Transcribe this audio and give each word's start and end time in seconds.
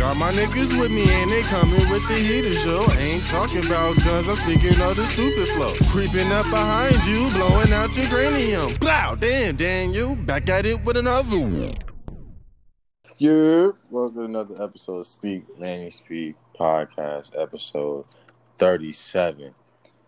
Got 0.00 0.16
my 0.16 0.32
niggas 0.32 0.80
with 0.80 0.90
me 0.90 1.04
and 1.06 1.30
they 1.30 1.42
coming 1.42 1.74
with 1.90 2.08
the 2.08 2.14
heater 2.14 2.54
show. 2.54 2.90
Ain't 2.98 3.26
talking 3.26 3.62
about 3.66 4.02
guns, 4.02 4.26
I'm 4.28 4.36
speaking 4.36 4.80
of 4.80 4.96
the 4.96 5.04
stupid 5.04 5.46
flow. 5.50 5.74
Creeping 5.90 6.32
up 6.32 6.48
behind 6.48 7.04
you, 7.04 7.28
blowing 7.28 7.70
out 7.70 7.94
your 7.94 8.06
cranium. 8.06 8.74
Blow, 8.76 9.14
damn, 9.16 9.56
Daniel, 9.56 10.16
back 10.16 10.48
at 10.48 10.64
it 10.64 10.82
with 10.86 10.96
another 10.96 11.38
one. 11.38 11.74
Yeah, 13.18 13.72
welcome 13.90 14.14
to 14.14 14.22
another 14.22 14.64
episode 14.64 15.00
of 15.00 15.06
Speak 15.06 15.44
Manny 15.58 15.90
Speak 15.90 16.34
podcast, 16.58 17.38
episode 17.38 18.06
37. 18.56 19.54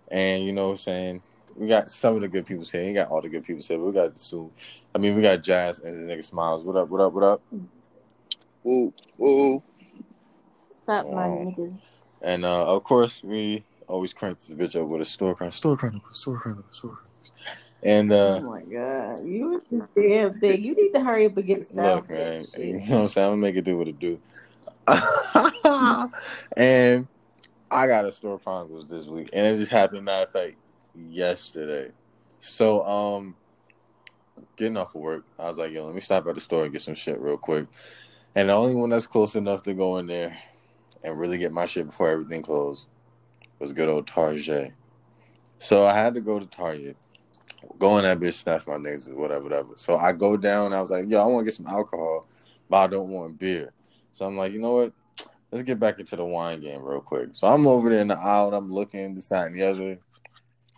And 0.08 0.42
you 0.42 0.52
know 0.54 0.68
what 0.68 0.72
I'm 0.72 0.76
saying? 0.78 1.22
We 1.54 1.68
got 1.68 1.90
some 1.90 2.14
of 2.14 2.22
the 2.22 2.28
good 2.28 2.46
people 2.46 2.64
saying, 2.64 2.88
you 2.88 2.94
got 2.94 3.10
all 3.10 3.20
the 3.20 3.28
good 3.28 3.44
people 3.44 3.60
saying, 3.60 3.78
but 3.78 3.88
we 3.88 3.92
got 3.92 4.18
Sue. 4.18 4.50
I 4.94 4.98
mean, 4.98 5.14
we 5.14 5.20
got 5.20 5.42
Jazz 5.42 5.80
and 5.80 6.08
this 6.08 6.16
nigga 6.16 6.24
Smiles. 6.24 6.64
What 6.64 6.76
up, 6.76 6.88
what 6.88 7.02
up, 7.02 7.12
what 7.12 7.24
up? 7.24 7.42
Woo, 8.64 8.94
woo. 9.18 9.62
Stop 10.92 11.06
my 11.06 11.28
Wow. 11.28 11.54
niggas. 11.56 11.80
And 12.20 12.44
uh, 12.44 12.66
of 12.66 12.84
course, 12.84 13.22
we 13.22 13.64
always 13.88 14.12
crank 14.12 14.38
this 14.40 14.52
bitch 14.54 14.80
up 14.80 14.88
with 14.88 15.00
a 15.00 15.04
store 15.06 15.34
chronicle, 15.34 15.56
store 15.56 15.76
chronicle, 15.76 16.10
store 16.12 16.38
chronicle, 16.38 16.70
store 16.70 16.90
chronicles. 16.90 17.32
And 17.82 18.12
Oh 18.12 18.16
uh, 18.16 18.40
my 18.42 18.60
god, 18.62 19.24
you 19.24 19.56
is 19.56 19.62
this 19.70 19.88
damn 19.96 20.38
thing. 20.38 20.62
You 20.62 20.74
need 20.74 20.92
to 20.92 21.02
hurry 21.02 21.26
up 21.26 21.36
and 21.36 21.46
get 21.46 21.66
a 21.70 21.80
look, 21.80 22.10
man, 22.10 22.46
you 22.58 22.74
know 22.74 22.78
what 22.78 23.02
I'm 23.02 23.08
saying? 23.08 23.26
I'm 23.26 23.32
gonna 23.32 23.42
make 23.42 23.56
it 23.56 23.64
do 23.64 23.78
what 23.78 23.88
it 23.88 23.98
do. 23.98 24.20
and 26.56 27.08
I 27.70 27.86
got 27.86 28.04
a 28.04 28.12
store 28.12 28.38
chronicles 28.38 28.86
this 28.86 29.06
week, 29.06 29.30
and 29.32 29.46
it 29.46 29.58
just 29.58 29.70
happened. 29.70 30.04
Matter 30.04 30.24
of 30.26 30.30
fact, 30.30 30.56
yesterday. 30.94 31.90
So, 32.38 32.84
um, 32.84 33.36
getting 34.56 34.76
off 34.76 34.94
of 34.94 35.00
work, 35.00 35.24
I 35.38 35.48
was 35.48 35.56
like, 35.56 35.72
"Yo, 35.72 35.86
let 35.86 35.94
me 35.94 36.02
stop 36.02 36.26
at 36.26 36.34
the 36.34 36.40
store 36.40 36.64
and 36.64 36.72
get 36.72 36.82
some 36.82 36.94
shit 36.94 37.18
real 37.18 37.38
quick." 37.38 37.66
And 38.34 38.48
the 38.48 38.54
only 38.54 38.74
one 38.74 38.90
that's 38.90 39.06
close 39.06 39.34
enough 39.36 39.62
to 39.64 39.74
go 39.74 39.98
in 39.98 40.06
there 40.06 40.36
and 41.04 41.18
really 41.18 41.38
get 41.38 41.52
my 41.52 41.66
shit 41.66 41.86
before 41.86 42.10
everything 42.10 42.42
closed 42.42 42.88
was 43.62 43.72
good 43.72 43.88
old 43.88 44.06
Target. 44.06 44.72
So 45.58 45.86
I 45.86 45.94
had 45.94 46.14
to 46.14 46.20
go 46.20 46.38
to 46.38 46.46
Target. 46.46 46.96
Go 47.78 47.96
in 47.98 48.04
that 48.04 48.18
bitch, 48.18 48.34
snatch 48.34 48.66
my 48.66 48.74
niggas, 48.74 49.12
whatever, 49.14 49.44
whatever. 49.44 49.68
So 49.76 49.96
I 49.96 50.12
go 50.12 50.36
down. 50.36 50.72
I 50.72 50.80
was 50.80 50.90
like, 50.90 51.08
"Yo, 51.08 51.22
I 51.22 51.26
want 51.26 51.42
to 51.42 51.50
get 51.50 51.54
some 51.54 51.68
alcohol, 51.68 52.26
but 52.68 52.76
I 52.78 52.86
don't 52.88 53.08
want 53.08 53.38
beer." 53.38 53.72
So 54.12 54.26
I'm 54.26 54.36
like, 54.36 54.52
you 54.52 54.60
know 54.60 54.74
what? 54.74 54.92
Let's 55.50 55.64
get 55.64 55.78
back 55.78 56.00
into 56.00 56.16
the 56.16 56.24
wine 56.24 56.60
game 56.60 56.82
real 56.82 57.00
quick. 57.00 57.30
So 57.32 57.46
I'm 57.46 57.66
over 57.66 57.88
there 57.88 58.00
in 58.00 58.08
the 58.08 58.18
aisle 58.18 58.48
and 58.48 58.56
I'm 58.56 58.72
looking 58.72 59.14
this 59.14 59.26
side 59.26 59.46
and 59.46 59.56
the 59.56 59.62
other. 59.62 59.98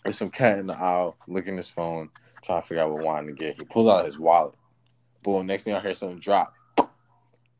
There's 0.02 0.18
some 0.18 0.30
cat 0.30 0.58
in 0.58 0.66
the 0.66 0.76
aisle 0.76 1.16
looking 1.26 1.56
his 1.56 1.70
phone, 1.70 2.10
trying 2.42 2.60
to 2.60 2.66
figure 2.66 2.82
out 2.82 2.92
what 2.92 3.04
wine 3.04 3.26
to 3.26 3.32
get. 3.32 3.56
He 3.58 3.64
pulls 3.64 3.88
out 3.88 4.04
his 4.04 4.18
wallet. 4.18 4.56
Boom, 5.22 5.46
next 5.46 5.64
thing 5.64 5.74
I 5.74 5.80
hear 5.80 5.94
something 5.94 6.18
drop. 6.18 6.52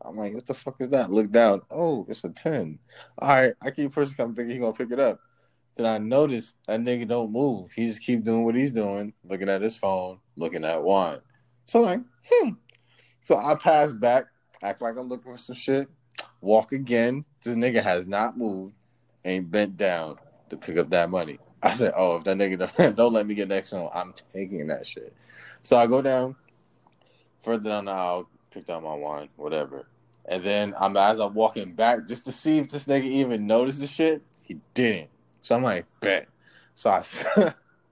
I'm 0.05 0.17
like, 0.17 0.35
what 0.35 0.47
the 0.47 0.55
fuck 0.55 0.77
is 0.81 0.91
that? 0.91 1.11
Look 1.11 1.31
down. 1.31 1.63
Oh, 1.71 2.07
it's 2.09 2.25
a 2.25 2.29
10. 2.29 2.79
All 3.19 3.29
right, 3.29 3.55
I 3.63 3.71
keep 3.71 3.93
pushing, 3.93 4.17
I'm 4.19 4.35
thinking 4.35 4.55
he 4.55 4.61
gonna 4.61 4.73
pick 4.73 4.91
it 4.91 5.01
up. 5.01 5.21
Then 5.77 5.87
I 5.87 5.99
notice 5.99 6.55
that 6.67 6.81
nigga 6.81 7.09
don't 7.09 7.33
move. 7.33 7.73
He 7.73 7.87
just 7.87 8.03
keep 8.03 8.23
doing 8.23 8.45
what 8.45 8.55
he's 8.55 8.73
doing, 8.73 9.13
looking 9.25 9.49
at 9.49 9.63
his 9.63 9.77
phone, 9.77 10.19
looking 10.37 10.65
at 10.65 10.83
wine. 10.83 11.19
So 11.67 11.81
I'm 11.81 11.85
like, 11.85 12.01
hmm. 12.31 12.51
So 13.23 13.37
I 13.37 13.55
pass 13.55 13.93
back, 13.93 14.27
act 14.63 14.83
like 14.83 14.97
I'm 14.97 15.09
looking 15.09 15.33
for 15.33 15.39
some 15.39 15.57
shit, 15.57 15.89
walk 16.41 16.73
again. 16.73 17.25
This 17.43 17.55
nigga 17.55 17.83
has 17.83 18.07
not 18.07 18.39
moved, 18.39 18.75
ain't 19.25 19.51
bent 19.51 19.77
down 19.77 20.17
to 20.51 20.57
pick 20.57 20.77
up 20.77 20.91
that 20.91 21.11
money. 21.11 21.39
I 21.63 21.71
said, 21.71 21.95
oh, 21.97 22.17
if 22.17 22.25
that 22.25 22.37
nigga 22.37 22.71
don't, 22.77 22.97
don't 22.97 23.13
let 23.13 23.27
me 23.27 23.35
get 23.35 23.49
next 23.49 23.73
one, 23.73 23.89
I'm 23.95 24.15
taking 24.33 24.67
that 24.69 24.87
shit. 24.87 25.15
So 25.63 25.77
I 25.77 25.87
go 25.87 26.03
down 26.03 26.37
further 27.45 27.69
down 27.69 27.85
the 27.85 27.93
aisle, 27.93 28.29
picked 28.51 28.71
out 28.71 28.83
my 28.83 28.95
wine, 28.95 29.29
whatever. 29.37 29.87
And 30.27 30.43
then 30.43 30.75
I'm 30.81 30.97
as 30.97 31.21
I'm 31.21 31.35
walking 31.35 31.75
back 31.75 32.07
just 32.07 32.25
to 32.27 32.33
see 32.33 32.59
if 32.59 32.71
this 32.71 32.87
nigga 32.87 33.05
even 33.05 33.47
noticed 33.47 33.81
the 33.81 33.87
shit. 33.87 34.23
He 34.43 34.59
didn't. 34.73 35.11
So 35.43 35.57
I'm 35.57 35.63
like, 35.63 35.87
bet. 36.01 36.29
So 36.75 36.91
I, 36.91 37.05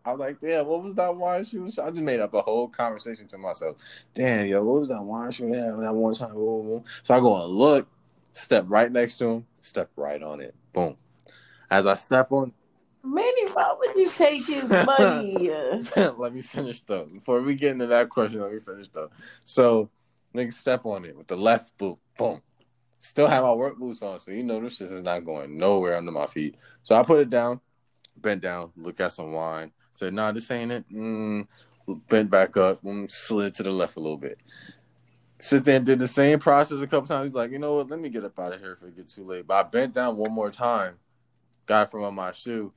I 0.04 0.12
was 0.12 0.18
like, 0.20 0.40
damn, 0.40 0.66
what 0.66 0.82
was 0.82 0.94
that 0.94 1.14
wine 1.14 1.44
shoe? 1.44 1.66
I 1.66 1.90
just 1.90 2.02
made 2.02 2.20
up 2.20 2.34
a 2.34 2.42
whole 2.42 2.68
conversation 2.68 3.28
to 3.28 3.38
myself. 3.38 3.76
Damn, 4.14 4.46
yo, 4.46 4.62
what 4.62 4.80
was 4.80 4.88
that 4.88 5.02
wine 5.02 5.30
shoe? 5.30 5.48
Yeah, 5.48 5.74
that 5.78 5.94
one 5.94 6.14
time. 6.14 6.34
So 6.34 7.14
I 7.14 7.20
go 7.20 7.44
and 7.44 7.52
look, 7.52 7.88
step 8.32 8.64
right 8.68 8.90
next 8.90 9.18
to 9.18 9.26
him, 9.26 9.46
step 9.60 9.90
right 9.96 10.22
on 10.22 10.40
it. 10.40 10.54
Boom. 10.72 10.96
As 11.70 11.86
I 11.86 11.94
step 11.94 12.32
on, 12.32 12.52
Manny, 13.04 13.50
why 13.52 13.74
would 13.78 13.96
you 13.96 14.08
take 14.08 14.46
his 14.46 14.64
money? 14.86 15.50
Let 15.96 16.34
me 16.34 16.42
finish 16.42 16.80
though. 16.82 17.04
Before 17.06 17.40
we 17.42 17.54
get 17.54 17.72
into 17.72 17.86
that 17.88 18.08
question, 18.08 18.40
let 18.40 18.52
me 18.52 18.60
finish 18.60 18.88
though. 18.88 19.10
So, 19.44 19.90
nigga, 20.34 20.52
step 20.52 20.84
on 20.86 21.04
it 21.04 21.16
with 21.16 21.26
the 21.26 21.36
left 21.36 21.76
boot. 21.78 21.98
Boom. 22.16 22.40
Still 22.98 23.26
have 23.26 23.42
my 23.42 23.52
work 23.52 23.78
boots 23.78 24.02
on, 24.02 24.20
so 24.20 24.30
you 24.30 24.44
know 24.44 24.60
this 24.60 24.76
shit 24.76 24.90
is 24.90 25.02
not 25.02 25.24
going 25.24 25.58
nowhere 25.58 25.96
under 25.96 26.12
my 26.12 26.26
feet. 26.26 26.56
So 26.82 26.94
I 26.94 27.02
put 27.02 27.20
it 27.20 27.30
down, 27.30 27.60
bent 28.16 28.42
down, 28.42 28.70
look 28.76 29.00
at 29.00 29.12
some 29.12 29.32
wine. 29.32 29.72
Said, 29.92 30.14
"Nah, 30.14 30.32
this 30.32 30.50
ain't 30.50 30.70
it." 30.70 30.88
Mm, 30.88 31.48
bent 32.08 32.30
back 32.30 32.56
up, 32.56 32.80
slid 33.08 33.54
to 33.54 33.62
the 33.64 33.70
left 33.70 33.96
a 33.96 34.00
little 34.00 34.16
bit. 34.16 34.38
Sit 35.40 35.64
there 35.64 35.76
and 35.76 35.86
did 35.86 35.98
the 35.98 36.06
same 36.06 36.38
process 36.38 36.80
a 36.80 36.86
couple 36.86 37.08
times. 37.08 37.30
He's 37.30 37.34
like, 37.34 37.50
"You 37.50 37.58
know 37.58 37.74
what? 37.74 37.90
Let 37.90 37.98
me 37.98 38.08
get 38.08 38.24
up 38.24 38.38
out 38.38 38.54
of 38.54 38.60
here 38.60 38.72
if 38.72 38.82
it 38.82 38.96
get 38.96 39.08
too 39.08 39.24
late." 39.24 39.46
But 39.48 39.54
I 39.54 39.68
bent 39.68 39.94
down 39.94 40.16
one 40.16 40.32
more 40.32 40.50
time, 40.50 40.94
got 41.66 41.90
from 41.90 42.04
on 42.04 42.14
my 42.14 42.30
shoe, 42.30 42.72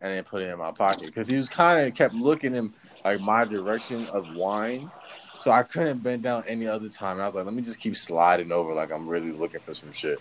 and 0.00 0.12
then 0.12 0.24
put 0.24 0.42
it 0.42 0.48
in 0.48 0.58
my 0.58 0.72
pocket 0.72 1.06
because 1.06 1.28
he 1.28 1.36
was 1.36 1.48
kind 1.48 1.86
of 1.86 1.94
kept 1.94 2.14
looking 2.14 2.54
in 2.54 2.72
like 3.04 3.20
my 3.20 3.44
direction 3.44 4.06
of 4.06 4.34
wine. 4.34 4.90
So 5.40 5.50
I 5.50 5.62
couldn't 5.62 6.02
bend 6.02 6.22
down 6.22 6.44
any 6.46 6.66
other 6.66 6.90
time. 6.90 7.16
And 7.16 7.22
I 7.22 7.26
was 7.26 7.34
like, 7.34 7.46
let 7.46 7.54
me 7.54 7.62
just 7.62 7.80
keep 7.80 7.96
sliding 7.96 8.52
over 8.52 8.74
like 8.74 8.92
I'm 8.92 9.08
really 9.08 9.32
looking 9.32 9.60
for 9.60 9.72
some 9.74 9.90
shit. 9.90 10.20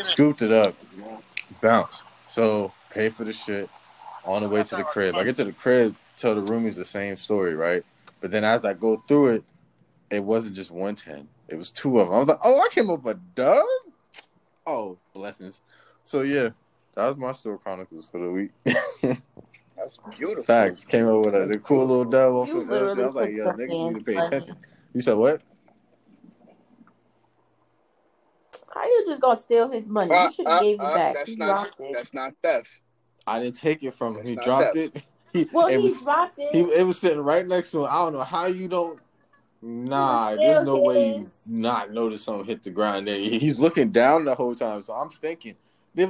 Scooped 0.00 0.40
it 0.40 0.50
up, 0.50 0.74
bounce. 1.60 2.02
So 2.26 2.72
pay 2.90 3.10
for 3.10 3.24
the 3.24 3.34
shit 3.34 3.68
on 4.24 4.42
the 4.42 4.48
way 4.48 4.62
to 4.64 4.76
the 4.76 4.84
crib. 4.84 5.14
I 5.14 5.24
get 5.24 5.36
to 5.36 5.44
the 5.44 5.52
crib, 5.52 5.94
tell 6.16 6.34
the 6.34 6.40
roomies 6.40 6.74
the 6.74 6.86
same 6.86 7.18
story, 7.18 7.54
right? 7.54 7.84
But 8.22 8.30
then 8.30 8.44
as 8.44 8.64
I 8.64 8.72
go 8.72 8.96
through 9.06 9.34
it, 9.34 9.44
it 10.08 10.24
wasn't 10.24 10.56
just 10.56 10.70
110. 10.70 11.28
It 11.48 11.56
was 11.56 11.70
two 11.70 12.00
of 12.00 12.08
them. 12.08 12.14
I 12.14 12.18
was 12.18 12.28
like, 12.28 12.40
oh, 12.42 12.58
I 12.58 12.68
came 12.70 12.88
up 12.88 13.04
a 13.04 13.14
dub? 13.14 13.64
Oh, 14.66 14.96
blessings. 15.12 15.60
So 16.04 16.22
yeah, 16.22 16.50
that 16.94 17.06
was 17.06 17.18
my 17.18 17.32
store 17.32 17.58
chronicles 17.58 18.08
for 18.10 18.18
the 18.20 18.30
week. 18.30 18.50
That's 19.86 20.18
beautiful. 20.18 20.42
Facts. 20.44 20.84
Came 20.84 21.06
up 21.06 21.24
with 21.24 21.34
a, 21.34 21.46
the 21.46 21.58
cool 21.58 21.86
little 21.86 22.04
dub 22.04 22.34
off 22.34 22.48
You 22.48 22.62
of 22.62 22.68
that 22.68 22.90
shit. 22.90 22.98
I 22.98 23.06
was 23.06 23.14
like, 23.14 23.32
yo, 23.32 23.44
took 23.44 23.56
niggas 23.56 23.86
need 23.92 23.98
to 23.98 24.04
pay 24.04 24.14
man's 24.14 24.26
attention. 24.28 24.56
You 24.92 25.00
said 25.00 25.14
what? 25.14 25.42
How 28.74 28.84
you 28.84 29.04
just 29.08 29.20
gonna 29.22 29.38
steal 29.38 29.70
his 29.70 29.86
money? 29.86 30.12
Uh, 30.12 30.26
You 30.26 30.32
should 30.32 30.46
have 30.48 30.56
uh, 30.56 30.60
gave 30.62 30.74
it 30.76 30.82
uh, 30.82 30.94
back. 30.94 31.14
that's 31.14 31.30
He 31.30 31.36
not 31.36 31.70
that's 31.92 32.14
not 32.14 32.34
theft. 32.42 32.68
I 33.28 33.38
didn't 33.38 33.56
take 33.56 33.82
it 33.84 33.94
from 33.94 34.14
him. 34.14 34.16
That's 34.18 34.28
He 34.30 34.34
dropped 34.36 34.74
theft. 34.74 34.96
it. 34.96 35.02
He, 35.32 35.46
Well, 35.52 35.66
it 35.66 35.72
he 35.72 35.82
was 35.82 36.00
dropped 36.00 36.38
it. 36.38 36.48
he 36.52 36.60
it 36.60 36.86
was 36.86 36.98
sitting 36.98 37.20
right 37.20 37.46
next 37.46 37.70
to 37.72 37.80
him. 37.80 37.88
I 37.90 37.96
don't 37.96 38.14
know 38.14 38.22
how 38.22 38.46
you 38.46 38.68
don't. 38.68 38.98
Nah, 39.60 40.34
there's 40.36 40.56
still 40.56 40.64
no 40.64 40.78
way 40.78 40.98
you 40.98 41.30
not 41.46 41.92
notice 41.92 42.22
something 42.22 42.46
hit 42.46 42.62
the 42.62 42.70
ground. 42.70 43.06
There, 43.06 43.18
he's 43.18 43.58
looking 43.58 43.90
down 43.90 44.24
the 44.24 44.34
whole 44.34 44.54
time. 44.54 44.82
So 44.82 44.94
I'm 44.94 45.10
thinking, 45.10 45.56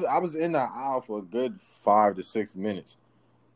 I 0.08 0.18
was 0.18 0.36
in 0.36 0.52
the 0.52 0.60
aisle 0.60 1.00
for 1.00 1.18
a 1.18 1.22
good 1.22 1.60
five 1.60 2.14
to 2.16 2.22
six 2.22 2.54
minutes. 2.54 2.96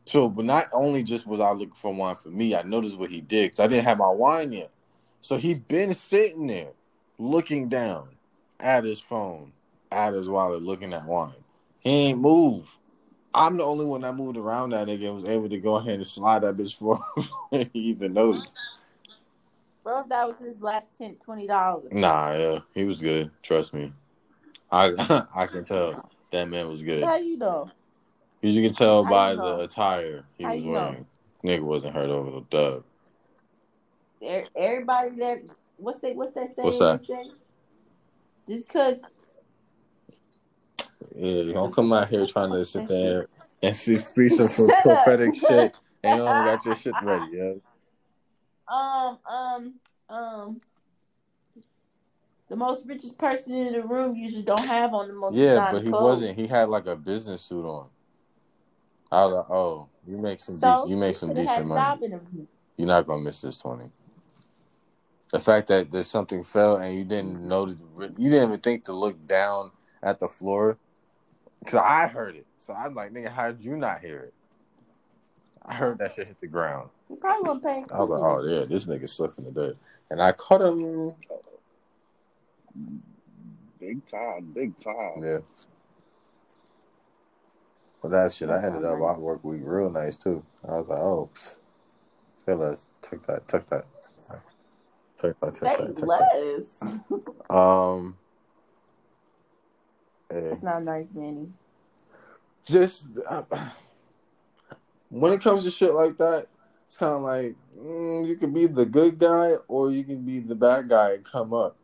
So, 0.05 0.27
but 0.27 0.45
not 0.45 0.67
only 0.73 1.03
just 1.03 1.27
was 1.27 1.39
I 1.39 1.51
looking 1.51 1.75
for 1.75 1.93
wine 1.93 2.15
for 2.15 2.29
me, 2.29 2.55
I 2.55 2.63
noticed 2.63 2.97
what 2.97 3.11
he 3.11 3.21
did 3.21 3.51
because 3.51 3.59
I 3.59 3.67
didn't 3.67 3.85
have 3.85 3.97
my 3.97 4.09
wine 4.09 4.51
yet. 4.51 4.71
So 5.21 5.37
he'd 5.37 5.67
been 5.67 5.93
sitting 5.93 6.47
there, 6.47 6.71
looking 7.19 7.69
down 7.69 8.09
at 8.59 8.83
his 8.83 8.99
phone, 8.99 9.51
at 9.91 10.13
his 10.13 10.27
wallet, 10.27 10.63
looking 10.63 10.93
at 10.93 11.05
wine. 11.05 11.35
He 11.79 12.09
ain't 12.09 12.19
move. 12.19 12.77
I'm 13.33 13.57
the 13.57 13.63
only 13.63 13.85
one 13.85 14.01
that 14.01 14.15
moved 14.15 14.37
around 14.37 14.71
that 14.71 14.87
nigga 14.87 15.05
and 15.05 15.15
was 15.15 15.25
able 15.25 15.47
to 15.49 15.59
go 15.59 15.75
ahead 15.75 15.95
and 15.95 16.07
slide 16.07 16.39
that 16.43 16.57
bitch 16.57 16.75
for 16.77 16.99
he 17.51 17.69
even 17.73 18.13
noticed. 18.13 18.57
Bro, 19.83 20.01
if 20.01 20.09
that 20.09 20.27
was 20.27 20.37
his 20.39 20.61
last 20.61 20.87
10 20.97 21.15
20. 21.23 21.47
dollars. 21.47 21.87
Nah, 21.91 22.33
yeah, 22.33 22.59
he 22.73 22.83
was 22.83 22.99
good. 23.01 23.31
Trust 23.41 23.73
me. 23.73 23.93
I 24.71 25.25
I 25.35 25.47
can 25.47 25.63
tell 25.63 26.09
that 26.31 26.49
man 26.49 26.67
was 26.69 26.83
good. 26.83 27.03
How 27.03 27.17
you 27.17 27.37
know? 27.37 27.69
Because 28.41 28.55
you 28.55 28.63
can 28.63 28.73
tell 28.73 29.05
by 29.05 29.35
the 29.35 29.59
attire 29.59 30.25
he 30.37 30.45
How 30.45 30.53
was 30.53 30.63
you 30.63 30.71
know? 30.71 30.79
wearing. 30.79 31.05
Nigga 31.45 31.61
wasn't 31.61 31.93
hurt 31.93 32.09
over 32.09 32.31
the 32.31 32.45
dub. 32.49 32.83
Er- 34.23 34.47
Everybody 34.55 35.15
that 35.17 35.41
what's 35.77 35.99
that 36.01 36.15
what's 36.15 36.33
that 36.35 36.55
saying? 36.55 36.65
What's 36.65 36.79
that? 36.79 37.05
say? 37.05 37.29
Just 38.49 38.69
cause 38.69 38.97
Yeah, 41.15 41.41
you 41.41 41.53
don't 41.53 41.73
come 41.73 41.91
out 41.93 42.09
here 42.09 42.25
trying 42.25 42.51
to 42.51 42.65
sit 42.65 42.87
there 42.87 43.27
and 43.61 43.75
see 43.75 43.99
speak 43.99 44.31
some 44.31 44.47
prophetic 44.81 45.35
shit 45.35 45.75
and 46.03 46.13
you 46.13 46.19
don't 46.19 46.45
got 46.45 46.65
your 46.65 46.75
shit 46.75 46.95
ready, 47.01 47.25
yeah. 47.31 47.53
um 48.67 49.19
um 49.25 49.73
um 50.09 50.61
the 52.49 52.55
most 52.55 52.85
richest 52.85 53.17
person 53.17 53.53
in 53.53 53.73
the 53.73 53.81
room 53.81 54.15
usually 54.15 54.43
don't 54.43 54.67
have 54.67 54.93
on 54.93 55.07
the 55.07 55.13
most 55.13 55.37
Yeah, 55.37 55.69
but 55.71 55.83
he 55.83 55.89
clothes. 55.89 56.21
wasn't. 56.21 56.37
He 56.37 56.47
had 56.47 56.67
like 56.69 56.85
a 56.85 56.95
business 56.97 57.41
suit 57.41 57.65
on. 57.65 57.87
I 59.11 59.25
was 59.25 59.33
like, 59.33 59.49
oh, 59.49 59.89
you 60.07 60.17
make 60.17 60.39
some 60.39 60.59
So 60.59 60.83
de- 60.85 60.89
you 60.89 60.97
make 60.97 61.15
some 61.15 61.33
decent 61.33 61.67
money. 61.67 61.99
You're 62.77 62.87
not 62.87 63.05
gonna 63.05 63.21
miss 63.21 63.41
this 63.41 63.57
twenty. 63.57 63.89
The 65.31 65.39
fact 65.39 65.67
that 65.67 65.91
there's 65.91 66.09
something 66.09 66.43
fell 66.43 66.77
and 66.77 66.97
you 66.97 67.03
didn't 67.03 67.47
notice, 67.47 67.77
you 68.17 68.29
didn't 68.29 68.49
even 68.49 68.59
think 68.59 68.85
to 68.85 68.93
look 68.93 69.27
down 69.27 69.71
at 70.01 70.19
the 70.19 70.27
floor. 70.27 70.77
Cause 71.65 71.75
I 71.75 72.07
heard 72.07 72.35
it, 72.35 72.47
so 72.57 72.73
I'm 72.73 72.95
like, 72.95 73.13
nigga, 73.13 73.31
how 73.31 73.51
did 73.51 73.63
you 73.63 73.77
not 73.77 74.01
hear 74.01 74.19
it? 74.19 74.33
I 75.63 75.75
heard 75.75 75.99
that 75.99 76.13
shit 76.15 76.27
hit 76.27 76.41
the 76.41 76.47
ground. 76.47 76.89
You 77.09 77.17
probably 77.17 77.43
wasn't 77.43 77.63
pay. 77.63 77.85
I 77.93 77.99
was 77.99 78.09
like, 78.09 78.21
oh 78.21 78.43
yeah, 78.47 78.65
this 78.65 78.87
nigga 78.87 79.07
slipping 79.07 79.45
the 79.45 79.51
dirt, 79.51 79.77
and 80.09 80.21
I 80.21 80.31
caught 80.31 80.61
him. 80.61 81.13
Big 83.79 84.05
time, 84.05 84.51
big 84.53 84.77
time. 84.79 85.23
Yeah. 85.23 85.39
But 88.01 88.11
that 88.11 88.33
shit, 88.33 88.49
I 88.49 88.63
ended 88.65 88.83
up 88.83 88.99
our 88.99 89.19
work 89.19 89.43
week 89.43 89.61
real 89.63 89.89
nice 89.91 90.15
too. 90.15 90.43
I 90.67 90.77
was 90.77 90.87
like, 90.87 90.99
oh, 90.99 91.29
psst. 91.35 91.59
say 92.35 92.53
less. 92.53 92.89
Took 93.01 93.25
that, 93.27 93.47
took 93.47 93.67
that, 93.67 93.85
took 95.17 95.39
that, 95.39 95.55
Say 95.55 95.69
that, 95.77 95.95
that. 95.95 96.07
less. 96.07 96.91
Um, 97.49 98.17
eh, 100.31 100.39
That's 100.39 100.63
not 100.63 100.83
nice, 100.83 101.07
Manny. 101.13 101.49
just 102.65 103.07
uh, 103.29 103.43
when 105.09 105.33
it 105.33 105.41
comes 105.41 105.65
to 105.65 105.71
shit 105.71 105.93
like 105.93 106.17
that, 106.17 106.47
it's 106.87 106.95
kind 106.95 107.13
of 107.13 107.21
like 107.21 107.55
mm, 107.77 108.25
you 108.25 108.37
can 108.37 108.53
be 108.53 108.67
the 108.67 108.85
good 108.85 109.19
guy 109.19 109.55
or 109.67 109.91
you 109.91 110.05
can 110.05 110.23
be 110.23 110.39
the 110.39 110.55
bad 110.55 110.87
guy 110.87 111.13
and 111.13 111.25
come 111.25 111.53
up. 111.53 111.75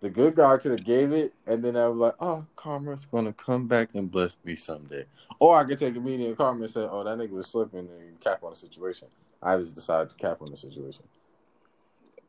The 0.00 0.08
good 0.08 0.36
guy 0.36 0.56
could 0.58 0.70
have 0.70 0.84
gave 0.84 1.10
it, 1.10 1.34
and 1.48 1.64
then 1.64 1.76
I 1.76 1.88
was 1.88 1.98
like, 1.98 2.14
"Oh, 2.20 2.46
karma's 2.54 3.06
gonna 3.06 3.32
come 3.32 3.66
back 3.66 3.90
and 3.94 4.08
bless 4.08 4.36
me 4.44 4.54
someday." 4.54 5.06
Or 5.40 5.56
I 5.56 5.64
could 5.64 5.78
take 5.78 5.94
a 5.96 6.00
meeting 6.00 6.26
and 6.26 6.36
karma 6.36 6.62
and 6.62 6.70
say, 6.70 6.80
"Oh, 6.90 7.04
that 7.04 7.16
nigga 7.16 7.30
was 7.30 7.46
slipping," 7.46 7.88
and 7.88 8.20
cap 8.20 8.42
on 8.42 8.50
the 8.50 8.56
situation. 8.56 9.08
I 9.42 9.56
just 9.56 9.74
decided 9.74 10.10
to 10.10 10.16
cap 10.16 10.42
on 10.42 10.50
the 10.50 10.56
situation. 10.56 11.04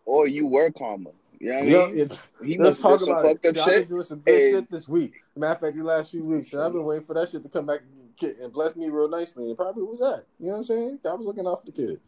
Or 0.06 0.27
you 0.27 0.45
were 0.47 0.69
karma. 0.71 1.09
You 1.39 1.51
know 1.51 1.56
what 1.57 1.63
I 1.63 1.65
You 1.67 1.77
know, 1.77 1.88
mean? 1.88 2.00
it's, 2.00 2.31
He 2.44 2.57
let's 2.57 2.59
must 2.59 2.81
talk 2.81 2.91
have 2.91 3.00
some 3.01 3.09
about 3.11 3.25
it. 3.25 3.27
fucked 3.29 3.45
up 3.45 3.57
I've 3.57 3.65
been 3.65 3.79
shit. 3.81 3.89
doing 3.89 4.03
some 4.03 4.19
good 4.19 4.35
and- 4.41 4.53
shit 4.63 4.71
this 4.71 4.88
week. 4.88 5.13
Matter 5.35 5.53
of 5.53 5.59
fact, 5.61 5.77
the 5.77 5.83
last 5.83 6.11
few 6.11 6.23
weeks, 6.23 6.53
and 6.53 6.61
I've 6.61 6.73
been 6.73 6.83
waiting 6.83 7.06
for 7.06 7.13
that 7.15 7.29
shit 7.29 7.41
to 7.44 7.50
come 7.50 7.65
back 7.65 7.79
and 8.21 8.51
bless 8.53 8.75
me 8.75 8.89
real 8.89 9.07
nicely. 9.09 9.47
And 9.47 9.56
probably 9.57 9.83
was 9.83 10.00
that. 10.00 10.25
You 10.39 10.47
know 10.47 10.51
what 10.53 10.57
I'm 10.59 10.65
saying? 10.65 11.00
I 11.09 11.13
was 11.13 11.25
looking 11.25 11.47
out 11.47 11.61
for 11.61 11.65
the 11.67 11.71
kid. 11.71 12.00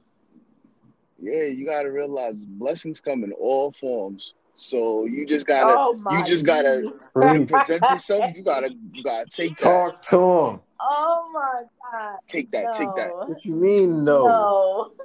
Yeah, 1.20 1.44
you 1.44 1.66
gotta 1.66 1.90
realize 1.92 2.34
blessings 2.36 3.00
come 3.00 3.24
in 3.24 3.32
all 3.34 3.72
forms. 3.72 4.34
So 4.56 5.06
you 5.06 5.26
just 5.26 5.46
gotta 5.46 5.74
oh 5.78 5.96
you 6.12 6.26
just 6.26 6.46
gotta 6.46 6.92
present 7.14 7.82
yourself. 7.90 8.36
You 8.36 8.44
gotta 8.44 8.76
you 8.92 9.04
gotta 9.04 9.30
take 9.30 9.56
that. 9.58 9.64
Talk 9.64 10.02
to 10.04 10.18
him. 10.20 10.60
Oh 10.84 11.30
my 11.34 11.64
God. 11.92 12.18
Take 12.28 12.52
that, 12.52 12.74
take 12.74 12.90
that. 12.96 13.12
What 13.28 13.46
you 13.46 13.54
mean, 13.56 14.04
no? 14.04 14.26
No. 14.28 14.92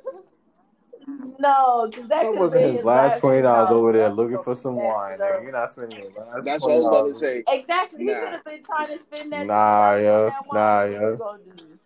No, 1.39 1.89
that 1.89 2.09
That 2.09 2.35
wasn't 2.35 2.65
be 2.65 2.71
his 2.73 2.83
last 2.83 3.21
twenty 3.21 3.41
dollars 3.43 3.71
over 3.71 3.93
there 3.93 4.09
looking 4.09 4.43
for 4.43 4.57
some 4.57 4.75
wine. 4.75 5.19
no. 5.21 5.39
You're 5.41 5.53
not 5.53 5.71
spending 5.71 6.01
your 6.01 6.11
last 6.11 6.45
That's 6.45 6.65
what 6.65 6.73
I 6.73 6.77
was 6.79 6.85
about 6.87 7.07
to 7.07 7.13
$20. 7.13 7.17
say. 7.17 7.45
Exactly. 7.47 7.99
He 8.01 8.05
Nah. 8.07 8.21
could 8.21 8.29
have 8.31 8.45
been 8.45 8.63
trying 8.65 8.89
to 8.89 8.99
spend 8.99 9.33
that. 9.33 9.47
Nah, 9.47 9.93
$20 9.93 10.03
yeah. 10.03 10.23
that 10.25 10.47
wine. 10.49 10.55
Nah, 10.55 10.83
What 10.83 10.91
yeah. 10.91 11.11
you 11.11 11.17
gonna 11.17 11.43
do? 11.57 11.79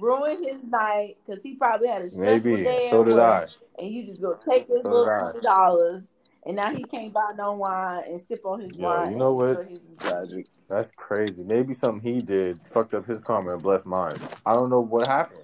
Ruin 0.00 0.42
his 0.44 0.64
night 0.64 1.16
because 1.24 1.42
he 1.44 1.54
probably 1.54 1.86
had 1.88 2.02
a 2.02 2.10
stressful 2.10 2.50
Maybe. 2.50 2.64
day 2.64 2.88
So 2.90 3.04
did 3.04 3.14
work, 3.14 3.50
I. 3.78 3.82
and 3.82 3.90
you 3.94 4.04
just 4.04 4.20
go 4.20 4.36
take 4.48 4.66
his 4.66 4.82
So 4.82 4.88
little 4.90 5.20
twenty 5.20 5.40
dollars, 5.42 6.02
and 6.46 6.56
now 6.56 6.70
he 6.72 6.84
can't 6.84 7.12
buy 7.12 7.32
no 7.36 7.52
wine 7.54 8.04
and 8.06 8.20
sip 8.28 8.40
on 8.44 8.60
his 8.60 8.76
Yo, 8.76 8.88
wine. 8.88 9.12
you 9.12 9.16
know 9.18 9.32
what? 9.32 9.60
enjoy 9.60 9.78
Tragic. 9.98 10.46
That's 10.68 10.90
crazy. 10.96 11.42
Maybe 11.42 11.74
something 11.74 12.00
he 12.00 12.20
did 12.22 12.60
fucked 12.72 12.94
up 12.94 13.06
his 13.06 13.20
karma 13.20 13.54
and 13.54 13.62
blessed 13.62 13.86
mine. 13.86 14.18
I 14.44 14.54
don't 14.54 14.70
know 14.70 14.80
what 14.80 15.06
happened. 15.06 15.40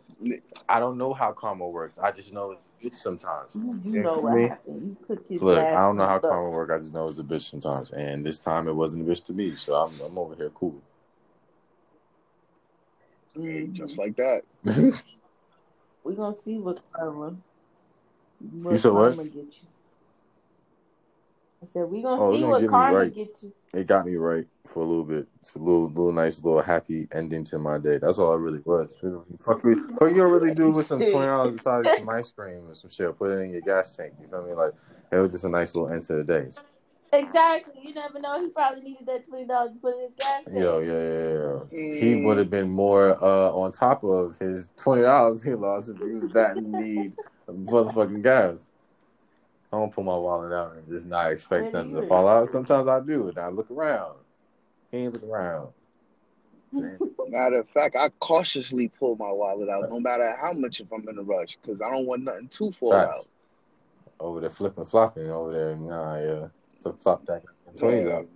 I 0.69 0.79
don't 0.81 0.99
know 0.99 1.13
how 1.13 1.33
karma 1.33 1.69
works. 1.69 1.99
I 1.99 2.13
just 2.13 2.33
know 2.33 2.53
it's 2.53 2.63
bitch 2.83 2.97
sometimes. 2.97 3.51
You 3.55 3.75
do 3.75 3.91
Yeah, 3.91 4.03
know 4.03 4.19
what 4.19 4.35
me. 4.35 4.49
happened. 4.49 4.83
You 4.83 4.97
put 5.07 5.27
his 5.29 5.41
Look, 5.43 5.59
I 5.65 5.75
don't 5.77 5.97
know 5.97 6.07
how 6.07 6.19
foot 6.19 6.27
up. 6.27 6.31
karma 6.31 6.51
works. 6.51 6.73
I 6.73 6.79
just 6.79 6.95
know 6.95 7.09
it's 7.09 7.19
a 7.19 7.25
bitch 7.25 7.49
sometimes. 7.51 7.91
And 7.93 8.25
this 8.25 8.39
time 8.39 8.69
it 8.69 8.75
wasn't 8.75 9.09
a 9.09 9.11
bitch 9.11 9.25
to 9.27 9.33
me. 9.33 9.55
So 9.57 9.75
I'm, 9.75 9.93
I'm 10.01 10.19
over 10.19 10.35
here 10.37 10.51
cool. 10.51 10.81
Hey, 13.35 13.67
Mhm. 13.67 13.73
just 13.73 13.99
like 13.99 14.17
that. 14.17 14.43
We're 16.05 16.15
gonna 16.15 16.37
see 16.43 16.59
what 16.59 16.81
karma. 16.93 17.37
What 18.41 18.79
said 18.79 18.93
what? 18.93 19.17
karma 19.17 19.25
get 19.25 19.35
you. 19.63 19.69
I 21.63 21.67
said 21.73 21.83
we're 21.85 22.03
gonna 22.03 22.21
Oh, 22.21 22.35
see 22.35 22.41
gonna 22.41 22.51
what 22.53 22.59
get 22.61 22.67
me 22.67 22.71
karma 22.71 22.99
right. 22.99 23.15
get 23.15 23.37
you. 23.43 23.53
it 23.73 23.87
got 23.87 24.05
me 24.05 24.17
right 24.17 24.47
for 24.67 24.81
a 24.81 24.87
little 24.87 25.05
bit. 25.05 25.29
It's 25.41 25.55
a 25.55 25.59
little, 25.61 25.87
little 25.89 26.13
nice, 26.13 26.43
little 26.43 26.61
happy 26.61 27.07
ending 27.13 27.45
to 27.45 27.59
my 27.59 27.79
day. 27.79 27.99
That's 27.99 28.19
all 28.19 28.35
it 28.35 28.39
really 28.39 28.61
was. 28.65 28.97
Fuck, 29.45 29.63
we, 29.63 29.75
fuck 29.75 30.11
you 30.11 30.17
don't 30.17 30.33
really 30.33 30.55
do 30.55 30.71
with 30.71 30.87
some 30.87 30.99
twenty 30.99 31.27
dollars 31.27 31.53
besides 31.57 31.89
some 31.97 32.09
ice 32.09 32.33
cream 32.33 32.69
or 32.69 32.75
some 32.75 32.91
shit. 32.91 33.17
Put 33.17 33.31
it 33.31 33.43
in 33.43 33.53
your 33.53 33.61
gas 33.61 33.97
tank. 33.97 34.15
You 34.21 34.27
feel 34.29 34.45
me? 34.45 34.53
Like 34.55 34.73
it 35.13 35.17
was 35.17 35.31
just 35.33 35.45
a 35.45 35.49
nice 35.49 35.75
little 35.75 35.91
end 35.91 36.03
to 36.03 36.15
the 36.15 36.25
day. 36.25 36.49
Exactly. 37.15 37.75
You 37.83 37.93
never 37.95 38.19
know. 38.19 38.43
He 38.43 38.51
probably 38.51 38.83
needed 38.83 39.07
that 39.07 39.27
twenty 39.29 39.45
dollars 39.47 39.75
to 39.75 39.79
put 39.79 39.95
in 39.97 40.03
his 40.03 40.13
gas 40.19 40.45
tank. 40.45 40.59
Yo, 40.59 40.79
yeah, 40.81 40.93
yeah, 40.93 41.79
yeah. 41.79 41.91
Mm. 41.93 42.01
He 42.01 42.25
would 42.25 42.39
have 42.39 42.51
been 42.51 42.71
more 42.71 43.23
uh, 43.23 43.51
on 43.51 43.71
top 43.71 44.03
of 44.03 44.39
his 44.39 44.71
twenty 44.77 45.03
dollars 45.03 45.43
he 45.43 45.55
lost 45.55 45.91
if 45.91 45.99
he 45.99 46.15
was 46.15 46.33
that 46.33 46.57
in 46.57 46.73
need 46.73 47.13
of 47.47 47.55
motherfucking 47.55 48.23
gas. 48.23 48.71
I 49.73 49.79
don't 49.79 49.93
pull 49.93 50.05
my 50.05 50.17
wallet 50.17 50.53
out 50.53 50.77
and 50.77 50.87
just 50.87 51.07
not 51.07 51.33
expect 51.33 51.73
Where 51.73 51.85
nothing 51.85 51.95
to 51.95 52.07
fall 52.07 52.29
out. 52.29 52.49
Sometimes 52.51 52.87
I 52.87 53.01
do, 53.01 53.29
and 53.29 53.39
I 53.39 53.49
look 53.49 53.71
around. 53.71 54.17
He 54.91 54.99
ain't 54.99 55.15
look 55.15 55.25
around. 55.25 55.69
Matter 57.29 57.61
of 57.61 57.69
fact, 57.71 57.97
I 57.99 58.11
cautiously 58.21 58.89
pull 58.89 59.17
my 59.17 59.31
wallet 59.31 59.71
out, 59.71 59.89
no 59.89 59.99
matter 60.01 60.37
how 60.41 60.53
much 60.53 60.81
if 60.81 60.93
I'm 60.93 61.09
in 61.09 61.19
a 61.19 61.23
rush, 61.23 61.57
because 61.57 61.81
I 61.81 61.91
don't 61.91 62.07
want 62.07 62.25
nothing 62.25 62.49
to 62.49 62.71
fall 62.71 62.93
Facts. 62.93 63.21
out. 63.21 63.27
Over 64.21 64.41
there 64.41 64.51
flipping 64.51 64.85
flopping 64.85 65.31
over 65.31 65.53
there. 65.53 65.77
Nah, 65.77 66.19
yeah. 66.19 66.47
Flip 66.81 66.99
flop 66.99 67.25
that 67.27 67.43
twenties 67.77 68.07
Yeah. 68.07 68.19
out. 68.19 68.29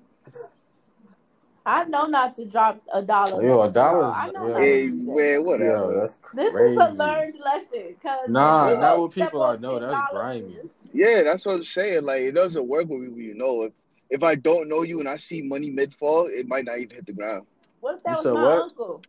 I 1.67 1.85
know 1.85 2.07
not 2.07 2.37
to 2.37 2.45
drop 2.45 2.81
a 2.93 3.03
dollar. 3.03 3.43
Yo, 3.43 3.63
a 3.63 3.71
dollar 3.71 4.05
I 4.05 4.31
know 4.31 4.47
yeah. 4.47 4.53
not 4.53 4.61
Hey, 4.61 4.87
to 4.87 4.91
do 4.91 4.99
that. 4.99 5.13
well, 5.13 5.33
Yo, 5.35 5.43
whatever. 5.43 5.95
that's 6.01 6.19
This 6.33 6.53
crazy. 6.53 6.73
is 6.73 6.79
a 6.79 7.05
learned 7.05 7.39
lesson. 7.45 7.97
Cause 8.03 8.29
Nah, 8.29 8.69
not 8.71 8.81
go 8.97 9.03
with 9.05 9.15
people 9.15 9.43
I 9.43 9.55
on 9.55 9.61
know. 9.61 9.79
That's 9.79 9.95
$10, 9.95 10.11
grimy. 10.13 10.59
Yeah, 10.97 11.23
that's 11.25 11.45
what 11.45 11.57
I'm 11.57 11.65
saying. 11.65 12.05
Like 12.05 12.23
it 12.23 12.33
doesn't 12.33 12.67
work 12.67 12.89
with 12.89 13.01
me, 13.01 13.25
you 13.25 13.35
know. 13.35 13.63
If 13.65 13.73
if 14.09 14.23
I 14.23 14.35
don't 14.35 14.69
know 14.69 14.83
you 14.83 15.01
and 15.01 15.09
I 15.09 15.17
see 15.17 15.43
money 15.43 15.69
mid 15.71 15.95
fall, 15.95 16.27
it 16.27 16.47
might 16.49 16.65
not 16.65 16.79
even 16.79 16.97
hit 16.97 17.07
the 17.07 17.13
ground. 17.13 17.47
What 17.81 17.97
if 17.97 17.99
You 17.99 18.03
that 18.07 18.17
was 18.17 18.23
said 18.25 18.35
my 18.35 18.43
what? 18.43 18.63
uncle? 18.63 19.03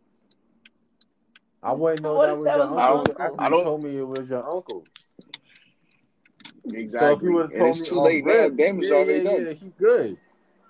I 1.62 1.72
wouldn't 1.72 2.02
know 2.02 2.14
What 2.16 2.26
that 2.26 2.32
if 2.34 2.38
was 2.38 2.46
that 2.46 2.56
your 2.58 2.66
was 2.66 2.76
my 2.76 2.86
uncle 2.88 2.98
uncle? 2.98 3.14
after 3.24 3.42
I 3.42 3.44
you 3.46 3.50
don't- 3.50 3.64
told 3.64 3.84
me 3.84 3.96
it 3.98 4.06
was 4.08 4.30
your 4.30 4.50
uncle. 4.50 4.84
Exactly. 6.70 7.08
So 7.08 7.16
if 7.16 7.22
you 7.22 7.32
would 7.32 7.42
have 7.42 7.50
and 7.52 7.60
told 7.60 7.70
it's 7.70 7.80
me 7.80 7.86
too 7.86 7.96
off 7.96 8.04
late 8.04 8.24
now. 8.24 8.32
rip, 8.32 8.56
Damage 8.56 8.84
yeah, 8.84 8.94
already 8.94 9.12
yeah, 9.18 9.24
done. 9.24 9.46
yeah, 9.46 9.52
he 9.52 9.68
good. 9.78 10.18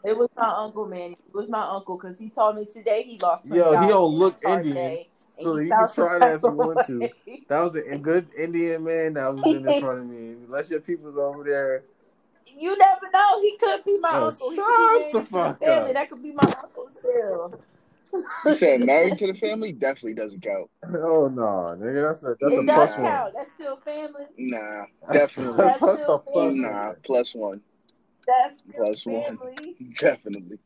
It 0.05 0.17
was 0.17 0.29
my 0.37 0.49
uncle, 0.49 0.87
man. 0.87 1.13
It 1.13 1.35
was 1.35 1.49
my 1.49 1.63
uncle 1.69 1.99
because 1.99 2.19
he 2.19 2.31
told 2.31 2.57
me 2.57 2.67
today 2.67 3.03
he 3.03 3.19
lost. 3.19 3.45
$20 3.47 3.83
he 3.83 3.89
don't 3.89 4.15
look 4.15 4.41
Target 4.41 4.67
Indian, 4.69 4.75
Day, 4.77 5.09
and 5.09 5.18
so 5.43 5.57
he 5.57 5.69
you 5.69 5.71
can 5.75 5.89
try 5.95 6.19
that 6.19 6.35
if 6.37 6.43
you 6.43 6.49
type 6.49 6.57
want 6.57 6.87
to. 6.87 7.09
That 7.49 7.61
was 7.61 7.77
a 7.77 7.99
good 7.99 8.27
Indian 8.37 8.85
man 8.85 9.15
that 9.15 9.35
was 9.35 9.47
in 9.47 9.67
in 9.69 9.81
front 9.81 10.01
of 10.01 10.07
me. 10.07 10.33
Unless 10.47 10.71
your 10.71 10.81
people's 10.81 11.17
over 11.17 11.45
there. 11.45 11.85
You 12.47 12.77
never 12.79 13.11
know. 13.13 13.41
He 13.43 13.57
could 13.59 13.85
be 13.85 13.99
my 13.99 14.13
Yo, 14.13 14.27
uncle. 14.27 14.53
Shut 14.53 14.67
could 14.67 14.77
be 14.77 14.99
married 14.99 15.15
the 15.15 15.23
fuck 15.23 15.61
the 15.61 15.67
family. 15.67 15.89
up. 15.89 15.95
That 15.95 16.11
could 16.11 16.23
be 16.23 16.33
my 16.33 16.55
uncle 16.63 16.89
still. 16.99 17.61
You 18.47 18.55
said 18.55 18.81
married 18.87 19.19
to 19.19 19.27
the 19.27 19.35
family 19.35 19.73
definitely 19.73 20.15
doesn't 20.15 20.41
count. 20.41 20.71
Oh 21.01 21.29
no, 21.29 21.77
nigga, 21.79 22.09
that's 22.09 22.23
a 22.25 22.37
that's 22.41 22.55
it 22.55 22.61
a 22.61 22.63
Nah. 22.63 22.75
plus 22.75 22.91
does 22.93 22.99
one. 23.03 23.07
count. 23.13 23.35
That's 23.37 23.51
still 23.53 23.77
family. 23.79 24.25
Nah, 24.39 24.85
definitely. 25.13 25.57
that's, 25.59 25.79
that's 25.81 26.05
a 26.09 26.19
plus 26.19 26.55
family. 26.55 26.61
Nah, 26.61 26.87
one. 26.87 26.97
plus 27.05 27.35
one, 27.35 27.61
That's 28.27 28.61
still 28.61 28.85
Plus 28.85 29.07
one. 29.07 29.25
family. 29.39 29.77
definitely. 30.01 30.59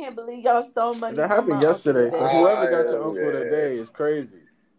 I 0.00 0.04
can't 0.04 0.16
believe 0.16 0.44
y'all 0.44 0.64
stole 0.64 0.94
money. 0.94 1.16
That 1.16 1.28
happened 1.28 1.60
yesterday. 1.60 2.08
So 2.08 2.24
today. 2.24 2.38
whoever 2.38 2.70
got 2.70 2.90
your 2.90 3.04
uncle 3.04 3.22
yeah. 3.22 3.38
today 3.38 3.76
is 3.76 3.90
crazy. 3.90 4.38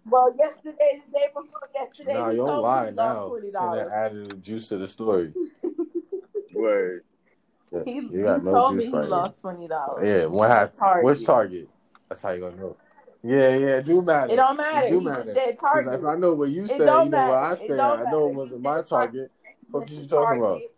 well, 0.10 0.34
yesterday, 0.38 1.01
the 1.06 1.12
day 1.20 1.28
before 1.28 1.70
yesterday, 1.75 2.13
Nah, 2.13 2.30
you 2.30 2.38
don't 2.38 2.62
lie 2.62 2.90
now. 2.92 3.28
twenty 3.28 3.51
Send 3.51 3.74
that 3.74 3.88
dollars. 3.88 3.92
added 3.94 4.42
juice 4.44 4.70
to 4.70 4.78
the 4.78 4.88
story. 4.88 5.34
Word. 6.56 7.04
Yeah, 7.72 7.84
He, 7.86 7.92
you 7.92 8.10
he 8.12 8.20
no 8.20 8.40
told 8.42 8.75
me 8.75 8.84
juice 8.86 8.94
he 8.94 8.98
lost 8.98 9.40
twenty 9.42 9.68
dollars. 9.68 10.04
Yeah, 10.08 10.25
what 10.25 10.50
happened? 10.50 10.80
Target. 10.80 11.06
Which 11.06 11.25
Target? 11.25 11.70
That's 12.10 12.22
how 12.22 12.32
you 12.32 12.42
gonna 12.42 12.56
know. 12.56 12.78
Yeah, 13.24 13.56
yeah, 13.56 13.78
it 13.78 13.86
do 13.86 14.01
matter. 14.01 14.34
It 14.34 14.38
don't 14.38 14.58
It 14.58 14.58
matter. 14.58 14.88
do 14.88 15.00
He 15.00 15.06
matter. 15.06 15.34
said 15.34 15.50
Because 15.51 15.86
Target. 15.86 16.00
if 16.00 16.06
I 16.06 16.16
know 16.16 16.34
where 16.34 16.48
you 16.50 16.63
It 16.63 16.66
stay, 16.70 16.78
you 16.80 16.86
know 16.86 17.06
where 17.06 17.38
I 17.38 17.50
matter. 17.50 17.56
Stay. 17.58 17.80
I 17.80 18.12
know 18.12 18.28
it 18.28 18.34
wasn't 18.34 18.62
my 18.63 18.82
Target. 18.82 18.88
Target. 18.88 19.32
He 19.44 19.72
Fuck 19.72 19.82
went 19.82 19.92
is 19.92 19.98
to 19.98 20.01
you 20.01 20.10
talking 20.10 20.38
about? 20.40 20.62
Target. 20.62 20.72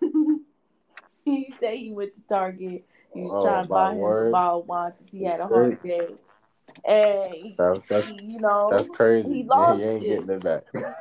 he 1.24 1.52
said 1.58 1.74
he 1.74 1.90
went 1.92 2.14
to 2.14 2.20
Target. 2.28 2.84
He 3.14 3.22
was 3.22 3.32
Oh, 3.32 3.42
trying 3.42 3.64
to 3.64 3.68
by 3.68 3.84
buy 3.84 3.90
him 3.92 3.98
a 3.98 4.00
word. 4.00 4.32
bottle 4.32 4.60
of 4.60 4.66
wine 4.66 4.92
because 4.98 5.12
he 5.12 5.24
had 5.24 5.40
a 5.40 5.48
Hey, 5.48 5.48
hard 5.48 5.82
day. 5.82 6.08
And 6.84 7.34
he, 7.34 7.54
That's 7.58 7.80
that's 7.88 8.08
he, 8.08 8.14
you 8.32 8.40
know, 8.40 8.68
that's 8.70 8.88
crazy. 8.88 9.30
he 9.30 9.42
Yeah, 9.42 9.74
he 9.74 9.82
ain't 9.84 10.02
it. 10.04 10.08
getting 10.08 10.30
it 10.30 10.42
back. 10.42 10.64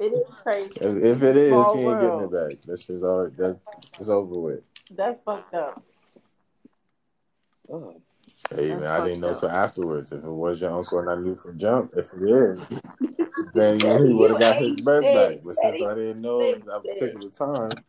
It 0.00 0.12
is 0.12 0.26
crazy. 0.44 0.70
If, 0.80 1.02
if 1.02 1.22
It's 1.22 1.22
it 1.24 1.36
a 1.36 1.40
is, 1.40 1.50
small 1.50 1.74
he 1.74 1.80
ain't 1.80 2.00
getting 2.00 2.20
it 2.20 2.32
back. 2.32 2.60
That's 2.66 2.84
shit's 2.84 3.02
already 3.02 3.34
that's 3.36 3.66
it's 3.98 4.08
over 4.08 4.38
with. 4.38 4.60
That's 4.92 5.20
fucked 5.22 5.54
up. 5.54 5.82
Oh. 7.68 8.00
Hey 8.50 8.68
That's 8.68 8.80
man, 8.80 8.88
I 8.88 9.04
didn't 9.04 9.20
know 9.20 9.30
fucked 9.30 9.40
till 9.40 9.50
afterwards. 9.50 10.12
If 10.12 10.22
it 10.22 10.30
was 10.30 10.60
your 10.60 10.70
uncle 10.70 11.00
and 11.00 11.10
I 11.10 11.16
knew 11.16 11.34
from 11.34 11.58
jump, 11.58 11.92
if 11.96 12.12
it 12.14 12.22
is, 12.22 12.80
then 13.54 13.80
Yeah, 13.80 13.98
he 13.98 14.12
would 14.12 14.30
have 14.30 14.38
got 14.38 14.56
his 14.56 14.76
ain't 14.76 14.84
birth 14.84 15.12
back. 15.12 15.38
But 15.44 15.56
since 15.56 15.82
I 15.82 15.94
didn't 15.94 16.22
know 16.22 16.40
shit. 16.44 16.58
at 16.58 16.64
that 16.66 16.82
particular 16.94 17.30
time, 17.30 17.84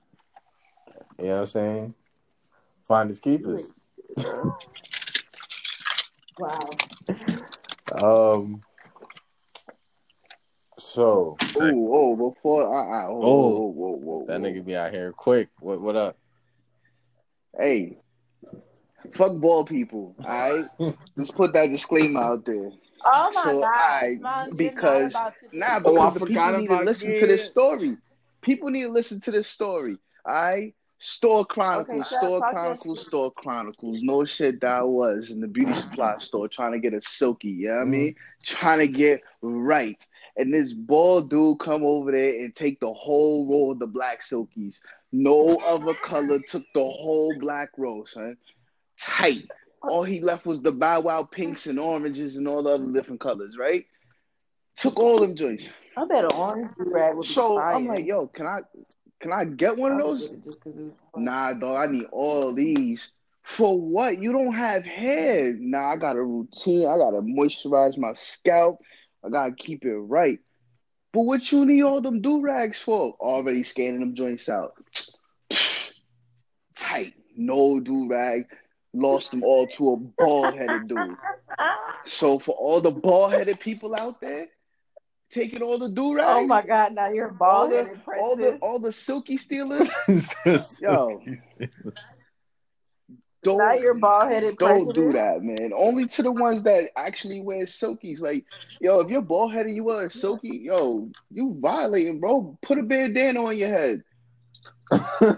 you 1.19 1.25
know 1.25 1.34
what 1.36 1.39
I'm 1.41 1.46
saying? 1.46 1.93
Find 2.89 3.08
his 3.10 3.19
keepers. 3.19 3.72
ain't 4.17 4.19
shit, 4.19 4.25
bro. 4.25 4.58
Wow. 8.00 8.38
Um. 8.38 8.63
So 10.79 11.38
Oh, 11.60 11.89
oh, 11.93 12.31
before 12.31 12.74
I, 12.74 13.03
I 13.03 13.05
oh, 13.08 13.19
Oh. 13.22 13.50
whoa, 13.51 13.67
whoa, 13.67 13.96
whoa, 13.98 14.25
that 14.27 14.41
nigga 14.41 14.65
be 14.65 14.75
out 14.75 14.91
here 14.91 15.12
quick. 15.12 15.50
What? 15.60 15.79
What 15.81 15.96
up? 15.96 16.17
Hey, 17.60 17.98
fuck 19.13 19.36
ball 19.38 19.65
people. 19.65 20.15
All 20.25 20.51
right, 20.51 20.65
let's 21.15 21.29
put 21.36 21.53
that 21.53 21.69
disclaimer 21.72 22.19
out 22.22 22.46
there. 22.46 22.72
Oh 23.05 23.31
my 23.34 23.43
So, 23.43 23.60
God. 23.60 23.65
I- 23.72 24.15
Smiles, 24.17 24.53
because- 24.55 24.84
you're 24.84 25.01
not 25.01 25.12
about 25.12 25.34
to 25.51 25.58
Nah, 25.58 25.79
Oh, 25.86 26.00
I 26.00 26.10
the 26.12 26.19
forgot 26.19 26.27
people 26.53 26.62
need 26.62 26.67
to 26.69 26.74
about 26.74 26.86
listen 26.86 27.19
to 27.19 27.27
this 27.27 27.50
story. 27.51 27.98
People 28.41 28.69
need 28.69 28.84
to 28.84 28.91
listen 28.91 29.22
to 29.22 29.31
this 29.31 29.48
story. 29.48 29.98
All 30.25 30.34
right. 30.34 30.74
Store 31.01 31.46
Chronicles, 31.46 32.08
Okay, 32.12 32.18
Store 32.18 32.41
Chronicles. 32.50 33.06
Store 33.08 33.32
Chronicles. 33.32 34.01
No 34.01 34.25
shit 34.25 34.60
that 34.62 34.79
I 34.79 34.84
was 34.84 35.32
in 35.32 35.39
the 35.39 35.48
beauty 35.48 35.74
supply 35.82 36.18
store 36.20 36.48
trying 36.50 36.74
to 36.74 36.79
get 36.79 36.94
a 36.94 37.01
silky, 37.01 37.48
you 37.50 37.68
know 37.70 37.75
what 37.75 37.82
I 37.82 37.86
Mm. 37.86 37.89
mean? 37.91 38.15
Trying 38.44 38.79
to 38.79 38.88
get 38.88 39.22
right. 39.41 40.03
And 40.36 40.53
this 40.53 40.74
bald 40.74 41.29
dude 41.29 41.60
come 41.60 41.84
over 41.84 42.12
there 42.12 42.44
and 42.44 42.53
take 42.56 42.79
the 42.82 42.91
whole 42.94 43.48
roll 43.50 43.72
of 43.72 43.79
the 43.79 43.88
black 43.88 44.24
silkies. 44.24 44.77
No 45.12 45.58
other 45.58 45.94
color 46.06 46.39
took 46.48 46.63
the 46.75 46.84
whole 46.86 47.38
black 47.39 47.70
roll, 47.77 48.06
son. 48.06 48.38
Tight. 49.00 49.48
All 49.82 50.03
he 50.03 50.20
left 50.20 50.46
was 50.46 50.62
the 50.62 50.72
bow 50.74 51.00
wow 51.00 51.24
pinks 51.24 51.65
and 51.65 51.79
oranges 51.79 52.36
and 52.36 52.48
all 52.48 52.63
the 52.63 52.72
other 52.72 52.91
different 52.91 53.22
colors, 53.22 53.56
right? 53.58 53.86
Took 54.79 55.00
all 55.00 55.20
them 55.20 55.36
joints. 55.36 55.70
I 55.98 56.06
bet 56.06 56.25
an 56.25 56.29
orange 56.36 56.70
rag 56.77 57.15
would 57.15 57.27
be 57.27 57.34
So 57.34 57.56
fire. 57.56 57.74
I'm 57.74 57.88
like, 57.88 58.06
yo, 58.06 58.27
can 58.27 58.48
I 58.48 58.60
can 59.19 59.31
I 59.33 59.45
get 59.45 59.77
one 59.77 59.91
of 59.91 59.99
those? 59.99 60.21
get 60.27 60.31
it 60.33 60.43
just 60.43 60.59
'cause 60.61 60.73
it 60.75 60.83
was 60.83 60.93
Nah, 61.15 61.53
dog, 61.53 61.89
I 61.89 61.91
need 61.91 62.05
all 62.11 62.53
these. 62.53 63.11
For 63.43 63.79
what? 63.79 64.19
You 64.19 64.31
don't 64.31 64.53
have 64.53 64.83
hair. 64.83 65.55
Nah, 65.59 65.91
I 65.91 65.95
got 65.95 66.17
a 66.17 66.23
routine. 66.23 66.88
I 66.88 66.97
gotta 66.97 67.21
moisturize 67.21 67.97
my 67.97 68.13
scalp. 68.13 68.79
I 69.23 69.29
gotta 69.29 69.53
keep 69.53 69.85
it 69.85 69.95
right. 69.95 70.39
But 71.11 71.21
what 71.21 71.51
you 71.51 71.65
need 71.65 71.81
all 71.81 72.01
them 72.01 72.21
do 72.21 72.41
rags 72.41 72.79
for? 72.79 73.15
Already 73.19 73.63
scanning 73.63 74.01
them 74.01 74.13
joints 74.13 74.47
out. 74.49 74.73
Tight. 76.77 77.13
No 77.35 77.79
do 77.79 78.07
rag. 78.07 78.43
Lost 78.93 79.31
them 79.31 79.43
all 79.43 79.67
to 79.67 79.91
a 79.91 79.97
bald 79.97 80.55
headed 80.55 80.88
dude. 80.88 81.17
So 82.05 82.39
for 82.39 82.55
all 82.55 82.81
the 82.81 82.91
bald 82.91 83.33
headed 83.33 83.59
people 83.59 83.93
out 83.93 84.19
there, 84.21 84.47
taking 85.29 85.62
all 85.62 85.77
the 85.77 85.89
do 85.89 86.15
rags, 86.15 86.43
Oh 86.43 86.48
my 86.48 86.65
God! 86.65 86.93
Now 86.93 87.09
you're 87.09 87.36
all 87.39 87.69
the 87.69 88.00
all 88.17 88.36
the 88.36 88.57
all 88.62 88.79
the 88.79 88.91
silky 88.91 89.38
stealers, 89.38 89.88
Yo. 90.81 91.21
don't 93.43 93.57
Now 93.57 93.74
you're 93.74 93.93
bald 93.93 94.29
headed 94.29 94.57
Don't 94.57 94.93
do 94.93 95.12
that, 95.12 95.41
man. 95.41 95.71
Only 95.75 96.07
to 96.07 96.24
the 96.24 96.31
ones 96.31 96.63
that 96.63 96.89
actually 96.98 97.41
wear 97.41 97.65
silkies. 97.65 98.19
Like, 98.19 98.45
yo, 98.81 99.00
if 99.00 99.09
you're 99.09 99.21
bald 99.21 99.53
headed, 99.53 99.75
you 99.75 99.86
wear 99.86 100.07
a 100.07 100.12
silky, 100.12 100.62
yo, 100.63 101.09
you 101.31 101.57
violating, 101.59 102.19
bro. 102.19 102.57
Put 102.62 102.79
a 102.79 102.83
bandana 102.83 103.43
on 103.43 103.57
your 103.57 103.69
head, 103.69 104.03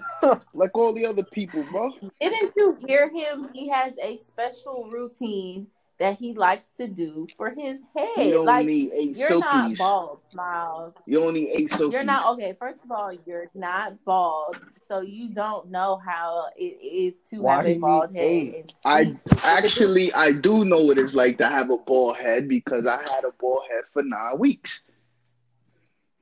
like 0.53 0.71
all 0.73 0.93
the 0.93 1.05
other 1.05 1.23
people, 1.31 1.63
bro. 1.71 1.91
Didn't 2.19 2.53
you 2.55 2.77
hear 2.85 3.09
him? 3.09 3.49
He 3.53 3.69
has 3.69 3.93
a 4.01 4.17
special 4.17 4.89
routine 4.89 5.67
that 6.01 6.17
he 6.19 6.33
likes 6.33 6.69
to 6.77 6.87
do 6.87 7.29
for 7.37 7.51
his 7.51 7.79
You 8.17 8.31
head. 8.33 8.33
don't 8.33 8.45
Like 8.47 8.67
need 8.67 8.91
eight 8.93 9.17
you're 9.17 9.37
not 9.37 9.77
bald, 9.77 10.19
Smiles. 10.31 10.95
You 11.05 11.19
don't 11.19 11.33
need 11.33 11.49
eight 11.49 11.69
silkies. 11.69 11.93
You're 11.93 12.03
not 12.03 12.33
okay. 12.33 12.55
First 12.59 12.83
of 12.83 12.91
all, 12.91 13.13
you're 13.13 13.49
not 13.55 14.03
bald, 14.05 14.57
so 14.87 15.01
you 15.01 15.33
don't 15.33 15.71
know 15.71 15.97
how 16.05 16.47
it 16.57 16.77
is 16.81 17.15
to 17.31 17.43
Why 17.43 17.63
have 17.63 17.65
a 17.65 17.75
bald 17.75 18.11
need 18.11 18.15
head. 18.15 18.55
and 18.55 18.71
I 18.85 19.15
actually, 19.43 20.13
I 20.13 20.31
do 20.33 20.65
know 20.65 20.79
what 20.83 20.97
it's 20.99 21.15
like 21.15 21.37
to 21.39 21.47
have 21.47 21.69
a 21.69 21.77
bald 21.77 22.17
head 22.17 22.47
because 22.47 22.85
I 22.87 22.97
had 22.97 23.23
a 23.25 23.31
bald 23.39 23.63
head 23.69 23.83
for 23.93 24.03
nine 24.03 24.39
weeks. 24.39 24.81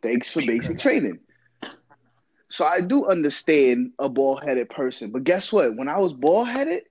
Thanks 0.02 0.32
for 0.32 0.42
basic 0.42 0.80
training. 0.80 1.20
So 2.50 2.66
I 2.66 2.82
do 2.82 3.06
understand 3.08 3.94
a 4.00 4.10
bald 4.10 4.44
headed 4.44 4.70
person. 4.70 5.12
But 5.12 5.24
guess 5.24 5.52
what? 5.54 5.76
When 5.78 5.88
I 5.90 6.00
was 6.00 6.14
bald 6.14 6.48
headed, 6.50 6.84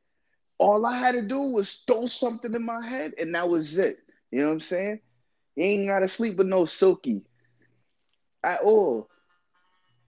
all 0.58 0.84
I 0.84 0.98
had 0.98 1.12
to 1.12 1.22
do 1.22 1.40
was 1.40 1.82
throw 1.86 2.06
something 2.06 2.54
in 2.54 2.64
my 2.64 2.86
head 2.86 3.14
and 3.18 3.34
that 3.34 3.48
was 3.48 3.78
it. 3.78 3.98
You 4.30 4.40
know 4.40 4.46
what 4.46 4.52
I'm 4.54 4.60
saying? 4.60 5.00
You 5.56 5.64
ain't 5.64 5.86
gotta 5.88 6.08
sleep 6.08 6.36
with 6.36 6.46
no 6.46 6.66
silky 6.66 7.22
at 8.44 8.60
all. 8.62 9.08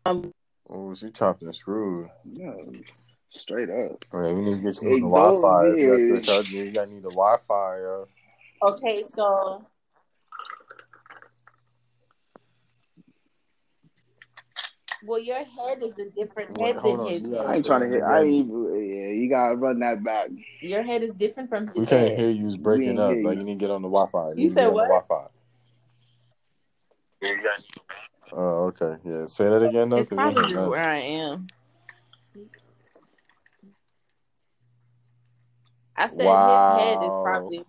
Um, 0.07 0.33
Oh, 0.69 0.95
she 0.95 1.11
chopped 1.11 1.43
and 1.43 1.55
screwed. 1.55 2.09
No, 2.25 2.73
straight 3.29 3.71
up. 3.71 4.05
Okay, 4.15 4.35
we 4.35 4.43
need 4.43 4.55
to 4.57 4.61
get 4.61 4.81
you 4.81 4.89
Hey, 4.89 4.95
on 4.95 5.01
the 5.01 5.07
Wi-Fi. 5.09 5.65
don't- 5.65 5.79
you 5.79 5.87
got 5.89 6.25
Twitch, 6.25 6.51
you 6.53 6.71
gotta 6.73 6.91
need 6.93 7.03
the 7.03 7.11
Wi-Fi, 7.11 7.79
yo. 7.79 8.09
okay, 8.63 9.05
so 9.15 9.67
well, 15.03 15.19
your 15.19 15.45
head 15.45 15.83
is 15.83 15.99
a 15.99 16.11
different 16.11 16.59
head 16.59 16.77
hold 16.77 17.01
than 17.01 17.07
on, 17.07 17.13
his 17.13 17.23
you 17.23 17.37
I 17.39 17.57
ain't 17.57 17.67
trying 17.67 17.81
to 17.81 17.87
it 17.87 17.93
hit. 17.95 18.03
I 18.03 18.21
again. 18.21 18.33
ain't. 18.33 18.49
Yeah, 18.49 19.09
you 19.09 19.29
gotta 19.29 19.57
run 19.57 19.79
that 19.81 20.05
back. 20.05 20.29
Your 20.61 20.83
head 20.83 21.03
is 21.03 21.15
different 21.15 21.49
from 21.49 21.69
his 21.69 21.77
We 21.77 21.87
can't 21.87 22.09
head. 22.09 22.19
hear 22.19 22.31
you. 22.31 22.47
It's 22.49 22.57
breaking 22.57 22.99
up. 22.99 23.13
hear 23.13 23.21
Like 23.23 23.35
you. 23.35 23.41
you 23.41 23.47
need 23.47 23.59
to 23.59 23.65
get 23.65 23.71
on 23.71 23.83
the 23.83 23.89
Wi-Fi. 23.89 24.31
You, 24.31 24.35
You 24.37 24.43
need 24.43 24.49
to 24.49 24.55
said 24.55 24.63
get 24.65 24.69
on 24.69 24.75
what? 24.75 24.83
the 24.89 24.89
Wi-Fi. 24.89 25.27
Oh, 28.33 28.65
okay. 28.67 28.97
Yeah. 29.05 29.27
Say 29.27 29.49
that 29.49 29.63
again, 29.63 29.89
though. 29.91 29.99
It's 29.99 30.09
'cause 30.09 30.19
we 30.19 30.25
ain't 30.25 30.35
probably 30.35 30.55
just 30.55 30.71
where 30.71 30.85
I 30.85 30.97
am. 30.99 31.47
I 35.97 36.07
said 36.07 36.19
his 36.21 36.79
head 36.79 37.03
is 37.03 37.17
probably 37.23 37.65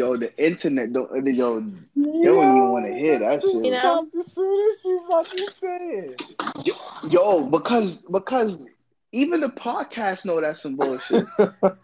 Yo, 0.00 0.16
the 0.16 0.34
internet 0.42 0.94
don't. 0.94 1.10
uh, 1.10 1.16
Yo, 1.16 1.60
they 1.60 2.24
don't 2.24 2.56
even 2.56 2.68
want 2.70 2.86
to 2.86 2.94
hear 2.94 3.18
that 3.18 3.42
You 3.42 3.64
shit. 3.64 3.82
know? 3.82 4.08
As 4.18 4.32
soon 4.32 4.70
as 4.70 4.80
she's 4.80 5.00
about 5.04 5.30
to 5.30 5.50
say 5.52 5.78
it. 5.90 7.12
Yo, 7.12 7.46
because 7.50 8.00
because 8.10 8.66
even 9.12 9.42
the 9.42 9.48
podcast 9.50 10.24
know 10.24 10.40
that's 10.40 10.62
some 10.62 10.76
bullshit. 10.76 11.26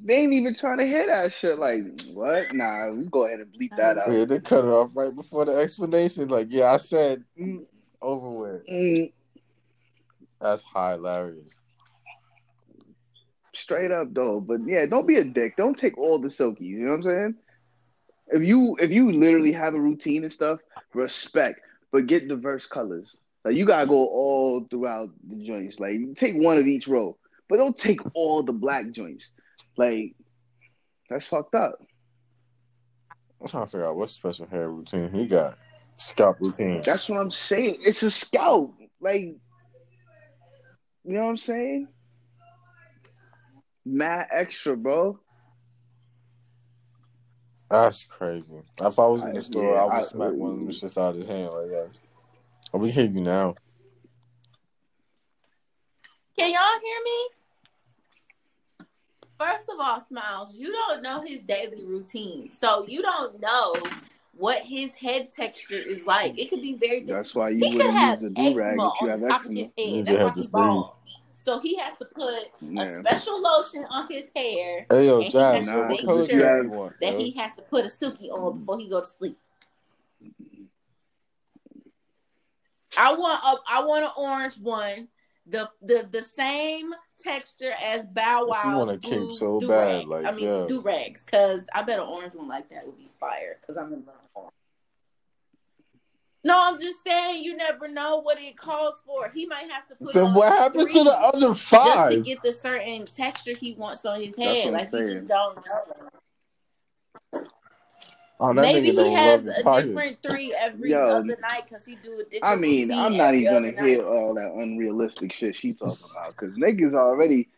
They 0.00 0.14
ain't 0.16 0.32
even 0.34 0.54
trying 0.54 0.78
to 0.78 0.86
hear 0.86 1.06
that 1.06 1.32
shit. 1.32 1.58
Like, 1.58 1.82
what? 2.14 2.52
Nah, 2.54 2.92
we 2.92 3.06
go 3.06 3.26
ahead 3.26 3.40
and 3.40 3.52
bleep 3.52 3.76
that 3.78 3.98
out. 3.98 4.12
Yeah, 4.12 4.26
they 4.26 4.38
cut 4.38 4.64
it 4.64 4.68
off 4.68 4.92
right 4.94 5.14
before 5.14 5.44
the 5.44 5.56
explanation. 5.56 6.28
Like, 6.28 6.46
yeah, 6.50 6.70
I 6.72 6.76
said 6.76 7.24
mm, 7.38 7.64
over 8.00 8.30
with. 8.30 8.66
Mm, 8.68 9.12
That's 10.40 10.62
hilarious. 10.72 11.50
Straight 13.68 13.90
up 13.90 14.14
though. 14.14 14.40
But 14.40 14.60
yeah, 14.66 14.86
don't 14.86 15.06
be 15.06 15.16
a 15.16 15.24
dick. 15.24 15.56
Don't 15.58 15.78
take 15.78 15.98
all 15.98 16.18
the 16.18 16.28
silkies. 16.28 16.60
You 16.60 16.86
know 16.86 16.92
what 16.92 16.96
I'm 16.96 17.02
saying? 17.02 17.34
If 18.28 18.42
you 18.42 18.76
if 18.80 18.90
you 18.90 19.12
literally 19.12 19.52
have 19.52 19.74
a 19.74 19.80
routine 19.80 20.24
and 20.24 20.32
stuff, 20.32 20.58
respect. 20.94 21.60
But 21.92 22.06
get 22.06 22.28
diverse 22.28 22.66
colors. 22.66 23.18
Like 23.44 23.56
you 23.56 23.66
gotta 23.66 23.86
go 23.86 23.94
all 23.94 24.66
throughout 24.70 25.08
the 25.28 25.44
joints. 25.46 25.78
Like 25.78 25.96
take 26.16 26.36
one 26.36 26.56
of 26.56 26.66
each 26.66 26.88
row, 26.88 27.18
but 27.50 27.58
don't 27.58 27.76
take 27.76 28.00
all 28.14 28.42
the 28.42 28.52
black 28.52 28.90
joints. 28.90 29.28
Like 29.76 30.14
that's 31.10 31.26
fucked 31.26 31.54
up. 31.54 31.78
I'm 33.40 33.48
trying 33.48 33.66
to 33.66 33.70
figure 33.70 33.86
out 33.86 33.96
what 33.96 34.08
special 34.08 34.46
hair 34.46 34.70
routine 34.70 35.10
he 35.12 35.26
got. 35.26 35.58
Scalp 35.96 36.40
routine. 36.40 36.80
That's 36.84 37.08
what 37.08 37.20
I'm 37.20 37.30
saying. 37.30 37.78
It's 37.84 38.02
a 38.02 38.10
scalp. 38.10 38.74
Like, 39.00 39.22
you 39.22 39.38
know 41.04 41.22
what 41.22 41.30
I'm 41.30 41.36
saying? 41.36 41.88
Mad 43.88 44.28
extra, 44.30 44.76
bro. 44.76 45.18
That's 47.70 48.04
crazy. 48.04 48.62
If 48.80 48.98
I 48.98 49.06
was 49.06 49.24
in 49.24 49.32
the 49.32 49.40
store, 49.40 49.62
yeah, 49.74 49.80
I 49.80 49.84
would 49.84 49.92
I- 49.94 50.02
smack 50.02 50.32
one 50.34 50.52
of 50.52 50.58
them 50.58 50.68
uh, 50.68 50.72
shits 50.72 51.00
out 51.00 51.10
of 51.12 51.16
his 51.16 51.26
hand. 51.26 51.50
Like, 51.52 51.68
yeah. 51.70 51.84
Oh, 52.74 52.78
we 52.78 52.90
hear 52.90 53.06
you 53.06 53.20
now. 53.22 53.54
Can 56.36 56.52
y'all 56.52 56.80
hear 56.82 56.98
me? 57.04 57.28
First 59.40 59.68
of 59.70 59.76
all, 59.80 60.00
Smiles, 60.00 60.58
you 60.58 60.70
don't 60.70 61.02
know 61.02 61.22
his 61.22 61.40
daily 61.42 61.82
routine. 61.84 62.50
So 62.50 62.84
you 62.86 63.00
don't 63.02 63.40
know 63.40 63.74
what 64.36 64.62
his 64.62 64.94
head 64.94 65.30
texture 65.30 65.78
is 65.78 66.04
like. 66.04 66.38
It 66.38 66.50
could 66.50 66.60
be 66.60 66.74
very 66.74 67.00
different. 67.00 67.24
That's 67.24 67.34
why 67.34 67.50
you 67.50 67.58
He 67.58 67.70
could 67.70 67.86
wouldn't 67.86 67.94
have 67.94 68.20
use 68.20 68.24
a 68.24 68.30
do 68.30 68.54
rag 68.54 68.72
eczema 68.72 68.88
if 68.88 69.02
you 69.02 69.06
on 69.06 69.08
have 69.08 69.20
the 69.20 69.28
top 69.28 69.44
of 69.46 69.50
his 69.52 69.72
head. 69.78 70.06
That's 70.06 70.24
why 70.24 70.32
he's 70.34 70.48
bald. 70.48 70.92
So 71.48 71.58
he 71.60 71.76
has 71.78 71.96
to 71.96 72.04
put 72.04 72.50
Yeah. 72.60 72.82
a 72.82 72.98
special 73.00 73.40
lotion 73.40 73.82
on 73.86 74.06
his 74.10 74.30
hair 74.36 74.84
Hey, 74.90 75.06
yo, 75.06 75.16
And 75.16 75.24
he 75.24 75.30
Jazz, 75.30 75.66
has 75.66 75.66
yo, 75.66 75.82
to 75.82 75.88
make 75.88 76.00
sure 76.02 76.62
you 76.62 76.68
want? 76.70 77.00
that 77.00 77.14
he 77.14 77.30
has 77.38 77.54
to 77.54 77.62
put 77.62 77.86
a 77.86 77.88
silky 77.88 78.30
on 78.30 78.58
before 78.58 78.78
he 78.78 78.86
go 78.86 79.00
to 79.00 79.06
sleep. 79.06 79.38
I 82.98 83.14
want 83.14 83.42
a 83.42 83.56
I 83.66 83.82
want 83.86 84.04
an 84.04 84.10
orange 84.18 84.58
one 84.58 85.08
the 85.46 85.70
the 85.80 86.06
the 86.12 86.20
same 86.20 86.94
texture 87.18 87.72
as 87.82 88.04
Bow 88.04 88.44
Wow. 88.46 88.60
Wow. 88.64 88.78
want 88.80 88.90
a 88.90 88.98
cape 88.98 89.32
so 89.32 89.58
bad, 89.60 90.04
like, 90.04 90.26
I 90.26 90.32
mean 90.32 90.44
yeah. 90.44 90.66
do 90.68 90.82
rags, 90.82 91.24
because 91.24 91.62
I 91.74 91.82
bet 91.82 91.98
an 91.98 92.04
orange 92.06 92.34
one 92.34 92.48
like 92.48 92.68
that 92.68 92.84
would 92.84 92.98
be 92.98 93.08
fire. 93.18 93.56
Because 93.58 93.78
I'm 93.78 93.94
in 93.94 94.04
love. 94.04 94.52
With 96.48 96.54
No, 96.56 96.62
I'm 96.64 96.78
just 96.78 97.04
saying 97.04 97.44
you 97.44 97.56
never 97.56 97.88
know 97.88 98.20
what 98.20 98.40
it 98.40 98.56
calls 98.56 99.02
for. 99.06 99.28
He 99.28 99.46
might 99.46 99.70
have 99.70 99.86
to 99.88 99.96
put. 99.96 100.14
Then 100.14 100.28
on 100.28 100.34
what 100.34 100.52
happened 100.52 100.90
to 100.90 101.04
the 101.04 101.10
other 101.10 101.54
Just 101.54 102.08
to 102.10 102.22
get 102.22 102.42
the 102.42 102.52
certain 102.52 103.06
texture 103.06 103.54
he 103.54 103.72
wants 103.74 104.04
on 104.04 104.20
his 104.20 104.36
That's 104.36 104.62
head, 104.62 104.72
what 104.72 104.80
I'm 104.80 104.90
like 104.92 105.08
he 105.08 105.14
just 105.14 105.28
don't 105.28 105.56
know. 105.56 105.62
Oh, 108.40 108.54
that 108.54 108.62
Maybe 108.62 108.92
he 108.92 109.12
has 109.14 109.46
a 109.46 109.62
pockets. 109.64 109.88
different 109.88 110.22
three 110.22 110.54
every 110.54 110.90
Yo. 110.90 110.98
other 111.08 111.24
night 111.24 111.64
because 111.68 111.84
he 111.84 111.96
do 111.96 112.20
a 112.20 112.24
different. 112.24 112.44
I 112.44 112.54
mean, 112.54 112.92
I'm 112.92 113.16
not 113.16 113.34
even 113.34 113.52
gonna 113.52 113.72
night. 113.72 113.84
hear 113.84 114.06
all 114.06 114.34
that 114.34 114.52
unrealistic 114.54 115.32
shit 115.32 115.56
she 115.56 115.72
talking 115.72 116.06
about 116.10 116.36
because 116.36 116.54
niggas 116.56 116.94
already. 116.94 117.48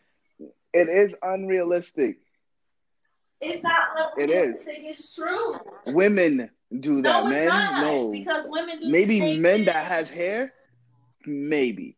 It 0.73 0.87
is 0.87 1.13
unrealistic. 1.21 2.20
It's 3.41 3.63
not 3.63 4.17
It 4.17 4.29
is. 4.29 4.65
It's 4.67 5.15
true. 5.15 5.55
Women 5.87 6.49
do 6.79 7.01
that, 7.01 7.25
no, 7.25 7.29
it's 7.29 7.35
men. 7.45 7.81
No, 7.81 8.11
because 8.11 8.45
women 8.47 8.79
do 8.79 8.89
maybe 8.89 9.19
men 9.37 9.57
thing. 9.57 9.65
that 9.65 9.91
has 9.91 10.09
hair, 10.09 10.53
maybe, 11.25 11.97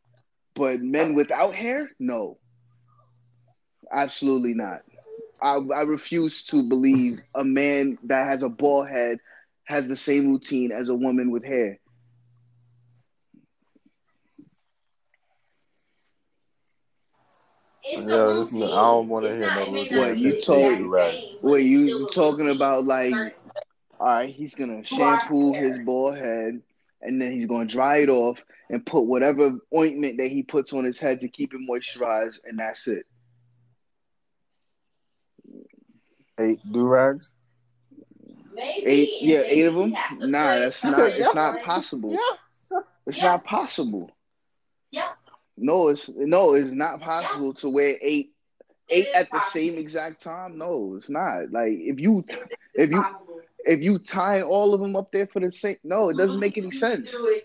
but 0.55 0.79
men 0.79 1.13
without 1.13 1.53
hair, 1.53 1.89
no, 1.99 2.39
absolutely 3.91 4.53
not. 4.53 4.81
I, 5.41 5.57
I 5.75 5.81
refuse 5.81 6.45
to 6.47 6.63
believe 6.63 7.19
a 7.35 7.43
man 7.43 7.97
that 8.05 8.27
has 8.27 8.41
a 8.43 8.49
bald 8.49 8.87
head 8.87 9.19
has 9.65 9.87
the 9.87 9.97
same 9.97 10.31
routine 10.31 10.71
as 10.71 10.89
a 10.89 10.95
woman 10.95 11.31
with 11.31 11.43
hair. 11.43 11.79
It's 17.85 18.07
Yeah, 18.07 18.31
a 18.31 18.33
this 18.35 18.51
n- 18.51 18.57
I 18.57 18.59
routine. 18.61 18.75
don't 18.75 19.07
wanna 19.09 19.29
hear 19.35 19.47
not- 19.47 19.55
no 19.55 19.63
it 19.63 19.71
may 19.71 19.79
routine 19.81 19.97
What, 19.99 20.17
you 20.17 20.41
told- 20.41 20.81
Right. 20.81 21.23
same, 21.23 21.37
What, 21.41 21.55
you 21.63 22.09
talking 22.11 22.49
about, 22.49 22.85
like, 22.85 23.13
All 23.99 24.07
right, 24.07 24.29
he's 24.29 24.55
gonna 24.55 24.83
shampoo 24.83 25.53
his 25.53 25.79
bald 25.85 26.17
head, 26.17 26.61
and 27.01 27.21
then 27.21 27.31
he's 27.31 27.45
gonna 27.47 27.65
dry 27.65 27.97
it 27.97 28.09
off 28.09 28.43
and 28.69 28.85
put 28.85 29.01
whatever 29.01 29.57
ointment 29.73 30.17
that 30.17 30.27
he 30.29 30.43
puts 30.43 30.73
on 30.73 30.83
his 30.83 30.99
head 30.99 31.19
to 31.21 31.27
keep 31.29 31.53
it 31.53 31.59
moisturized, 31.69 32.39
and 32.45 32.57
that's 32.59 32.87
it. 32.87 33.05
Eight 36.39 36.59
do 36.71 36.87
rags. 36.87 37.31
Maybe, 38.53 38.85
Eight, 38.85 39.09
yeah, 39.21 39.41
maybe 39.41 39.49
eight 39.61 39.65
of 39.67 39.75
them. 39.75 39.91
has 39.93 40.19
Nah, 40.19 40.55
that's 40.55 40.83
not. 40.83 40.99
It's 41.11 41.35
not 41.35 41.61
possible. 41.61 42.11
Yeah. 42.71 42.79
It's 43.07 43.21
not 43.21 43.43
possible. 43.45 44.09
Yeah. 45.63 45.71
No, 45.73 45.87
it's 45.89 46.09
no, 46.15 46.53
it's 46.55 46.71
not 46.71 46.99
possible 47.01 47.53
to 47.55 47.69
wear 47.69 47.95
eight 48.01 48.31
eight 48.89 49.07
at 49.15 49.25
the 49.31 49.37
possible. 49.39 49.51
same 49.61 49.77
exact 49.77 50.21
time. 50.21 50.57
No, 50.57 50.95
it's 50.97 51.09
not. 51.09 51.51
Like 51.51 51.73
if 51.73 51.99
you 51.99 52.23
if 52.75 52.89
you 52.91 53.01
Possible. 53.01 53.39
if 53.65 53.79
you 53.81 53.99
tie 53.99 54.41
all 54.41 54.73
of 54.73 54.81
them 54.81 54.95
up 54.95 55.11
there 55.11 55.27
for 55.27 55.39
the 55.39 55.51
same, 55.51 55.77
no, 55.83 56.09
it 56.09 56.17
doesn't 56.17 56.39
make 56.39 56.57
any 56.57 56.71
sense. 56.71 57.11
Do. 57.11 57.41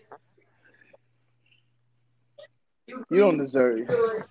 You 3.10 3.20
don't 3.20 3.38
deserve 3.38 3.86
do 3.86 4.10
it. 4.16 4.24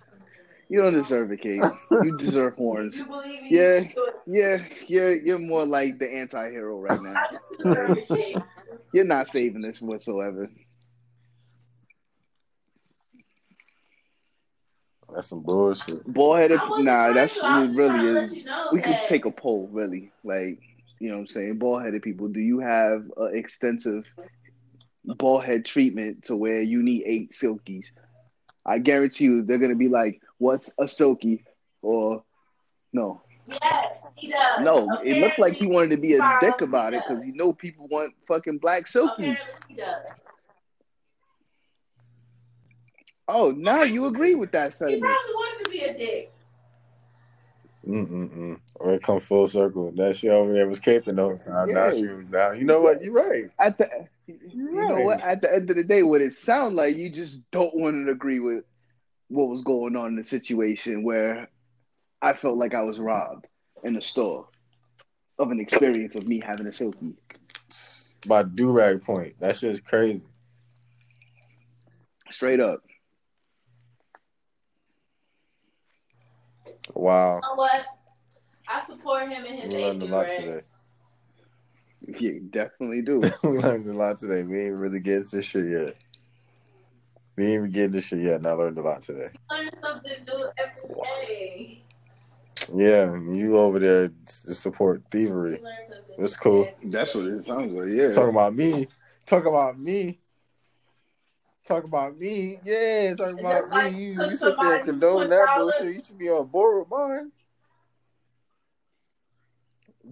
you 0.68 0.80
don't 0.82 0.92
deserve 0.94 1.30
it, 1.32 1.40
Kate. 1.40 1.62
You 2.02 2.16
deserve 2.18 2.54
horns. 2.56 2.98
You 2.98 3.06
Yeah. 3.44 3.78
you 3.78 3.84
can 3.84 3.94
do 3.94 4.04
it. 4.06 4.14
Yeah, 4.26 4.58
you're 4.88 5.16
you're 5.16 5.38
more 5.38 5.64
like 5.64 5.98
the 5.98 6.12
anti-hero 6.12 6.78
right 6.78 7.00
now. 7.00 7.14
I 7.14 7.62
deserve 7.62 7.98
it, 7.98 8.08
Kate. 8.08 8.36
You're 8.94 9.04
not 9.04 9.28
saving 9.28 9.60
this 9.60 9.82
whatsoever. 9.82 10.50
That's 15.12 15.28
some 15.28 15.40
bullshit. 15.40 16.04
Bald 16.06 16.38
headed, 16.38 16.60
nah, 16.78 17.12
that's 17.12 17.34
to, 17.34 17.46
I 17.46 17.60
was 17.62 17.70
really 17.70 18.24
is. 18.24 18.34
you 18.34 18.44
know 18.44 18.68
We 18.72 18.80
could 18.80 18.98
take 19.06 19.24
a 19.24 19.30
poll, 19.30 19.68
really. 19.72 20.12
Like, 20.22 20.60
you 21.00 21.08
know 21.08 21.16
what 21.16 21.20
I'm 21.22 21.26
saying? 21.28 21.58
Bald 21.58 21.82
headed 21.82 22.02
people, 22.02 22.28
do 22.28 22.40
you 22.40 22.58
have 22.60 23.04
an 23.16 23.34
extensive 23.34 24.06
bald 25.04 25.44
head 25.44 25.64
treatment 25.64 26.24
to 26.24 26.36
where 26.36 26.60
you 26.60 26.82
need 26.82 27.04
eight 27.06 27.32
silkies? 27.32 27.86
I 28.66 28.78
guarantee 28.78 29.24
you 29.24 29.42
they're 29.42 29.58
going 29.58 29.70
to 29.70 29.76
be 29.76 29.88
like, 29.88 30.20
what's 30.36 30.74
a 30.78 30.86
silky? 30.86 31.44
Or, 31.80 32.22
no. 32.92 33.22
Yes, 33.46 33.98
he 34.16 34.28
does. 34.28 34.60
No, 34.60 35.00
it 35.02 35.22
looked 35.22 35.38
like 35.38 35.54
he 35.54 35.66
wanted 35.66 35.90
to 35.90 35.96
be 35.96 36.14
a 36.14 36.38
dick 36.42 36.60
about 36.60 36.92
it 36.92 37.02
because 37.08 37.24
you 37.24 37.32
know 37.34 37.54
people 37.54 37.88
want 37.88 38.12
fucking 38.26 38.58
black 38.58 38.84
silkies. 38.84 39.08
Apparently 39.16 39.38
he 39.68 39.74
does. 39.74 40.02
Oh, 43.28 43.50
now 43.50 43.82
you 43.82 44.06
agree 44.06 44.34
with 44.34 44.52
that 44.52 44.72
He 44.72 44.78
sentiment. 44.78 45.02
probably 45.04 45.34
wanted 45.34 45.64
to 45.64 45.70
be 45.70 45.80
a 45.80 45.96
dick. 45.98 46.32
Mm-mm-mm. 47.86 48.60
When 48.78 48.94
it 48.94 49.02
come 49.02 49.20
full 49.20 49.48
circle, 49.48 49.92
that 49.92 50.16
shit 50.16 50.30
over 50.30 50.52
there 50.52 50.66
was 50.66 50.80
caping 50.80 51.16
the 51.16 51.22
whole 51.22 51.38
time. 51.38 51.68
Now 51.72 51.86
Yeah. 51.86 51.90
she 51.90 52.06
was 52.06 52.26
now. 52.30 52.52
You 52.52 52.64
know 52.64 52.80
what? 52.80 53.02
You're 53.02 53.12
right. 53.12 53.50
At 53.58 53.78
the, 53.78 53.88
you 54.26 54.72
know 54.72 54.94
right. 54.94 55.04
what? 55.04 55.20
At 55.20 55.40
the 55.42 55.54
end 55.54 55.70
of 55.70 55.76
the 55.76 55.84
day, 55.84 56.02
what 56.02 56.20
it 56.20 56.32
sounds 56.32 56.74
like, 56.74 56.96
you 56.96 57.10
just 57.10 57.50
don't 57.50 57.74
want 57.74 58.06
to 58.06 58.12
agree 58.12 58.40
with 58.40 58.64
what 59.28 59.48
was 59.48 59.62
going 59.62 59.94
on 59.96 60.08
in 60.08 60.16
the 60.16 60.24
situation 60.24 61.02
where 61.02 61.48
I 62.22 62.32
felt 62.32 62.56
like 62.56 62.74
I 62.74 62.82
was 62.82 62.98
robbed 62.98 63.46
in 63.84 63.92
the 63.94 64.02
store 64.02 64.48
of 65.38 65.50
an 65.50 65.60
experience 65.60 66.14
of 66.16 66.26
me 66.26 66.40
having 66.44 66.66
a 66.66 66.72
silky. 66.72 67.14
By 68.26 68.42
do 68.42 68.70
rag 68.70 69.02
point. 69.04 69.34
That 69.38 69.56
shit's 69.56 69.80
crazy. 69.80 70.22
Straight 72.30 72.60
up. 72.60 72.82
Wow. 76.94 77.36
You 77.36 77.40
know 77.42 77.54
what? 77.54 77.86
I 78.68 78.84
support 78.86 79.28
him 79.28 79.44
in 79.44 79.54
his 79.58 79.74
We 79.74 79.80
learned 79.80 80.02
a 80.02 80.06
lot 80.06 80.26
range. 80.26 80.36
today. 80.36 80.60
You 82.06 82.40
definitely 82.50 83.02
do. 83.02 83.20
we 83.42 83.58
learned 83.58 83.88
a 83.88 83.94
lot 83.94 84.18
today. 84.18 84.42
We 84.42 84.60
ain't 84.66 84.74
really 84.74 85.00
get 85.00 85.30
this 85.30 85.44
shit 85.44 85.66
yet. 85.66 85.94
We 87.36 87.44
ain't 87.44 87.54
even 87.54 87.70
get 87.70 87.92
this 87.92 88.06
shit 88.06 88.20
yet, 88.20 88.34
and 88.34 88.46
I 88.46 88.52
learned 88.52 88.78
a 88.78 88.82
lot 88.82 89.02
today. 89.02 89.30
Learn 89.50 89.70
something 89.82 90.12
new 90.26 90.50
every 90.58 91.26
day. 91.26 91.82
Yeah, 92.74 93.14
you 93.14 93.56
over 93.58 93.78
there 93.78 94.08
to 94.08 94.54
support 94.54 95.02
thievery. 95.10 95.60
You 95.62 96.14
That's 96.18 96.36
cool. 96.36 96.68
That's 96.84 97.14
what 97.14 97.26
it 97.26 97.46
sounds 97.46 97.72
like. 97.72 97.88
Yeah. 97.90 98.10
Talk 98.10 98.28
about 98.28 98.54
me. 98.54 98.88
Talk 99.24 99.46
about 99.46 99.78
me. 99.78 100.20
Talk 101.68 101.84
about 101.84 102.18
me. 102.18 102.58
Yeah, 102.64 103.14
talk 103.14 103.38
about 103.38 103.60
just 103.64 103.74
like 103.74 103.92
me. 103.92 103.98
You, 103.98 104.10
you 104.12 104.28
sit 104.30 104.40
there 104.40 104.54
somebody 104.54 104.74
and 104.76 104.84
condone 104.86 105.28
that 105.28 105.48
$20. 105.50 105.56
bullshit. 105.58 105.94
You 105.94 106.00
should 106.02 106.18
be 106.18 106.30
on 106.30 106.46
board 106.46 106.78
with 106.78 106.88
mine. 106.88 107.30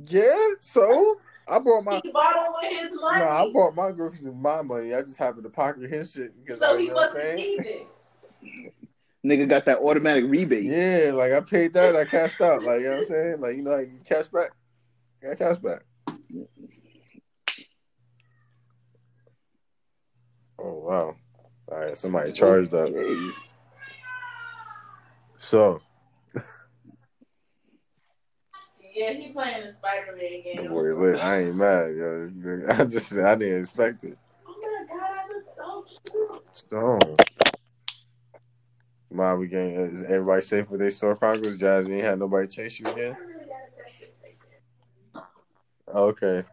Yeah, 0.06 0.34
so 0.60 1.18
I 1.48 1.58
brought 1.58 1.82
my 1.82 2.02
He 2.04 2.10
bought 2.10 2.36
him 2.36 2.52
with 2.60 2.90
his 2.90 3.00
no. 3.00 3.26
I 3.26 3.50
bought 3.54 3.74
my 3.74 3.90
groceries 3.90 4.20
with 4.20 4.34
my 4.34 4.60
money. 4.60 4.94
I 4.94 5.00
just 5.00 5.16
happened 5.16 5.44
to 5.44 5.48
pocket 5.48 5.90
his 5.90 6.12
shit 6.12 6.38
because 6.44 6.58
so 6.58 6.72
you 6.74 6.78
he 6.78 6.88
I'm 6.90 6.96
wasn't 6.96 7.22
saying. 7.22 7.86
Nigga 9.24 9.48
got 9.48 9.64
that 9.64 9.78
automatic 9.78 10.26
rebate. 10.28 10.64
Yeah, 10.64 11.12
like 11.14 11.32
I 11.32 11.40
paid 11.40 11.72
that, 11.72 11.96
I 11.96 12.04
cashed 12.04 12.42
out. 12.42 12.64
Like 12.64 12.80
you 12.80 12.84
know 12.84 12.90
what 12.90 12.96
I'm 12.98 13.04
saying? 13.04 13.40
Like 13.40 13.56
you 13.56 13.62
know, 13.62 13.70
like 13.70 13.88
you 13.88 14.00
cash 14.04 14.28
back. 14.28 14.50
Got 15.22 15.38
cash 15.38 15.56
back. 15.56 15.84
Oh 20.58 20.80
wow. 20.80 21.16
All 21.70 21.78
right, 21.78 21.96
somebody 21.96 22.32
charged 22.32 22.72
up. 22.74 22.90
So 25.36 25.80
Yeah, 28.94 29.12
he 29.12 29.30
playing 29.32 29.66
the 29.66 29.72
Spider-Man 29.72 30.16
the 30.18 30.62
game. 30.62 30.68
boy 30.68 30.94
lit. 30.94 31.20
I 31.20 31.42
ain't 31.42 31.56
mad, 31.56 31.94
yo. 31.94 32.30
I 32.70 32.84
just 32.84 33.12
I 33.12 33.34
didn't 33.34 33.60
expect 33.60 34.04
it. 34.04 34.16
Oh 34.46 34.54
my 34.62 34.86
god, 34.88 35.10
I 35.10 35.26
look 35.28 35.44
so 35.56 36.10
cute. 36.10 36.56
Stone. 36.56 37.16
My 39.10 39.34
we 39.34 39.48
getting 39.48 39.74
is 39.74 40.02
everybody 40.02 40.40
safe 40.42 40.68
with 40.70 40.80
their 40.80 40.90
store 40.90 41.14
progress? 41.14 41.56
Jazz, 41.56 41.86
you 41.88 41.94
ain't 41.94 42.04
had 42.04 42.18
nobody 42.18 42.46
chase 42.48 42.78
you 42.80 42.86
again? 42.86 43.16
really 43.20 43.46
gotta 43.46 43.70
text 43.76 44.02
it. 44.02 45.94
Okay. 45.94 46.44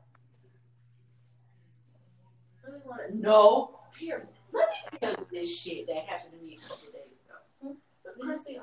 No. 3.14 3.80
really. 4.00 4.00
Here, 4.00 4.28
let 4.54 4.70
me 4.70 5.00
tell 5.02 5.12
you 5.12 5.28
this 5.32 5.60
shit 5.60 5.88
that 5.88 6.06
happened 6.06 6.34
to 6.40 6.46
me 6.46 6.58
a 6.58 6.68
couple 6.68 6.92
days 6.92 7.12
ago. 7.26 7.76
So, 8.04 8.10
Chrissy, 8.22 8.60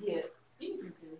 Yeah. 0.00 0.20
easy 0.60 0.88
to. 0.88 1.18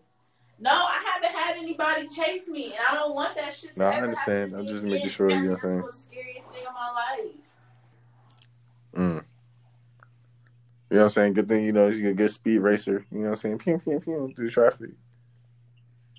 No, 0.58 0.70
I 0.70 1.02
haven't 1.14 1.36
had 1.36 1.56
anybody 1.56 2.06
chase 2.08 2.46
me, 2.48 2.66
and 2.66 2.82
I 2.88 2.94
don't 2.94 3.14
want 3.14 3.34
that 3.36 3.52
shit. 3.54 3.72
To 3.74 3.78
No, 3.80 3.86
I 3.86 3.94
ever 3.96 4.04
understand. 4.04 4.52
to 4.52 4.58
I'm 4.58 4.66
just 4.66 4.82
again. 4.82 4.90
making 4.92 5.08
sure, 5.08 5.30
you 5.30 5.36
know 5.36 5.42
what 5.42 5.50
That's 5.50 5.62
saying? 5.62 5.82
the 5.86 5.92
scariest 5.92 6.50
thing 6.50 6.66
of 6.66 6.74
my 6.74 6.92
life. 6.92 7.32
Mm. 8.94 9.24
You 10.90 10.96
know 10.96 10.96
what 10.98 11.02
I'm 11.04 11.08
saying? 11.08 11.32
Good 11.32 11.48
thing, 11.48 11.64
you 11.64 11.72
know, 11.72 11.88
you're 11.88 12.10
a 12.10 12.14
good 12.14 12.30
speed 12.30 12.58
racer. 12.58 13.06
You 13.10 13.18
know 13.18 13.24
what 13.24 13.28
I'm 13.30 13.36
saying? 13.36 13.58
Pew, 13.58 13.78
pew, 13.78 13.98
pew, 14.00 14.32
through 14.36 14.50
traffic. 14.50 14.90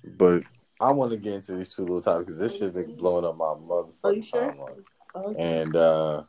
But 0.04 0.42
I 0.80 0.90
want 0.92 1.12
to 1.12 1.16
get 1.16 1.34
into 1.34 1.52
these 1.54 1.74
two 1.74 1.82
little 1.82 2.02
topics 2.02 2.26
because 2.26 2.38
this 2.38 2.58
shit 2.58 2.74
been 2.74 2.96
blowing 2.96 3.24
up 3.24 3.36
my 3.36 3.54
motherfucking 3.54 4.16
you 4.16 4.22
sure? 4.22 4.52
timeline. 4.52 5.34
And 5.38 5.76
uh 5.76 6.24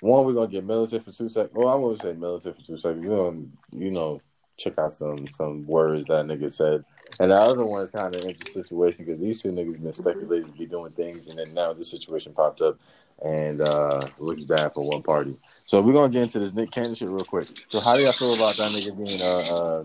one, 0.00 0.24
we're 0.24 0.34
gonna 0.34 0.48
get 0.48 0.64
militant 0.64 1.04
for 1.04 1.12
two 1.12 1.28
seconds. 1.28 1.54
Well, 1.54 1.68
I'm 1.68 1.80
gonna 1.80 1.96
say 1.96 2.12
militant 2.12 2.56
for 2.56 2.62
two 2.62 2.76
seconds. 2.76 3.04
You 3.04 3.10
know, 3.10 3.46
you 3.72 3.90
know, 3.90 4.20
check 4.56 4.78
out 4.78 4.92
some 4.92 5.26
some 5.28 5.66
words 5.66 6.06
that 6.06 6.26
nigga 6.26 6.52
said. 6.52 6.84
And 7.20 7.30
the 7.30 7.36
other 7.36 7.64
one 7.64 7.82
is 7.82 7.90
kind 7.90 8.14
of 8.14 8.20
an 8.20 8.28
interesting 8.28 8.62
situation 8.62 9.04
because 9.04 9.20
these 9.20 9.40
two 9.40 9.50
niggas 9.50 9.80
been 9.80 9.92
speculated 9.92 10.46
to 10.46 10.58
be 10.58 10.66
doing 10.66 10.92
things, 10.92 11.28
and 11.28 11.38
then 11.38 11.54
now 11.54 11.72
this 11.72 11.90
situation 11.90 12.32
popped 12.32 12.60
up, 12.60 12.78
and 13.24 13.60
uh 13.60 14.08
looks 14.18 14.44
bad 14.44 14.72
for 14.72 14.86
one 14.86 15.02
party. 15.02 15.36
So 15.64 15.80
we're 15.80 15.92
gonna 15.92 16.12
get 16.12 16.24
into 16.24 16.40
this 16.40 16.52
Nick 16.52 16.72
Cannon 16.72 16.94
shit 16.94 17.08
real 17.08 17.24
quick. 17.24 17.48
So 17.68 17.80
how 17.80 17.96
do 17.96 18.02
y'all 18.02 18.12
feel 18.12 18.34
about 18.34 18.56
that 18.56 18.72
nigga 18.72 18.96
being 18.96 19.22
uh, 19.22 19.54
uh 19.56 19.84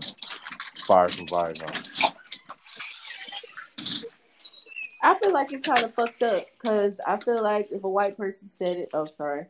fired 0.84 1.12
from 1.12 1.26
Viacom? 1.26 2.10
I 5.04 5.18
feel 5.18 5.32
like 5.32 5.52
it's 5.52 5.66
kind 5.66 5.82
of 5.84 5.94
fucked 5.94 6.22
up 6.22 6.44
because 6.60 6.94
I 7.04 7.18
feel 7.18 7.42
like 7.42 7.72
if 7.72 7.82
a 7.82 7.88
white 7.88 8.16
person 8.16 8.48
said 8.56 8.76
it, 8.76 8.90
oh 8.94 9.08
sorry, 9.16 9.46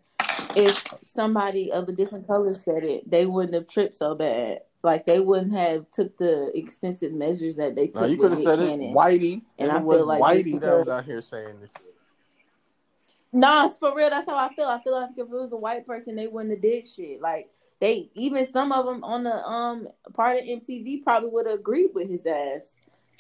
if 0.57 0.95
somebody 1.03 1.73
of 1.73 1.89
a 1.89 1.93
different 1.93 2.27
color 2.27 2.55
said 2.55 2.85
it, 2.85 3.11
they 3.11 3.27
wouldn't 3.27 3.55
have 3.55 3.67
tripped 3.67 3.95
so 3.95 4.15
bad. 4.15 4.61
Like 4.83 5.07
they 5.07 5.21
wouldn't 5.21 5.53
have 5.53 5.87
took 5.93 6.17
the 6.19 6.51
extensive 6.57 7.13
measures 7.13 7.57
that 7.57 7.75
they 7.77 7.87
took. 7.87 8.03
Now 8.03 8.07
you 8.07 8.17
could 8.17 8.33
have 8.33 8.41
said 8.41 8.59
it, 8.59 8.81
Whitey, 8.81 9.43
And 9.59 9.69
and 9.69 9.73
I 9.73 9.77
it 9.79 9.85
was 9.85 9.99
feel 9.99 10.07
like 10.07 10.23
Whitey 10.23 10.61
that 10.61 10.79
was 10.79 10.89
out 10.89 11.05
here 11.05 11.21
saying 11.21 11.61
this. 11.61 11.71
Nah, 13.33 13.67
it's 13.67 13.79
for 13.79 13.95
real. 13.97 14.11
That's 14.11 14.29
how 14.29 14.37
I 14.37 14.53
feel. 14.55 14.67
I 14.67 14.83
feel 14.83 14.93
like 14.93 15.11
if 15.17 15.21
it 15.21 15.29
was 15.29 15.53
a 15.53 15.57
white 15.57 15.87
person, 15.87 16.17
they 16.17 16.27
wouldn't 16.27 16.53
have 16.53 16.63
did 16.63 16.87
shit. 16.87 17.21
Like 17.21 17.49
they, 17.81 18.11
even 18.15 18.47
some 18.47 18.73
of 18.73 18.85
them 18.85 19.03
on 19.05 19.25
the 19.25 19.35
um 19.47 19.89
part 20.15 20.39
of 20.39 20.45
MTV 20.45 21.03
probably 21.03 21.31
would 21.31 21.47
have 21.47 21.61
agreed 21.61 21.91
with 21.95 22.11
his 22.11 22.27
ass. 22.27 22.75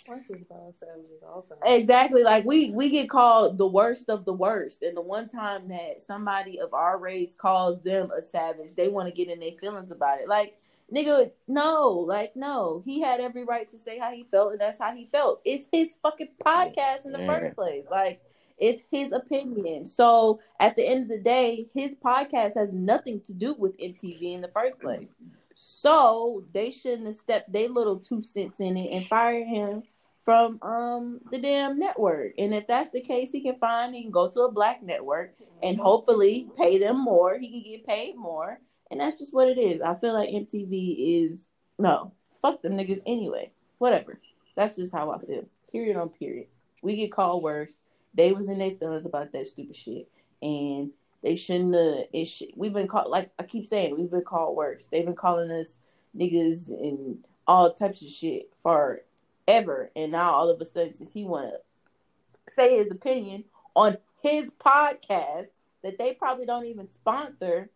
White 0.06 0.26
people 0.26 0.44
call 0.48 0.74
savages 0.78 1.22
also. 1.22 1.54
Exactly. 1.64 2.22
Like 2.24 2.44
we 2.44 2.70
we 2.70 2.90
get 2.90 3.08
called 3.08 3.56
the 3.56 3.66
worst 3.66 4.08
of 4.08 4.24
the 4.24 4.32
worst, 4.32 4.82
and 4.82 4.96
the 4.96 5.00
one 5.02 5.28
time 5.28 5.68
that 5.68 6.02
somebody 6.04 6.58
of 6.60 6.74
our 6.74 6.98
race 6.98 7.34
calls 7.36 7.80
them 7.82 8.10
a 8.10 8.20
savage, 8.20 8.74
they 8.74 8.88
want 8.88 9.08
to 9.08 9.14
get 9.14 9.32
in 9.32 9.38
their 9.40 9.52
feelings 9.60 9.90
about 9.92 10.20
it. 10.20 10.28
Like 10.28 10.56
nigga, 10.92 11.30
no, 11.46 11.90
like 11.90 12.34
no, 12.34 12.82
he 12.84 13.00
had 13.00 13.20
every 13.20 13.44
right 13.44 13.68
to 13.70 13.78
say 13.78 13.98
how 13.98 14.10
he 14.10 14.24
felt, 14.30 14.52
and 14.52 14.60
that's 14.60 14.78
how 14.80 14.92
he 14.94 15.08
felt. 15.12 15.40
It's 15.44 15.68
his 15.70 15.90
fucking 16.02 16.30
podcast 16.44 17.06
in 17.06 17.12
the 17.12 17.20
Yeah. 17.20 17.38
first 17.38 17.56
place. 17.56 17.86
Like 17.90 18.20
it's 18.58 18.82
his 18.90 19.12
opinion. 19.12 19.86
So 19.86 20.40
at 20.60 20.76
the 20.76 20.86
end 20.86 21.02
of 21.04 21.08
the 21.08 21.22
day, 21.22 21.68
his 21.74 21.94
podcast 21.94 22.54
has 22.56 22.72
nothing 22.72 23.20
to 23.26 23.32
do 23.32 23.54
with 23.54 23.76
MTV 23.78 24.34
in 24.34 24.40
the 24.40 24.48
first 24.48 24.80
place. 24.80 25.14
So 25.54 26.44
they 26.52 26.70
shouldn't 26.70 27.06
have 27.06 27.16
stepped 27.16 27.52
their 27.52 27.68
little 27.68 27.98
two 27.98 28.22
cents 28.22 28.60
in 28.60 28.76
it 28.76 28.94
and 28.94 29.06
fired 29.06 29.46
him 29.46 29.82
from 30.24 30.60
um 30.62 31.20
the 31.30 31.38
damn 31.38 31.78
network. 31.78 32.32
And 32.38 32.54
if 32.54 32.66
that's 32.66 32.90
the 32.90 33.00
case, 33.00 33.30
he 33.32 33.40
can 33.42 33.56
find 33.58 33.94
he 33.94 34.02
can 34.02 34.10
go 34.10 34.28
to 34.28 34.40
a 34.42 34.52
black 34.52 34.82
network 34.82 35.34
and 35.62 35.78
hopefully 35.78 36.48
pay 36.56 36.78
them 36.78 37.02
more. 37.02 37.38
He 37.38 37.50
can 37.50 37.70
get 37.70 37.86
paid 37.86 38.16
more. 38.16 38.58
And 38.90 39.00
that's 39.00 39.18
just 39.18 39.34
what 39.34 39.48
it 39.48 39.58
is. 39.58 39.80
I 39.80 39.94
feel 39.94 40.12
like 40.12 40.28
MTV 40.28 41.30
is 41.30 41.38
no, 41.78 42.12
fuck 42.40 42.62
them 42.62 42.74
niggas 42.74 43.02
anyway. 43.06 43.50
Whatever. 43.78 44.20
That's 44.54 44.76
just 44.76 44.92
how 44.92 45.10
I 45.10 45.18
feel. 45.18 45.46
Period 45.72 45.96
on 45.96 46.10
period. 46.10 46.46
We 46.82 46.96
get 46.96 47.12
called 47.12 47.42
worse. 47.42 47.78
They 48.14 48.32
was 48.32 48.48
in 48.48 48.58
their 48.58 48.72
feelings 48.72 49.06
about 49.06 49.32
that 49.32 49.46
stupid 49.46 49.74
shit. 49.74 50.08
And 50.42 50.90
they 51.22 51.36
shouldn't 51.36 51.74
have 51.74 52.06
it 52.12 52.24
sh- 52.26 52.52
we've 52.56 52.72
been 52.72 52.88
called 52.88 53.10
like 53.10 53.30
I 53.38 53.44
keep 53.44 53.66
saying, 53.66 53.96
we've 53.96 54.10
been 54.10 54.22
called 54.22 54.56
worse. 54.56 54.88
They've 54.90 55.04
been 55.04 55.14
calling 55.14 55.50
us 55.50 55.76
niggas 56.16 56.68
and 56.68 57.24
all 57.46 57.72
types 57.72 58.02
of 58.02 58.08
shit 58.08 58.52
for 58.62 59.02
ever. 59.46 59.90
And 59.96 60.12
now 60.12 60.32
all 60.32 60.50
of 60.50 60.60
a 60.60 60.64
sudden, 60.64 60.94
since 60.94 61.12
he 61.12 61.24
want 61.24 61.52
to 61.52 62.54
say 62.54 62.78
his 62.78 62.90
opinion 62.90 63.44
on 63.74 63.98
his 64.22 64.50
podcast 64.50 65.48
that 65.82 65.98
they 65.98 66.12
probably 66.12 66.46
don't 66.46 66.66
even 66.66 66.90
sponsor, 66.90 67.70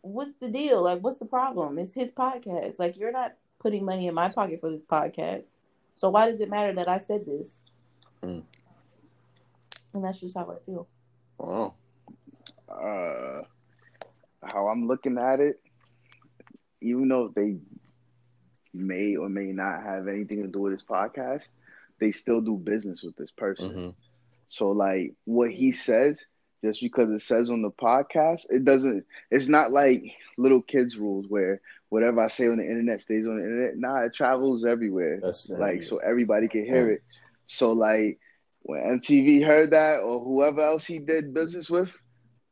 what's 0.00 0.32
the 0.40 0.48
deal? 0.48 0.82
Like, 0.82 1.00
what's 1.00 1.18
the 1.18 1.24
problem? 1.24 1.78
It's 1.78 1.94
his 1.94 2.10
podcast. 2.10 2.78
Like, 2.78 2.96
you're 2.96 3.12
not 3.12 3.34
putting 3.58 3.84
money 3.84 4.06
in 4.06 4.14
my 4.14 4.28
pocket 4.28 4.60
for 4.60 4.70
this 4.70 4.82
podcast. 4.82 5.46
So 5.96 6.10
why 6.10 6.30
does 6.30 6.40
it 6.40 6.50
matter 6.50 6.72
that 6.74 6.88
I 6.88 6.98
said 6.98 7.24
this? 7.26 7.62
Mm. 8.22 8.42
And 9.92 10.04
that's 10.04 10.20
just 10.20 10.36
how 10.36 10.50
I 10.50 10.64
feel. 10.66 10.88
Wow. 11.38 11.74
Uh, 12.74 13.42
how 14.42 14.68
I'm 14.68 14.86
looking 14.86 15.18
at 15.18 15.40
it, 15.40 15.60
even 16.80 17.08
though 17.08 17.28
they 17.34 17.58
may 18.72 19.16
or 19.16 19.28
may 19.28 19.52
not 19.52 19.82
have 19.82 20.08
anything 20.08 20.42
to 20.42 20.48
do 20.48 20.60
with 20.60 20.72
this 20.72 20.84
podcast, 20.84 21.48
they 22.00 22.12
still 22.12 22.40
do 22.40 22.56
business 22.56 23.02
with 23.02 23.16
this 23.16 23.30
person. 23.30 23.74
hmm 23.74 23.90
So 24.48 24.70
like 24.70 25.14
what 25.24 25.50
he 25.50 25.72
says, 25.72 26.20
just 26.64 26.80
because 26.80 27.10
it 27.10 27.22
says 27.22 27.50
on 27.50 27.62
the 27.62 27.70
podcast, 27.70 28.42
it 28.50 28.64
doesn't. 28.64 29.04
It's 29.30 29.48
not 29.48 29.70
like 29.72 30.02
little 30.38 30.62
kids 30.62 30.96
rules 30.96 31.26
where 31.28 31.60
whatever 31.90 32.22
I 32.24 32.28
say 32.28 32.46
on 32.48 32.58
the 32.58 32.64
internet 32.64 33.00
stays 33.00 33.26
on 33.26 33.36
the 33.38 33.44
internet. 33.44 33.76
Nah, 33.76 34.04
it 34.04 34.14
travels 34.14 34.64
everywhere. 34.64 35.22
That's 35.22 35.48
like 35.56 35.82
so 35.82 35.98
everybody 35.98 36.48
can 36.48 36.64
hear 36.64 36.90
it. 36.90 37.02
So 37.46 37.72
like 37.72 38.18
when 38.62 38.80
MTV 38.80 39.42
heard 39.42 39.72
that 39.72 40.00
or 40.00 40.24
whoever 40.24 40.60
else 40.62 40.84
he 40.86 40.98
did 41.00 41.34
business 41.34 41.70
with, 41.70 41.90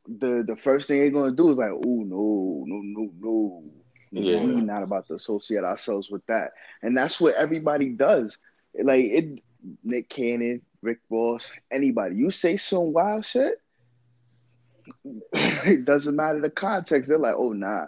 the 0.07 0.43
the 0.47 0.57
first 0.57 0.87
thing 0.87 0.99
they're 0.99 1.11
gonna 1.11 1.31
do 1.31 1.49
is 1.49 1.57
like, 1.57 1.71
oh 1.71 2.03
no, 2.03 2.63
no, 2.65 2.81
no, 2.83 3.11
no. 3.19 3.63
Yeah. 4.11 4.43
We're 4.43 4.61
not 4.61 4.83
about 4.83 5.07
to 5.07 5.15
associate 5.15 5.63
ourselves 5.63 6.11
with 6.11 6.25
that. 6.27 6.51
And 6.83 6.95
that's 6.95 7.19
what 7.19 7.35
everybody 7.35 7.89
does. 7.89 8.37
Like 8.81 9.05
it 9.05 9.39
Nick 9.83 10.09
Cannon, 10.09 10.61
Rick 10.81 10.99
Ross, 11.09 11.51
anybody. 11.71 12.15
You 12.15 12.29
say 12.29 12.57
some 12.57 12.93
wild 12.93 13.25
shit, 13.25 13.59
it 15.33 15.85
doesn't 15.85 16.15
matter 16.15 16.41
the 16.41 16.49
context. 16.49 17.09
They're 17.09 17.17
like, 17.17 17.35
oh 17.37 17.53
nah. 17.53 17.87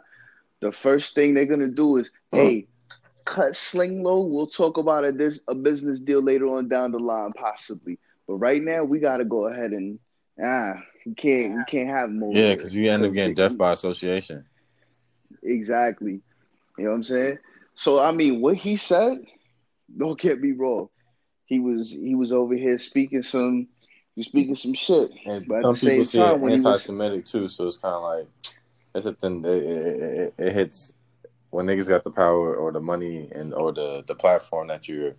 The 0.61 0.71
first 0.71 1.13
thing 1.13 1.33
they're 1.33 1.45
gonna 1.45 1.69
do 1.69 1.97
is, 1.97 2.09
hey, 2.31 2.67
cut 3.25 3.55
sling 3.55 4.03
low. 4.03 4.21
We'll 4.21 4.47
talk 4.47 4.77
about 4.77 5.05
a 5.05 5.11
this 5.11 5.41
a 5.47 5.53
business 5.53 5.99
deal 5.99 6.21
later 6.21 6.47
on 6.47 6.69
down 6.69 6.91
the 6.91 6.99
line, 6.99 7.33
possibly. 7.33 7.99
But 8.27 8.35
right 8.35 8.61
now, 8.61 8.83
we 8.83 8.99
gotta 8.99 9.25
go 9.25 9.47
ahead 9.47 9.71
and 9.71 9.99
ah, 10.41 10.75
we 11.05 11.13
can't 11.13 11.55
we 11.57 11.63
can't 11.65 11.89
have 11.89 12.09
more. 12.09 12.33
Yeah, 12.33 12.55
because 12.55 12.73
you 12.73 12.89
end 12.89 13.05
up 13.05 13.13
getting 13.13 13.35
death 13.35 13.57
by 13.57 13.73
association. 13.73 14.45
Exactly. 15.43 16.21
You 16.77 16.83
know 16.83 16.89
what 16.91 16.95
I'm 16.97 17.03
saying? 17.03 17.37
So 17.75 17.99
I 17.99 18.11
mean, 18.11 18.41
what 18.41 18.57
he 18.57 18.77
said, 18.77 19.19
don't 19.97 20.19
get 20.19 20.41
me 20.41 20.51
wrong. 20.51 20.89
He 21.45 21.59
was 21.59 21.91
he 21.91 22.15
was 22.15 22.31
over 22.31 22.55
here 22.55 22.79
speaking 22.79 23.21
some, 23.21 23.67
he 24.15 24.19
was 24.19 24.27
speaking 24.27 24.55
some 24.55 24.73
shit. 24.73 25.11
And 25.25 25.47
But 25.47 25.57
at 25.57 25.61
some 25.61 25.75
people 25.75 26.05
see 26.05 26.17
time, 26.17 26.31
it 26.35 26.39
when 26.39 26.51
he 26.51 26.57
was- 26.57 26.65
anti-Semitic 26.65 27.25
too, 27.25 27.47
so 27.47 27.67
it's 27.67 27.77
kind 27.77 27.93
of 27.95 28.01
like 28.03 28.27
it's 28.95 29.05
a 29.05 29.13
thing. 29.13 29.43
It, 29.45 29.49
it, 29.49 30.01
it, 30.01 30.33
it 30.37 30.53
hits 30.53 30.93
when 31.51 31.67
niggas 31.67 31.87
got 31.87 32.03
the 32.03 32.11
power 32.11 32.55
or 32.55 32.71
the 32.71 32.79
money 32.79 33.29
and 33.33 33.53
or 33.53 33.71
the 33.71 34.03
the 34.07 34.15
platform 34.15 34.67
that 34.67 34.87
you're 34.87 35.13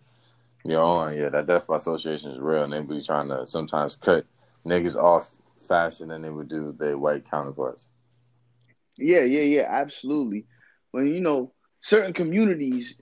you're 0.64 0.82
on. 0.82 1.14
Yeah, 1.16 1.28
that 1.28 1.46
death 1.46 1.66
by 1.68 1.76
association 1.76 2.32
is 2.32 2.38
real, 2.38 2.64
and 2.64 2.72
they 2.72 2.80
be 2.80 3.02
trying 3.02 3.28
to 3.28 3.46
sometimes 3.46 3.94
cut 3.96 4.26
niggas 4.66 4.96
off 4.96 5.30
faster 5.66 6.06
than 6.06 6.22
they 6.22 6.30
would 6.30 6.48
do 6.48 6.74
their 6.78 6.98
white 6.98 7.28
counterparts. 7.28 7.88
Yeah, 8.98 9.22
yeah, 9.22 9.42
yeah, 9.42 9.66
absolutely. 9.68 10.46
When 10.92 11.08
you 11.08 11.20
know 11.20 11.52
certain 11.80 12.12
communities, 12.12 12.94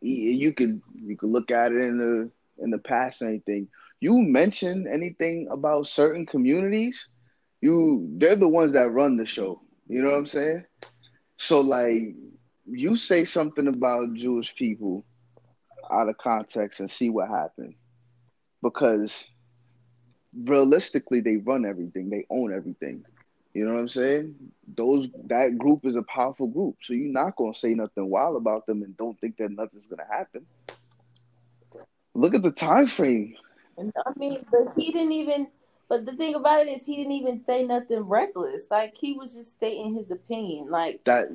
you 0.00 0.52
could 0.52 0.80
you 0.94 1.16
could 1.16 1.30
look 1.30 1.50
at 1.50 1.72
it 1.72 1.80
in 1.80 1.98
the 1.98 2.30
in 2.64 2.70
the 2.70 2.78
past 2.78 3.22
anything. 3.22 3.68
You 4.00 4.20
mention 4.22 4.86
anything 4.92 5.48
about 5.50 5.86
certain 5.86 6.26
communities, 6.26 7.08
you 7.60 8.08
they're 8.16 8.36
the 8.36 8.48
ones 8.48 8.72
that 8.72 8.90
run 8.90 9.16
the 9.16 9.26
show. 9.26 9.60
You 9.86 10.02
know 10.02 10.10
what 10.10 10.18
I'm 10.18 10.26
saying? 10.26 10.64
So 11.36 11.60
like 11.60 12.14
you 12.66 12.96
say 12.96 13.24
something 13.24 13.66
about 13.66 14.14
Jewish 14.14 14.54
people 14.54 15.04
out 15.90 16.08
of 16.08 16.18
context 16.18 16.80
and 16.80 16.90
see 16.90 17.10
what 17.10 17.28
happens. 17.28 17.74
Because 18.62 19.24
realistically 20.36 21.20
they 21.20 21.36
run 21.36 21.64
everything, 21.64 22.10
they 22.10 22.26
own 22.30 22.52
everything. 22.52 23.04
You 23.54 23.64
know 23.66 23.74
what 23.74 23.80
I'm 23.80 23.88
saying? 23.88 24.34
Those 24.76 25.08
that 25.26 25.58
group 25.58 25.84
is 25.84 25.96
a 25.96 26.02
powerful 26.02 26.46
group, 26.46 26.76
so 26.80 26.94
you're 26.94 27.12
not 27.12 27.36
gonna 27.36 27.54
say 27.54 27.74
nothing 27.74 28.08
wild 28.08 28.36
about 28.36 28.66
them 28.66 28.82
and 28.82 28.96
don't 28.96 29.18
think 29.20 29.36
that 29.38 29.50
nothing's 29.50 29.86
gonna 29.86 30.06
happen. 30.10 30.46
Look 32.14 32.34
at 32.34 32.42
the 32.42 32.52
time 32.52 32.86
frame. 32.86 33.34
And 33.76 33.92
I 34.06 34.12
mean, 34.16 34.44
but 34.50 34.74
he 34.76 34.92
didn't 34.92 35.12
even. 35.12 35.48
But 35.88 36.06
the 36.06 36.12
thing 36.12 36.36
about 36.36 36.66
it 36.66 36.70
is, 36.70 36.86
he 36.86 36.96
didn't 36.96 37.12
even 37.12 37.40
say 37.44 37.64
nothing 37.64 38.00
reckless. 38.02 38.64
Like 38.70 38.94
he 38.96 39.14
was 39.14 39.34
just 39.34 39.50
stating 39.50 39.94
his 39.94 40.12
opinion. 40.12 40.70
Like 40.70 41.00
That 41.04 41.28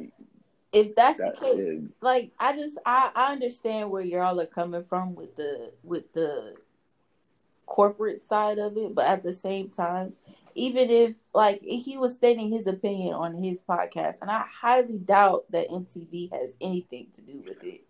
if 0.71 0.95
that's 0.95 1.17
that 1.19 1.36
the 1.36 1.45
case, 1.45 1.60
is, 1.60 1.84
like 2.01 2.31
I 2.39 2.55
just 2.55 2.77
I, 2.86 3.12
I 3.15 3.31
understand 3.34 3.91
where 3.91 4.01
y'all 4.01 4.39
are 4.39 4.45
coming 4.45 4.84
from 4.88 5.15
with 5.15 5.36
the 5.36 5.71
with 5.84 6.12
the 6.13 6.55
corporate 7.65 8.23
side 8.25 8.60
of 8.60 8.78
it, 8.78 8.93
but 8.95 9.06
at 9.06 9.23
the 9.23 9.34
same 9.34 9.69
time, 9.69 10.13
even 10.56 10.89
if 10.89 11.13
like 11.34 11.62
he 11.62 11.97
was 11.97 12.13
stating 12.13 12.51
his 12.51 12.65
opinion 12.67 13.13
on 13.13 13.41
his 13.43 13.60
podcast, 13.67 14.15
and 14.21 14.32
I 14.32 14.45
highly 14.49 14.99
doubt 14.99 15.45
that 15.51 15.69
MTV 15.69 16.32
has 16.32 16.51
anything 16.62 17.08
to 17.15 17.21
do 17.21 17.43
with 17.45 17.63
it. 17.63 17.82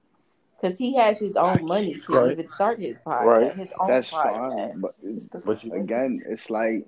Because 0.60 0.78
he 0.78 0.96
has 0.96 1.20
his 1.20 1.36
own 1.36 1.58
money 1.66 1.96
to 1.96 2.14
Right. 2.14 2.32
even 2.32 2.48
start 2.48 2.80
his 2.80 2.96
podcast, 3.06 3.26
Right. 3.26 3.56
his 3.56 3.74
own 3.80 3.88
that's 3.90 4.10
podcast. 4.10 4.72
fine. 4.72 4.80
But 4.80 4.96
It's 5.04 5.28
But 5.28 5.64
you- 5.64 5.74
again, 5.74 6.22
it's 6.28 6.50
like 6.50 6.88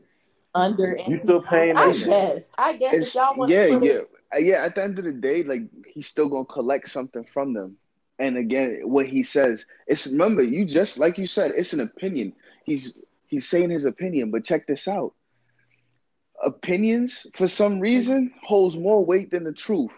under. 0.56 0.98
You 1.08 1.16
still 1.18 1.42
paying 1.42 1.76
I 1.76 1.92
that 1.92 2.06
guess. 2.06 2.50
I 2.58 2.78
guess 2.78 2.94
if 2.94 3.14
y'all 3.16 3.36
want 3.38 3.52
yeah, 3.52 3.68
to 3.68 3.86
yeah, 3.86 3.92
it, 3.92 4.08
Uh, 4.34 4.40
yeah. 4.40 4.66
At 4.66 4.76
the 4.76 4.84
end 4.84 4.98
of 4.98 5.06
the 5.06 5.14
day, 5.14 5.44
like 5.44 5.64
he's 5.86 6.08
still 6.08 6.28
gonna 6.30 6.46
collect 6.46 6.90
something 6.90 7.24
from 7.26 7.54
them. 7.54 7.78
And 8.20 8.36
again, 8.38 8.82
what 8.86 9.06
he 9.06 9.22
says, 9.22 9.66
it's 9.86 10.08
remember 10.08 10.42
you 10.42 10.66
just 10.66 10.98
like 10.98 11.18
you 11.20 11.28
said, 11.28 11.52
it's 11.56 11.74
an 11.74 11.82
opinion. 11.82 12.34
He's 12.68 12.98
he's 13.28 13.48
saying 13.48 13.72
his 13.72 13.86
opinion, 13.86 14.30
but 14.30 14.44
check 14.44 14.68
this 14.68 14.88
out. 14.88 15.14
Opinions, 16.44 17.26
for 17.34 17.48
some 17.48 17.80
reason, 17.80 18.32
holds 18.44 18.78
more 18.78 19.04
weight 19.04 19.32
than 19.32 19.46
the 19.46 19.54
truth. 19.54 19.92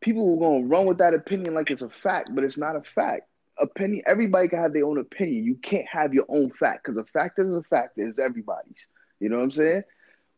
People 0.00 0.34
are 0.34 0.40
gonna 0.40 0.66
run 0.66 0.86
with 0.86 0.98
that 0.98 1.14
opinion 1.14 1.54
like 1.54 1.70
it's 1.70 1.82
a 1.82 1.88
fact, 1.88 2.30
but 2.34 2.44
it's 2.44 2.58
not 2.58 2.76
a 2.76 2.82
fact. 2.82 3.22
Opinion, 3.58 4.02
everybody 4.06 4.48
can 4.48 4.58
have 4.58 4.74
their 4.74 4.84
own 4.84 4.98
opinion. 4.98 5.44
You 5.44 5.56
can't 5.56 5.86
have 5.86 6.12
your 6.12 6.26
own 6.28 6.50
fact 6.50 6.84
because 6.84 7.00
a 7.00 7.06
fact 7.06 7.38
is 7.38 7.48
a 7.48 7.62
fact 7.62 7.94
is 7.96 8.18
everybody's. 8.18 8.86
You 9.18 9.30
know 9.30 9.38
what 9.38 9.44
I'm 9.44 9.50
saying? 9.52 9.82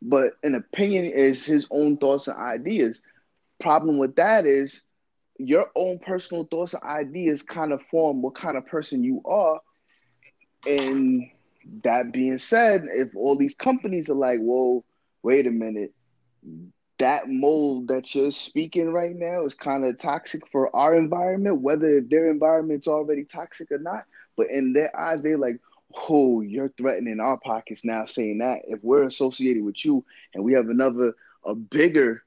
But 0.00 0.34
an 0.44 0.54
opinion 0.54 1.06
is 1.06 1.44
his 1.44 1.66
own 1.72 1.96
thoughts 1.96 2.28
and 2.28 2.38
ideas. 2.38 3.02
Problem 3.60 3.98
with 3.98 4.14
that 4.16 4.46
is 4.46 4.82
your 5.38 5.70
own 5.74 5.98
personal 5.98 6.44
thoughts 6.44 6.74
and 6.74 6.82
ideas 6.84 7.42
kind 7.42 7.72
of 7.72 7.82
form 7.90 8.22
what 8.22 8.36
kind 8.36 8.56
of 8.56 8.66
person 8.66 9.02
you 9.02 9.22
are. 9.24 9.60
And 10.66 11.30
that 11.82 12.12
being 12.12 12.38
said, 12.38 12.84
if 12.88 13.14
all 13.16 13.36
these 13.38 13.54
companies 13.54 14.08
are 14.08 14.14
like, 14.14 14.38
whoa, 14.40 14.84
wait 15.22 15.46
a 15.46 15.50
minute, 15.50 15.92
that 16.98 17.28
mold 17.28 17.88
that 17.88 18.14
you're 18.14 18.30
speaking 18.30 18.92
right 18.92 19.16
now 19.16 19.44
is 19.44 19.54
kind 19.54 19.84
of 19.84 19.98
toxic 19.98 20.42
for 20.52 20.74
our 20.74 20.94
environment, 20.96 21.60
whether 21.60 22.00
their 22.00 22.30
environment's 22.30 22.86
already 22.86 23.24
toxic 23.24 23.70
or 23.72 23.78
not. 23.78 24.04
But 24.36 24.50
in 24.50 24.72
their 24.72 24.96
eyes, 24.98 25.22
they're 25.22 25.38
like, 25.38 25.60
oh, 26.08 26.40
you're 26.40 26.72
threatening 26.76 27.20
our 27.20 27.38
pockets 27.38 27.84
now 27.84 28.04
saying 28.06 28.38
that. 28.38 28.62
If 28.66 28.80
we're 28.82 29.04
associated 29.04 29.64
with 29.64 29.84
you 29.84 30.04
and 30.34 30.44
we 30.44 30.54
have 30.54 30.68
another, 30.68 31.14
a 31.44 31.54
bigger, 31.54 32.22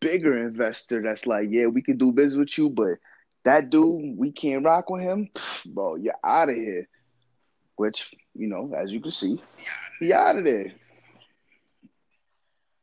bigger 0.00 0.46
investor 0.46 1.02
that's 1.02 1.26
like, 1.26 1.48
yeah, 1.50 1.66
we 1.66 1.82
can 1.82 1.98
do 1.98 2.12
business 2.12 2.38
with 2.38 2.58
you, 2.58 2.70
but 2.70 2.98
that 3.44 3.70
dude, 3.70 4.16
we 4.16 4.30
can't 4.30 4.64
rock 4.64 4.88
with 4.88 5.02
him, 5.02 5.30
bro, 5.66 5.96
you're 5.96 6.14
out 6.22 6.48
of 6.48 6.54
here. 6.54 6.88
Which, 7.76 8.14
you 8.34 8.46
know, 8.48 8.72
as 8.76 8.90
you 8.90 9.00
can 9.00 9.12
see, 9.12 9.40
he 10.00 10.12
out 10.12 10.38
of 10.38 10.44
there. 10.44 10.72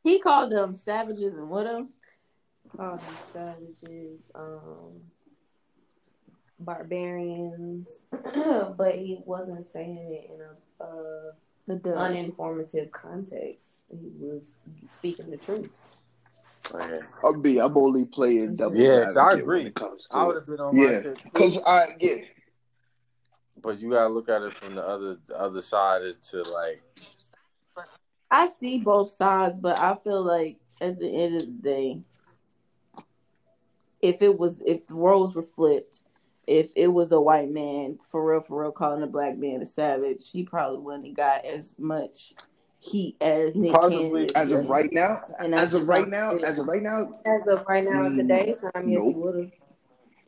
he 0.02 0.18
called 0.20 0.52
them 0.52 0.76
savages 0.76 1.34
and 1.34 1.50
what 1.50 1.66
else? 1.66 1.88
Called 2.76 3.00
them 3.00 3.16
savages, 3.32 4.30
um, 4.34 5.00
barbarians, 6.58 7.88
but 8.10 8.94
he 8.94 9.20
wasn't 9.24 9.66
saying 9.72 9.98
it 9.98 10.30
in 10.32 10.40
a 10.40 10.84
uh, 10.84 11.32
The 11.66 11.74
uninformative 11.90 12.90
context. 12.92 13.66
He 13.90 14.10
was 14.20 14.42
speaking 14.98 15.30
the 15.30 15.36
truth. 15.36 15.70
Man. 16.72 17.02
I'll 17.24 17.40
be, 17.40 17.60
I'm 17.60 17.76
only 17.76 18.04
playing 18.04 18.56
double 18.56 18.76
Yeah, 18.76 19.04
'cause 19.06 19.16
I 19.16 19.34
agree. 19.34 19.58
when 19.58 19.66
it 19.68 19.74
comes 19.74 20.06
to 20.08 20.16
I 20.16 20.24
would 20.26 20.36
have 20.36 20.46
been 20.46 20.60
on 20.60 20.76
Yeah, 20.76 21.02
because 21.24 21.60
I, 21.64 21.86
yeah, 22.00 22.16
But 23.62 23.80
you 23.80 23.90
gotta 23.90 24.12
look 24.12 24.28
at 24.28 24.42
it 24.42 24.54
from 24.54 24.74
the 24.74 24.82
other 24.86 25.18
the 25.26 25.38
other 25.38 25.62
side 25.62 26.02
is 26.02 26.18
to 26.30 26.42
like 26.42 26.82
I 28.30 28.48
see 28.60 28.80
both 28.80 29.10
sides, 29.12 29.56
but 29.60 29.78
I 29.78 29.96
feel 30.04 30.22
like 30.22 30.58
at 30.80 30.98
the 30.98 31.08
end 31.08 31.34
of 31.36 31.40
the 31.42 31.46
day, 31.62 32.00
if 34.00 34.22
it 34.22 34.38
was 34.38 34.62
if 34.64 34.86
the 34.86 34.94
roles 34.94 35.34
were 35.34 35.42
flipped, 35.42 36.00
if 36.46 36.70
it 36.76 36.88
was 36.88 37.12
a 37.12 37.20
white 37.20 37.50
man 37.50 37.98
for 38.10 38.24
real 38.24 38.40
for 38.40 38.62
real 38.62 38.72
calling 38.72 39.02
a 39.02 39.06
black 39.06 39.36
man 39.36 39.62
a 39.62 39.66
savage, 39.66 40.30
he 40.30 40.42
probably 40.44 40.78
wouldn't 40.78 41.06
have 41.06 41.16
got 41.16 41.44
as 41.44 41.74
much 41.78 42.34
heat 42.78 43.16
as 43.20 43.54
Nick 43.54 43.72
Possibly. 43.72 44.26
Cannon. 44.26 44.36
as 44.36 44.52
of 44.52 44.70
right 44.70 44.92
now, 44.92 45.20
And 45.38 45.52
that's 45.52 45.74
as 45.74 45.80
of 45.82 45.88
right 45.88 46.08
now, 46.08 46.30
as 46.30 46.58
of 46.58 46.66
right 46.66 46.82
now, 46.82 47.14
As 47.26 47.46
of 47.46 47.64
right 47.68 47.84
now, 47.84 48.06
in 48.06 48.12
Mm, 48.12 48.16
today's 48.16 48.56
time, 48.74 48.88
yes, 48.88 49.04
he 49.04 49.12
would 49.14 49.34
have. 49.36 49.50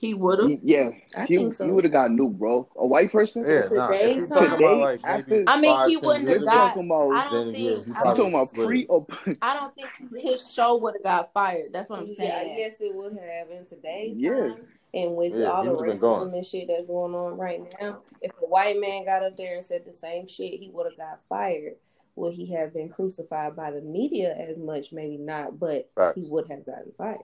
He 0.03 0.15
would 0.15 0.41
have. 0.41 0.51
yeah, 0.65 0.91
I 1.17 1.27
he, 1.27 1.37
think 1.37 1.55
so. 1.55 1.65
he 1.65 1.71
would 1.71 1.85
have 1.85 1.93
got 1.93 2.11
nuked, 2.11 2.37
bro. 2.37 2.69
A 2.77 2.85
white 2.85 3.13
person, 3.13 3.45
Yeah, 3.45 3.69
nah. 3.71 3.89
If 3.89 4.01
today's 4.01 4.17
you're 4.17 4.27
talking 4.27 4.49
time- 4.49 4.59
about 4.59 4.81
like 4.81 5.01
maybe 5.05 5.15
after- 5.39 5.45
I 5.47 5.61
mean, 5.61 5.75
five, 5.75 5.89
he 5.89 5.97
wouldn't 5.97 6.29
have 6.29 6.41
got- 6.45 6.55
talking 6.75 6.85
about. 6.87 7.11
I 7.13 7.31
don't 7.31 7.53
think. 7.53 7.57
he 7.87 7.93
I 7.95 7.99
I'm 8.01 8.17
talking 8.17 8.35
about 8.35 8.49
split. 8.49 8.67
pre 8.67 8.87
or 8.87 9.07
I 9.43 9.55
don't 9.55 9.75
think 9.77 9.89
his 10.21 10.53
show 10.53 10.77
would 10.79 10.95
have 10.95 11.05
got 11.05 11.33
fired. 11.33 11.73
That's 11.73 11.89
what 11.89 12.01
I'm 12.01 12.15
saying. 12.15 12.49
Yeah, 12.49 12.57
yes, 12.59 12.81
it 12.81 12.93
would 12.95 13.13
have 13.13 13.51
in 13.57 13.65
today's 13.65 14.19
Yeah. 14.19 14.35
time. 14.35 14.67
And 14.93 15.15
with 15.15 15.35
Yeah, 15.37 15.47
all 15.47 15.63
the 15.65 15.71
would've 15.73 15.87
been 15.87 15.99
gone. 16.01 16.29
racism 16.29 16.35
and 16.35 16.45
shit 16.47 16.67
that's 16.69 16.87
going 16.89 17.15
on 17.15 17.39
right 17.39 17.63
now, 17.81 18.01
if 18.21 18.33
a 18.43 18.47
white 18.47 18.79
man 18.81 19.05
got 19.05 19.23
up 19.23 19.37
there 19.37 19.57
and 19.57 19.65
said 19.65 19.85
the 19.87 19.93
same 19.93 20.27
shit, 20.27 20.59
he 20.61 20.69
would 20.73 20.85
have 20.87 20.99
got 20.99 21.21
fired. 21.29 21.77
Would 22.17 22.35
he 22.35 22.53
have 22.55 22.75
been 22.75 22.89
crucified 22.91 23.55
by 23.55 23.71
the 23.71 23.81
media 23.81 24.35
as 24.37 24.59
much? 24.59 24.93
Maybe 24.93 25.17
not, 25.17 25.59
but 25.61 25.89
Facts. 25.95 26.17
he 26.17 26.25
would 26.29 26.49
have 26.51 26.67
gotten 26.67 26.91
fired. 26.99 27.21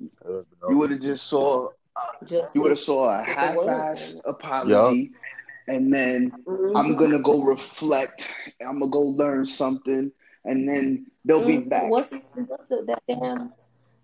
you 0.00 0.44
would 0.76 0.90
have 0.90 1.00
just 1.00 1.26
saw 1.26 1.68
Just 2.24 2.54
you 2.54 2.62
would 2.62 2.70
have 2.70 2.78
saw 2.78 3.18
a 3.18 3.22
half 3.22 3.56
ass 3.66 4.20
apology, 4.24 5.12
and 5.68 5.92
then 5.92 6.30
Mhm. 6.46 6.76
I'm 6.76 6.96
gonna 6.96 7.18
go 7.18 7.42
reflect. 7.42 8.28
I'm 8.60 8.78
gonna 8.78 8.90
go 8.90 9.02
learn 9.02 9.44
something, 9.46 10.12
and 10.44 10.68
then 10.68 11.06
they'll 11.24 11.46
be 11.46 11.58
Mhm. 11.58 11.68
back. 11.68 11.90
What's 11.90 12.10
the, 12.10 12.22
that 12.86 13.02
damn 13.08 13.52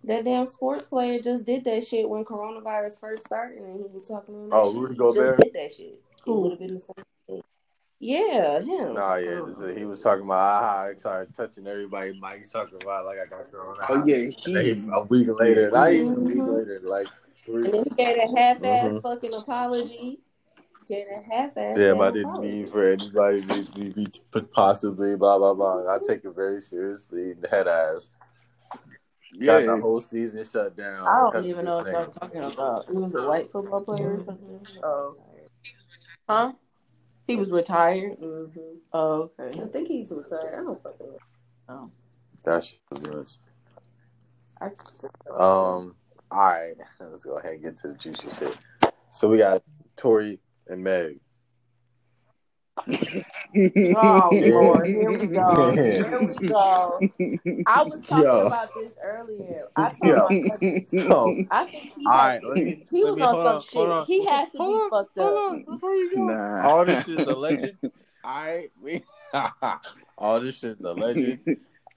that 0.04 0.24
damn 0.24 0.46
sports 0.46 0.88
player 0.88 1.20
just 1.20 1.44
did 1.44 1.64
that 1.64 1.84
shit 1.86 2.08
when 2.08 2.24
coronavirus 2.24 2.98
first 3.00 3.24
started, 3.24 3.58
and 3.58 3.80
he 3.80 3.86
was 3.92 4.04
talking 4.04 4.34
on 4.34 4.48
Oh, 4.52 4.70
shit. 4.70 4.80
Rudy 4.80 4.94
He 4.94 4.98
Gobert? 4.98 5.38
just 5.38 5.52
did 5.52 5.62
that 5.62 5.72
shit. 5.72 5.86
It 5.86 6.00
Who? 6.24 6.40
would 6.40 6.50
have 6.52 6.60
been 6.60 6.74
the 6.74 6.80
same 6.80 7.04
thing. 7.26 7.42
Yeah, 7.98 8.60
him. 8.60 8.94
Nah, 8.94 9.16
yeah, 9.16 9.40
this 9.46 9.58
is- 9.58 9.76
he 9.76 9.84
was 9.86 10.00
talking 10.00 10.24
about 10.26 10.62
ah, 10.62 10.80
I 10.82 10.94
started 10.96 11.34
touching 11.34 11.66
everybody. 11.66 12.18
Mike's 12.20 12.50
talking 12.50 12.80
about 12.82 13.04
like 13.06 13.18
I 13.18 13.26
got 13.26 13.50
corona. 13.50 13.80
Oh 13.88 14.04
yeah, 14.04 14.16
And 14.16 14.32
he. 14.34 14.74
he, 14.74 14.88
a 14.92 15.02
week 15.04 15.28
later, 15.28 15.70
not 15.70 15.90
even 15.92 16.12
a 16.12 16.20
week 16.20 16.36
Mhm. 16.36 16.56
later, 16.58 16.80
like 16.84 17.08
three. 17.46 17.64
And 17.64 17.72
then 17.72 17.84
he 17.84 17.90
gave 17.90 18.16
a 18.18 18.38
half-ass 18.38 18.92
Mhm. 18.92 19.02
fucking 19.02 19.32
apology. 19.32 20.20
Gave 20.88 21.06
a 21.08 21.22
half-ass. 21.22 21.78
Yeah, 21.78 21.88
damn 21.88 21.98
but 21.98 22.08
I 22.08 22.10
didn't 22.10 22.30
apology. 22.30 22.48
mean 22.62 22.70
for 22.70 22.86
anybody 22.86 23.42
to 23.42 23.64
be, 23.72 23.88
be 23.90 24.08
possibly 24.52 25.16
blah 25.16 25.38
blah 25.38 25.54
blah. 25.54 25.92
I 25.92 25.98
take 25.98 26.24
it 26.24 26.30
very 26.34 26.60
seriously. 26.60 27.34
Head 27.50 27.66
ass 27.68 28.10
got 29.44 29.64
the 29.64 29.74
Yeah, 29.74 29.80
whole 29.80 30.00
season 30.00 30.44
shut 30.44 30.76
down. 30.76 31.06
I 31.08 31.30
don't 31.32 31.44
even 31.44 31.64
know 31.64 31.78
what 31.78 31.86
y'all 31.92 32.06
talking 32.10 32.42
about. 32.42 32.86
He 32.90 32.96
was 32.98 33.14
a 33.14 33.26
white 33.26 33.50
football 33.50 33.82
player 33.84 34.14
or 34.14 34.24
something. 34.24 34.66
Oh, 34.82 35.16
Mm-hmm. 35.16 35.46
huh? 36.28 36.52
He 37.26 37.36
was 37.36 37.50
retired. 37.50 38.18
Mhm. 38.20 38.76
Oh, 38.92 39.30
okay. 39.38 39.60
I 39.60 39.66
think 39.66 39.88
he's 39.88 40.10
retired. 40.12 40.54
I 40.54 40.62
don't 40.62 40.80
fucking 40.82 41.06
know. 41.06 41.18
Oh, 41.68 41.90
That 42.44 42.62
shit 42.62 42.78
was 42.92 43.02
nuts. 43.02 43.38
Um. 45.36 45.96
All 46.30 46.40
right, 46.40 46.74
let's 47.00 47.24
go 47.24 47.38
ahead 47.38 47.52
and 47.54 47.62
get 47.62 47.76
to 47.78 47.88
the 47.88 47.94
juicy 47.94 48.28
shit. 48.30 48.56
So 49.10 49.28
we 49.28 49.38
got 49.38 49.62
Tory 49.96 50.40
and 50.66 50.82
Meg. 50.82 51.20
oh 53.96 54.30
Lord, 54.32 54.86
here 54.86 55.10
we 55.10 55.26
go. 55.28 55.72
Here 55.76 56.20
we 56.22 56.48
go. 56.48 57.00
I 57.66 57.82
was 57.84 58.02
talking 58.06 58.24
Yo. 58.24 58.46
about 58.46 58.74
this 58.74 58.92
earlier. 59.02 59.68
I 59.76 59.90
told 59.90 60.02
Yo. 60.02 60.28
my 60.28 60.50
cousin. 60.50 60.86
So 60.86 61.36
I 61.50 61.64
think 61.66 61.92
he, 61.96 62.04
right, 62.06 62.40
let 62.44 62.58
me. 62.58 62.86
he 62.90 63.04
was 63.04 63.20
on 63.20 63.34
some 63.34 63.56
on, 63.56 63.60
shit. 63.62 63.88
on. 63.88 64.06
He 64.06 64.24
had 64.26 64.52
to 64.52 64.58
Hold 64.58 64.70
be 64.70 64.74
on, 64.74 64.90
fucked 64.90 65.18
hold 65.18 65.38
up. 65.38 65.50
on, 65.52 65.64
before 65.74 65.94
you 65.94 66.14
go. 66.14 66.26
Nah. 66.26 66.68
All 66.68 66.84
this 66.84 67.04
shit 67.04 67.20
is 67.20 67.26
alleged. 67.26 67.76
All 68.24 68.44
right, 68.44 68.70
we 68.82 69.04
all 70.18 70.40
this 70.40 70.58
shit 70.58 70.78
is 70.78 70.84
alleged. 70.84 71.38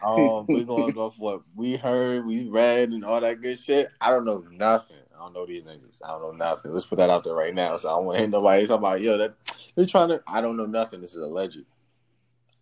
Um, 0.02 0.46
we 0.48 0.64
going 0.66 0.98
off 0.98 1.18
what 1.18 1.42
we 1.56 1.76
heard, 1.76 2.26
we 2.26 2.48
read, 2.48 2.90
and 2.90 3.04
all 3.04 3.22
that 3.22 3.42
good 3.42 3.60
shit. 3.60 3.90
I 4.00 4.10
don't 4.12 4.26
know 4.26 4.44
nothing. 4.52 4.98
I 5.16 5.20
don't 5.20 5.34
know 5.34 5.46
these 5.46 5.64
niggas. 5.64 6.02
I 6.04 6.10
don't 6.10 6.22
know 6.22 6.32
nothing. 6.32 6.72
Let's 6.72 6.86
put 6.86 7.00
that 7.00 7.10
out 7.10 7.24
there 7.24 7.34
right 7.34 7.54
now. 7.54 7.76
So 7.78 7.90
I 7.90 7.92
don't 7.94 8.06
want 8.06 8.16
to 8.16 8.20
hear 8.22 8.30
nobody 8.30 8.66
talking 8.66 8.78
about 8.80 9.02
yo 9.02 9.18
that 9.18 9.36
they're 9.76 9.86
trying 9.86 10.10
to. 10.10 10.22
I 10.28 10.42
don't 10.42 10.58
know 10.58 10.66
nothing. 10.66 11.02
This 11.02 11.12
is 11.16 11.22
alleged. 11.22 11.60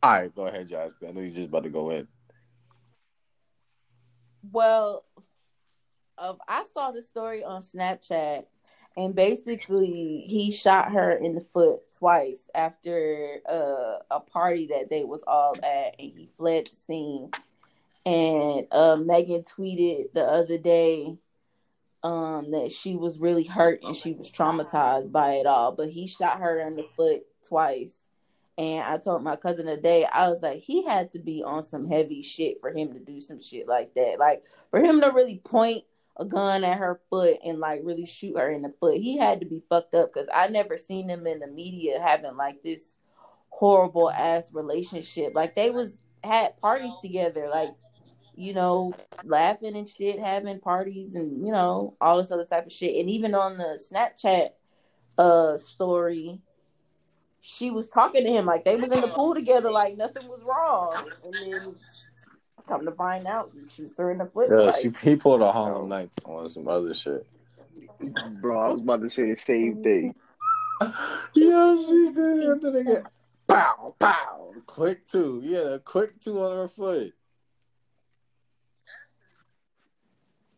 All 0.01 0.13
right, 0.13 0.35
go 0.35 0.47
ahead, 0.47 0.69
Josh. 0.69 0.91
I 1.07 1.11
know 1.11 1.21
you're 1.21 1.31
just 1.31 1.49
about 1.49 1.63
to 1.63 1.69
go 1.69 1.89
in. 1.89 2.07
Well, 4.51 5.05
uh, 6.17 6.33
I 6.47 6.65
saw 6.73 6.91
the 6.91 7.01
story 7.01 7.43
on 7.43 7.61
Snapchat, 7.61 8.45
and 8.97 9.13
basically 9.13 10.23
he 10.25 10.51
shot 10.51 10.91
her 10.91 11.11
in 11.11 11.35
the 11.35 11.41
foot 11.41 11.81
twice 11.97 12.49
after 12.55 13.37
uh, 13.47 13.99
a 14.09 14.19
party 14.19 14.67
that 14.67 14.89
they 14.89 15.03
was 15.03 15.23
all 15.27 15.55
at, 15.57 15.95
and 15.99 16.11
he 16.11 16.29
fled 16.35 16.65
the 16.65 16.75
scene. 16.75 17.31
And 18.07 18.67
uh, 18.71 18.95
Megan 18.95 19.43
tweeted 19.43 20.13
the 20.13 20.23
other 20.23 20.57
day 20.57 21.15
um, 22.03 22.51
that 22.51 22.71
she 22.71 22.95
was 22.95 23.19
really 23.19 23.43
hurt 23.43 23.83
and 23.83 23.95
she 23.95 24.13
was 24.13 24.31
traumatized 24.31 25.11
by 25.11 25.33
it 25.33 25.45
all, 25.45 25.73
but 25.73 25.89
he 25.89 26.07
shot 26.07 26.39
her 26.39 26.59
in 26.61 26.75
the 26.75 26.87
foot 26.95 27.23
twice. 27.47 28.09
And 28.57 28.79
I 28.79 28.97
told 28.97 29.23
my 29.23 29.35
cousin 29.35 29.67
today, 29.67 30.05
I 30.05 30.29
was 30.29 30.41
like, 30.41 30.61
he 30.61 30.83
had 30.83 31.11
to 31.11 31.19
be 31.19 31.43
on 31.43 31.61
some 31.61 31.87
heavy 31.87 32.23
shit 32.23 32.59
for 32.61 32.71
him 32.71 32.93
to 32.93 32.99
do 32.99 33.19
some 33.19 33.39
shit 33.39 33.67
like 33.67 33.93
that. 33.93 34.17
Like 34.17 34.43
for 34.71 34.79
him 34.79 35.01
to 35.01 35.11
really 35.11 35.37
point 35.37 35.83
a 36.19 36.25
gun 36.25 36.63
at 36.63 36.77
her 36.77 36.99
foot 37.09 37.37
and 37.43 37.59
like 37.59 37.81
really 37.83 38.05
shoot 38.05 38.37
her 38.37 38.49
in 38.49 38.63
the 38.63 38.73
foot, 38.79 38.97
he 38.97 39.17
had 39.17 39.39
to 39.39 39.45
be 39.45 39.61
fucked 39.69 39.93
up 39.93 40.13
because 40.13 40.27
I 40.33 40.47
never 40.47 40.77
seen 40.77 41.07
them 41.07 41.27
in 41.27 41.39
the 41.39 41.47
media 41.47 42.01
having 42.01 42.35
like 42.35 42.63
this 42.63 42.97
horrible 43.49 44.09
ass 44.09 44.51
relationship. 44.51 45.33
Like 45.35 45.55
they 45.55 45.69
was 45.69 45.97
had 46.23 46.57
parties 46.59 46.93
together, 47.01 47.47
like 47.49 47.73
you 48.35 48.53
know, 48.53 48.93
laughing 49.23 49.75
and 49.75 49.89
shit, 49.89 50.19
having 50.19 50.59
parties 50.59 51.15
and 51.15 51.45
you 51.45 51.51
know 51.51 51.95
all 52.01 52.17
this 52.17 52.31
other 52.31 52.45
type 52.45 52.65
of 52.65 52.71
shit. 52.71 52.95
And 52.99 53.09
even 53.09 53.33
on 53.35 53.57
the 53.57 53.79
Snapchat 53.91 54.49
uh 55.17 55.57
story, 55.57 56.39
she 57.41 57.71
was 57.71 57.87
talking 57.87 58.25
to 58.25 58.31
him 58.31 58.45
like 58.45 58.65
they 58.65 58.75
was 58.75 58.91
in 58.91 59.01
the 59.01 59.07
pool 59.07 59.33
together, 59.33 59.71
like 59.71 59.97
nothing 59.97 60.27
was 60.27 60.41
wrong. 60.43 61.09
And 61.23 61.33
then 61.33 61.75
come 62.67 62.85
to 62.85 62.91
find 62.91 63.25
out, 63.25 63.51
she 63.75 63.85
threw 63.85 64.11
in 64.11 64.17
the 64.17 64.25
foot. 64.25 64.49
Yeah, 64.51 64.71
she 64.71 64.89
he 65.09 65.15
pulled 65.15 65.41
a 65.41 65.51
Harlem 65.51 65.89
Nights 65.89 66.17
on 66.25 66.49
some 66.49 66.67
other 66.67 66.93
shit. 66.93 67.25
Bro, 68.41 68.59
I 68.59 68.69
was 68.69 68.81
about 68.81 69.01
to 69.01 69.09
say 69.09 69.29
the 69.29 69.35
same 69.35 69.81
thing. 69.81 70.15
Yo, 71.33 71.77
she's 71.77 72.13
the 72.13 72.57
other 72.59 72.71
nigga. 72.71 73.05
Pow, 73.47 73.95
pow. 73.99 74.53
Quick 74.65 75.07
two. 75.07 75.41
Yeah, 75.43 75.75
a 75.75 75.79
quick 75.79 76.19
two 76.21 76.39
on 76.39 76.51
her 76.51 76.67
foot. 76.67 77.13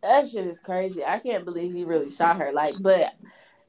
That 0.01 0.27
shit 0.27 0.47
is 0.47 0.59
crazy. 0.59 1.03
I 1.03 1.19
can't 1.19 1.45
believe 1.45 1.73
he 1.73 1.83
really 1.83 2.11
shot 2.11 2.37
her. 2.37 2.51
Like, 2.53 2.75
but 2.81 3.13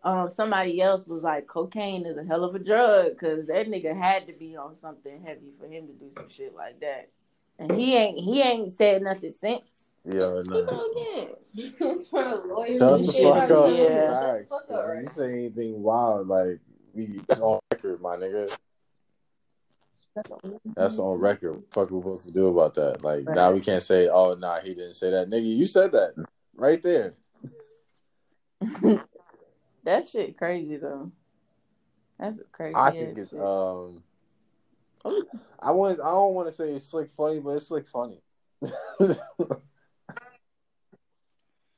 um, 0.03 0.31
somebody 0.31 0.81
else 0.81 1.07
was 1.07 1.23
like, 1.23 1.47
cocaine 1.47 2.07
is 2.07 2.17
a 2.17 2.25
hell 2.25 2.45
of 2.45 2.55
a 2.55 2.59
drug 2.59 3.13
because 3.13 3.49
that 3.49 3.69
nigga 3.69 3.97
had 3.97 4.27
to 4.29 4.33
be 4.33 4.57
on 4.57 4.77
something 4.77 5.23
heavy 5.23 5.53
for 5.59 5.67
him 5.67 5.87
to 5.89 5.93
do 5.93 6.11
some 6.17 6.29
shit 6.29 6.55
like 6.55 6.81
that. 6.81 7.11
And 7.61 7.73
he 7.73 7.95
ain't 7.95 8.19
he 8.19 8.41
ain't 8.41 8.73
said 8.73 9.03
nothing 9.03 9.35
since. 9.39 9.61
Yeah, 10.05 10.41
He 10.43 10.49
no. 10.49 10.65
go 10.65 10.91
again. 10.91 11.29
It's 11.53 12.09
for 12.09 12.25
the 12.25 12.37
lawyers 12.47 12.79
Shut 12.79 13.07
the 13.07 13.13
shit. 13.13 13.23
fuck 13.25 13.51
up. 13.51 13.77
Yeah. 13.77 14.21
Facts. 14.21 14.49
fuck 14.51 14.71
up, 14.71 14.89
right? 14.89 15.01
you 15.01 15.07
say 15.07 15.33
anything 15.33 15.83
wild, 15.83 16.27
like 16.27 16.59
we, 16.95 17.21
that's 17.29 17.41
on 17.41 17.61
record, 17.71 18.01
my 18.01 18.17
nigga. 18.17 18.57
That's 20.75 20.99
on 20.99 21.19
record. 21.19 21.53
What 21.53 21.61
the 21.61 21.75
fuck 21.75 21.91
we 21.91 22.01
supposed 22.01 22.27
to 22.29 22.33
do 22.33 22.47
about 22.49 22.75
that? 22.75 23.05
Like 23.05 23.25
now 23.27 23.53
we 23.53 23.61
can't 23.61 23.83
say, 23.83 24.09
oh 24.09 24.35
nah, 24.35 24.61
he 24.61 24.75
didn't 24.75 24.95
say 24.95 25.11
that. 25.11 25.29
Nigga, 25.29 25.57
you 25.57 25.67
said 25.67 25.93
that 25.93 26.15
right 26.57 26.83
there. 26.83 27.15
that 29.85 30.07
shit 30.09 30.39
crazy 30.39 30.79
though. 30.79 31.13
That's 32.19 32.39
crazy. 32.53 32.75
I 32.75 32.91
think 32.91 33.19
it's 33.19 33.31
shit. 33.33 33.41
um 33.41 34.03
I 35.05 35.71
want 35.73 36.01
I 36.01 36.11
don't 36.11 36.35
want 36.35 36.49
to 36.49 36.53
say 36.53 36.71
it's 36.71 36.87
slick 36.87 37.11
funny, 37.13 37.41
but 37.41 37.51
it's 37.51 37.69
slick 37.69 37.89
funny. 37.89 38.21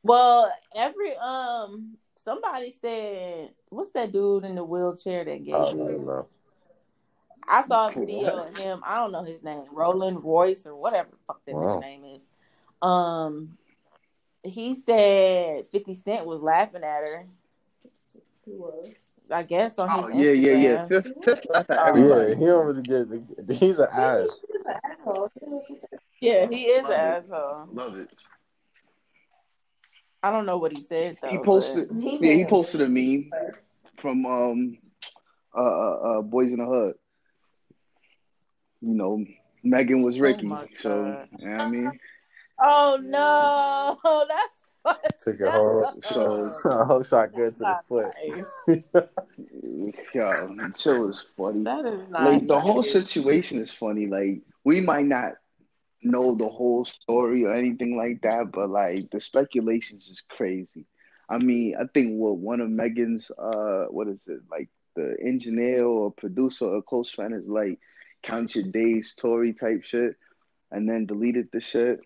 Well, 0.05 0.53
every 0.75 1.17
um 1.17 1.97
somebody 2.17 2.71
said 2.73 3.55
what's 3.69 3.91
that 3.93 4.13
dude 4.13 4.45
in 4.45 4.57
the 4.57 4.65
wheelchair 4.65 5.25
that 5.25 5.45
gave 5.45 5.55
I 5.55 5.59
you? 5.73 6.05
don't. 6.07 6.27
I 7.49 7.63
saw 7.67 7.89
a 7.89 7.93
video 7.99 8.45
of 8.45 8.57
him. 8.57 8.83
I 8.85 8.97
don't 8.97 9.13
know 9.13 9.25
his 9.25 9.43
name, 9.43 9.65
Roland 9.73 10.25
Royce 10.25 10.67
or 10.67 10.75
whatever 10.77 11.11
the 11.11 11.17
fuck 11.27 11.41
that 11.47 11.55
Wow. 11.55 11.81
name 11.81 12.05
is. 12.05 12.27
Um, 12.81 13.57
he 14.43 14.75
said 14.75 15.67
Fifty 15.71 15.95
Cent 15.95 16.27
was 16.27 16.41
laughing 16.41 16.83
at 16.83 17.09
her. 17.09 17.27
He 18.45 18.53
was. 18.53 18.91
I 19.31 19.43
guess 19.43 19.79
on 19.79 19.89
Oh 19.91 20.09
his 20.09 20.27
yeah, 20.27 20.33
yeah, 20.33 20.53
yeah. 20.53 20.87
Instagram. 20.87 20.89
Fifth, 20.89 21.25
fifth 21.25 21.47
laugh 21.51 21.67
at 21.71 21.79
Oh. 21.79 21.85
everybody. 21.87 22.31
Yeah, 22.33 22.37
he 22.39 22.45
don't 22.45 22.67
really 22.67 22.83
get. 22.83 23.57
He's 23.59 23.79
an 23.79 23.89
ass. 23.93 24.41
He's 24.49 24.61
an 24.67 24.75
asshole. 24.85 25.31
Yeah, 26.21 26.47
he 26.51 26.63
is 26.65 26.83
Love 26.85 26.93
an 26.93 27.01
it. 27.01 27.25
asshole. 27.31 27.69
Love 27.73 27.97
it. 27.97 28.09
I 30.23 30.31
don't 30.31 30.47
know 30.47 30.59
what 30.59 30.73
he 30.73 30.83
said 30.83 31.19
though. 31.21 31.29
He 31.29 31.39
posted. 31.39 31.91
He 32.01 32.19
Yeah, 32.21 32.35
he 32.35 32.45
posted 32.45 32.81
a 32.81 32.89
meme 32.89 33.31
from 33.99 34.25
um 34.27 34.79
uh 35.57 35.61
uh, 35.61 35.95
uh 36.19 36.23
Boyz 36.23 36.53
n 36.53 36.59
the 36.59 36.67
Hood. 36.67 36.95
You 38.81 38.95
know, 38.95 39.25
Megan 39.63 40.03
was 40.03 40.19
Ricky, 40.21 40.47
my 40.47 40.67
so 40.81 40.91
you 41.39 41.47
know 41.49 41.57
what 41.57 41.61
I 41.63 41.69
mean. 41.71 41.93
Oh 42.65 42.99
no, 43.03 43.99
that's 44.29 44.61
fucked 44.61 44.62
Took 45.23 45.41
a 45.41 45.51
whole, 45.51 45.85
up. 45.85 46.05
So- 46.05 46.53
a 46.65 46.85
whole 46.85 47.03
shot 47.03 47.35
good 47.35 47.55
to 47.57 47.61
the 47.61 47.79
foot. 47.89 48.13
nice. 48.69 50.05
Yeah, 50.15 50.47
the 50.49 50.75
show 50.79 51.09
is 51.09 51.27
funny. 51.37 51.65
That 51.65 51.85
is 51.87 52.09
not 52.09 52.25
Like 52.25 52.47
the 52.47 52.61
whole 52.61 52.83
situation 52.83 53.59
is 53.59 53.73
funny. 53.73 54.07
Like 54.07 54.43
we 54.65 54.81
might 54.81 55.07
not 55.07 55.35
know 56.03 56.35
the 56.35 56.49
whole 56.49 56.85
story 56.85 57.45
or 57.45 57.55
anything 57.55 57.97
like 57.97 58.23
that, 58.23 58.51
but 58.53 58.71
like 58.71 59.11
the 59.11 59.21
speculations 59.21 60.09
is 60.09 60.23
crazy. 60.29 60.87
I 61.29 61.39
mean, 61.39 61.77
I 61.81 61.85
think 61.95 62.19
what 62.19 62.39
one 62.39 62.61
of 62.61 62.71
Megan's 62.71 63.31
uh 63.39 63.87
what 63.91 64.09
is 64.09 64.19
it 64.27 64.41
like 64.51 64.69
the 64.97 65.17
engineer 65.25 65.85
or 65.85 66.11
producer 66.11 66.67
or 66.67 66.83
close 66.83 67.11
friend 67.11 67.35
is 67.35 67.47
like 67.47 67.79
count 68.23 68.55
your 68.55 68.65
days 68.65 69.15
Tory 69.17 69.53
type 69.53 69.85
shit, 69.85 70.17
and 70.71 70.89
then 70.89 71.07
deleted 71.07 71.49
the 71.53 71.61
shit. 71.61 72.01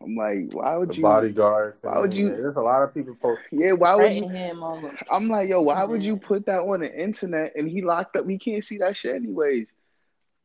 I'm 0.00 0.14
like, 0.14 0.52
why 0.52 0.76
would 0.76 0.90
The 0.90 0.94
you? 0.96 1.02
bodyguards. 1.02 1.82
Why 1.82 1.98
would 1.98 2.14
you- 2.14 2.28
There's 2.30 2.56
a 2.56 2.62
lot 2.62 2.82
of 2.82 2.94
people 2.94 3.16
post. 3.20 3.40
Yeah, 3.50 3.72
why 3.72 3.96
would 3.96 4.14
you? 4.14 4.28
Him 4.28 4.62
on 4.62 4.96
I'm 5.10 5.28
like, 5.28 5.48
yo, 5.48 5.62
why 5.62 5.82
would 5.84 6.02
Mhm. 6.02 6.04
you 6.04 6.16
put 6.18 6.46
that 6.46 6.60
on 6.60 6.80
the 6.80 7.02
internet 7.02 7.52
and 7.56 7.68
he 7.68 7.82
locked 7.82 8.14
up? 8.16 8.24
We 8.24 8.38
can't 8.38 8.62
see 8.62 8.78
that 8.78 8.96
shit 8.96 9.16
anyways. 9.16 9.68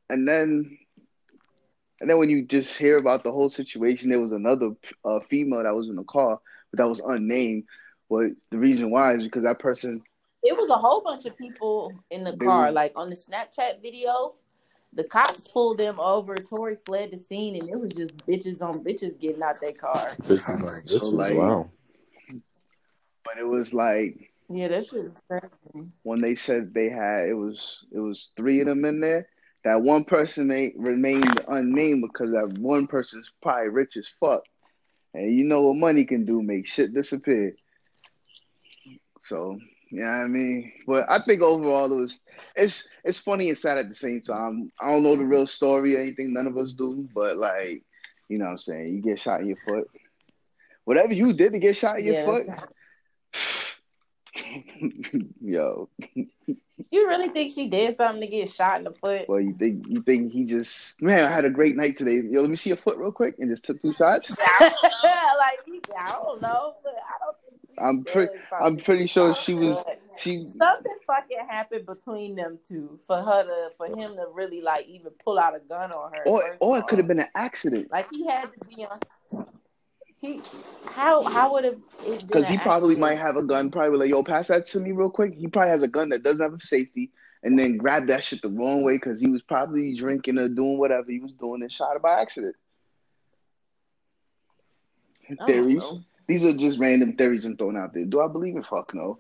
And 0.10 0.28
then, 0.28 0.78
and 2.02 2.10
then 2.10 2.18
when 2.18 2.30
you 2.30 2.44
just 2.44 2.78
hear 2.78 2.98
about 2.98 3.24
the 3.24 3.32
whole 3.32 3.50
situation, 3.50 4.10
there 4.10 4.20
was 4.20 4.32
another 4.32 4.72
uh, 5.06 5.20
female 5.30 5.64
that 5.64 5.76
was 5.76 5.88
in 5.88 5.96
the 5.96 6.04
car, 6.04 6.40
but 6.72 6.78
that 6.80 6.90
was 6.90 7.00
unnamed. 7.00 7.66
But 8.10 8.32
the 8.50 8.58
reason 8.58 8.90
why 8.90 9.14
is 9.16 9.24
because 9.24 9.44
that 9.44 9.60
person, 9.60 10.04
It 10.42 10.58
was 10.58 10.70
a 10.70 10.76
whole 10.78 11.02
bunch 11.02 11.26
of 11.26 11.38
people 11.38 11.94
in 12.10 12.24
the 12.26 12.36
car. 12.38 12.66
was- 12.66 12.74
Like 12.74 12.94
on 12.96 13.10
the 13.10 13.16
Snapchat 13.16 13.82
video, 13.82 14.34
the 14.96 15.04
cops 15.04 15.48
pulled 15.48 15.78
them 15.78 16.00
over. 16.00 16.36
Tory 16.36 16.78
fled 16.86 17.12
the 17.12 17.18
scene, 17.18 17.56
and 17.56 17.70
it 17.70 17.80
was 17.80 17.92
just 17.94 18.16
bitches 18.28 18.62
on 18.62 18.84
bitches 18.84 19.20
getting 19.20 19.42
out 19.44 19.60
their 19.60 19.72
car. 19.74 20.12
This 20.24 20.48
is 20.48 20.62
like, 20.62 20.84
this 20.86 21.00
So, 21.00 21.08
is 21.08 21.14
like- 21.14 21.36
wow. 21.38 21.70
but 23.26 23.38
it 23.40 23.48
was 23.48 23.74
like 23.74 24.32
Yeah, 24.50 24.68
that 24.68 24.86
shit 24.86 25.04
was 25.06 25.22
crazy. 25.30 25.88
when 26.04 26.22
they 26.22 26.36
said 26.36 26.74
they 26.74 26.90
had 26.90 27.28
it 27.30 27.34
was 27.34 27.86
it 27.92 28.00
was 28.00 28.32
three 28.38 28.60
of 28.62 28.68
them 28.68 28.86
in 28.86 29.00
there. 29.00 29.28
That 29.64 29.82
one 29.82 30.04
person 30.04 30.48
may, 30.48 30.74
remained 30.76 31.40
unnamed 31.48 32.04
because 32.04 32.32
that 32.34 32.58
one 32.60 32.86
person's 32.86 33.32
probably 33.42 33.70
rich 33.70 33.96
as 33.96 34.10
fuck, 34.20 34.44
and 35.14 35.34
you 35.34 35.46
know 35.46 35.62
what 35.62 35.78
money 35.78 36.04
can 36.06 36.26
do, 36.26 36.42
make 36.42 36.68
shit 36.68 36.94
disappear. 36.94 37.56
So 39.30 39.58
yeah, 39.94 40.10
I 40.10 40.28
mean, 40.28 40.72
but 40.88 41.06
I 41.10 41.20
think 41.20 41.42
overall 41.42 41.92
it 41.92 42.02
was 42.02 42.20
it's 42.56 42.88
it's 43.04 43.20
funny 43.20 43.50
and 43.50 43.58
sad 43.58 43.78
at 43.78 43.90
the 43.90 43.96
same 43.96 44.22
time. 44.22 44.72
I 44.82 44.92
don't 44.92 45.04
know 45.04 45.16
the 45.16 45.26
real 45.26 45.46
story 45.48 45.96
or 45.96 46.00
anything, 46.00 46.34
none 46.34 46.48
of 46.48 46.58
us 46.58 46.74
do, 46.74 47.08
but 47.14 47.38
like 47.38 47.84
you 48.28 48.40
know 48.40 48.46
what 48.46 48.52
I'm 48.52 48.58
saying, 48.58 48.96
you 48.96 49.02
get 49.02 49.20
shot 49.20 49.42
in 49.42 49.48
your 49.48 49.58
foot. 49.68 49.88
Whatever 50.86 51.14
you 51.14 51.34
did 51.34 51.54
to 51.54 51.60
get 51.60 51.78
shot 51.78 52.00
in 52.00 52.06
your 52.06 52.16
Yeah, 52.16 52.26
foot, 52.26 52.48
yo, 55.42 55.90
you 56.92 57.08
really 57.08 57.30
think 57.30 57.52
she 57.54 57.70
did 57.70 57.96
something 57.96 58.22
to 58.22 58.28
get 58.28 58.50
shot 58.50 58.80
in 58.80 58.86
the 58.86 58.92
foot? 58.92 59.28
well, 59.28 59.40
you 59.40 59.54
think 59.54 59.86
you 59.88 60.02
think 60.02 60.32
he 60.32 60.44
just 60.46 61.02
man, 61.02 61.26
I 61.26 61.32
had 61.32 61.46
a 61.46 61.50
great 61.52 61.76
night 61.76 61.98
today. 61.98 62.22
Yo, 62.28 62.42
let 62.42 62.50
me 62.50 62.56
see 62.56 62.72
your 62.72 62.78
foot 62.78 62.98
real 62.98 63.12
quick, 63.12 63.36
and 63.40 63.50
just 63.50 63.64
took 63.66 63.82
two 63.82 63.94
shots. 63.94 64.30
like, 64.40 65.60
I 65.98 66.12
don't 66.12 66.42
know, 66.42 66.76
but 66.84 66.96
I 66.96 67.24
don't 67.24 67.38
I'm 67.78 68.04
did 68.04 68.14
pre- 68.14 68.26
something 68.26 68.40
I'm 68.62 68.78
pretty 68.78 69.08
sure 69.08 69.36
she 69.36 69.54
was 69.54 69.84
she. 70.18 70.48
Something 70.58 70.98
fucking 71.08 71.38
happened 71.48 71.86
between 71.86 72.36
them 72.36 72.60
two 72.68 73.00
for 73.08 73.18
her 73.18 73.44
to, 73.44 73.70
for 73.78 73.88
him 73.88 74.16
to 74.16 74.28
really 74.34 74.62
like 74.62 74.88
even 74.88 75.12
pull 75.24 75.40
out 75.40 75.56
a 75.56 75.60
gun 75.60 75.92
on 75.92 76.12
her. 76.14 76.24
Or 76.28 76.58
or 76.60 76.78
it 76.78 76.88
could 76.88 77.00
have 77.00 77.08
been 77.08 77.20
an 77.20 77.30
accident 77.36 77.92
Like 77.92 78.08
he 78.12 78.28
had 78.28 78.50
to 78.54 78.68
be 78.68 78.86
on. 78.86 79.00
He 80.22 80.42
how 80.86 81.24
how 81.24 81.54
would 81.54 81.66
have 81.66 81.78
because 82.22 82.48
he 82.48 82.58
probably 82.58 82.96
might 82.96 83.18
have 83.18 83.36
a 83.36 83.44
gun. 83.44 83.72
Probably 83.72 83.98
like, 83.98 84.10
yo, 84.10 84.24
pass 84.24 84.48
that 84.48 84.66
to 84.68 84.80
me 84.80 84.92
real 84.92 85.10
quick. 85.10 85.34
He 85.34 85.48
probably 85.48 85.72
has 85.72 85.82
a 85.82 85.88
gun 85.88 86.10
that 86.10 86.24
doesn't 86.24 86.44
have 86.44 86.54
a 86.54 86.64
safety, 86.64 87.12
and 87.44 87.60
then 87.60 87.78
grabbed 87.78 88.08
that 88.10 88.24
shit 88.24 88.42
the 88.42 88.50
wrong 88.50 88.84
way 88.84 88.96
because 88.96 89.20
he 89.20 89.30
was 89.30 89.42
probably 89.42 89.96
drinking 89.96 90.38
or 90.38 90.48
doing 90.48 90.78
whatever 90.78 91.12
he 91.12 91.20
was 91.20 91.34
doing 91.34 91.62
and 91.62 91.72
shot 91.72 91.96
it 91.96 92.02
by 92.02 92.22
accident. 92.22 92.56
Theories. 95.46 95.84
These 96.34 96.46
are 96.46 96.58
just 96.58 96.80
random 96.80 97.16
theories 97.16 97.46
I'm 97.46 97.56
throwing 97.56 97.78
out 97.78 97.94
there. 97.94 98.08
Do 98.08 98.20
I 98.20 98.28
believe 98.28 98.58
it? 98.58 98.66
Fuck 98.66 98.96
no. 98.96 99.20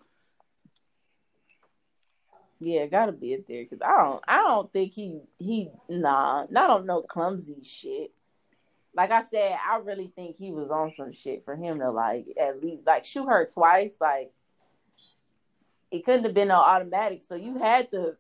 Yeah, 2.60 2.88
gotta 2.88 3.12
be 3.12 3.36
a 3.36 3.38
theory 3.38 3.68
because 3.70 3.84
I 3.86 4.02
don't 4.02 4.24
I 4.28 4.38
don't 4.38 4.74
think 4.74 4.94
he 4.94 5.22
he 5.38 5.70
nah 5.90 6.44
I 6.44 6.46
don't 6.48 6.70
on 6.72 6.86
no 6.88 7.04
clumsy 7.04 7.58
shit. 7.62 8.12
Like 8.96 9.12
I 9.12 9.24
said, 9.30 9.58
I 9.64 9.78
really 9.78 10.12
think 10.16 10.38
he 10.38 10.52
was 10.52 10.72
on 10.72 10.92
some 10.92 11.12
shit 11.12 11.46
for 11.46 11.56
him 11.56 11.80
to 11.80 11.92
like 11.92 12.26
at 12.40 12.64
least 12.64 12.88
like 12.88 13.06
shoot 13.06 13.28
her 13.28 13.48
twice. 13.54 13.94
Like 14.02 14.32
it 15.92 16.04
couldn't 16.04 16.24
have 16.24 16.34
been 16.34 16.48
no 16.48 16.56
automatic, 16.56 17.22
so 17.30 17.36
you 17.36 17.60
had 17.60 17.92
to 17.92 18.16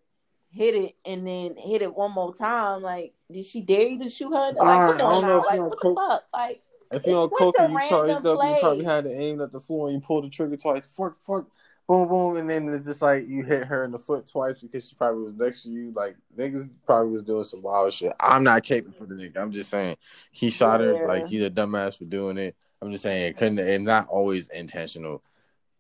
hit 0.51 0.75
it 0.75 0.95
and 1.03 1.25
then 1.25 1.55
hit 1.57 1.81
it 1.81 1.95
one 1.95 2.11
more 2.11 2.35
time. 2.35 2.83
Like, 2.83 3.13
did 3.31 3.45
she 3.45 3.61
dare 3.61 3.87
you 3.87 4.03
to 4.03 4.09
shoot 4.09 4.29
her? 4.29 4.51
Like, 4.51 4.57
uh, 4.59 4.93
I 4.93 4.97
don't 4.97 5.25
know 5.25 5.39
if 5.39 5.45
like, 5.47 5.55
you 5.55 5.61
on 5.61 5.69
what 5.69 5.79
coke. 5.79 5.95
the 5.95 6.01
fuck? 6.07 6.23
Like, 6.31 6.61
If 6.93 7.05
you're 7.05 7.17
on 7.17 7.29
coke 7.29 7.55
and 7.59 7.73
you 7.73 7.79
charged 7.89 8.25
up, 8.25 8.25
you 8.25 8.55
probably 8.59 8.85
had 8.85 9.05
it 9.05 9.15
aimed 9.17 9.41
at 9.41 9.51
the 9.51 9.59
floor 9.59 9.87
and 9.87 9.95
you 9.95 10.01
pulled 10.01 10.25
the 10.25 10.29
trigger 10.29 10.57
twice. 10.57 10.85
Fuck, 10.85 11.17
fuck. 11.21 11.47
boom, 11.87 12.07
boom, 12.07 12.37
and 12.37 12.49
then 12.49 12.69
it's 12.69 12.87
just 12.87 13.01
like 13.01 13.27
you 13.27 13.43
hit 13.43 13.65
her 13.65 13.83
in 13.83 13.91
the 13.91 13.99
foot 13.99 14.27
twice 14.27 14.55
because 14.59 14.87
she 14.87 14.95
probably 14.95 15.23
was 15.23 15.33
next 15.33 15.63
to 15.63 15.69
you. 15.69 15.91
Like 15.95 16.15
niggas 16.37 16.69
probably 16.85 17.11
was 17.11 17.23
doing 17.23 17.43
some 17.43 17.61
wild 17.61 17.93
shit. 17.93 18.13
I'm 18.19 18.43
not 18.43 18.63
caping 18.63 18.93
for 18.93 19.05
the 19.05 19.15
nigga. 19.15 19.37
I'm 19.37 19.51
just 19.51 19.69
saying 19.69 19.97
he 20.31 20.49
shot 20.49 20.79
her. 20.79 20.93
Yeah. 20.93 21.05
Like 21.05 21.27
he's 21.27 21.43
a 21.43 21.49
dumbass 21.49 21.97
for 21.97 22.05
doing 22.05 22.37
it. 22.37 22.55
I'm 22.81 22.91
just 22.91 23.03
saying 23.03 23.23
it 23.23 23.37
couldn't. 23.37 23.59
It's 23.59 23.83
not 23.83 24.07
always 24.07 24.49
intentional. 24.49 25.23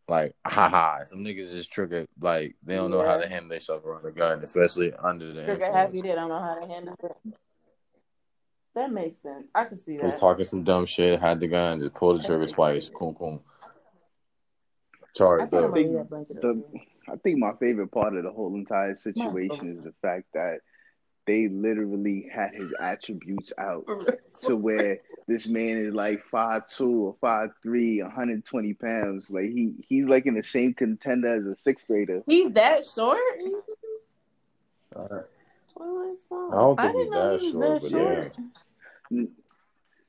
Like 0.09 0.35
haha, 0.45 1.03
some 1.05 1.19
niggas 1.19 1.53
just 1.53 1.71
trigger. 1.71 2.05
Like 2.19 2.55
they 2.63 2.75
don't 2.75 2.91
know 2.91 3.05
how 3.05 3.17
to 3.17 3.27
handle 3.27 3.49
themselves 3.49 3.85
around 3.85 4.05
a 4.05 4.11
gun, 4.11 4.39
especially 4.39 4.93
under 5.01 5.27
the 5.27 5.45
Trigger 5.45 5.51
influence. 5.51 5.75
happy. 5.75 6.01
They 6.01 6.13
don't 6.13 6.29
know 6.29 6.39
how 6.39 6.59
to 6.59 6.67
handle 6.67 6.95
it. 7.01 7.33
That 8.75 8.91
makes 8.91 9.21
sense. 9.21 9.45
I 9.53 9.65
can 9.65 9.77
see 9.79 9.97
Was 9.99 10.13
that. 10.13 10.19
talking 10.19 10.45
some 10.45 10.63
dumb 10.63 10.85
shit, 10.85 11.19
had 11.19 11.39
the 11.39 11.47
gun, 11.47 11.79
just 11.79 11.93
pulled 11.93 12.19
the 12.19 12.23
trigger 12.23 12.47
twice. 12.47 12.89
Cool, 12.89 13.13
cool. 13.13 13.43
I 13.63 15.05
Charged 15.15 15.53
I'm 15.53 15.63
up. 15.63 15.71
gonna 15.71 15.73
leave 15.75 15.93
that 15.93 16.09
blanket 16.09 16.41
The- 16.41 16.63
I 17.07 17.17
think 17.17 17.37
my 17.37 17.51
favorite 17.59 17.89
part 17.91 18.15
of 18.15 18.23
the 18.23 18.31
whole 18.31 18.55
entire 18.55 18.95
situation 18.95 19.77
is 19.77 19.83
the 19.83 19.93
fact 20.01 20.25
that 20.33 20.61
they 21.25 21.47
literally 21.49 22.27
had 22.33 22.53
his 22.55 22.73
attributes 22.79 23.51
out 23.57 23.85
to 24.43 24.55
where 24.55 24.99
this 25.27 25.47
man 25.47 25.77
is 25.77 25.93
like 25.93 26.23
five 26.31 26.65
two 26.67 27.07
or 27.07 27.15
five 27.21 27.51
three, 27.61 28.01
120 28.01 28.73
pounds. 28.73 29.29
Like 29.29 29.45
he 29.51 29.73
he's 29.87 30.07
like 30.07 30.25
in 30.25 30.33
the 30.35 30.43
same 30.43 30.73
contender 30.73 31.35
as 31.35 31.45
a 31.45 31.55
sixth 31.57 31.85
grader. 31.87 32.23
He's 32.25 32.51
that 32.53 32.85
short. 32.85 33.19
Uh, 34.95 35.07
Well, 35.09 35.25
that's 35.77 36.25
fine. 36.25 36.51
I 36.51 36.55
don't 36.55 36.79
think 36.79 36.93
didn't 36.93 37.03
he's 37.03 37.11
that 37.11 37.39
he 37.39 37.45
was 37.45 37.51
short, 37.51 37.81
that 37.81 38.31
but 39.11 39.19
short. 39.19 39.27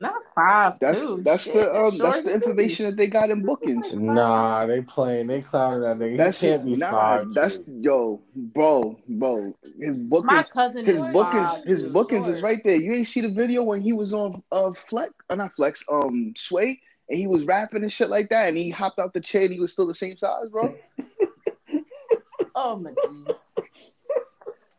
Not 0.00 0.22
five 0.34 0.78
That's 0.80 0.98
two. 0.98 1.22
that's 1.22 1.44
Shit, 1.44 1.54
the 1.54 1.74
um, 1.74 1.96
short 1.96 2.12
that's 2.12 2.24
the 2.24 2.34
information 2.34 2.86
that 2.86 2.96
they 2.96 3.06
got 3.06 3.30
in 3.30 3.42
bookings. 3.42 3.92
Nah, 3.94 4.66
they 4.66 4.82
playing. 4.82 5.28
They 5.28 5.40
clowning 5.40 5.80
that 5.82 5.98
nigga. 5.98 6.16
That 6.16 6.34
can't 6.34 6.64
be 6.64 6.76
nah. 6.76 6.90
five. 6.90 7.32
That's 7.32 7.60
two. 7.60 7.78
yo, 7.80 8.20
bro, 8.34 8.98
bro. 9.08 9.56
His 9.78 9.96
bookings. 9.96 10.24
My 10.26 10.42
cousin 10.42 10.84
his 10.84 10.96
is 10.96 11.00
bookings, 11.00 11.48
five 11.48 11.64
his 11.64 11.82
bookings 11.84 12.26
short. 12.26 12.36
is 12.36 12.42
right 12.42 12.60
there. 12.64 12.76
You 12.76 12.92
ain't 12.92 13.08
see 13.08 13.20
the 13.20 13.30
video 13.30 13.62
when 13.62 13.82
he 13.82 13.92
was 13.92 14.12
on 14.12 14.42
uh 14.50 14.72
Flex, 14.72 15.14
uh, 15.30 15.36
not 15.36 15.54
Flex, 15.54 15.84
um 15.90 16.34
Sway, 16.36 16.80
and 17.08 17.18
he 17.18 17.26
was 17.26 17.44
rapping 17.44 17.82
and 17.82 17.92
shit 17.92 18.10
like 18.10 18.28
that, 18.30 18.48
and 18.48 18.58
he 18.58 18.70
hopped 18.70 18.98
out 18.98 19.14
the 19.14 19.20
chair 19.20 19.44
and 19.44 19.52
he 19.52 19.60
was 19.60 19.72
still 19.72 19.86
the 19.86 19.94
same 19.94 20.18
size, 20.18 20.48
bro. 20.50 20.74
Oh 22.56 22.76
my 22.76 22.92
jeez. 22.92 23.36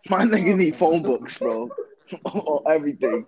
My 0.10 0.20
nigga 0.24 0.56
need 0.56 0.76
phone 0.76 1.02
books, 1.02 1.38
bro, 1.40 1.70
or 2.26 2.62
everything. 2.72 3.26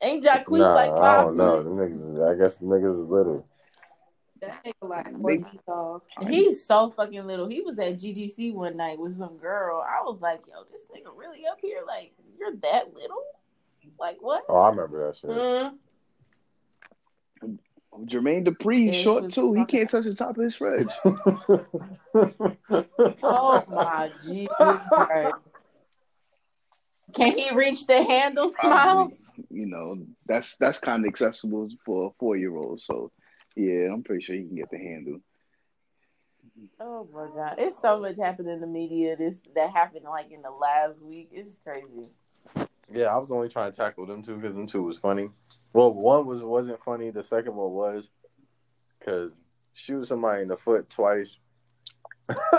Ain't 0.00 0.22
Jacquees 0.24 0.58
Nah, 0.58 0.74
like 0.74 0.90
I 0.92 1.22
don't 1.22 1.36
know. 1.36 1.62
foot? 1.62 1.72
Niggas, 1.72 2.30
I 2.34 2.38
guess 2.38 2.56
the 2.58 2.66
niggas 2.66 3.00
is 3.00 3.06
little. 3.08 3.46
That 4.40 4.62
nigga 4.64 4.88
like 4.88 5.06
They- 5.06 5.38
four 5.38 5.50
feet 5.50 5.60
tall. 5.66 6.02
He's 6.28 6.64
so 6.64 6.90
fucking 6.90 7.24
little. 7.26 7.48
He 7.48 7.60
was 7.62 7.78
at 7.78 7.94
GGC 7.94 8.54
one 8.54 8.76
night 8.76 8.98
with 8.98 9.18
some 9.18 9.36
girl. 9.38 9.82
I 9.84 10.02
was 10.04 10.20
like, 10.20 10.40
yo, 10.46 10.62
this 10.70 10.82
nigga 10.94 11.10
really 11.16 11.46
up 11.46 11.58
here? 11.60 11.80
Like, 11.86 12.12
you're 12.38 12.54
that 12.56 12.94
little? 12.94 13.22
Like, 13.98 14.18
what? 14.20 14.44
Oh, 14.48 14.56
I 14.58 14.68
remember 14.68 15.06
that 15.08 15.16
shit. 15.16 15.30
Mm. 15.30 15.72
Jermaine 18.04 18.46
Dupri, 18.46 18.86
Yeah, 18.86 18.92
short 18.92 19.30
too. 19.30 19.54
He 19.54 19.64
can't 19.64 19.88
touch 19.88 20.04
the 20.04 20.14
top 20.14 20.36
of 20.36 20.44
his 20.44 20.56
fridge. 20.56 20.88
Oh 23.22 23.64
my 23.68 24.10
Jesus 24.22 24.82
Christ. 24.92 25.36
Can 27.14 27.38
he 27.38 27.54
reach 27.54 27.86
the 27.86 28.02
handle 28.02 28.48
smile? 28.48 28.80
Probably, 28.80 29.16
you 29.50 29.66
know, 29.66 30.06
that's 30.26 30.56
that's 30.56 30.78
kind 30.78 31.04
of 31.04 31.08
accessible 31.08 31.68
for 31.84 32.08
a 32.08 32.10
four 32.18 32.36
year 32.36 32.56
old. 32.56 32.80
So, 32.82 33.10
yeah, 33.56 33.92
I'm 33.92 34.02
pretty 34.02 34.24
sure 34.24 34.36
he 34.36 34.44
can 34.44 34.56
get 34.56 34.70
the 34.70 34.78
handle. 34.78 35.20
Oh 36.80 37.08
my 37.12 37.28
god. 37.34 37.56
It's 37.58 37.80
so 37.80 38.00
much 38.00 38.16
happening 38.16 38.54
in 38.54 38.60
the 38.60 38.66
media 38.66 39.16
this 39.16 39.40
that 39.54 39.70
happened 39.70 40.04
like 40.04 40.30
in 40.30 40.42
the 40.42 40.50
last 40.50 41.00
week. 41.02 41.30
It's 41.32 41.58
crazy. 41.58 42.10
Yeah, 42.92 43.06
I 43.06 43.16
was 43.18 43.30
only 43.30 43.48
trying 43.48 43.70
to 43.70 43.76
tackle 43.76 44.06
them 44.06 44.22
two 44.22 44.36
because 44.36 44.54
them 44.54 44.66
two 44.66 44.82
was 44.82 44.98
funny. 44.98 45.30
Well, 45.72 45.92
one 45.92 46.26
was 46.26 46.42
wasn't 46.42 46.80
funny. 46.80 47.10
The 47.10 47.22
second 47.22 47.54
one 47.54 47.72
was 47.72 48.08
because 48.98 49.32
shoot 49.74 50.06
somebody 50.06 50.42
in 50.42 50.48
the 50.48 50.56
foot 50.56 50.88
twice. 50.90 51.38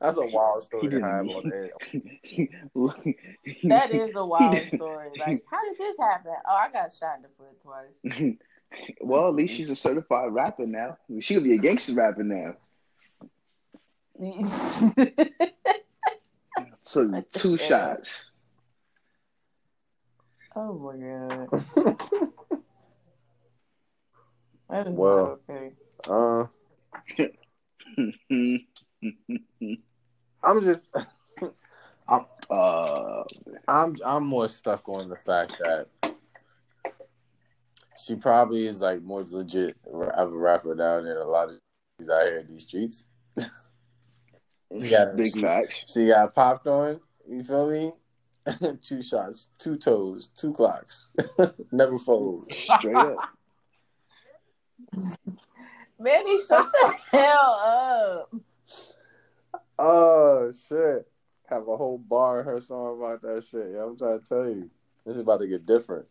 That's 0.00 0.16
a 0.16 0.24
wild 0.26 0.62
story 0.62 0.88
to 0.88 1.00
have 1.00 1.26
on 1.28 1.52
air. 1.52 1.70
That 3.64 3.90
is 3.90 4.14
a 4.14 4.24
wild 4.24 4.56
story. 4.62 5.10
Like, 5.18 5.44
how 5.50 5.62
did 5.64 5.76
this 5.78 5.96
happen? 6.00 6.32
Oh, 6.48 6.54
I 6.54 6.70
got 6.72 6.94
shot 6.94 7.16
in 7.16 7.22
the 7.22 7.28
foot 7.36 7.60
twice. 7.62 8.36
well, 9.02 9.28
at 9.28 9.34
least 9.34 9.54
she's 9.54 9.68
a 9.68 9.76
certified 9.76 10.32
rapper 10.32 10.66
now. 10.66 10.96
She 11.20 11.34
could 11.34 11.44
be 11.44 11.54
a 11.54 11.58
gangster 11.58 11.92
rapper 11.92 12.22
now. 12.22 12.56
So 16.82 17.06
What 17.08 17.30
the 17.30 17.38
two 17.38 17.56
shots. 17.58 18.29
Oh 20.60 20.74
my 20.78 20.96
god. 20.96 21.48
That 24.68 24.86
is 24.86 24.94
Well. 24.94 25.40
okay. 25.48 25.72
Uh, 26.08 26.46
I'm 30.44 30.62
just, 30.62 30.88
I'm 32.08 32.24
uh, 32.48 33.24
I'm, 33.66 33.96
I'm 34.04 34.26
more 34.26 34.48
stuck 34.48 34.88
on 34.88 35.08
the 35.08 35.16
fact 35.16 35.58
that 35.58 35.88
she 38.04 38.14
probably 38.14 38.66
is 38.66 38.80
like 38.80 39.02
more 39.02 39.24
legit 39.28 39.76
of 39.92 40.32
a 40.32 40.36
rapper 40.36 40.74
down 40.74 41.06
in 41.06 41.16
a 41.16 41.24
lot 41.24 41.48
of 41.50 41.56
these 41.98 42.08
out 42.08 42.26
here 42.26 42.38
in 42.38 42.46
these 42.48 42.62
streets. 42.64 43.04
Yeah, 44.72 45.06
big 45.16 45.32
she- 45.34 45.40
facts. 45.42 45.82
She 45.92 46.06
got 46.06 46.32
popped 46.32 46.68
on. 46.68 47.00
You 47.28 47.42
feel 47.42 47.68
me? 47.68 47.92
two 48.82 49.02
shots, 49.02 49.48
two 49.58 49.76
toes, 49.76 50.28
two 50.36 50.52
clocks. 50.52 51.08
Never 51.72 51.98
fold. 51.98 52.52
Straight 52.52 52.96
up. 52.96 53.18
Manny, 55.98 56.40
shut 56.46 56.70
the 56.72 56.94
hell 57.10 58.28
up. 58.32 58.34
Oh 59.78 60.52
shit! 60.68 61.06
Have 61.48 61.68
a 61.68 61.76
whole 61.76 61.98
bar 61.98 62.40
in 62.40 62.46
her 62.46 62.60
song 62.60 62.98
about 62.98 63.22
that 63.22 63.44
shit. 63.44 63.72
Yeah, 63.72 63.84
I'm 63.84 63.96
trying 63.98 64.20
to 64.20 64.26
tell 64.26 64.48
you, 64.48 64.70
this 65.04 65.16
is 65.16 65.20
about 65.22 65.40
to 65.40 65.46
get 65.48 65.66
different. 65.66 66.06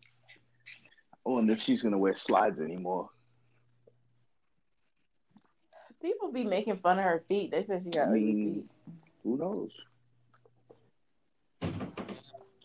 Oh, 1.26 1.38
and 1.38 1.50
if 1.50 1.62
she's 1.62 1.82
gonna 1.82 1.98
wear 1.98 2.16
slides 2.16 2.60
anymore. 2.60 3.10
People 6.02 6.32
be 6.32 6.46
making 6.46 6.78
fun 6.78 6.98
of 6.98 7.04
her 7.04 7.24
feet. 7.28 7.52
They 7.52 7.64
said 7.66 7.84
she 7.84 7.90
got 7.90 8.08
ugly 8.08 8.22
Mm. 8.34 8.54
feet. 8.54 8.66
Who 9.24 9.38
knows? 9.38 9.72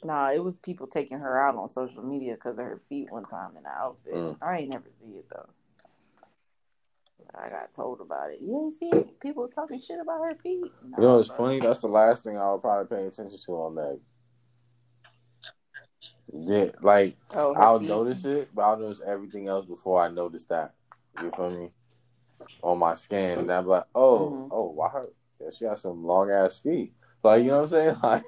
Nah, 0.04 0.32
it 0.32 0.44
was 0.44 0.58
people 0.58 0.86
taking 0.86 1.18
her 1.18 1.40
out 1.40 1.56
on 1.56 1.68
social 1.70 2.02
media 2.02 2.34
because 2.34 2.58
of 2.58 2.64
her 2.64 2.82
feet 2.90 3.10
one 3.10 3.24
time 3.24 3.56
in 3.56 3.62
the 3.62 3.70
outfit. 3.70 4.12
Mm. 4.12 4.36
I 4.42 4.58
ain't 4.58 4.68
never 4.70 4.90
see 5.00 5.16
it 5.16 5.26
though. 5.30 5.48
I 7.34 7.48
got 7.48 7.72
told 7.74 8.00
about 8.00 8.30
it. 8.30 8.40
You 8.40 8.64
ain't 8.64 8.74
see 8.74 8.90
it? 8.90 9.18
People 9.18 9.48
talking 9.48 9.80
shit 9.80 9.98
about 9.98 10.22
her 10.24 10.34
feet. 10.36 10.70
You 10.84 10.90
know 10.98 11.16
what's 11.16 11.30
Nah, 11.30 11.36
funny? 11.36 11.58
That's 11.58 11.80
the 11.80 11.88
last 11.88 12.22
thing 12.22 12.36
I'll 12.38 12.58
probably 12.58 12.96
pay 12.96 13.06
attention 13.06 13.38
to 13.38 13.52
on 13.52 13.74
Meg. 13.74 14.00
Yeah, 16.32 16.70
like 16.82 17.16
Oh, 17.34 17.54
I'll 17.54 17.78
feet. 17.80 17.88
notice 17.88 18.24
it, 18.26 18.50
but 18.54 18.62
I'll 18.62 18.76
notice 18.76 19.00
everything 19.04 19.48
else 19.48 19.66
before 19.66 20.02
I 20.02 20.08
notice 20.08 20.44
that. 20.46 20.74
You 21.20 21.30
feel 21.30 21.50
me? 21.50 21.70
On 22.62 22.78
my 22.78 22.94
scan, 22.94 23.38
and 23.38 23.50
I'm 23.52 23.66
like, 23.66 23.84
oh, 23.94 24.30
Mhm. 24.30 24.48
oh, 24.50 24.70
wow, 24.70 24.88
her, 24.88 25.08
yeah, 25.40 25.50
she 25.50 25.64
got 25.64 25.78
some 25.78 26.04
long 26.04 26.30
ass 26.30 26.58
feet. 26.58 26.92
Like, 27.22 27.42
you 27.42 27.50
know 27.50 27.62
what 27.62 27.62
I'm 27.64 27.68
saying? 27.70 27.96
Like, 28.02 28.24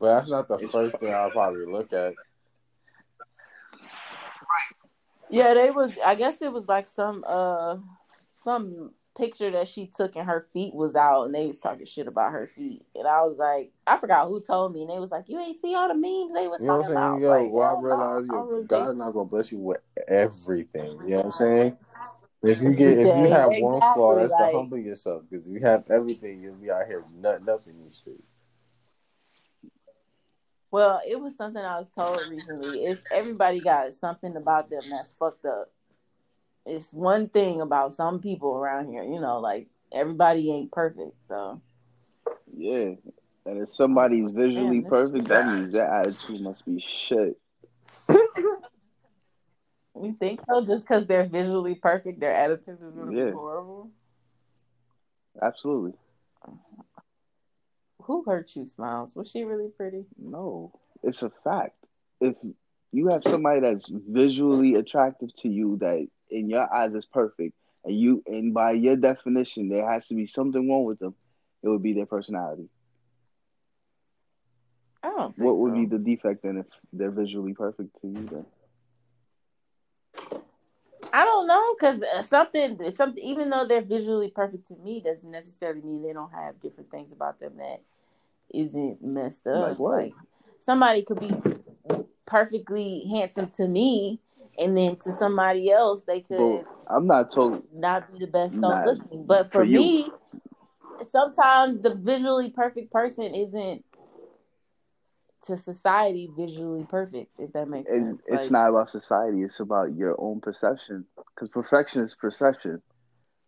but 0.00 0.14
that's 0.14 0.28
not 0.28 0.48
the 0.48 0.58
first 0.68 0.98
thing 0.98 1.12
I'll 1.12 1.30
probably 1.30 1.66
look 1.66 1.92
at. 1.92 2.14
Yeah, 5.30 5.54
they 5.54 5.70
was. 5.70 5.96
I 6.04 6.14
guess 6.14 6.40
it 6.42 6.52
was 6.52 6.68
like 6.68 6.88
some 6.88 7.24
uh 7.26 7.76
some 8.44 8.92
picture 9.16 9.50
that 9.50 9.68
she 9.68 9.90
took 9.94 10.16
and 10.16 10.26
her 10.26 10.46
feet 10.52 10.72
was 10.74 10.94
out, 10.94 11.24
and 11.24 11.34
they 11.34 11.46
was 11.46 11.58
talking 11.58 11.84
shit 11.84 12.06
about 12.06 12.32
her 12.32 12.48
feet. 12.54 12.82
And 12.94 13.06
I 13.06 13.22
was 13.22 13.36
like, 13.36 13.72
I 13.86 13.98
forgot 13.98 14.28
who 14.28 14.40
told 14.40 14.72
me, 14.72 14.82
and 14.82 14.90
they 14.90 14.98
was 14.98 15.10
like, 15.10 15.24
you 15.28 15.38
ain't 15.38 15.60
see 15.60 15.74
all 15.74 15.88
the 15.88 15.94
memes 15.94 16.32
they 16.32 16.48
was 16.48 16.60
You 16.60 16.68
know 16.68 16.78
what 16.78 16.82
talking 16.84 16.96
I'm 16.96 17.16
about. 17.16 17.20
saying? 17.20 17.22
Yo, 17.22 17.30
like, 17.30 17.52
well, 17.52 17.76
I 17.76 17.82
realize 17.82 18.26
yo, 18.26 18.42
really 18.44 18.64
God's 18.64 18.96
not 18.96 19.10
gonna 19.12 19.24
bless 19.26 19.52
you 19.52 19.58
with 19.58 19.80
everything. 20.06 20.98
You 21.02 21.08
know 21.10 21.16
what 21.16 21.24
I'm 21.26 21.30
saying? 21.32 21.78
If 22.40 22.62
you 22.62 22.72
get, 22.72 22.98
if 22.98 23.16
you 23.16 23.28
have 23.28 23.50
one 23.58 23.80
flaw, 23.94 24.14
that's 24.14 24.32
like- 24.32 24.52
to 24.52 24.56
humble 24.56 24.78
yourself. 24.78 25.24
Because 25.28 25.48
if 25.48 25.54
you 25.54 25.60
have 25.60 25.84
everything, 25.90 26.40
you'll 26.40 26.54
be 26.54 26.70
out 26.70 26.86
here 26.86 27.04
nutting 27.20 27.48
up 27.48 27.66
in 27.66 27.76
these 27.76 27.96
streets. 27.96 28.32
Well, 30.70 31.00
it 31.06 31.18
was 31.18 31.34
something 31.36 31.62
I 31.62 31.78
was 31.78 31.88
told 31.96 32.20
recently. 32.28 32.84
It's 32.84 33.00
everybody 33.12 33.60
got 33.60 33.92
something 33.94 34.36
about 34.36 34.68
them 34.68 34.82
that's 34.90 35.12
fucked 35.12 35.46
up. 35.46 35.70
It's 36.66 36.92
one 36.92 37.28
thing 37.28 37.60
about 37.62 37.94
some 37.94 38.20
people 38.20 38.54
around 38.54 38.88
here, 38.88 39.02
you 39.02 39.18
know, 39.20 39.40
like 39.40 39.68
everybody 39.90 40.52
ain't 40.52 40.70
perfect. 40.70 41.16
So 41.26 41.60
Yeah. 42.54 42.94
And 43.46 43.62
if 43.62 43.74
somebody's 43.74 44.30
visually 44.30 44.80
Damn, 44.80 44.90
perfect, 44.90 45.28
that 45.28 45.46
means 45.46 45.70
their 45.70 45.90
attitude 45.90 46.42
must 46.42 46.64
be 46.66 46.80
shit. 46.86 47.38
You 50.00 50.14
think 50.20 50.40
so? 50.48 50.64
Just 50.64 50.84
because 50.84 51.06
they're 51.06 51.26
visually 51.26 51.74
perfect, 51.74 52.20
their 52.20 52.32
attitude 52.32 52.78
is 52.80 52.94
gonna 52.94 53.10
Yeah. 53.10 53.24
be 53.26 53.30
horrible. 53.32 53.90
Absolutely. 55.42 55.94
Who 58.08 58.24
hurt 58.24 58.56
you, 58.56 58.64
Smiles? 58.64 59.14
Was 59.14 59.30
she 59.30 59.44
really 59.44 59.68
pretty? 59.68 60.06
No, 60.18 60.72
it's 61.02 61.22
a 61.22 61.30
fact. 61.44 61.76
If 62.22 62.36
you 62.90 63.08
have 63.08 63.22
somebody 63.22 63.60
that's 63.60 63.86
visually 63.90 64.76
attractive 64.76 65.28
to 65.42 65.48
you, 65.50 65.76
that 65.76 66.08
in 66.30 66.48
your 66.48 66.74
eyes 66.74 66.94
is 66.94 67.04
perfect, 67.04 67.54
and 67.84 68.00
you 68.00 68.22
and 68.26 68.54
by 68.54 68.72
your 68.72 68.96
definition 68.96 69.68
there 69.68 69.92
has 69.92 70.06
to 70.08 70.14
be 70.14 70.26
something 70.26 70.70
wrong 70.70 70.86
with 70.86 70.98
them, 70.98 71.14
it 71.62 71.68
would 71.68 71.82
be 71.82 71.92
their 71.92 72.06
personality. 72.06 72.70
I 75.02 75.08
What 75.36 75.58
would 75.58 75.72
so. 75.72 75.76
be 75.76 75.84
the 75.84 75.98
defect 75.98 76.44
then 76.44 76.56
if 76.56 76.66
they're 76.94 77.10
visually 77.10 77.52
perfect 77.52 77.90
to 78.00 78.08
you? 78.08 78.26
Then 78.32 78.46
I 81.12 81.26
don't 81.26 81.46
know 81.46 81.74
because 81.74 82.02
uh, 82.02 82.22
something, 82.22 82.90
something. 82.92 83.22
Even 83.22 83.50
though 83.50 83.66
they're 83.66 83.82
visually 83.82 84.30
perfect 84.30 84.68
to 84.68 84.76
me, 84.76 85.02
doesn't 85.02 85.30
necessarily 85.30 85.82
mean 85.82 86.02
they 86.02 86.14
don't 86.14 86.32
have 86.32 86.58
different 86.62 86.90
things 86.90 87.12
about 87.12 87.38
them 87.38 87.58
that 87.58 87.82
isn't 88.52 89.02
messed 89.02 89.46
up. 89.46 89.70
Like 89.70 89.78
what? 89.78 89.96
Like 89.96 90.14
somebody 90.60 91.02
could 91.02 91.20
be 91.20 91.32
perfectly 92.26 93.04
handsome 93.10 93.48
to 93.56 93.68
me, 93.68 94.20
and 94.58 94.76
then 94.76 94.96
to 94.96 95.12
somebody 95.12 95.70
else 95.70 96.02
they 96.06 96.20
could 96.20 96.36
Bro, 96.36 96.64
I'm 96.88 97.06
not 97.06 97.32
talking. 97.32 97.62
not 97.72 98.10
be 98.10 98.18
the 98.18 98.26
best 98.26 98.54
looking. 98.56 99.24
But 99.26 99.46
for, 99.46 99.60
for 99.60 99.64
you. 99.64 99.80
me, 99.80 100.10
sometimes 101.10 101.80
the 101.80 101.94
visually 101.94 102.50
perfect 102.50 102.92
person 102.92 103.34
isn't 103.34 103.84
to 105.46 105.56
society 105.56 106.30
visually 106.36 106.84
perfect. 106.88 107.30
If 107.38 107.52
that 107.52 107.68
makes 107.68 107.90
It's, 107.90 108.06
sense. 108.06 108.22
it's 108.26 108.42
Like, 108.44 108.50
not 108.50 108.70
about 108.70 108.90
society. 108.90 109.42
It's 109.42 109.60
about 109.60 109.94
your 109.94 110.14
own 110.20 110.40
perception. 110.40 111.06
Because 111.34 111.48
perfection 111.48 112.02
is 112.02 112.14
perception. 112.14 112.82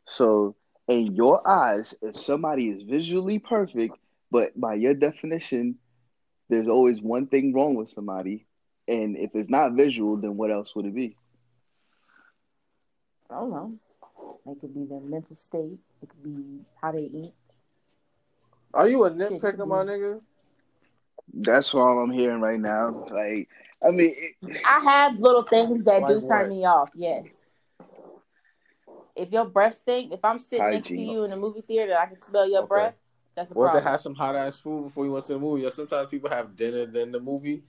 So 0.07 0.57
in 0.89 1.15
your 1.15 1.47
eyes, 1.49 1.95
if 2.03 2.17
somebody 2.17 2.71
is 2.71 2.83
visually 2.83 3.39
perfect, 3.39 3.97
but 4.31 4.59
by 4.59 4.75
your 4.75 4.95
definition, 4.95 5.79
there's 6.49 6.69
always 6.69 7.01
one 7.01 7.27
thing 7.27 7.53
wrong 7.55 7.75
with 7.75 7.89
somebody. 7.89 8.47
And 8.89 9.17
if 9.17 9.31
it's 9.35 9.51
not 9.51 9.73
visual, 9.75 10.21
then 10.21 10.37
what 10.37 10.51
else 10.51 10.75
would 10.75 10.87
it 10.87 10.95
be? 10.95 11.17
I 13.31 13.35
don't 13.35 13.51
know. 13.51 13.75
It 14.47 14.61
could 14.61 14.75
be 14.75 14.85
their 14.85 15.01
mental 15.01 15.37
state. 15.37 15.79
It 16.03 16.09
could 16.09 16.23
be 16.23 16.61
how 16.81 16.93
they 16.93 17.03
eat. 17.03 17.33
Are 18.75 18.89
you 18.89 19.05
a 19.05 19.11
nitpicker, 19.11 19.67
my 19.67 19.85
nigga? 19.85 20.21
That's 21.33 21.75
all 21.75 22.03
I'm 22.03 22.11
hearing 22.11 22.41
right 22.41 22.59
now. 22.61 23.05
Like, 23.11 23.49
I 23.87 23.91
mean, 23.91 24.15
it, 24.17 24.59
I 24.67 24.81
have 24.81 25.19
little 25.19 25.43
things 25.45 25.85
that 25.85 26.07
do 26.07 26.21
turn 26.21 26.29
what? 26.29 26.49
me 26.49 26.65
off. 26.65 26.91
Yes. 26.95 27.27
If 29.17 29.31
your 29.31 29.47
breath 29.47 29.77
stink, 29.77 30.13
if 30.13 30.25
I'm 30.25 30.39
sitting 30.39 30.71
next 30.71 30.89
to 30.89 31.01
you 31.01 31.25
in 31.25 31.33
a 31.33 31.37
movie 31.37 31.63
theater, 31.63 31.97
I 31.97 32.07
can 32.07 32.21
smell 32.23 32.49
your 32.49 32.63
Okay. 32.63 32.69
breath. 32.69 32.95
That's 33.41 33.53
a 33.53 33.55
What 33.55 33.73
to 33.73 33.81
have 33.81 34.01
some 34.03 34.15
hot 34.15 34.37
ass 34.37 34.57
food 34.57 34.85
before 34.85 35.07
you 35.07 35.13
went 35.13 35.25
to 35.27 35.33
the 35.33 35.39
movie? 35.39 35.63
Yeah, 35.63 35.71
sometimes 35.71 36.09
people 36.09 36.29
have 36.29 36.55
dinner 36.57 36.85
then 36.85 37.11
the 37.11 37.21
movie. 37.21 37.63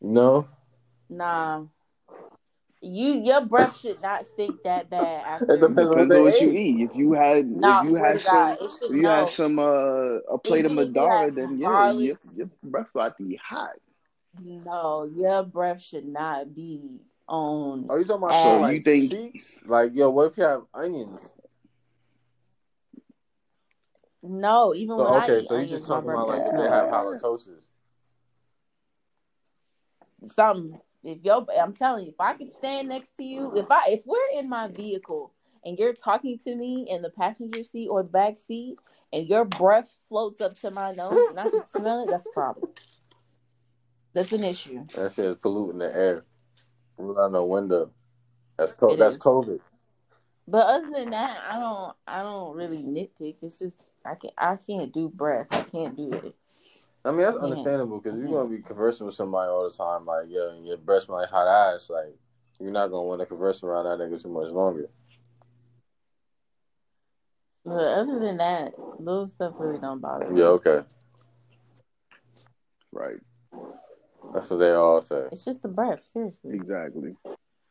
No, 0.00 0.48
Nah. 1.08 1.64
You 2.80 3.14
your 3.22 3.44
breath 3.44 3.78
should 3.78 4.00
not 4.02 4.24
stink 4.26 4.62
that 4.64 4.88
bad 4.90 5.24
after. 5.26 5.44
It 5.54 5.60
depends 5.60 5.78
on 5.78 5.88
depends 5.90 6.08
they 6.10 6.18
on 6.18 6.24
what 6.24 6.40
you 6.40 6.50
eat. 6.50 6.90
If 6.90 6.96
you 6.96 7.12
had, 7.12 7.46
Nah, 7.46 7.82
if 7.82 7.88
you 7.88 7.94
had 7.96 8.18
to 8.20 8.24
God, 8.24 8.58
some, 8.58 8.90
if 8.90 8.96
you 8.96 9.02
no. 9.02 9.08
had 9.10 9.28
some, 9.28 9.58
uh, 9.58 9.64
a 10.32 10.38
plate 10.38 10.64
of 10.64 10.72
Even 10.72 10.88
if 10.88 10.94
you 10.94 11.00
had 11.02 11.32
Madara, 11.32 11.34
then 11.34 11.58
yeah, 11.58 11.90
your, 11.92 12.18
your 12.36 12.50
breath 12.62 12.86
about 12.94 13.16
to 13.18 13.22
be 13.24 13.36
hot. 13.36 13.70
no, 14.40 15.08
your 15.12 15.42
breath 15.44 15.82
should 15.82 16.06
not 16.06 16.54
be 16.54 17.00
on. 17.28 17.86
Are 17.90 17.98
you 17.98 18.04
talking 18.04 18.22
about 18.22 18.34
ass. 18.34 18.42
So 18.44 18.48
some 18.50 18.54
you 18.70 18.76
like 18.76 18.84
think- 18.84 19.10
cheeks? 19.10 19.58
Like, 19.66 19.94
yo, 19.94 20.10
what 20.10 20.30
if 20.32 20.36
you 20.38 20.44
have 20.44 20.62
onions? 20.74 21.34
No, 24.28 24.74
even 24.74 24.96
So, 24.96 25.10
when 25.10 25.22
okay, 25.22 25.40
eat 25.40 25.46
so 25.46 25.56
you 25.56 25.66
just 25.66 25.86
talking 25.86 26.10
about 26.10 26.28
like 26.28 26.42
if 26.42 26.56
they 26.56 26.68
have 26.68 26.88
halitosis. 26.88 27.68
something. 30.34 30.80
If 31.04 31.18
yo, 31.22 31.46
I'm 31.58 31.72
telling 31.72 32.06
you, 32.06 32.10
if 32.10 32.20
I 32.20 32.34
could 32.34 32.52
stand 32.52 32.88
next 32.88 33.16
to 33.16 33.24
you, 33.24 33.56
if 33.56 33.70
I 33.70 33.88
if 33.88 34.02
we're 34.04 34.38
in 34.38 34.48
my 34.48 34.68
vehicle 34.68 35.32
and 35.64 35.78
you're 35.78 35.94
talking 35.94 36.38
to 36.40 36.54
me 36.54 36.86
in 36.90 37.02
the 37.02 37.10
passenger 37.10 37.62
seat 37.62 37.88
or 37.88 38.02
the 38.02 38.08
back 38.08 38.38
seat, 38.38 38.76
and 39.12 39.26
your 39.26 39.44
breath 39.44 39.88
floats 40.08 40.40
up 40.40 40.58
to 40.60 40.70
my 40.70 40.92
nose 40.92 41.28
and 41.30 41.38
I 41.38 41.48
can 41.48 41.66
smell 41.68 42.04
it, 42.04 42.10
that's 42.10 42.26
a 42.26 42.30
problem. 42.30 42.68
That's 44.12 44.32
an 44.32 44.44
issue. 44.44 44.84
That 44.94 45.12
shit 45.12 45.26
is 45.26 45.36
polluting 45.36 45.78
the 45.78 45.94
air. 45.94 46.24
Roll 46.96 47.18
out 47.20 47.32
no 47.32 47.44
window. 47.44 47.92
That's 48.56 48.72
co- 48.72 48.96
that's. 48.96 49.16
COVID. 49.16 49.60
But 50.48 50.66
other 50.66 50.90
than 50.90 51.10
that, 51.10 51.42
I 51.48 51.58
don't 51.58 51.96
I 52.06 52.22
don't 52.22 52.56
really 52.56 52.82
nitpick. 52.82 53.36
It's 53.42 53.58
just 53.58 53.87
I 54.04 54.14
can't. 54.14 54.34
I 54.38 54.56
can't 54.56 54.92
do 54.92 55.08
breath. 55.08 55.48
I 55.50 55.62
can't 55.62 55.96
do 55.96 56.10
it. 56.12 56.34
I 57.04 57.10
mean, 57.10 57.20
that's 57.20 57.36
Yeah. 57.36 57.42
understandable 57.42 58.00
because 58.00 58.18
you're 58.18 58.28
gonna 58.28 58.48
be 58.48 58.62
conversing 58.62 59.06
with 59.06 59.14
somebody 59.14 59.50
all 59.50 59.68
the 59.68 59.76
time, 59.76 60.04
like 60.06 60.28
yo, 60.28 60.50
and 60.50 60.66
your 60.66 60.76
breath 60.76 61.04
smell 61.04 61.18
like 61.18 61.28
hot 61.28 61.46
ass. 61.46 61.88
Like 61.90 62.16
you're 62.58 62.70
not 62.72 62.88
gonna 62.90 63.06
want 63.06 63.20
to 63.20 63.26
converse 63.26 63.62
around 63.62 63.84
that 63.84 63.98
nigga 64.04 64.20
too 64.20 64.28
much 64.28 64.48
longer. 64.50 64.88
But 67.64 67.74
other 67.74 68.18
than 68.18 68.38
that, 68.38 68.72
little 68.98 69.26
stuff 69.26 69.54
really 69.58 69.78
don't 69.78 70.00
bother 70.00 70.28
me. 70.30 70.40
Yeah, 70.40 70.46
okay, 70.48 70.84
Right. 72.92 73.20
that's 74.32 74.48
what 74.50 74.58
they 74.58 74.72
all 74.72 75.02
say. 75.02 75.28
It's 75.30 75.44
just 75.44 75.62
the 75.62 75.68
breath, 75.68 76.06
seriously. 76.06 76.54
Exactly. 76.54 77.14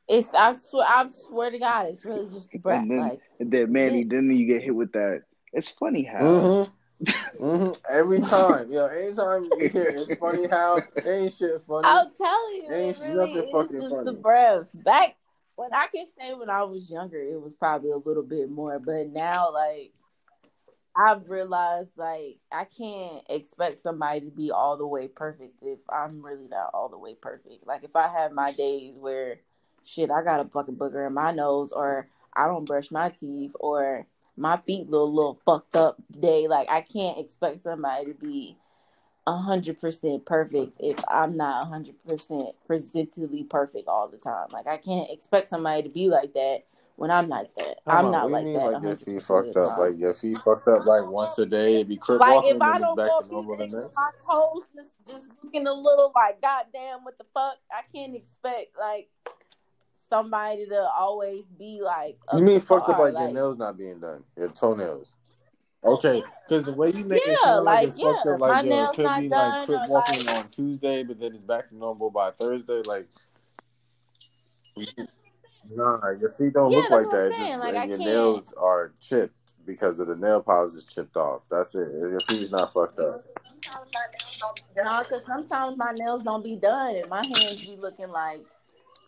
It's 0.07 0.33
I 0.33 0.53
swear 0.53 0.85
I 0.87 1.07
swear 1.09 1.51
to 1.51 1.59
God, 1.59 1.87
it's 1.87 2.05
really 2.05 2.29
just 2.29 2.49
the 2.51 2.59
breath. 2.59 2.81
And 2.83 2.91
then, 2.91 2.99
like 2.99 3.21
and 3.39 3.51
then 3.51 3.71
Manny, 3.71 3.99
Yeah. 3.99 4.05
then 4.09 4.31
you 4.31 4.45
get 4.45 4.61
hit 4.63 4.75
with 4.75 4.91
that. 4.93 5.23
It's 5.57 5.69
funny 5.69 6.03
how 6.03 6.19
Mm-hmm. 6.19 7.43
mm-hmm. 7.43 7.71
Every 7.91 8.19
time, 8.19 8.71
yo, 8.71 8.85
anytime 8.85 9.49
you 9.57 9.69
hear 9.69 9.87
it's 9.87 10.13
funny 10.15 10.47
how 10.47 10.77
it 10.77 11.07
ain't 11.07 11.33
shit 11.33 11.61
funny. 11.61 11.87
I'll 11.87 12.11
tell 12.11 12.55
you, 12.55 12.71
Ain't 12.71 12.99
really 12.99 13.15
nothing 13.15 13.37
is 13.37 13.51
fucking 13.51 13.81
just 13.81 14.05
the 14.05 14.13
breath. 14.13 14.67
Back 14.73 15.15
when 15.55 15.73
I 15.73 15.87
can 15.87 16.05
say 16.17 16.35
when 16.35 16.51
I 16.51 16.61
was 16.63 16.91
younger, 16.91 17.17
it 17.17 17.41
was 17.41 17.53
probably 17.59 17.89
a 17.89 17.97
little 17.97 18.21
bit 18.21 18.51
more, 18.51 18.77
but 18.77 19.07
now 19.07 19.51
like 19.51 19.93
I've 20.95 21.27
realized 21.27 21.89
like 21.97 22.37
I 22.51 22.65
can't 22.65 23.23
expect 23.29 23.79
somebody 23.79 24.21
to 24.21 24.31
be 24.31 24.51
all 24.51 24.77
the 24.77 24.85
way 24.85 25.07
perfect 25.07 25.55
if 25.63 25.79
I'm 25.89 26.23
really 26.23 26.47
not 26.47 26.69
all 26.75 26.89
the 26.89 26.99
way 26.99 27.15
perfect. 27.19 27.65
Like 27.65 27.83
if 27.83 27.95
I 27.95 28.09
have 28.09 28.31
my 28.31 28.51
days 28.51 28.93
where 28.95 29.39
shit, 29.83 30.11
I 30.11 30.23
got 30.23 30.39
a 30.39 30.49
fucking 30.49 30.75
booger 30.75 31.07
in 31.07 31.13
my 31.13 31.31
nose 31.31 31.71
or 31.71 32.07
I 32.35 32.45
don't 32.45 32.65
brush 32.65 32.91
my 32.91 33.09
teeth 33.09 33.53
or 33.59 34.05
my 34.37 34.57
feet 34.65 34.89
look 34.89 35.01
a 35.01 35.11
little 35.11 35.39
fucked 35.45 35.75
up 35.75 35.97
today. 36.13 36.47
Like 36.47 36.69
I 36.69 36.81
can't 36.81 37.17
expect 37.17 37.63
somebody 37.63 38.05
to 38.05 38.13
be 38.13 38.57
a 39.25 39.35
hundred 39.35 39.79
percent 39.81 40.25
perfect 40.25 40.79
if 40.79 40.97
I'm 41.09 41.35
not 41.35 41.63
a 41.63 41.69
hundred 41.69 41.95
percent 42.07 42.49
presently 42.65 43.43
perfect 43.43 43.87
all 43.87 44.07
the 44.07 44.17
time. 44.17 44.47
Like 44.51 44.67
I 44.67 44.77
can't 44.77 45.09
expect 45.09 45.49
somebody 45.49 45.83
to 45.83 45.89
be 45.93 46.07
like 46.07 46.33
that 46.33 46.61
when 46.95 47.11
I'm 47.11 47.27
not 47.27 47.47
that. 47.57 47.79
Come 47.87 47.97
I'm 47.97 48.05
on, 48.05 48.11
not 48.11 48.31
like 48.31 48.45
mean, 48.45 48.53
that. 48.53 48.71
like 48.71 48.83
your 48.83 48.95
feet 48.95 49.23
fucked 49.23 49.57
up? 49.57 49.77
Like 49.77 49.97
your 49.99 50.13
feet 50.13 50.37
fucked 50.45 50.67
up 50.67 50.85
like 50.85 51.05
once 51.07 51.37
a 51.39 51.45
day, 51.45 51.75
it'd 51.75 51.89
be 51.89 51.97
crip 51.97 52.19
Like 52.19 52.35
walking 52.35 52.55
if 52.55 52.61
I 52.61 52.79
don't 52.79 52.95
back 52.95 53.09
to 53.21 53.27
normal 53.27 53.57
the 53.57 53.67
next. 53.67 53.95
my 53.97 54.11
toes 54.25 54.63
just 54.75 54.89
just 55.07 55.25
looking 55.43 55.67
a 55.67 55.73
little 55.73 56.11
like 56.15 56.41
goddamn 56.41 57.03
what 57.03 57.17
the 57.17 57.25
fuck. 57.33 57.57
I 57.71 57.81
can't 57.93 58.15
expect 58.15 58.77
like 58.79 59.09
somebody 60.09 60.65
to 60.67 60.89
always 60.97 61.43
be 61.57 61.79
like. 61.81 62.17
You 62.33 62.41
mean 62.41 62.59
fucked 62.59 62.89
up 62.89 62.97
par, 62.97 63.11
like, 63.11 63.23
your 63.25 63.33
nails 63.33 63.57
not 63.57 63.77
being 63.77 63.99
done, 63.99 64.23
your 64.37 64.49
toenails? 64.49 65.13
Okay, 65.83 66.23
because 66.47 66.65
the 66.65 66.73
way 66.73 66.89
you 66.91 67.05
make 67.05 67.21
it 67.25 67.29
Yeah, 67.29 67.35
sound 67.43 67.65
like, 67.65 67.75
like, 67.77 67.87
it's 67.89 68.01
fucked 68.01 68.27
up, 68.27 68.39
like 68.39 68.65
yo, 68.65 68.83
it 68.83 68.95
could 68.95 69.21
be 69.21 69.29
done, 69.29 69.59
like 69.59 69.67
crip 69.67 69.79
walking 69.89 70.25
like- 70.25 70.35
on 70.35 70.49
Tuesday, 70.49 71.03
but 71.03 71.19
then 71.19 71.31
it's 71.33 71.41
back 71.41 71.69
to 71.69 71.75
normal 71.77 72.09
by 72.09 72.31
Thursday. 72.31 72.81
Like, 72.85 73.05
nah, 75.69 75.97
your 76.19 76.31
feet 76.31 76.53
don't 76.53 76.71
Yeah, 76.71 76.79
look 76.79 76.89
like 76.89 77.09
that. 77.09 77.25
I'm 77.25 77.31
It's 77.31 77.39
saying, 77.39 77.51
Just, 77.53 77.63
like, 77.63 77.75
and 77.75 77.89
your 77.89 77.97
can't- 77.99 78.09
nails 78.09 78.53
are 78.53 78.91
chipped 78.99 79.53
because 79.65 79.99
of 79.99 80.07
the 80.07 80.15
nail 80.15 80.41
polish 80.41 80.73
is 80.73 80.85
chipped 80.85 81.15
off. 81.15 81.43
That's 81.49 81.75
it. 81.75 81.91
Your 81.91 82.19
feet's 82.21 82.51
not 82.51 82.73
fucked 82.73 82.99
up. 82.99 83.21
No, 84.75 84.99
because 84.99 85.25
sometimes 85.25 85.77
my 85.77 85.91
nails 85.93 86.23
don't 86.23 86.43
be 86.43 86.55
done 86.55 86.95
and 86.95 87.09
my 87.09 87.17
hands 87.25 87.65
be 87.65 87.75
looking 87.75 88.09
like 88.09 88.41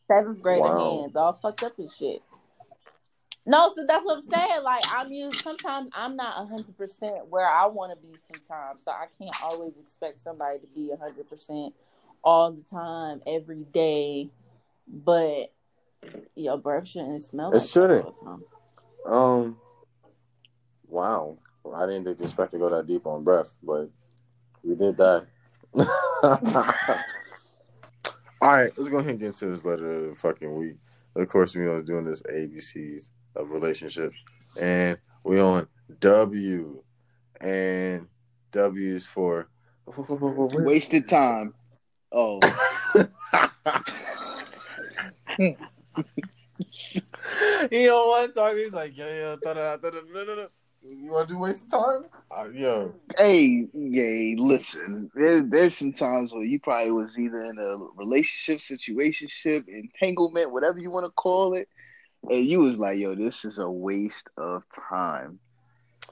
seventh 0.10 0.42
grader 0.42 0.62
Wow. 0.62 1.02
hands, 1.02 1.16
all 1.16 1.34
fucked 1.42 1.64
up 1.64 1.78
and 1.80 1.90
shit. 1.92 2.22
No, 3.46 3.72
so 3.76 3.86
that's 3.88 4.04
what 4.06 4.16
I'm 4.18 4.22
saying. 4.22 4.64
Like 4.64 4.84
I'm 4.92 5.12
used. 5.12 5.38
Sometimes 5.38 5.90
I'm 5.94 6.16
not 6.16 6.34
hundred 6.48 6.78
percent 6.78 7.28
where 7.30 7.50
I 7.50 7.66
want 7.68 7.92
to 7.92 8.08
be. 8.08 8.16
Sometimes, 8.28 8.84
so 8.84 8.92
I 8.92 9.06
can't 9.18 9.36
always 9.42 9.74
expect 9.82 10.20
somebody 10.22 10.60
to 10.60 10.68
be 10.68 10.92
hundred 11.00 11.30
percent 11.30 11.74
all 12.24 12.52
the 12.52 12.64
time, 12.70 13.22
every 13.26 13.64
day. 13.74 14.30
But 14.88 15.52
your 16.36 16.58
breath 16.58 16.88
shouldn't 16.90 17.22
smell 17.24 17.50
It 17.54 17.60
like 17.60 17.68
shouldn't. 17.70 18.06
all 18.06 18.16
the 18.20 18.26
time. 18.26 18.44
Um, 19.14 19.58
wow, 20.88 21.38
I 21.74 21.86
didn't 21.88 22.22
expect 22.22 22.52
to 22.52 22.60
go 22.60 22.70
that 22.70 22.86
deep 22.88 23.08
on 23.08 23.24
breath, 23.24 23.56
but 23.64 23.90
we 24.64 24.76
did 24.76 24.98
that. 24.98 25.28
All 28.42 28.54
right, 28.54 28.72
let's 28.78 28.90
go 28.90 29.00
ahead 29.00 29.12
and 29.12 29.20
get 29.20 29.28
into 29.28 29.48
this 29.48 29.66
letter 29.66 29.92
of 29.92 30.10
the 30.10 30.16
fucking 30.16 30.58
week. 30.58 30.78
Of 31.14 31.28
course, 31.28 31.56
we 31.56 31.66
are 31.66 31.82
doing 31.82 32.06
this 32.06 32.22
ABCs 32.22 33.10
of 33.36 33.52
relationships, 33.52 34.24
and 34.58 34.98
we 35.26 35.42
on 35.42 35.68
W, 36.00 36.82
and 37.42 38.08
W 38.54 38.96
is 38.96 39.06
for 39.06 39.50
Wasted 39.98 41.10
time. 41.10 41.54
Oh, 42.14 42.40
he 45.38 45.58
don't 47.86 48.08
want 48.08 48.34
to 48.34 48.40
talk. 48.40 48.56
He's 48.56 48.74
like, 48.74 48.98
yeah, 48.98 49.10
yeah, 49.10 49.36
da 49.44 49.54
da 49.54 49.76
da 49.76 49.90
da 49.90 50.00
da 50.00 50.36
da. 50.36 50.46
You 50.82 51.12
want 51.12 51.28
to 51.28 51.34
do 51.34 51.40
waste 51.40 51.66
of 51.66 51.72
time? 51.72 52.06
Uh, 52.32 52.50
yo, 52.50 52.94
hey, 53.18 53.68
yay! 53.74 54.36
Listen, 54.38 55.12
there, 55.14 55.44
there's 55.44 55.78
some 55.78 55.92
times 55.92 56.34
where 56.34 56.44
you 56.44 56.60
probably 56.60 56.92
was 56.92 57.18
either 57.18 57.38
in 57.38 57.58
a 57.60 57.78
relationship, 57.96 58.60
situationship, 58.60 59.68
entanglement, 59.68 60.52
whatever 60.52 60.80
you 60.80 60.90
want 60.90 61.06
to 61.06 61.12
call 61.12 61.54
it, 61.54 61.68
and 62.30 62.46
you 62.46 62.62
was 62.62 62.78
like, 62.78 62.98
"Yo, 62.98 63.14
this 63.14 63.44
is 63.44 63.60
a 63.60 63.70
waste 63.70 64.30
of 64.38 64.64
time." 64.90 65.40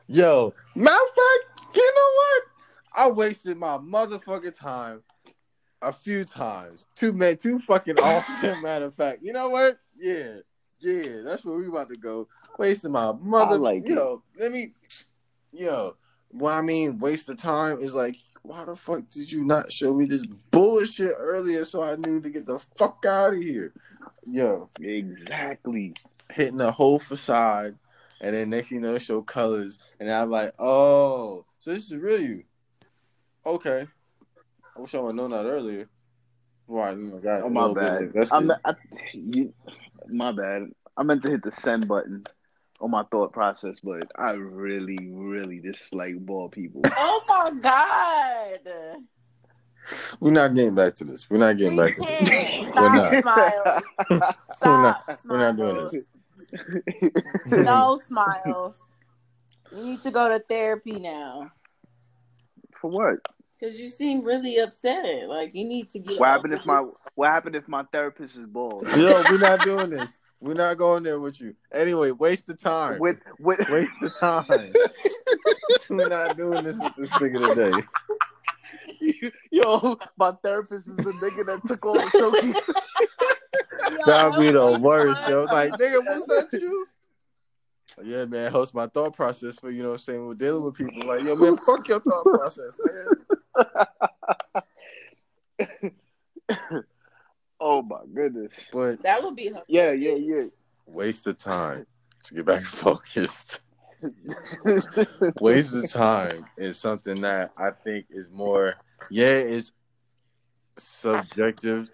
yo. 0.08 0.54
Matter 0.76 0.96
of 0.96 1.10
fact, 1.10 1.76
you 1.76 1.94
know 1.96 2.12
what? 2.16 2.44
I 2.96 3.12
wasted 3.12 3.58
my 3.58 3.78
motherfucking 3.78 4.58
time 4.58 5.04
a 5.82 5.94
few 5.94 6.26
times. 6.26 6.88
Too 6.96 7.14
many, 7.14 7.36
too 7.36 7.60
fucking 7.60 8.00
often. 8.00 8.62
matter 8.64 8.86
of 8.86 8.96
fact, 8.96 9.20
you 9.22 9.34
know 9.34 9.50
what? 9.50 9.80
Yeah, 10.00 10.38
yeah, 10.80 11.22
that's 11.24 11.44
where 11.46 11.58
we 11.58 11.68
about 11.68 11.90
to 11.90 11.98
go. 11.98 12.28
Wasting 12.58 12.92
my 12.92 13.12
mother. 13.20 13.58
like 13.58 13.84
it. 13.86 13.92
yo, 13.92 14.22
let 14.40 14.52
me, 14.52 14.74
yo. 15.52 15.96
What 16.30 16.54
I 16.54 16.62
mean, 16.62 17.00
waste 17.00 17.30
of 17.30 17.38
time 17.38 17.80
is 17.80 17.94
like, 17.96 18.18
why 18.44 18.66
the 18.66 18.76
fuck 18.76 19.10
did 19.10 19.32
you 19.32 19.44
not 19.46 19.72
show 19.72 19.94
me 19.94 20.06
this 20.06 20.26
bullshit 20.52 21.14
earlier 21.18 21.64
so 21.66 21.82
I 21.84 21.96
knew 21.96 22.20
to 22.22 22.30
get 22.30 22.46
the 22.46 22.60
fuck 22.76 23.04
out 23.08 23.34
of 23.34 23.42
here? 23.42 23.74
Yo, 24.30 24.70
Exactly. 24.82 25.94
hitting 26.32 26.58
the 26.58 26.72
whole 26.72 27.00
facade, 27.00 27.78
and 28.20 28.36
then 28.36 28.50
next 28.50 28.70
thing 28.70 28.80
you 28.80 28.82
know, 28.82 28.98
show 28.98 29.22
colors, 29.22 29.80
and 30.00 30.12
I'm 30.12 30.30
like, 30.30 30.54
oh, 30.60 31.46
so 31.60 31.74
this 31.74 31.86
is 31.86 31.96
real 31.96 32.22
you. 32.22 32.44
Okay. 33.46 33.86
I 34.76 34.80
wish 34.82 34.94
I 34.96 35.00
would 35.00 35.08
have 35.08 35.16
known 35.16 35.32
that 35.32 35.46
earlier. 35.46 35.88
Why? 36.66 36.94
Got 36.94 37.44
Oh 37.44 37.50
my 37.50 37.62
little 37.62 37.76
bit 37.76 37.84
bad. 37.84 38.02
invested. 38.02 38.36
I'm, 38.36 38.48
not, 38.48 38.60
I, 38.66 38.74
you, 39.14 39.54
my 40.10 40.32
bad. 40.32 40.70
I 40.96 41.04
meant 41.04 41.24
to 41.24 41.30
hit 41.32 41.44
the 41.44 41.52
send 41.52 41.88
button 41.88 42.24
on 42.80 42.92
my 42.92 43.04
thought 43.12 43.32
process, 43.34 43.78
but 43.84 44.12
I 44.16 44.32
really, 44.34 44.98
really 45.12 45.60
dislike 45.60 46.18
ball 46.20 46.50
people. 46.50 46.82
Oh 46.98 47.24
my 47.28 47.60
god. 47.62 48.98
We're 50.20 50.32
not 50.32 50.54
getting 50.54 50.76
back 50.76 50.96
to 50.98 51.06
this. 51.06 51.30
We're 51.30 51.38
not 51.38 51.58
getting 51.58 51.78
We 51.78 51.84
back 51.86 51.96
to 51.96 52.02
this. 52.02 52.30
can't. 52.30 52.76
We're 52.76 52.94
not. 52.94 53.22
Smiles. 53.22 53.84
We're 54.10 54.82
not. 54.82 55.04
Stop, 55.04 55.20
We're 55.26 55.38
not 55.38 55.56
doing 55.58 55.88
this. 55.92 57.64
No, 57.66 57.98
Smiles. 58.08 58.80
You 59.72 59.84
need 59.84 60.02
to 60.02 60.12
go 60.12 60.28
to 60.30 60.40
therapy 60.40 61.00
now. 61.00 61.52
For 62.82 62.90
what? 62.92 63.20
Because 63.60 63.80
you 63.80 63.90
seem 63.90 64.24
really 64.24 64.58
upset. 64.58 65.28
Like, 65.28 65.56
you 65.56 65.66
need 65.66 65.90
to 65.92 66.00
get 66.00 66.20
What 66.20 66.30
happened 66.30 66.54
if 66.54 66.66
my. 66.66 66.86
What 67.16 67.30
happened 67.30 67.56
if 67.56 67.68
my 67.68 67.84
therapist 67.92 68.36
is 68.36 68.46
bald? 68.46 68.88
Yo, 68.96 69.24
we're 69.30 69.40
not 69.40 69.62
doing 69.62 69.90
this. 69.90 70.20
We're 70.40 70.54
not 70.54 70.78
going 70.78 71.02
there 71.02 71.20
with 71.20 71.42
you. 71.42 71.56
Anyway, 71.72 72.12
waste 72.12 72.48
of 72.50 72.60
time. 72.60 73.00
With 73.00 73.18
with 73.40 73.60
Waste 73.70 73.96
of 74.04 74.16
time. 74.20 74.46
we're 75.90 76.10
not 76.10 76.38
doing 76.38 76.64
this 76.64 76.78
with 76.78 76.94
this 76.96 77.10
nigga 77.10 77.50
today. 77.56 77.88
yo, 79.52 79.98
my 80.18 80.32
therapist 80.44 80.88
is 80.88 80.96
the 80.96 81.04
nigga 81.04 81.46
that 81.48 81.68
took 81.68 81.84
all 81.86 81.94
the 81.94 82.10
cookies. 82.12 82.76
That'd 84.06 84.40
be 84.40 84.52
the 84.52 84.80
worst, 84.80 85.28
yo. 85.28 85.46
Like, 85.46 85.72
nigga, 85.72 86.06
was 86.06 86.26
that 86.28 86.50
you? 86.54 86.88
Yeah, 88.04 88.26
man, 88.26 88.52
host 88.52 88.76
my 88.76 88.86
thought 88.86 89.16
process 89.16 89.58
for 89.58 89.72
you 89.72 89.82
know 89.82 89.90
what 89.90 89.96
I'm 89.96 90.02
saying. 90.02 90.28
We're 90.28 90.36
dealing 90.36 90.62
with 90.64 90.76
people 90.76 91.08
like, 91.08 91.24
yo, 91.24 91.36
man, 91.36 91.58
fuck 91.58 91.88
your 91.88 92.00
thought 92.00 92.26
process, 92.26 92.78
nigga. 92.86 93.27
oh 97.60 97.82
my 97.82 98.02
goodness. 98.14 98.54
But 98.72 99.02
That 99.04 99.22
would 99.24 99.36
be 99.36 99.50
her. 99.50 99.64
Yeah, 99.68 99.92
yeah, 99.92 100.16
yeah. 100.16 100.46
waste 100.86 101.28
of 101.28 101.38
time 101.38 101.86
to 102.24 102.34
get 102.34 102.46
back 102.46 102.64
focused. 102.64 103.60
waste 105.42 105.76
of 105.76 105.92
time 105.92 106.46
is 106.58 106.78
something 106.78 107.20
that 107.22 107.52
I 107.58 107.72
think 107.72 108.06
is 108.10 108.30
more, 108.30 108.74
yeah, 109.10 109.38
it's 109.38 109.72
subjective 110.78 111.90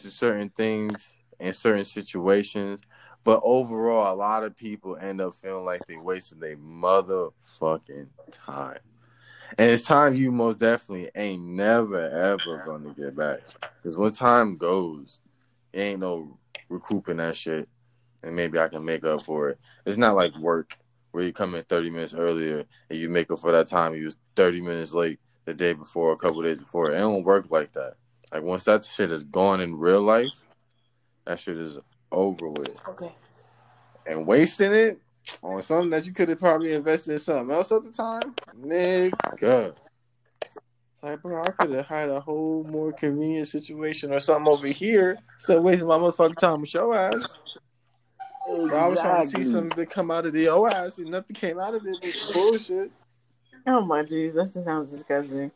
to 0.00 0.10
certain 0.10 0.50
things 0.50 1.20
and 1.40 1.54
certain 1.54 1.84
situations. 1.84 2.82
But 3.24 3.40
overall, 3.42 4.12
a 4.12 4.16
lot 4.16 4.44
of 4.44 4.56
people 4.56 4.96
end 4.96 5.20
up 5.20 5.34
feeling 5.34 5.64
like 5.64 5.86
they 5.86 5.96
wasted 5.96 6.40
their 6.40 6.56
motherfucking 6.56 8.08
time. 8.30 8.78
And 9.56 9.70
it's 9.70 9.84
time 9.84 10.14
you 10.14 10.30
most 10.30 10.58
definitely 10.58 11.10
ain't 11.14 11.42
never 11.42 12.08
ever 12.10 12.62
gonna 12.66 12.92
get 12.94 13.16
back. 13.16 13.38
Because 13.76 13.96
when 13.96 14.12
time 14.12 14.56
goes, 14.56 15.20
it 15.72 15.80
ain't 15.80 16.00
no 16.00 16.38
recouping 16.68 17.16
that 17.18 17.36
shit. 17.36 17.68
And 18.22 18.34
maybe 18.36 18.58
I 18.58 18.68
can 18.68 18.84
make 18.84 19.04
up 19.04 19.22
for 19.22 19.50
it. 19.50 19.58
It's 19.86 19.96
not 19.96 20.16
like 20.16 20.36
work 20.38 20.76
where 21.12 21.24
you 21.24 21.32
come 21.32 21.54
in 21.54 21.64
30 21.64 21.90
minutes 21.90 22.14
earlier 22.14 22.64
and 22.90 22.98
you 22.98 23.08
make 23.08 23.30
up 23.30 23.38
for 23.38 23.52
that 23.52 23.68
time 23.68 23.94
you 23.94 24.04
was 24.04 24.16
30 24.36 24.60
minutes 24.60 24.92
late 24.92 25.18
the 25.46 25.54
day 25.54 25.72
before, 25.72 26.12
a 26.12 26.16
couple 26.16 26.42
days 26.42 26.58
before. 26.60 26.90
It 26.90 26.98
don't 26.98 27.24
work 27.24 27.46
like 27.50 27.72
that. 27.72 27.94
Like 28.32 28.42
once 28.42 28.64
that 28.64 28.84
shit 28.84 29.10
is 29.10 29.24
gone 29.24 29.60
in 29.60 29.76
real 29.76 30.02
life, 30.02 30.44
that 31.24 31.40
shit 31.40 31.56
is 31.56 31.78
over 32.12 32.48
with. 32.48 32.86
Okay. 32.88 33.14
And 34.06 34.26
wasting 34.26 34.72
it 34.72 35.00
on 35.42 35.62
something 35.62 35.90
that 35.90 36.06
you 36.06 36.12
could 36.12 36.28
have 36.28 36.40
probably 36.40 36.72
invested 36.72 37.12
in 37.12 37.18
something 37.18 37.54
else 37.54 37.72
at 37.72 37.82
the 37.82 37.90
time, 37.90 38.34
nigga. 38.60 39.74
Like, 41.02 41.22
bro, 41.22 41.44
I 41.44 41.50
could 41.52 41.70
have 41.70 41.86
had 41.86 42.08
a 42.10 42.20
whole 42.20 42.64
more 42.64 42.92
convenient 42.92 43.46
situation 43.46 44.12
or 44.12 44.18
something 44.18 44.52
over 44.52 44.66
here 44.66 45.18
instead 45.36 45.58
of 45.58 45.62
wasting 45.62 45.86
my 45.86 45.96
motherfucking 45.96 46.38
time 46.38 46.60
with 46.60 46.74
your 46.74 46.94
ass. 46.94 47.36
Bro, 48.46 48.74
I 48.74 48.86
was 48.88 48.98
trying 48.98 49.24
to 49.24 49.28
see 49.28 49.44
something 49.44 49.70
to 49.70 49.86
come 49.86 50.10
out 50.10 50.26
of 50.26 50.32
the 50.32 50.40
your 50.40 50.68
ass 50.68 50.98
and 50.98 51.10
nothing 51.10 51.36
came 51.36 51.60
out 51.60 51.74
of 51.74 51.86
it. 51.86 51.98
It's 52.02 52.32
bullshit. 52.32 52.90
Oh 53.66 53.80
my 53.82 54.02
Jesus, 54.02 54.34
that 54.34 54.54
just 54.54 54.66
sounds 54.66 54.90
disgusting. 54.90 55.52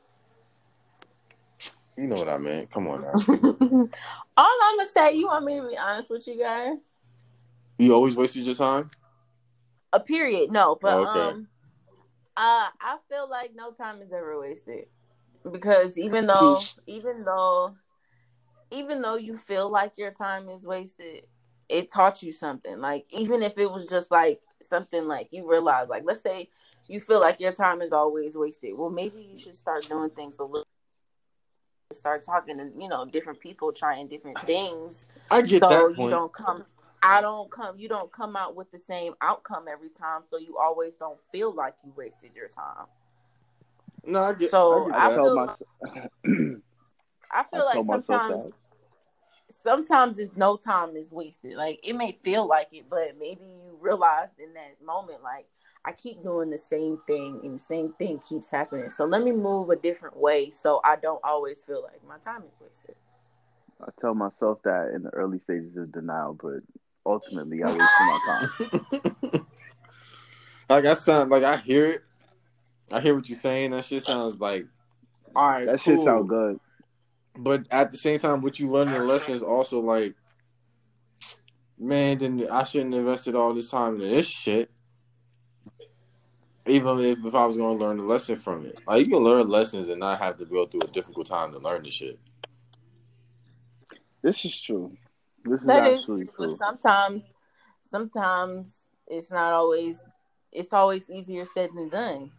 You 1.97 2.07
know 2.07 2.19
what 2.19 2.29
I 2.29 2.39
mean? 2.39 2.67
Come 2.67 2.89
on 2.89 3.03
now. 3.03 3.13
All 4.37 4.59
I'm 4.63 4.77
gonna 4.77 4.87
say, 4.89 5.15
you 5.15 5.27
want 5.27 5.45
me 5.45 5.57
to 5.57 5.69
be 5.69 5.79
honest 5.79 6.11
with 6.11 6.27
you 6.27 6.39
guys? 6.39 6.93
You 7.79 7.95
always 7.95 8.17
wasted 8.17 8.45
your 8.45 8.55
time? 8.55 8.91
A 9.93 10.01
period, 10.01 10.51
no, 10.51 10.79
but 10.81 10.97
Okay. 10.97 11.21
um, 11.31 11.49
uh, 12.37 12.69
I 12.81 12.97
feel 13.11 13.29
like 13.29 13.55
no 13.55 13.73
time 13.73 14.01
is 14.01 14.13
ever 14.13 14.39
wasted 14.41 14.87
because 15.51 15.99
even 15.99 16.27
though, 16.27 16.59
even 16.87 17.25
though, 17.25 17.77
even 18.71 19.03
though 19.03 19.17
you 19.17 19.37
feel 19.37 19.71
like 19.71 19.99
your 19.99 20.11
time 20.11 20.49
is 20.49 20.65
wasted, 20.65 21.25
it 21.69 21.93
taught 21.93 22.23
you 22.23 22.33
something. 22.33 22.79
Like 22.79 23.05
even 23.11 23.43
if 23.43 23.59
it 23.59 23.71
was 23.71 23.87
just 23.87 24.11
like 24.11 24.41
something 24.63 25.05
like 25.05 25.29
you 25.31 25.51
realize, 25.51 25.89
like 25.89 26.05
let's 26.07 26.23
say 26.23 26.49
you 26.89 26.99
feel 27.01 27.21
like 27.21 27.39
your 27.39 27.53
time 27.53 27.83
is 27.83 27.93
always 27.93 28.35
wasted. 28.35 28.73
Well, 28.75 28.91
maybe 28.91 29.19
you 29.31 29.37
should 29.37 29.57
start 29.57 29.87
doing 29.89 30.11
things 30.11 30.39
a 30.39 30.45
little. 30.45 30.65
Start 31.93 32.23
talking 32.25 32.57
to 32.57 32.71
you 32.79 32.89
know 32.89 33.05
different 33.05 33.41
people, 33.41 33.73
trying 33.73 34.09
different 34.09 34.39
things 34.41 35.07
I 35.31 35.43
get 35.43 35.61
so 35.61 35.69
that 35.69 35.91
you 35.91 35.97
point. 35.97 36.11
don't 36.11 36.33
come 36.33 36.65
i 37.03 37.21
don't 37.21 37.51
come 37.51 37.77
you 37.77 37.89
don't 37.89 38.13
come 38.13 38.37
out 38.37 38.55
with 38.55 38.71
the 38.71 38.79
same 38.79 39.15
outcome 39.21 39.65
every 39.71 39.89
time 39.91 40.23
so 40.31 40.39
you 40.39 40.57
always 40.59 40.93
don't 40.99 41.21
feel 41.31 41.53
like 41.53 41.75
you 41.85 41.93
wasted 41.97 42.35
your 42.35 42.49
time 42.49 42.87
No, 44.05 44.23
I 44.25 44.33
get, 44.35 44.51
So, 44.51 44.85
I 44.85 44.87
get 44.87 44.95
I 44.95 45.07
I 45.07 45.09
that. 45.09 45.15
tell 45.15 45.25
feel- 45.25 45.35
myself. 45.37 46.61
i 47.31 47.43
feel 47.45 47.61
I 47.63 47.65
like 47.65 47.85
sometimes 47.85 48.45
that. 48.45 48.53
sometimes 49.51 50.19
it's 50.19 50.37
no 50.37 50.57
time 50.57 50.97
is 50.97 51.11
wasted 51.11 51.55
like 51.55 51.81
it 51.83 51.95
may 51.95 52.19
feel 52.23 52.47
like 52.47 52.69
it 52.73 52.85
but 52.89 53.17
maybe 53.19 53.45
you 53.45 53.77
realized 53.81 54.39
in 54.39 54.55
that 54.55 54.77
moment 54.85 55.23
like 55.23 55.47
i 55.85 55.93
keep 55.93 56.23
doing 56.23 56.49
the 56.51 56.57
same 56.59 56.99
thing 57.07 57.41
and 57.43 57.57
the 57.57 57.59
same 57.63 57.93
thing 57.95 58.19
keeps 58.21 58.49
happening 58.51 58.89
so 58.89 59.05
let 59.05 59.23
me 59.23 59.33
move 59.33 59.69
a 59.71 59.77
different 59.77 60.17
way 60.17 60.51
so 60.51 60.81
i 60.85 60.97
don't 60.97 61.21
always 61.25 61.63
feel 61.65 61.83
like 61.83 62.01
my 62.07 62.17
time 62.19 62.43
is 62.49 62.57
wasted 62.61 62.95
I 63.85 63.89
tell 64.01 64.15
myself 64.15 64.63
that 64.63 64.93
in 64.95 65.03
the 65.03 65.11
early 65.11 65.41
stages 65.41 65.77
of 65.77 65.91
denial, 65.91 66.39
but 66.41 66.61
ultimately 67.05 67.63
I 67.63 67.67
wasted 67.67 67.81
my 68.01 68.19
time. 68.27 69.47
like 70.69 70.85
I 70.85 70.95
sound 70.95 71.31
like 71.31 71.45
I 71.45 71.57
hear 71.59 71.87
it. 71.87 72.03
I 72.91 73.01
hear 73.01 73.15
what 73.15 73.29
you're 73.29 73.39
saying. 73.39 73.71
That 73.71 73.85
shit 73.85 74.03
sounds 74.03 74.39
like 74.39 74.67
all 75.35 75.51
right. 75.51 75.67
That 75.67 75.81
cool. 75.81 75.97
shit 75.97 76.05
sound 76.05 76.29
good. 76.29 76.61
But 77.37 77.67
at 77.71 77.91
the 77.91 77.99
same 77.99 78.19
time, 78.19 78.41
what 78.41 78.59
you 78.59 78.69
learn 78.69 78.89
in 78.89 78.95
the 78.95 79.01
lesson 79.01 79.35
is 79.35 79.43
also 79.43 79.81
like, 79.81 80.15
man, 81.79 82.19
then 82.19 82.47
I 82.51 82.65
shouldn't 82.65 82.93
have 82.93 83.01
invested 83.01 83.35
all 83.35 83.55
this 83.55 83.71
time 83.71 83.95
in 83.95 84.03
this 84.03 84.27
shit. 84.27 84.71
Even 86.67 87.01
if, 87.01 87.19
if 87.25 87.35
I 87.35 87.45
was 87.45 87.57
going 87.57 87.77
to 87.77 87.85
learn 87.85 87.97
the 87.97 88.05
lesson 88.05 88.37
from 88.37 88.67
it, 88.67 88.81
like 88.87 89.05
you 89.05 89.11
can 89.11 89.25
learn 89.25 89.49
lessons 89.49 89.89
and 89.89 89.99
not 89.99 90.21
have 90.21 90.39
to 90.39 90.45
go 90.45 90.65
through 90.67 90.83
a 90.83 90.93
difficult 90.93 91.27
time 91.27 91.53
to 91.53 91.59
learn 91.59 91.83
the 91.83 91.91
shit. 91.91 92.21
This 94.23 94.45
is 94.45 94.61
true. 94.61 94.97
This 95.45 95.61
is 95.61 95.67
That 95.67 95.87
is 95.87 95.95
absolutely 96.01 96.27
true, 96.27 96.35
but 96.39 96.51
sometimes, 96.51 97.23
sometimes 97.81 98.87
it's 99.07 99.31
not 99.31 99.53
always. 99.53 100.03
It's 100.53 100.73
always 100.73 101.09
easier 101.11 101.45
said 101.45 101.71
than 101.75 101.89
done. 101.89 102.31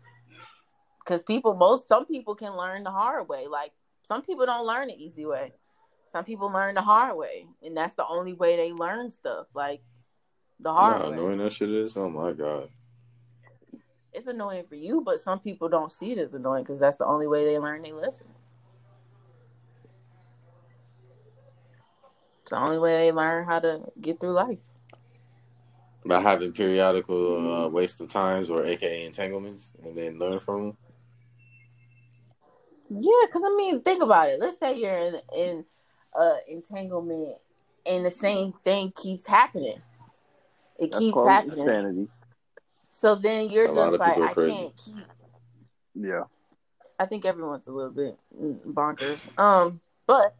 Because 0.99 1.23
people, 1.23 1.55
most 1.55 1.87
some 1.87 2.05
people 2.05 2.35
can 2.35 2.55
learn 2.55 2.83
the 2.83 2.91
hard 2.91 3.27
way. 3.27 3.47
Like 3.47 3.71
some 4.03 4.21
people 4.21 4.45
don't 4.45 4.65
learn 4.65 4.87
the 4.87 5.03
easy 5.03 5.25
way. 5.25 5.51
Some 6.05 6.23
people 6.23 6.51
learn 6.51 6.75
the 6.75 6.81
hard 6.81 7.17
way, 7.17 7.47
and 7.63 7.75
that's 7.75 7.95
the 7.95 8.05
only 8.07 8.33
way 8.33 8.55
they 8.55 8.71
learn 8.71 9.09
stuff. 9.11 9.47
Like 9.53 9.81
the 10.59 10.71
hard 10.71 11.01
way. 11.09 11.17
annoying 11.17 11.39
that 11.39 11.51
shit 11.51 11.69
is? 11.69 11.97
Oh 11.97 12.09
my 12.09 12.31
god. 12.31 12.69
It's 14.13 14.27
annoying 14.27 14.65
for 14.69 14.75
you, 14.75 15.01
but 15.01 15.19
some 15.19 15.39
people 15.39 15.69
don't 15.69 15.91
see 15.91 16.11
it 16.11 16.19
as 16.19 16.35
annoying 16.35 16.63
because 16.63 16.79
that's 16.79 16.97
the 16.97 17.05
only 17.05 17.25
way 17.25 17.45
they 17.45 17.57
learn 17.57 17.81
their 17.81 17.95
lessons. 17.95 18.42
The 22.53 22.59
only 22.59 22.77
way 22.77 22.91
they 22.91 23.11
learn 23.11 23.45
how 23.45 23.59
to 23.59 23.81
get 23.99 24.19
through 24.19 24.33
life. 24.33 24.59
By 26.05 26.21
having 26.21 26.53
periodical 26.53 27.65
uh, 27.65 27.67
waste 27.67 27.99
of 27.99 28.09
times 28.09 28.51
or 28.51 28.63
AKA 28.63 29.05
entanglements 29.05 29.73
and 29.83 29.97
then 29.97 30.19
learn 30.19 30.39
from 30.39 30.61
them. 30.61 30.77
Yeah, 32.89 33.25
because 33.25 33.41
I 33.43 33.55
mean, 33.55 33.81
think 33.81 34.03
about 34.03 34.29
it. 34.29 34.39
Let's 34.39 34.59
say 34.59 34.75
you're 34.75 34.95
in 34.95 35.15
in 35.35 35.65
uh, 36.15 36.35
entanglement, 36.47 37.37
and 37.87 38.05
the 38.05 38.11
same 38.11 38.53
thing 38.63 38.93
keeps 38.95 39.25
happening. 39.25 39.81
It 40.77 40.91
That's 40.91 40.99
keeps 40.99 41.25
happening. 41.25 41.59
insanity. 41.59 42.07
So 42.91 43.15
then 43.15 43.49
you're 43.49 43.65
A 43.65 43.73
just 43.73 43.97
like, 43.97 44.17
I 44.19 44.33
crazy. 44.33 44.51
can't 44.53 44.77
keep. 44.77 45.05
Yeah. 45.95 46.23
I 46.99 47.07
think 47.07 47.25
everyone's 47.25 47.65
a 47.65 47.71
little 47.71 47.91
bit 47.91 48.15
mm, 48.39 48.59
bonkers. 48.65 49.35
Um, 49.39 49.81
but 50.05 50.35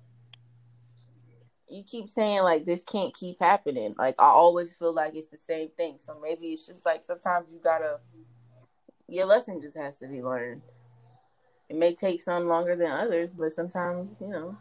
you 1.74 1.84
keep 1.84 2.07
saying 2.07 2.43
like 2.43 2.65
this 2.65 2.84
can't 2.84 3.15
keep 3.15 3.39
happening. 3.39 3.95
Like 3.97 4.15
I 4.19 4.28
always 4.28 4.74
feel 4.74 4.93
like 4.93 5.15
it's 5.15 5.28
the 5.28 5.38
same 5.38 5.69
thing. 5.76 5.97
So 5.99 6.17
maybe 6.21 6.47
it's 6.47 6.67
just 6.67 6.86
like 6.86 7.03
sometimes 7.03 7.51
you 7.51 7.59
gotta 7.63 7.99
your 9.07 9.26
lesson 9.26 9.61
just 9.61 9.76
has 9.76 9.97
to 9.99 10.07
be 10.07 10.21
learned. 10.21 10.61
It 11.69 11.76
may 11.76 11.95
take 11.95 12.21
some 12.21 12.47
longer 12.47 12.76
than 12.76 12.91
others, 12.91 13.32
but 13.32 13.53
sometimes 13.53 14.21
you 14.21 14.28
know 14.28 14.55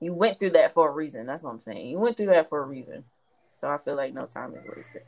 you 0.00 0.12
went 0.12 0.38
through 0.38 0.50
that 0.50 0.74
for 0.74 0.88
a 0.88 0.92
reason. 0.92 1.26
That's 1.26 1.44
what 1.44 1.50
I'm 1.50 1.60
saying. 1.60 1.86
You 1.86 1.98
went 1.98 2.16
through 2.16 2.26
that 2.26 2.48
for 2.48 2.60
a 2.60 2.66
reason. 2.66 3.04
So 3.52 3.68
I 3.68 3.78
feel 3.78 3.94
like 3.94 4.12
no 4.12 4.26
time 4.26 4.54
is 4.54 4.64
wasted. 4.76 5.02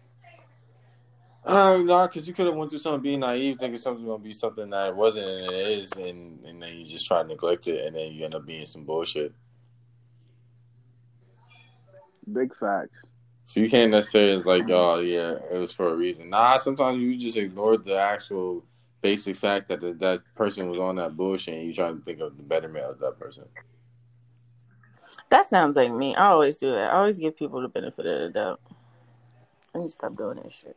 Um, 1.44 1.86
no, 1.86 2.06
because 2.06 2.26
you 2.28 2.34
could 2.34 2.46
have 2.46 2.54
went 2.54 2.70
through 2.70 2.80
something 2.80 3.02
being 3.02 3.20
naive, 3.20 3.58
thinking 3.58 3.80
something's 3.80 4.06
gonna 4.06 4.22
be 4.22 4.32
something 4.32 4.70
that 4.70 4.94
wasn't 4.94 5.42
and 5.42 5.54
it 5.54 5.66
is, 5.66 5.92
and 5.92 6.44
and 6.44 6.62
then 6.62 6.76
you 6.76 6.84
just 6.84 7.06
try 7.06 7.22
to 7.22 7.28
neglect 7.28 7.66
it, 7.66 7.86
and 7.86 7.96
then 7.96 8.12
you 8.12 8.24
end 8.24 8.36
up 8.36 8.46
being 8.46 8.64
some 8.64 8.84
bullshit. 8.84 9.32
Big 12.32 12.54
facts. 12.56 12.98
So 13.44 13.60
you 13.60 13.70
can't 13.70 13.90
necessarily 13.90 14.32
it's 14.32 14.44
like, 14.44 14.68
oh 14.68 14.98
yeah, 14.98 15.36
it 15.50 15.58
was 15.58 15.72
for 15.72 15.88
a 15.88 15.96
reason. 15.96 16.28
Nah, 16.28 16.58
sometimes 16.58 17.02
you 17.02 17.16
just 17.16 17.36
ignored 17.36 17.84
the 17.84 17.98
actual 17.98 18.62
basic 19.00 19.36
fact 19.36 19.68
that 19.68 19.80
the, 19.80 19.94
that 19.94 20.20
person 20.34 20.68
was 20.68 20.78
on 20.78 20.96
that 20.96 21.16
bullshit, 21.16 21.54
and 21.54 21.66
you 21.66 21.72
try 21.72 21.88
to 21.88 21.98
think 22.00 22.20
of 22.20 22.36
the 22.36 22.42
betterment 22.42 22.84
of 22.84 22.98
that 22.98 23.18
person. 23.18 23.44
That 25.30 25.46
sounds 25.46 25.76
like 25.76 25.90
me. 25.90 26.14
I 26.14 26.26
always 26.26 26.58
do 26.58 26.70
that. 26.72 26.92
I 26.92 26.98
always 26.98 27.16
give 27.16 27.36
people 27.36 27.62
the 27.62 27.68
benefit 27.68 28.04
of 28.04 28.20
the 28.20 28.28
doubt. 28.28 28.60
I 29.74 29.78
need 29.78 29.84
to 29.84 29.90
stop 29.90 30.14
doing 30.16 30.36
that 30.42 30.52
shit. 30.52 30.76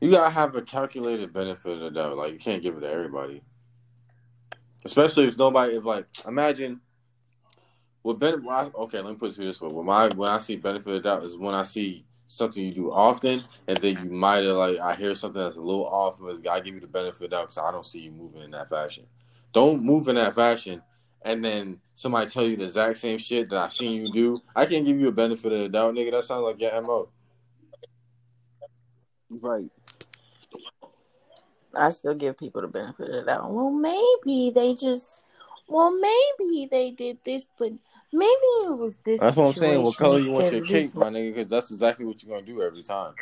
You 0.00 0.10
gotta 0.10 0.30
have 0.30 0.54
a 0.54 0.62
calculated 0.62 1.32
benefit 1.32 1.72
of 1.72 1.80
the 1.80 1.90
doubt. 1.90 2.18
Like 2.18 2.32
you 2.34 2.38
can't 2.38 2.62
give 2.62 2.76
it 2.76 2.80
to 2.80 2.90
everybody, 2.90 3.42
especially 4.84 5.28
if 5.28 5.38
nobody. 5.38 5.76
If 5.76 5.84
like, 5.84 6.06
imagine. 6.26 6.80
What 8.06 8.20
ben- 8.20 8.44
well, 8.44 8.72
I- 8.72 8.78
okay, 8.82 9.00
let 9.00 9.10
me 9.10 9.16
put 9.16 9.32
it 9.32 9.34
to 9.34 9.42
you 9.42 9.48
this 9.48 9.60
way: 9.60 9.68
when 9.68 9.84
my 9.84 10.06
when 10.10 10.30
I 10.30 10.38
see 10.38 10.54
benefit 10.54 10.86
of 10.86 11.02
the 11.02 11.08
doubt 11.08 11.24
is 11.24 11.36
when 11.36 11.56
I 11.56 11.64
see 11.64 12.04
something 12.28 12.64
you 12.64 12.72
do 12.72 12.92
often, 12.92 13.36
and 13.66 13.76
then 13.78 13.98
you 14.04 14.12
might 14.12 14.44
have 14.44 14.56
like 14.56 14.78
I 14.78 14.94
hear 14.94 15.12
something 15.16 15.42
that's 15.42 15.56
a 15.56 15.60
little 15.60 15.88
off, 15.88 16.20
but 16.20 16.46
I 16.46 16.60
give 16.60 16.74
you 16.74 16.80
the 16.80 16.86
benefit 16.86 17.14
of 17.14 17.18
the 17.18 17.28
doubt 17.30 17.42
because 17.48 17.58
I 17.58 17.72
don't 17.72 17.84
see 17.84 17.98
you 18.02 18.12
moving 18.12 18.42
in 18.42 18.52
that 18.52 18.68
fashion. 18.68 19.06
Don't 19.52 19.82
move 19.82 20.06
in 20.06 20.14
that 20.14 20.36
fashion, 20.36 20.82
and 21.22 21.44
then 21.44 21.80
somebody 21.96 22.30
tell 22.30 22.46
you 22.46 22.56
the 22.56 22.66
exact 22.66 22.98
same 22.98 23.18
shit 23.18 23.50
that 23.50 23.58
I 23.58 23.66
seen 23.66 24.00
you 24.06 24.12
do. 24.12 24.40
I 24.54 24.66
can't 24.66 24.86
give 24.86 25.00
you 25.00 25.08
a 25.08 25.12
benefit 25.12 25.52
of 25.52 25.58
the 25.62 25.68
doubt, 25.68 25.92
nigga. 25.96 26.12
That 26.12 26.22
sounds 26.22 26.44
like 26.44 26.60
your 26.60 26.80
mo. 26.82 27.08
Right. 29.30 29.66
I 31.76 31.90
still 31.90 32.14
give 32.14 32.38
people 32.38 32.62
the 32.62 32.68
benefit 32.68 33.08
of 33.08 33.14
the 33.16 33.22
doubt. 33.22 33.50
Well, 33.50 33.70
maybe 33.70 34.52
they 34.54 34.74
just. 34.74 35.24
Well, 35.68 35.90
maybe 35.98 36.68
they 36.70 36.92
did 36.92 37.18
this, 37.24 37.48
but 37.58 37.72
maybe 38.12 38.30
it 38.64 38.78
was 38.78 38.94
this. 39.04 39.20
That's 39.20 39.36
what 39.36 39.48
I'm 39.48 39.54
saying. 39.54 39.82
What 39.82 39.96
color 39.96 40.18
you 40.18 40.30
want 40.30 40.52
your 40.52 40.62
of 40.62 40.68
cake, 40.68 40.94
my 40.94 41.08
nigga? 41.08 41.34
Because 41.34 41.48
that's 41.48 41.70
exactly 41.72 42.04
what 42.06 42.22
you're 42.22 42.34
gonna 42.34 42.46
do 42.46 42.62
every 42.62 42.82
time. 42.82 43.14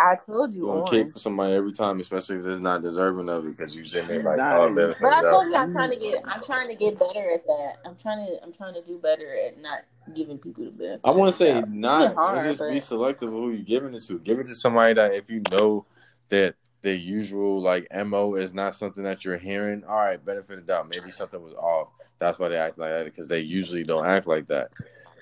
I 0.00 0.14
told 0.14 0.52
you 0.52 0.62
You 0.62 0.66
want 0.66 0.88
orange. 0.88 0.90
cake 0.90 1.12
for 1.12 1.18
somebody 1.20 1.54
every 1.54 1.72
time, 1.72 2.00
especially 2.00 2.38
if 2.38 2.46
it's 2.46 2.60
not 2.60 2.82
deserving 2.82 3.28
of 3.28 3.46
it, 3.46 3.50
because 3.50 3.76
you 3.76 3.84
sitting 3.84 4.08
there 4.08 4.22
like, 4.22 4.38
Nice. 4.38 4.54
oh, 4.56 4.74
benefit 4.74 5.00
But 5.00 5.12
I 5.12 5.18
of 5.18 5.24
the 5.24 5.30
told 5.30 5.44
doubt. 5.44 5.50
you 5.52 5.56
I'm 5.56 5.70
trying 5.72 5.90
to 5.90 5.96
get. 5.96 6.22
I'm 6.26 6.42
trying 6.42 6.68
to 6.68 6.74
get 6.74 6.98
better 6.98 7.30
at 7.30 7.46
that. 7.46 7.76
I'm 7.84 7.96
trying 7.96 8.26
to. 8.26 8.42
I'm 8.42 8.52
trying 8.52 8.74
to 8.74 8.82
do 8.82 8.98
better 8.98 9.36
at 9.46 9.60
not 9.60 9.80
giving 10.14 10.38
people 10.38 10.64
the 10.64 10.70
benefit. 10.70 11.00
I 11.04 11.10
want 11.10 11.32
to 11.32 11.36
say 11.36 11.62
not. 11.68 12.14
Hard, 12.14 12.42
just 12.44 12.62
be 12.68 12.80
selective 12.80 13.28
of 13.28 13.34
who 13.34 13.50
you're 13.50 13.62
giving 13.62 13.94
it 13.94 14.02
to. 14.04 14.18
Give 14.18 14.40
it 14.40 14.46
to 14.46 14.54
somebody 14.54 14.94
that 14.94 15.14
if 15.14 15.30
you 15.30 15.42
know 15.52 15.84
that 16.30 16.54
the 16.82 16.96
usual 16.96 17.60
like 17.62 17.86
mo 18.06 18.34
is 18.34 18.52
not 18.52 18.76
something 18.76 19.04
that 19.04 19.24
you're 19.24 19.38
hearing. 19.38 19.84
All 19.84 19.96
right, 19.96 20.22
benefit 20.24 20.58
of 20.58 20.66
the 20.66 20.72
doubt. 20.72 20.88
Maybe 20.88 21.10
something 21.10 21.42
was 21.42 21.54
off. 21.54 21.88
That's 22.18 22.38
why 22.38 22.48
they 22.48 22.56
act 22.56 22.78
like 22.78 22.90
that 22.90 23.04
because 23.04 23.28
they 23.28 23.40
usually 23.40 23.84
don't 23.84 24.06
act 24.06 24.26
like 24.26 24.46
that. 24.48 24.70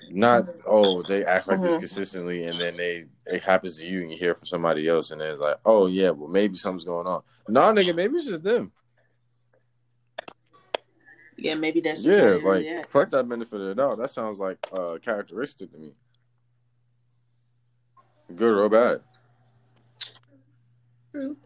Not 0.09 0.47
oh 0.65 1.03
they 1.03 1.23
act 1.23 1.47
like 1.47 1.61
this 1.61 1.75
Mhm. 1.77 1.79
consistently 1.79 2.45
and 2.45 2.59
then 2.59 2.75
they 2.75 3.05
it 3.27 3.43
happens 3.43 3.77
to 3.77 3.85
you 3.85 4.01
and 4.01 4.11
you 4.11 4.17
hear 4.17 4.35
from 4.35 4.45
somebody 4.47 4.87
else 4.87 5.11
and 5.11 5.21
then 5.21 5.29
it's 5.29 5.41
like 5.41 5.57
oh 5.63 5.87
yeah 5.87 6.09
well 6.09 6.27
maybe 6.27 6.55
something's 6.55 6.83
going 6.83 7.07
on. 7.07 7.21
No 7.47 7.61
nigga 7.71 7.95
maybe 7.95 8.15
it's 8.15 8.25
just 8.27 8.43
them. 8.43 8.71
Yeah, 11.37 11.55
maybe 11.55 11.81
that's 11.81 12.03
Yeah, 12.03 12.21
how 12.33 12.33
like 12.33 12.43
really 12.43 12.69
act. 12.69 13.11
that 13.11 13.29
benefit 13.29 13.61
of 13.61 13.67
the 13.67 13.75
doubt. 13.75 13.97
That 13.99 14.09
sounds 14.09 14.39
like 14.39 14.57
uh 14.73 14.97
characteristic 15.01 15.71
to 15.71 15.77
me. 15.77 15.93
Good 18.35 18.53
or 18.53 18.69
bad. 18.69 19.01
True. 21.11 21.37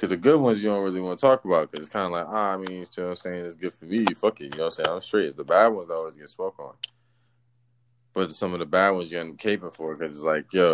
See, 0.00 0.06
the 0.06 0.16
good 0.16 0.40
ones 0.40 0.64
you 0.64 0.70
don't 0.70 0.82
really 0.82 1.02
want 1.02 1.18
to 1.18 1.26
talk 1.26 1.44
about 1.44 1.70
because 1.70 1.84
it's 1.86 1.92
kind 1.92 2.06
of 2.06 2.12
like, 2.12 2.24
ah, 2.26 2.54
I 2.54 2.56
mean, 2.56 2.70
you 2.70 2.78
know 2.78 3.02
what 3.02 3.10
I'm 3.10 3.16
saying? 3.16 3.44
It's 3.44 3.56
good 3.56 3.74
for 3.74 3.84
me. 3.84 4.06
Fuck 4.16 4.40
it. 4.40 4.44
You 4.44 4.50
know 4.52 4.64
what 4.64 4.78
I'm 4.78 4.84
saying? 4.86 4.96
I'm 4.96 5.02
straight. 5.02 5.26
It's 5.26 5.36
the 5.36 5.44
bad 5.44 5.68
ones 5.68 5.88
that 5.88 5.94
always 5.94 6.16
get 6.16 6.30
spoke 6.30 6.58
on. 6.58 6.72
But 8.14 8.32
some 8.32 8.54
of 8.54 8.60
the 8.60 8.64
bad 8.64 8.92
ones 8.92 9.12
you 9.12 9.20
end 9.20 9.32
up 9.32 9.36
caping 9.36 9.74
for 9.74 9.94
because 9.94 10.16
it's 10.16 10.24
like, 10.24 10.50
yo, 10.54 10.72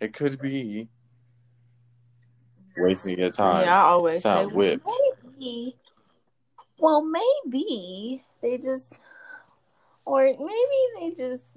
it 0.00 0.12
could 0.12 0.38
be 0.38 0.90
wasting 2.76 3.18
your 3.18 3.30
time. 3.30 3.64
Yeah, 3.64 3.82
I 3.82 3.86
always 3.86 4.20
say, 4.20 4.28
Sound 4.28 4.48
well, 4.48 4.56
whipped. 4.56 4.86
maybe. 5.38 5.76
Well, 6.78 7.02
maybe 7.02 8.22
they 8.42 8.58
just, 8.58 8.98
or 10.04 10.24
maybe 10.24 10.38
they 11.00 11.14
just. 11.16 11.49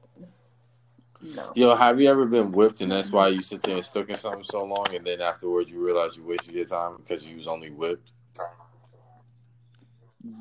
No. 1.35 1.53
Yo, 1.55 1.75
have 1.75 2.01
you 2.01 2.09
ever 2.09 2.25
been 2.25 2.51
whipped 2.51 2.81
and 2.81 2.91
that's 2.91 3.11
why 3.11 3.29
you 3.29 3.41
sit 3.41 3.63
there 3.63 3.75
and 3.75 3.83
stuck 3.83 4.09
in 4.09 4.17
something 4.17 4.43
so 4.43 4.63
long 4.65 4.85
and 4.93 5.05
then 5.05 5.21
afterwards 5.21 5.71
you 5.71 5.83
realize 5.83 6.17
you 6.17 6.25
wasted 6.25 6.53
your 6.53 6.65
time 6.65 6.97
because 6.97 7.25
you 7.25 7.37
was 7.37 7.47
only 7.47 7.71
whipped? 7.71 8.11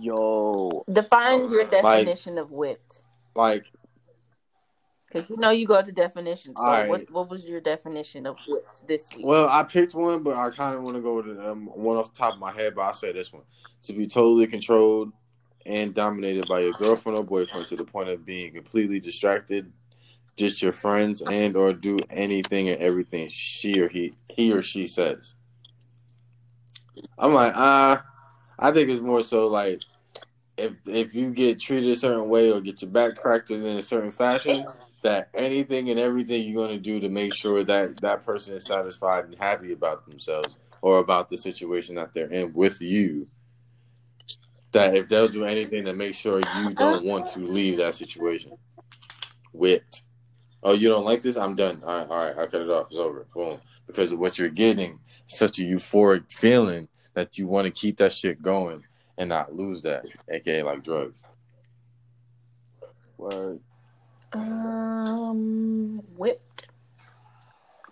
Yo. 0.01 0.85
Define 0.93 1.51
your 1.51 1.64
definition 1.64 2.39
of 2.39 2.51
whipped. 2.51 3.03
Like, 3.35 3.66
Because 5.07 5.28
you 5.30 5.37
know 5.37 5.51
you 5.51 5.66
go 5.66 5.80
to 5.83 5.93
definition. 5.93 6.55
So 6.57 6.62
Alright. 6.62 6.89
what 6.89 7.11
what 7.11 7.30
was 7.30 7.49
your 7.49 7.61
definition 7.61 8.26
of 8.26 8.39
whipped 8.47 8.87
this 8.87 9.09
week? 9.16 9.24
well, 9.24 9.49
I 9.49 9.62
picked 9.62 9.95
one, 9.95 10.22
but 10.22 10.37
I 10.37 10.51
kind 10.51 10.74
of 10.74 10.83
want 10.83 10.97
to 10.97 11.03
go 11.03 11.22
with 11.22 11.39
um, 11.39 11.66
one 11.66 11.97
off 11.97 12.12
the 12.12 12.18
top 12.18 12.35
of 12.35 12.41
my 12.41 12.53
head, 12.53 12.74
but 12.74 12.83
I'll 12.83 12.93
say 12.93 13.12
this 13.12 13.33
one. 13.33 13.43
To 13.85 13.93
be 13.93 14.07
totally 14.07 14.47
controlled 14.47 15.12
and 15.64 15.95
dominated 15.95 16.47
by 16.49 16.61
your 16.61 16.72
girlfriend 16.72 17.18
or 17.18 17.24
boyfriend 17.24 17.66
to 17.68 17.76
the 17.76 17.85
point 17.85 18.09
of 18.09 18.24
being 18.24 18.53
completely 18.53 19.01
distracted, 19.01 19.72
just 20.37 20.62
your 20.62 20.72
friends 20.72 21.22
and 21.22 21.57
or 21.57 21.72
do 21.72 21.99
anything 22.11 22.68
and 22.68 22.80
everything 22.80 23.28
she 23.28 23.80
or 23.80 23.89
he 23.89 24.14
he 24.35 24.53
or 24.53 24.62
she 24.62 24.87
says. 24.87 25.35
I'm 27.18 27.35
like, 27.35 27.53
ah, 27.55 28.05
I 28.59 28.70
think 28.70 28.91
it's 28.91 29.01
more 29.01 29.22
so 29.22 29.49
like 29.49 29.83
if 30.57 30.78
if 30.87 31.14
you 31.14 31.30
get 31.30 31.61
treated 31.61 31.91
a 31.91 31.97
certain 31.97 32.28
way 32.28 32.51
or 32.51 32.61
get 32.61 32.83
your 32.83 32.91
back 32.91 33.16
cracked 33.16 33.51
in 33.51 33.64
a 33.64 33.83
certain 33.83 34.11
fashion, 34.11 34.64
that 35.03 35.28
anything 35.35 35.91
and 35.91 35.99
everything 35.99 36.47
you're 36.47 36.68
to 36.68 36.78
do 36.78 37.01
to 37.01 37.09
make 37.09 37.35
sure 37.35 37.64
that 37.64 38.01
that 38.01 38.24
person 38.24 38.55
is 38.55 38.64
satisfied 38.64 39.24
and 39.24 39.37
happy 39.39 39.72
about 39.72 40.07
themselves 40.07 40.59
or 40.80 40.99
about 40.99 41.28
the 41.28 41.37
situation 41.37 41.97
that 41.97 42.14
they're 42.14 42.30
in 42.30 42.53
with 42.53 42.80
you 42.80 43.26
that 44.72 44.97
if 44.97 45.09
they'll 45.09 45.28
do 45.28 45.45
anything 45.45 45.85
to 45.85 45.93
make 45.93 46.14
sure 46.14 46.41
you 46.57 46.74
don't 46.74 47.05
want 47.05 47.28
to 47.28 47.41
leave 47.41 47.76
that 47.76 47.95
situation 47.95 48.53
whipped 49.53 50.03
oh 50.63 50.73
you 50.73 50.89
don't 50.89 51.05
like 51.05 51.21
this 51.21 51.37
i'm 51.37 51.55
done 51.55 51.81
all 51.85 51.99
right 51.99 52.11
all 52.11 52.17
right 52.17 52.39
i 52.39 52.47
cut 52.47 52.61
it 52.61 52.71
off 52.71 52.87
it's 52.87 52.97
over 52.97 53.27
boom 53.35 53.59
because 53.87 54.13
of 54.13 54.19
what 54.19 54.39
you're 54.39 54.49
getting 54.49 54.99
such 55.27 55.59
a 55.59 55.63
euphoric 55.63 56.31
feeling 56.31 56.89
that 57.15 57.39
you 57.39 57.47
want 57.47 57.67
to 57.67 57.71
keep 57.71 57.99
that 57.99 58.13
shit 58.13 58.41
going 58.43 58.83
and 59.19 59.29
not 59.29 59.55
lose 59.55 59.83
that, 59.83 60.05
aka 60.29 60.63
like 60.63 60.83
drugs? 60.83 61.25
Word. 63.19 63.61
Um, 64.33 66.01
whipped. 66.17 66.69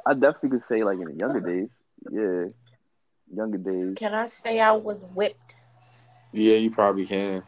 I 0.07 0.15
definitely 0.15 0.51
could 0.51 0.69
say 0.69 0.83
like 0.83 0.99
in 0.99 1.05
the 1.05 1.15
younger 1.15 1.41
days. 1.41 1.69
Yeah. 2.11 2.45
Younger 3.33 3.59
days. 3.59 3.95
Can 3.97 4.15
I 4.15 4.27
say 4.27 4.59
I 4.61 4.73
was 4.73 4.99
whipped? 5.15 5.57
Yeah, 6.33 6.57
you 6.57 6.71
probably 6.71 7.07
can. 7.07 7.43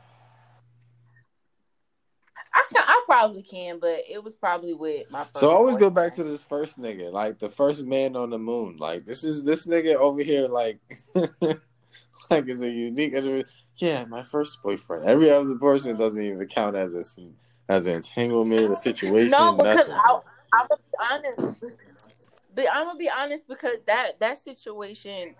I 2.54 2.64
can, 2.72 2.84
I 2.86 3.02
probably 3.06 3.42
can, 3.42 3.78
but 3.78 4.02
it 4.08 4.22
was 4.22 4.34
probably 4.34 4.74
with 4.74 5.10
my. 5.10 5.24
First 5.24 5.38
So 5.38 5.50
I 5.50 5.54
always 5.54 5.76
go 5.76 5.90
back 5.90 6.14
to 6.14 6.24
this 6.24 6.42
first 6.42 6.78
nigga, 6.78 7.12
like 7.12 7.38
the 7.38 7.48
first 7.48 7.84
man 7.84 8.16
on 8.16 8.30
the 8.30 8.38
moon. 8.38 8.76
Like 8.76 9.06
this 9.06 9.24
is 9.24 9.44
this 9.44 9.66
nigga 9.66 9.94
over 9.94 10.22
here, 10.22 10.46
like 10.48 10.78
like 11.40 12.48
is 12.48 12.62
a 12.62 12.68
unique. 12.68 13.14
Yeah, 13.76 14.04
my 14.04 14.22
first 14.22 14.62
boyfriend. 14.62 15.06
Every 15.06 15.30
other 15.30 15.54
person 15.56 15.96
doesn't 15.96 16.20
even 16.20 16.46
count 16.46 16.76
as 16.76 16.94
a 16.94 17.04
as 17.68 17.86
an 17.86 17.96
entanglement, 17.96 18.72
a 18.72 18.76
situation. 18.76 19.30
No, 19.30 19.52
because. 19.52 19.88
I, 19.88 20.20
I'm 20.52 20.66
gonna 20.68 20.80
be 20.90 21.40
honest. 21.40 21.76
But 22.54 22.66
I'm 22.72 22.86
gonna 22.86 22.98
be 22.98 23.10
honest 23.10 23.48
because 23.48 23.82
that 23.86 24.20
that 24.20 24.38
situation 24.42 25.34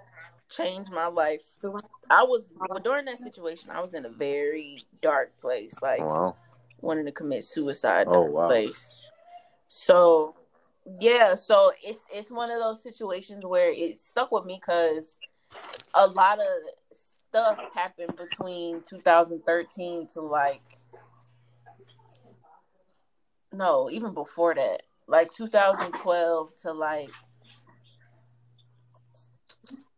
changed 0.49 0.91
my 0.91 1.07
life. 1.07 1.43
I 2.11 2.23
was 2.23 2.45
well, 2.57 2.79
during 2.83 3.05
that 3.07 3.19
situation. 3.19 3.71
I 3.71 3.81
was 3.81 3.95
in 3.95 4.07
a 4.07 4.11
very 4.11 4.79
dark 5.03 5.39
place, 5.41 5.75
like 5.83 6.01
wow. 6.01 6.37
Wanting 6.83 7.07
to 7.07 7.13
commit 7.13 7.45
suicide. 7.45 8.07
Oh, 8.11 8.23
wow. 8.23 8.49
Place. 8.49 9.03
So 9.69 10.35
yeah, 11.01 11.35
so 11.35 11.73
it's 11.83 12.05
it's 12.13 12.31
one 12.31 12.51
of 12.51 12.61
those 12.61 12.83
situations 12.83 13.45
where 13.45 13.73
it 13.73 13.99
stuck 13.99 14.33
with 14.33 14.45
me 14.45 14.61
because 14.61 15.19
a 15.95 16.07
lot 16.07 16.39
of 16.39 16.47
stuff 17.29 17.59
happened 17.75 18.17
between 18.17 18.83
2013 18.89 20.09
to 20.09 20.21
like 20.21 20.61
no, 23.53 23.91
even 23.91 24.15
before 24.15 24.55
that, 24.55 24.83
like 25.07 25.31
2012 25.31 26.55
to 26.63 26.73
like 26.73 27.11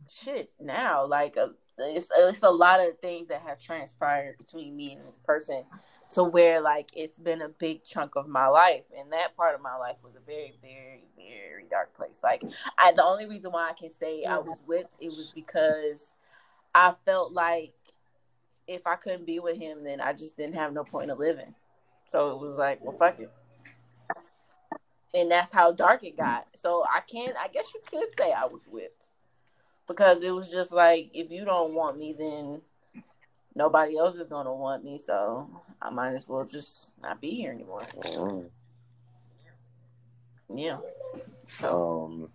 shit 0.09 0.53
now, 0.61 1.07
like 1.07 1.37
a, 1.37 1.51
it's 1.79 2.11
it's 2.17 2.43
a 2.43 2.51
lot 2.51 2.81
of 2.81 2.99
things 2.99 3.29
that 3.29 3.43
have 3.43 3.61
transpired 3.61 4.37
between 4.39 4.77
me 4.77 4.93
and 4.93 5.07
this 5.07 5.19
person 5.25 5.65
to 6.11 6.25
where 6.25 6.61
like 6.61 6.91
it's 6.95 7.19
been 7.19 7.43
a 7.43 7.49
big 7.49 7.85
chunk 7.85 8.17
of 8.17 8.29
my 8.29 8.47
life 8.47 8.85
and 8.99 9.13
that 9.13 9.37
part 9.37 9.55
of 9.55 9.61
my 9.61 9.77
life 9.77 9.97
was 10.03 10.15
a 10.17 10.21
very 10.27 10.55
very 10.61 11.05
very 11.17 11.65
dark 11.71 11.95
place. 11.95 12.21
Like 12.23 12.43
i 12.79 12.93
the 12.93 13.05
only 13.05 13.27
reason 13.27 13.53
why 13.53 13.71
i 13.71 13.73
can 13.73 13.91
say 13.91 14.25
i 14.25 14.33
mm-hmm. 14.33 14.49
was 14.49 14.59
whipped 14.67 14.97
it 15.01 15.09
was 15.09 15.33
because 15.35 16.15
i 16.75 16.95
felt 17.05 17.33
like 17.33 17.75
if 18.67 18.87
i 18.87 18.95
couldn't 18.95 19.27
be 19.27 19.41
with 19.41 19.57
him 19.57 19.85
then 19.85 20.01
i 20.01 20.13
just 20.13 20.37
didn't 20.37 20.55
have 20.55 20.73
no 20.73 20.85
point 20.85 21.11
of 21.11 21.19
living. 21.19 21.55
So 22.07 22.31
it 22.33 22.41
was 22.41 22.57
like 22.57 22.85
well 22.85 22.97
fuck 22.97 23.19
it. 23.21 23.31
And 25.15 25.31
that's 25.31 25.53
how 25.53 25.71
dark 25.73 26.03
it 26.05 26.17
got. 26.17 26.47
So 26.55 26.85
i 26.93 27.01
can't 27.01 27.35
i 27.39 27.49
guess 27.49 27.73
you 27.75 27.81
could 27.87 28.11
say 28.13 28.33
i 28.33 28.47
was 28.47 28.63
whipped 28.71 29.11
because 29.87 30.23
it 30.23 30.31
was 30.31 30.51
just 30.51 30.73
like 30.73 31.11
if 31.13 31.31
you 31.31 31.45
don't 31.45 31.75
want 31.75 31.99
me 31.99 32.15
then 32.19 32.63
nobody 33.55 33.97
else 33.97 34.17
is 34.17 34.29
gonna 34.29 34.53
want 34.53 34.85
me 34.85 34.99
so 34.99 35.49
i 35.81 35.91
might 35.91 36.15
as 36.15 36.29
well 36.29 36.45
just 36.45 36.93
not 37.03 37.21
be 37.21 37.31
here 37.31 37.53
anymore 37.53 37.81
Wow. 37.95 38.45
yeah 40.49 40.79
so 41.49 42.05
Um, 42.05 42.29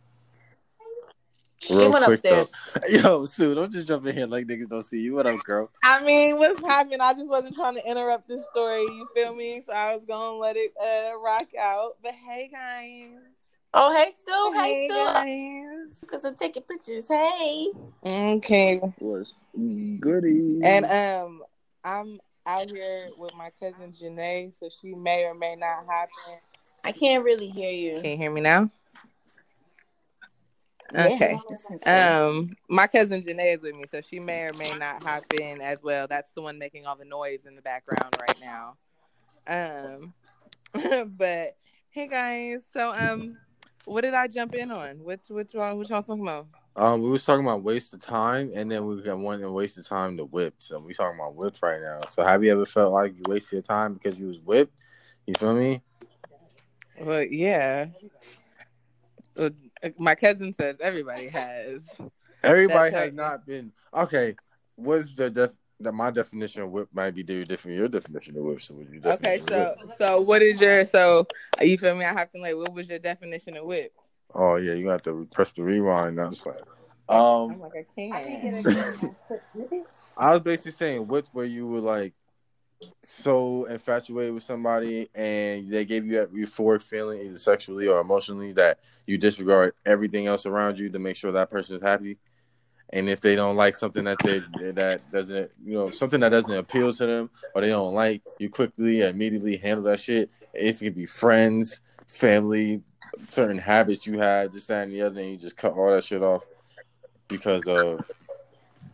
she 1.60 1.88
went 1.88 2.06
quick, 2.06 2.20
upstairs 2.20 2.52
Yo, 2.90 3.26
Sue, 3.26 3.54
don't 3.54 3.72
just 3.72 3.88
jump 3.88 4.06
in 4.08 4.16
here 4.16 4.26
like 4.28 4.48
niggas 4.48 4.70
don't 4.70 4.86
see 4.86 5.00
you. 5.02 5.14
What 5.14 5.28
up, 5.28 5.44
girl? 5.44 5.70
I 5.84 6.02
mean, 6.04 6.38
what's 6.38 6.62
happening? 6.62 7.02
I 7.02 7.14
just 7.14 7.28
wasn't 7.28 7.56
trying 7.56 7.76
to 7.76 7.86
interrupt 7.88 8.28
this 8.28 8.44
story. 8.52 8.82
You 8.82 9.08
feel 9.14 9.36
me? 9.36 9.62
So 9.66 9.74
I 9.74 9.94
was 9.94 10.04
gonna 10.08 10.38
let 10.38 10.56
it 10.56 10.74
uh, 10.82 11.18
rock 11.20 11.48
out. 11.60 11.98
But 12.02 12.14
hey, 12.14 12.50
guys. 12.52 13.10
Oh 13.74 13.96
hey 13.96 14.12
sue 14.26 14.54
hey, 14.56 14.88
sue 14.90 15.90
because 16.02 16.26
i'm 16.26 16.36
taking 16.36 16.64
pictures 16.64 17.06
hey 17.08 17.68
Okay. 18.06 18.80
What's 19.00 19.34
goody. 20.00 20.60
And 20.64 20.86
um, 20.86 21.44
I'm 21.84 22.20
out 22.46 22.68
here 22.68 23.10
with 23.18 23.34
my 23.36 23.52
cousin 23.60 23.92
Janae, 23.94 24.58
so 24.58 24.70
she 24.70 24.96
may 24.96 25.26
or 25.26 25.34
may 25.34 25.56
not 25.56 25.86
happen. 25.86 26.40
i 26.84 26.92
can't 26.92 27.24
really 27.24 27.50
hear 27.50 27.72
you 27.72 28.02
Can 28.02 28.12
you 28.12 28.18
hear 28.18 28.32
me 28.32 28.42
now? 28.42 28.70
Okay. 30.96 31.38
that. 31.86 32.22
Um, 32.22 32.56
my 32.68 32.88
cousin 32.88 33.22
Janae 33.22 33.58
is 33.58 33.62
with 33.62 33.76
me, 33.76 33.84
so 33.92 34.02
she 34.02 34.20
may 34.20 34.44
or 34.44 34.54
may 34.58 34.72
not 34.80 35.04
hop 35.04 35.24
in 35.34 35.62
as 35.62 35.78
well. 35.84 36.08
That's 36.08 36.32
the 36.32 36.42
one 36.42 36.58
making 36.58 36.88
all 36.88 36.96
the 36.96 37.06
noise 37.06 37.46
in 37.46 37.56
the 37.56 37.62
background 37.62 38.16
right 38.20 38.40
now. 38.42 38.78
Um, 39.46 40.14
but 41.18 41.58
hey 41.90 42.08
guys, 42.08 42.62
so 42.74 42.94
um, 42.94 43.38
what 43.86 44.02
did 44.02 44.14
I 44.14 44.28
jump 44.28 44.56
in 44.56 44.72
on? 44.72 45.04
Which 45.04 45.30
which 45.30 45.54
one? 45.54 45.78
Which 45.78 45.90
y'all 45.90 46.02
talking 46.02 46.24
about? 46.24 46.48
Um, 46.76 47.02
we 47.02 47.10
was 47.10 47.26
talking 47.26 47.46
about 47.46 47.64
waste 47.64 47.94
of 47.94 48.00
time, 48.00 48.52
and 48.54 48.72
then 48.72 48.86
we 48.86 49.02
got 49.02 49.18
one 49.18 49.42
and 49.42 49.54
waste 49.54 49.78
of 49.78 49.88
time 49.88 50.16
to 50.18 50.26
whip. 50.26 50.56
So 50.58 50.80
we 50.80 50.94
talking 50.94 51.20
about 51.20 51.36
whips 51.36 51.62
right 51.62 51.82
now. 51.82 52.00
So 52.10 52.24
have 52.24 52.44
you 52.44 52.52
ever 52.52 52.66
felt 52.66 52.94
like 52.94 53.16
you 53.16 53.24
wasted 53.28 53.54
your 53.54 53.62
time 53.62 53.96
because 53.96 54.18
you 54.18 54.28
was 54.28 54.40
whipped? 54.40 54.74
You 55.26 55.34
feel 55.38 55.54
me? 55.54 55.82
Well, 57.00 57.24
yeah. 57.24 57.88
My 59.98 60.16
cousin 60.16 60.54
says 60.54 60.78
everybody 60.82 61.28
has. 61.30 61.82
Everybody 62.44 62.92
has 62.92 63.14
not 63.14 63.46
been 63.46 63.72
okay. 63.94 64.36
What's 64.76 65.14
the 65.14 65.30
def? 65.30 65.52
That 65.82 65.94
my 65.94 66.12
definition 66.12 66.62
of 66.62 66.72
whip 66.72 66.90
might 66.94 67.16
be 67.16 67.24
very 67.24 67.46
different. 67.46 67.78
Your 67.78 67.88
definition 67.88 68.36
of 68.36 68.44
whip. 68.44 68.62
So 68.62 68.74
what 68.74 68.90
you 68.92 69.02
Okay, 69.04 69.42
so 69.48 69.76
whip? 69.82 69.92
so 69.98 70.22
what 70.22 70.42
is 70.42 70.60
your 70.60 70.84
so 70.86 71.26
you 71.62 71.78
feel 71.78 71.96
me? 71.96 72.04
I 72.06 72.14
have 72.14 72.32
to 72.34 72.40
like, 72.40 72.56
what 72.56 72.74
was 72.74 72.90
your 72.90 73.00
definition 73.00 73.56
of 73.56 73.66
whipped? 73.66 73.96
Oh 74.34 74.58
yeah, 74.58 74.74
you 74.74 74.90
have 74.90 75.04
to 75.04 75.26
press 75.34 75.54
the 75.54 75.64
rewind. 75.64 76.18
Now 76.18 76.30
it's 76.30 76.46
like, 76.46 76.58
I'm 77.08 77.18
um, 77.18 77.60
like, 77.60 77.72
I 77.76 77.86
can't. 77.96 79.16
I 80.18 80.32
was 80.32 80.42
basically 80.42 80.72
saying 80.74 81.08
whips 81.08 81.30
where 81.32 81.46
you 81.46 81.66
were 81.66 81.80
like 81.80 82.14
so 83.04 83.66
infatuated 83.66 84.34
with 84.34 84.44
somebody 84.44 85.10
and 85.16 85.70
they 85.72 85.86
gave 85.86 86.06
you 86.06 86.14
that 86.14 86.34
euphoric 86.34 86.82
feeling 86.82 87.22
either 87.22 87.38
sexually 87.38 87.88
or 87.88 88.00
emotionally 88.00 88.52
that 88.54 88.80
you 89.06 89.18
disregard 89.18 89.74
everything 89.86 90.28
else 90.28 90.46
around 90.46 90.80
you 90.80 90.90
to 90.90 91.00
make 91.00 91.16
sure 91.16 91.32
that 91.32 91.50
person 91.50 91.76
is 91.76 91.82
happy 91.82 92.18
and 92.92 93.10
if 93.10 93.22
they 93.22 93.36
don't 93.36 93.56
like 93.56 93.76
something 93.76 94.04
that 94.04 94.18
they 94.24 94.40
that 94.72 95.02
doesn't 95.12 95.52
you 95.64 95.74
know 95.74 95.90
something 95.90 96.20
that 96.20 96.30
doesn't 96.30 96.56
appeal 96.56 96.94
to 96.94 97.06
them 97.06 97.30
or 97.54 97.62
they 97.62 97.70
don't 97.70 97.94
like 97.94 98.22
you 98.40 98.50
quickly 98.50 99.02
immediately 99.02 99.58
handle 99.58 99.84
that 99.84 100.00
shit 100.00 100.30
it 100.54 100.78
can 100.80 100.94
be 100.94 101.06
friends 101.06 101.82
family 102.08 102.82
certain 103.28 103.58
habits 103.58 104.08
you 104.08 104.18
had 104.18 104.52
this 104.52 104.68
that 104.68 104.84
and 104.84 104.94
the 104.94 105.02
other 105.02 105.20
and 105.20 105.32
you 105.32 105.38
just 105.38 105.58
cut 105.58 105.74
all 105.74 105.92
that 105.92 106.04
shit 106.04 106.24
off 106.24 106.46
because 107.28 107.68
of 107.68 108.10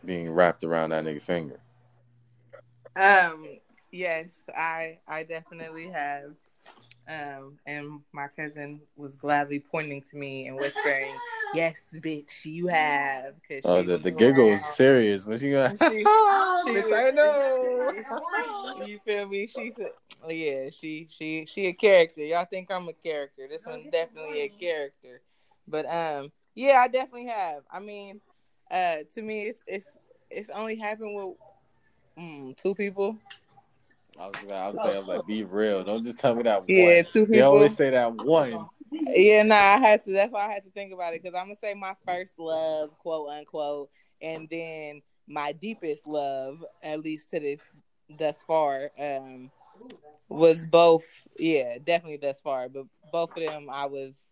being 0.04 0.30
wrapped 0.30 0.64
around 0.64 0.90
that 0.90 1.04
nigga 1.04 1.22
finger 1.22 1.58
Um, 2.96 3.46
yes, 3.92 4.44
I 4.56 4.98
I 5.06 5.24
definitely 5.24 5.90
have. 5.90 6.32
Um, 7.08 7.58
and 7.66 8.00
my 8.12 8.26
cousin 8.28 8.80
was 8.96 9.14
gladly 9.14 9.60
pointing 9.60 10.02
to 10.10 10.16
me 10.16 10.48
and 10.48 10.56
whispering, 10.56 11.14
"Yes, 11.54 11.76
bitch, 11.94 12.44
you 12.44 12.66
have." 12.66 13.34
Cause 13.48 13.62
Oh, 13.64 13.82
the, 13.82 13.96
the 13.98 14.10
giggle 14.10 14.48
is 14.48 14.64
serious. 14.74 15.24
When 15.24 15.38
she 15.38 15.52
got, 15.52 15.70
She- 15.82 15.88
she 15.88 16.04
bitch, 16.04 16.92
I 16.92 17.10
know. 17.10 17.90
You 18.84 18.98
feel 19.04 19.26
me? 19.28 19.46
She 19.46 19.70
said, 19.70 19.90
oh, 20.22 20.30
"Yeah, 20.30 20.70
she 20.70 21.06
she 21.08 21.46
she 21.46 21.66
a 21.66 21.72
character. 21.72 22.22
Y'all 22.22 22.44
think 22.44 22.70
I'm 22.70 22.88
a 22.88 22.92
character? 22.92 23.46
This 23.48 23.64
one's 23.66 23.90
definitely 23.90 24.40
a 24.42 24.48
character." 24.48 25.22
But 25.68 25.86
um, 25.86 26.32
yeah, 26.54 26.78
I 26.80 26.88
definitely 26.88 27.28
have. 27.28 27.62
I 27.70 27.80
mean, 27.80 28.20
uh, 28.70 28.96
to 29.14 29.22
me, 29.22 29.44
it's 29.44 29.60
it's 29.66 29.96
it's 30.30 30.50
only 30.50 30.76
happened 30.76 31.14
with 31.16 31.36
mm, 32.18 32.56
two 32.56 32.74
people. 32.74 33.16
I 34.18 34.26
was, 34.28 34.36
I 34.50 34.68
was, 34.68 34.78
saying, 34.82 35.06
like, 35.06 35.26
be 35.26 35.44
real. 35.44 35.84
Don't 35.84 36.02
just 36.02 36.18
tell 36.18 36.34
me 36.34 36.42
that 36.44 36.60
one. 36.60 36.66
Yeah, 36.68 36.96
one. 36.96 37.04
two 37.04 37.26
They 37.26 37.40
always 37.42 37.76
say 37.76 37.90
that 37.90 38.12
one. 38.14 38.68
Yeah, 38.90 39.42
nah, 39.42 39.56
I 39.56 39.78
had 39.78 40.04
to. 40.04 40.12
That's 40.12 40.32
why 40.32 40.46
I 40.46 40.52
had 40.52 40.64
to 40.64 40.70
think 40.70 40.92
about 40.92 41.14
it 41.14 41.22
because 41.22 41.38
I'm 41.38 41.46
gonna 41.46 41.56
say 41.56 41.74
my 41.74 41.94
first 42.06 42.34
love, 42.38 42.96
quote 42.98 43.28
unquote, 43.30 43.90
and 44.22 44.48
then 44.50 45.02
my 45.28 45.52
deepest 45.52 46.06
love, 46.06 46.64
at 46.82 47.00
least 47.00 47.30
to 47.30 47.40
this 47.40 47.60
thus 48.18 48.36
far, 48.46 48.90
um, 48.98 49.50
was 50.28 50.64
both. 50.64 51.04
Yeah, 51.38 51.78
definitely 51.84 52.18
thus 52.18 52.40
far, 52.40 52.68
but 52.68 52.86
both 53.12 53.36
of 53.36 53.44
them, 53.44 53.68
I 53.70 53.86
was 53.86 54.22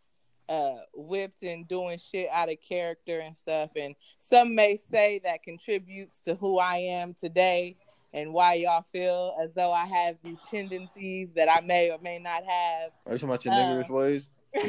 uh 0.48 0.80
whipped 0.94 1.42
and 1.42 1.66
doing 1.66 1.98
shit 1.98 2.28
out 2.30 2.50
of 2.50 2.56
character 2.66 3.20
and 3.20 3.36
stuff. 3.36 3.70
And 3.76 3.94
some 4.18 4.54
may 4.54 4.78
say 4.90 5.20
that 5.24 5.42
contributes 5.42 6.20
to 6.20 6.34
who 6.34 6.58
I 6.58 6.76
am 6.76 7.14
today 7.14 7.76
and 8.14 8.32
why 8.32 8.54
y'all 8.54 8.84
feel 8.92 9.34
as 9.42 9.50
though 9.54 9.72
I 9.72 9.86
have 9.86 10.16
these 10.22 10.38
tendencies 10.48 11.28
that 11.34 11.50
I 11.50 11.60
may 11.60 11.90
or 11.90 11.98
may 12.00 12.18
not 12.18 12.42
have. 12.44 12.92
Are 13.06 13.12
you 13.12 13.18
talking 13.18 13.28
about 13.28 13.44
your 13.44 13.54
niggerish 13.54 13.90
um, 13.90 13.96
ways? 13.96 14.30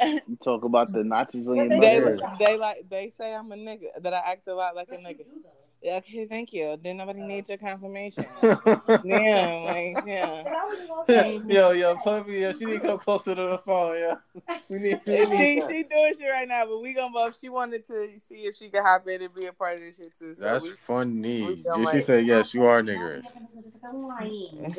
You 0.00 0.38
talk 0.42 0.64
about 0.64 0.92
the 0.92 1.04
Nazis 1.04 1.48
on 1.48 1.56
your 1.56 1.80
they 1.80 1.98
Yeah. 1.98 2.36
they 2.38 2.56
like 2.56 2.88
they 2.88 3.12
say 3.18 3.34
I'm 3.34 3.52
a 3.52 3.56
nigga 3.56 4.02
that 4.02 4.14
I 4.14 4.18
act 4.18 4.48
a 4.48 4.54
lot 4.54 4.74
like 4.74 4.88
a 4.92 4.96
nigga. 4.96 5.24
Okay, 5.86 6.26
thank 6.26 6.52
you. 6.52 6.76
Then 6.82 6.96
nobody 6.96 7.22
needs 7.22 7.48
your 7.48 7.58
confirmation. 7.58 8.24
yeah, 8.42 9.62
like, 9.64 10.04
yeah. 10.06 10.42
And 10.44 10.48
I 10.48 10.64
was 10.64 10.78
just 10.78 10.88
gonna 10.88 11.04
say, 11.06 11.40
yo, 11.48 11.70
yo, 11.70 11.96
puppy, 11.96 12.34
yo, 12.40 12.52
she 12.52 12.64
need 12.66 12.80
to 12.80 12.86
come 12.88 12.98
closer 12.98 13.34
to 13.34 13.42
the 13.42 13.58
phone, 13.58 13.96
yeah. 13.96 14.14
We 14.68 14.78
need, 14.80 15.00
we 15.06 15.24
she 15.26 15.38
need 15.38 15.62
she 15.68 15.82
doing 15.84 16.14
shit 16.18 16.28
right 16.30 16.48
now, 16.48 16.66
but 16.66 16.80
we 16.82 16.94
gonna 16.94 17.12
both. 17.12 17.38
She 17.38 17.48
wanted 17.48 17.86
to 17.86 18.08
see 18.28 18.40
if 18.46 18.56
she 18.56 18.70
could 18.70 18.82
hop 18.82 19.06
in 19.08 19.22
and 19.22 19.32
be 19.34 19.46
a 19.46 19.52
part 19.52 19.74
of 19.74 19.80
this 19.80 19.96
shit 19.96 20.12
too. 20.18 20.34
So 20.34 20.42
That's 20.42 20.64
we, 20.64 20.70
funny. 20.84 21.46
we 21.46 21.62
don't 21.62 21.78
She 21.78 21.84
like- 21.84 22.02
said, 22.02 22.26
yes, 22.26 22.52
you 22.54 22.64
are 22.66 22.82
niggerish. 22.82 23.24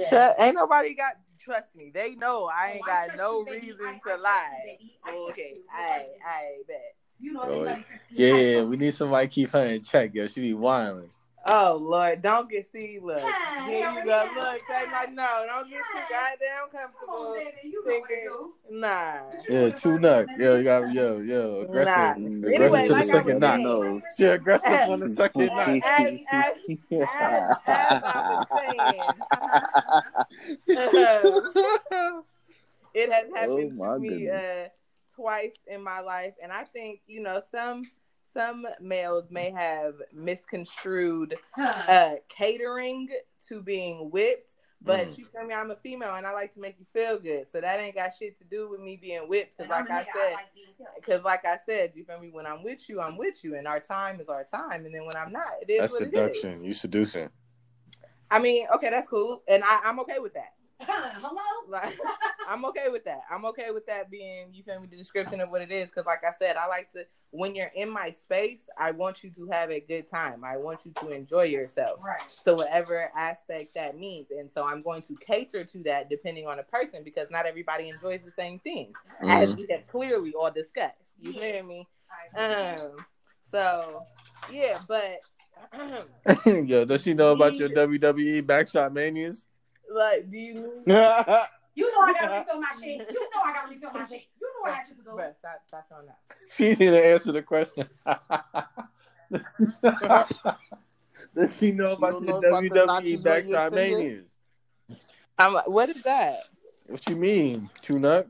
Shut, 0.10 0.36
ain't 0.40 0.56
nobody 0.56 0.94
got. 0.96 1.14
Trust 1.42 1.74
me, 1.78 1.90
they 1.94 2.16
know 2.16 2.48
I 2.54 2.72
oh, 2.72 2.74
ain't 2.74 2.84
Oh, 2.84 3.08
got 3.08 3.18
no 3.18 3.44
reason 3.44 3.78
I- 3.82 4.00
I 4.06 4.16
to 4.16 4.22
lie. 4.22 4.50
you, 4.66 4.78
baby. 4.78 4.94
I 5.06 5.10
trust 5.12 5.30
Okay. 5.32 5.54
I 5.74 6.06
I 6.28 6.58
bet. 6.68 6.96
You 7.22 7.34
know, 7.34 7.42
Oh, 7.44 7.62
everybody- 7.64 7.84
Yeah, 8.12 8.62
we 8.64 8.78
need 8.78 8.94
somebody 8.94 9.28
to 9.28 9.34
keep 9.34 9.50
her 9.52 9.66
in 9.66 9.82
check, 9.84 10.14
yo. 10.14 10.28
She 10.28 10.42
be 10.42 10.54
whining. 10.54 11.10
Oh 11.46 11.78
Lord, 11.82 12.22
don't 12.22 12.50
get 12.50 12.70
see. 12.70 13.00
Look, 13.02 13.18
Yeah, 13.18 13.66
here 13.66 13.90
you 13.92 14.04
go. 14.06 14.24
yeah. 14.24 14.30
Look, 14.36 14.62
they 14.70 14.86
like 14.92 15.14
no, 15.14 15.46
don't 15.48 15.70
get 15.70 15.80
too 15.80 16.00
goddamn 16.10 16.70
Come 16.70 16.80
on, 16.80 16.90
comfortable. 16.92 17.34
baby. 17.36 17.52
You 17.64 17.72
know 17.72 17.92
what 18.00 18.10
to 18.10 18.16
Thinking, 18.16 18.28
do. 18.28 18.54
nah. 18.78 19.14
Yeah, 19.50 19.70
two 19.70 20.00
nut. 20.00 20.28
Yo, 20.38 20.58
you 20.58 20.64
got 20.66 20.92
yo, 20.94 21.18
yo, 21.20 21.62
aggressive. 21.62 21.96
Nah. 22.22 22.48
Aggressive 22.48 22.54
Anyway, 22.54 22.82
to 22.84 22.88
the 22.90 22.94
like 22.94 23.04
I 23.04 23.06
second 23.08 23.26
was 23.26 23.42
notch. 23.42 23.56
saying- 23.56 23.64
No. 23.68 24.02
She 24.18 24.24
aggressive 24.26 24.90
on 24.90 25.00
the 25.00 25.08
second 25.08 25.42
As, 25.50 25.50
notch. 25.50 25.84
as, 25.86 26.12
as, 26.30 26.54
as, 26.92 27.02
as 27.66 28.04
I 28.04 28.12
was 28.30 28.48
saying, 30.68 30.68
it 32.94 33.12
has 33.12 33.26
happened 33.34 33.72
Oh, 33.82 33.86
my 33.86 33.94
to 33.94 34.00
me 34.00 34.30
uh, 34.30 34.68
twice 35.20 35.56
in 35.68 35.84
my 35.84 36.00
life, 36.00 36.34
and 36.42 36.52
I 36.52 36.64
think 36.64 37.02
you 37.08 37.22
know 37.22 37.42
some 37.52 37.84
some 38.34 38.66
males 38.80 39.26
may 39.32 39.50
have 39.52 39.96
misconstrued 40.14 41.36
Huh. 41.52 41.92
uh, 41.92 42.16
catering 42.30 43.10
to 43.48 43.62
being 43.62 44.12
whipped. 44.12 44.54
But 44.82 45.10
Mm. 45.10 45.18
you 45.18 45.26
feel 45.26 45.44
me? 45.46 45.54
I'm 45.54 45.72
a 45.72 45.76
female 45.76 46.16
and 46.16 46.26
I 46.26 46.32
like 46.32 46.54
to 46.54 46.62
make 46.62 46.80
you 46.80 46.86
feel 46.94 47.20
good. 47.20 47.48
So 47.48 47.60
that 47.60 47.80
ain't 47.82 47.96
got 47.96 48.16
shit 48.18 48.38
to 48.38 48.46
do 48.46 48.70
with 48.70 48.80
me 48.80 48.96
being 48.96 49.28
whipped. 49.28 49.58
Cause 49.58 49.66
And 49.66 49.74
I'm 49.74 49.86
like 49.86 49.90
a 49.90 49.94
I 49.94 50.02
nigga, 50.04 50.14
said, 50.14 50.34
like 50.36 50.54
being 50.54 50.68
killed. 50.78 50.90
because 50.96 51.24
like 51.26 51.44
I 51.46 51.58
said, 51.66 51.92
you 51.96 52.06
feel 52.06 52.20
me? 52.20 52.30
When 52.30 52.46
I'm 52.46 52.64
with 52.64 52.88
you, 52.88 53.02
I'm 53.02 53.18
with 53.18 53.44
you, 53.44 53.56
and 53.58 53.68
our 53.68 53.80
time 53.82 54.22
is 54.22 54.30
our 54.30 54.46
time. 54.46 54.86
And 54.86 54.96
then 54.96 55.06
when 55.06 55.18
I'm 55.18 55.34
not, 55.34 55.50
it 55.62 55.70
is 55.70 55.80
That's 55.80 55.94
what 55.94 56.02
it 56.04 56.06
is. 56.06 56.14
seduction. 56.14 56.64
You 56.64 56.74
seducing. 56.74 57.30
I 58.32 58.40
mean, 58.40 58.68
okay, 58.76 58.90
that's 58.92 59.08
cool, 59.08 59.42
and 59.48 59.64
I, 59.66 59.80
I'm 59.84 60.00
okay 60.02 60.20
with 60.20 60.36
that. 60.36 60.54
Hello? 60.88 61.42
Like, 61.68 61.98
I'm 62.48 62.64
okay 62.66 62.88
with 62.90 63.04
that. 63.06 63.22
I'm 63.30 63.44
okay 63.46 63.72
with 63.72 63.86
that 63.88 64.10
being, 64.10 64.48
you 64.54 64.64
feel 64.64 64.80
me, 64.80 64.88
the 64.90 64.96
description 64.96 65.42
of 65.42 65.50
what 65.50 65.62
it 65.62 65.72
is. 65.72 65.90
Because, 65.90 66.06
like 66.06 66.24
I 66.24 66.32
said, 66.32 66.56
I 66.56 66.68
like 66.68 66.92
to, 66.94 67.06
when 67.32 67.54
you're 67.54 67.72
in 67.76 67.90
my 67.90 68.12
space, 68.12 68.70
I 68.78 68.92
want 68.92 69.24
you 69.24 69.30
to 69.32 69.48
have 69.52 69.72
a 69.72 69.82
good 69.82 70.10
time. 70.10 70.44
I 70.46 70.56
want 70.56 70.86
you 70.86 70.94
to 71.02 71.10
enjoy 71.12 71.44
yourself. 71.44 72.00
Right. 72.04 72.22
So, 72.46 72.56
whatever 72.56 73.10
aspect 73.16 73.74
that 73.76 73.98
means. 74.00 74.32
And 74.32 74.50
so, 74.52 74.66
I'm 74.66 74.82
going 74.82 75.02
to 75.04 75.18
cater 75.18 75.66
to 75.66 75.84
that 75.84 76.10
depending 76.10 76.48
on 76.48 76.58
the 76.58 76.64
person 76.64 77.04
because 77.04 77.30
not 77.30 77.46
everybody 77.46 77.90
enjoys 77.90 78.22
the 78.24 78.32
same 78.32 78.60
things, 78.60 78.98
as 79.22 79.50
Mhm. 79.50 79.58
we 79.58 79.68
have 79.72 79.86
clearly 79.88 80.34
all 80.34 80.50
discussed. 80.50 80.96
You 81.20 81.34
hear 81.34 81.62
me? 81.64 81.88
Um, 82.38 82.96
so, 83.52 84.06
yeah, 84.52 84.80
but. 84.88 85.20
yo, 86.46 86.86
does 86.86 87.04
she 87.04 87.14
know 87.14 87.34
about 87.34 87.58
your 87.58 87.68
WWE 87.70 88.42
backshot 88.44 88.94
manias? 88.94 89.46
Like, 89.94 90.30
do 90.30 90.38
you 90.38 90.84
You 91.76 91.92
know 91.92 92.00
I 92.02 92.14
gotta 92.14 92.40
refill 92.40 92.60
my 92.60 92.68
shit. 92.82 93.08
You 93.12 93.30
know 93.34 93.42
I 93.44 93.54
gotta 93.54 93.70
refill 93.70 93.92
my 93.94 94.06
shit. 94.08 94.24
You 94.42 94.48
know 94.48 94.72
I 94.72 94.76
got 94.76 94.88
shit 94.88 94.98
to 94.98 95.04
do. 95.04 95.10
Bruh, 95.12 95.36
stop, 95.38 95.62
stop 95.68 95.88
on 95.98 96.06
that. 96.08 96.20
She 96.50 96.70
need 96.70 96.78
to 96.78 97.06
answer 97.06 97.32
the 97.32 97.42
question. 97.42 97.88
Does 101.36 101.56
she 101.58 101.72
know 101.72 101.94
about 101.94 102.12
don't 102.14 102.28
your 102.28 102.42
know 102.42 102.48
about 102.50 102.64
the 102.64 102.70
WWE 102.70 102.86
notches 102.86 103.26
on 103.26 103.46
your 103.46 103.72
manias? 103.72 104.26
I'm 105.38 105.54
like, 105.54 105.70
what 105.70 105.90
is 105.90 106.02
that? 106.04 106.40
What 106.88 107.08
you 107.08 107.16
mean, 107.16 107.70
tune 107.82 108.04
up? 108.04 108.28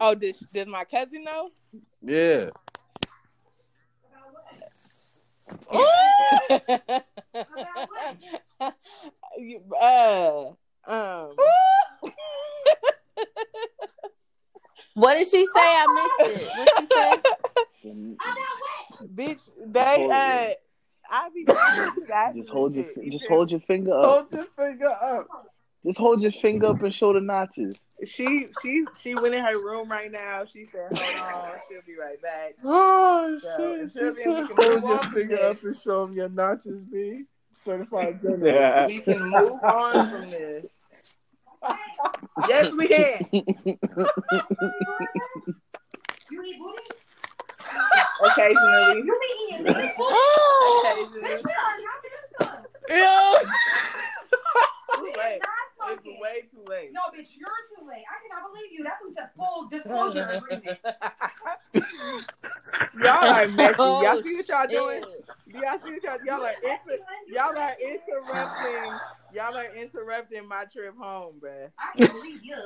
Oh, 0.00 0.14
does, 0.14 0.36
does 0.38 0.66
my 0.66 0.84
cousin 0.84 1.24
know? 1.24 1.50
Yeah. 2.02 2.50
You- 9.38 9.62
uh, 9.80 10.52
um, 10.86 11.36
What 14.94 15.14
did 15.14 15.28
she 15.28 15.44
say? 15.44 15.52
I 15.60 15.86
missed 15.88 16.20
it. 16.20 16.48
What 16.56 16.70
she 16.74 16.86
say? 16.86 17.20
I'm 17.84 18.18
not 18.18 18.18
wet. 18.98 19.14
bitch, 19.14 19.50
they 19.66 20.08
uh, 20.10 20.54
I 21.10 21.28
be 21.34 21.44
just 22.34 22.48
hold 22.48 22.74
your 22.74 22.86
just 23.10 23.26
hold 23.26 23.50
your 23.50 23.60
finger 23.60 23.92
up. 23.92 24.04
Hold 24.04 24.32
your 24.32 24.46
finger 24.56 24.88
up. 24.88 25.28
Just 25.84 25.98
hold 25.98 26.22
your 26.22 26.32
finger 26.32 26.68
up 26.68 26.82
and 26.82 26.94
show 26.94 27.12
the 27.12 27.20
notches. 27.20 27.76
She 28.04 28.48
she 28.62 28.86
she 28.98 29.14
went 29.14 29.34
in 29.34 29.44
her 29.44 29.62
room 29.62 29.90
right 29.90 30.10
now. 30.10 30.44
She 30.50 30.66
said, 30.66 30.92
"Hold 30.92 31.16
on, 31.16 31.58
she'll 31.68 31.82
be 31.86 31.96
right 31.98 32.20
back." 32.20 32.54
Oh 32.64 33.38
So, 33.40 33.76
shit! 33.78 33.90
She 33.90 33.98
Sylvia, 33.98 34.24
said, 34.24 34.40
we 34.40 34.46
can 34.46 34.56
hold 34.56 34.82
move 34.82 34.88
your 34.88 35.04
finger 35.04 35.38
up 35.42 35.62
and 35.62 35.76
show 35.76 36.06
them 36.06 36.16
your 36.16 36.28
notches, 36.28 36.84
B. 36.84 37.24
Certified 37.52 38.20
Yeah, 38.22 38.86
We 38.86 39.00
can 39.00 39.30
move 39.30 39.62
on 39.62 40.10
from 40.10 40.30
this. 40.30 40.64
Yes, 42.48 42.72
we 42.72 42.88
can. 42.88 43.26
You 46.30 46.42
eat 46.42 46.58
booty? 46.58 46.82
Occasionally. 48.24 49.02
You 49.04 49.14
be 49.20 49.28
eating 49.54 49.64
booty? 49.64 49.88
Occasionally. 50.82 51.22
Bitch, 51.22 51.42
we 55.02 55.10
already 55.86 55.96
got 55.96 56.04
this 56.04 56.06
done. 56.06 56.06
Ew. 56.06 56.06
Too 56.06 56.10
We 56.10 56.18
late. 56.20 56.44
is 56.44 56.50
not 56.50 56.50
It's 56.50 56.50
way 56.50 56.50
too 56.50 56.64
late. 56.68 56.90
No, 56.92 57.00
bitch, 57.14 57.30
you're 57.36 57.62
too 57.72 57.82
late. 57.86 58.04
I 58.06 58.08
cannot 58.22 58.42
believe 58.52 58.70
you. 58.72 58.82
That's 58.84 59.00
what's 59.02 59.16
the 59.16 59.30
full 59.36 59.68
disclosure 59.68 60.28
agreement. 60.36 60.78
y'all 63.00 63.30
are 63.30 63.48
messy. 63.56 63.82
Y'all 63.82 64.22
see 64.22 64.36
what 64.36 64.48
y'all 64.48 64.66
doing? 64.68 65.02
Do 65.50 65.58
y'all 65.58 65.78
see 65.84 65.92
what 65.92 66.02
y'all? 66.02 66.18
Y'all 66.24 66.44
are 66.44 66.54
inter- 66.62 67.04
y'all 67.28 67.56
are 67.58 67.74
interrupting. 67.80 69.00
Y'all 69.32 69.56
are 69.56 69.74
interrupting 69.74 70.46
my 70.48 70.64
trip 70.64 70.96
home, 70.98 71.40
bruh. 71.40 71.70
I 71.78 71.90
can't 71.96 72.12
believe 72.12 72.44
you. 72.44 72.56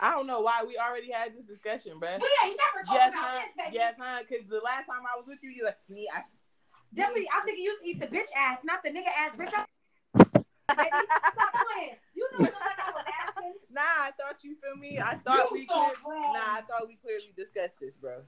I 0.00 0.10
don't 0.12 0.26
know 0.26 0.40
why 0.40 0.62
we 0.66 0.78
already 0.78 1.10
had 1.10 1.34
this 1.34 1.44
discussion, 1.44 1.98
bruh. 2.00 2.20
We 2.20 2.28
ain't 2.44 2.56
never 2.58 2.82
talked 2.86 2.94
Yes, 2.94 3.08
about 3.12 3.24
huh? 3.24 3.40
this, 3.40 3.52
baby. 3.64 3.76
Yes, 3.76 3.94
huh? 3.98 4.22
Because 4.28 4.46
the 4.48 4.60
last 4.64 4.86
time 4.86 5.02
I 5.02 5.16
was 5.18 5.26
with 5.26 5.42
you, 5.42 5.50
you 5.50 5.64
like 5.64 5.78
me. 5.88 6.08
I, 6.14 6.22
Definitely, 6.94 7.28
I'm 7.36 7.44
thinking 7.44 7.64
you 7.64 7.76
eat 7.84 8.00
the 8.00 8.06
bitch 8.06 8.30
ass, 8.36 8.60
not 8.64 8.82
the 8.82 8.88
nigga 8.90 9.08
ass 9.14 9.32
bitch. 9.36 9.52
Baby, 10.76 10.90
stop 11.10 11.52
playing. 11.74 11.96
You 12.38 12.46
I 12.46 13.52
nah, 13.72 13.80
I 13.80 14.10
thought 14.18 14.42
you 14.42 14.56
feel 14.62 14.76
me. 14.76 14.98
I 14.98 15.14
thought 15.16 15.50
You 15.50 15.58
we 15.60 15.66
thought 15.66 15.94
clear- 15.94 16.18
Nah, 16.18 16.58
I 16.58 16.62
thought 16.68 16.86
we 16.88 16.96
clearly 16.96 17.32
discussed 17.36 17.78
this, 17.80 17.94
bro. 18.00 18.22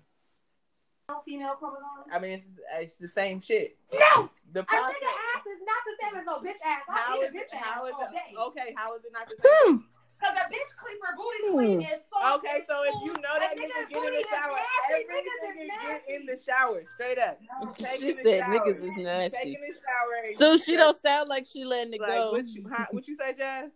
Female 1.25 1.55
chromosomes. 1.59 2.07
I 2.13 2.19
mean, 2.21 2.33
it's, 2.39 2.47
it's 2.79 2.97
the 2.97 3.09
same 3.09 3.41
shit. 3.41 3.77
No, 3.93 4.31
The 4.53 4.61
a 4.61 4.63
process. 4.63 4.95
nigga 4.95 5.11
ass 5.35 5.47
is 5.47 5.61
not 5.67 5.83
the 5.83 5.95
same 5.99 6.21
as 6.21 6.27
no 6.27 6.39
bitch 6.39 6.63
ass. 6.65 6.83
I 6.89 6.93
How 6.99 7.17
eat 7.17 7.25
is 7.25 7.31
a 7.31 7.33
bitch 7.33 7.41
it? 7.41 7.55
How 7.55 7.83
ass 7.83 7.89
is 7.89 7.95
all 7.99 8.03
it? 8.07 8.13
day. 8.13 8.31
Okay, 8.39 8.75
how 8.77 8.97
is 8.97 9.05
it 9.05 9.13
not 9.13 9.29
the 9.29 9.35
hmm. 9.43 9.71
same? 9.71 9.85
Cause 10.21 10.37
a 10.37 10.53
bitch 10.53 10.77
creeper 10.77 11.17
booty 11.17 11.53
clean 11.57 11.81
hmm. 11.81 11.95
is 11.95 12.01
soft. 12.13 12.45
Okay, 12.45 12.63
so 12.69 12.83
if 12.85 12.95
you 13.03 13.15
know 13.23 13.41
that 13.41 13.57
nigga 13.57 13.73
nigga 13.73 13.89
get 13.89 13.97
in 13.97 14.03
booty 14.03 14.17
the 14.23 14.29
shower, 14.29 14.53
nasty. 14.53 14.93
every 14.93 15.05
nigga 15.17 15.35
is 15.49 15.71
get 15.83 16.21
in 16.21 16.27
the 16.27 16.39
shower, 16.45 16.83
straight 16.95 17.19
up. 17.19 17.41
Take 17.79 18.01
She 18.01 18.13
said 18.13 18.41
shower. 18.41 18.59
niggas 18.59 18.85
is 18.85 18.97
nasty. 18.99 19.55
in 19.55 19.61
the 19.61 19.75
shower. 19.81 20.37
So 20.37 20.57
she 20.59 20.77
just- 20.77 20.79
don't 20.79 20.97
sound 20.97 21.29
like 21.29 21.47
she 21.51 21.65
letting 21.65 21.95
it 21.95 22.01
like 22.01 22.11
go. 22.11 22.33
what 22.33 22.47
you 22.47 22.69
huh, 22.71 22.87
what 22.91 23.09
you 23.09 23.17
say, 23.17 23.35
Jazz? 23.37 23.71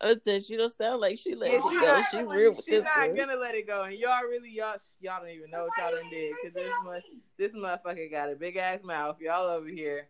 I 0.00 0.14
said 0.22 0.44
she 0.44 0.56
don't 0.56 0.74
sound 0.76 1.00
like 1.00 1.18
she 1.18 1.34
let 1.34 1.50
Yeah, 1.50 1.58
it 1.58 1.62
she 1.68 1.80
go. 1.80 2.02
She 2.10 2.22
real 2.22 2.50
with 2.52 2.64
She's 2.64 2.74
this 2.74 2.84
not 2.84 3.08
one. 3.08 3.16
gonna 3.16 3.36
let 3.36 3.54
it 3.56 3.66
go, 3.66 3.82
and 3.82 3.94
y'all 3.94 4.22
really 4.22 4.50
y'all 4.50 4.76
y'all 5.00 5.20
don't 5.20 5.30
even 5.30 5.50
know 5.50 5.64
what 5.64 5.72
y'all 5.78 5.90
done 5.90 6.08
did 6.10 6.34
because 6.40 6.54
this 6.54 6.72
much 6.84 7.02
this 7.36 7.52
motherfucker 7.52 8.10
got 8.10 8.30
a 8.30 8.36
big 8.36 8.56
ass 8.56 8.80
mouth. 8.84 9.16
Y'all 9.20 9.48
over 9.48 9.66
here 9.68 10.06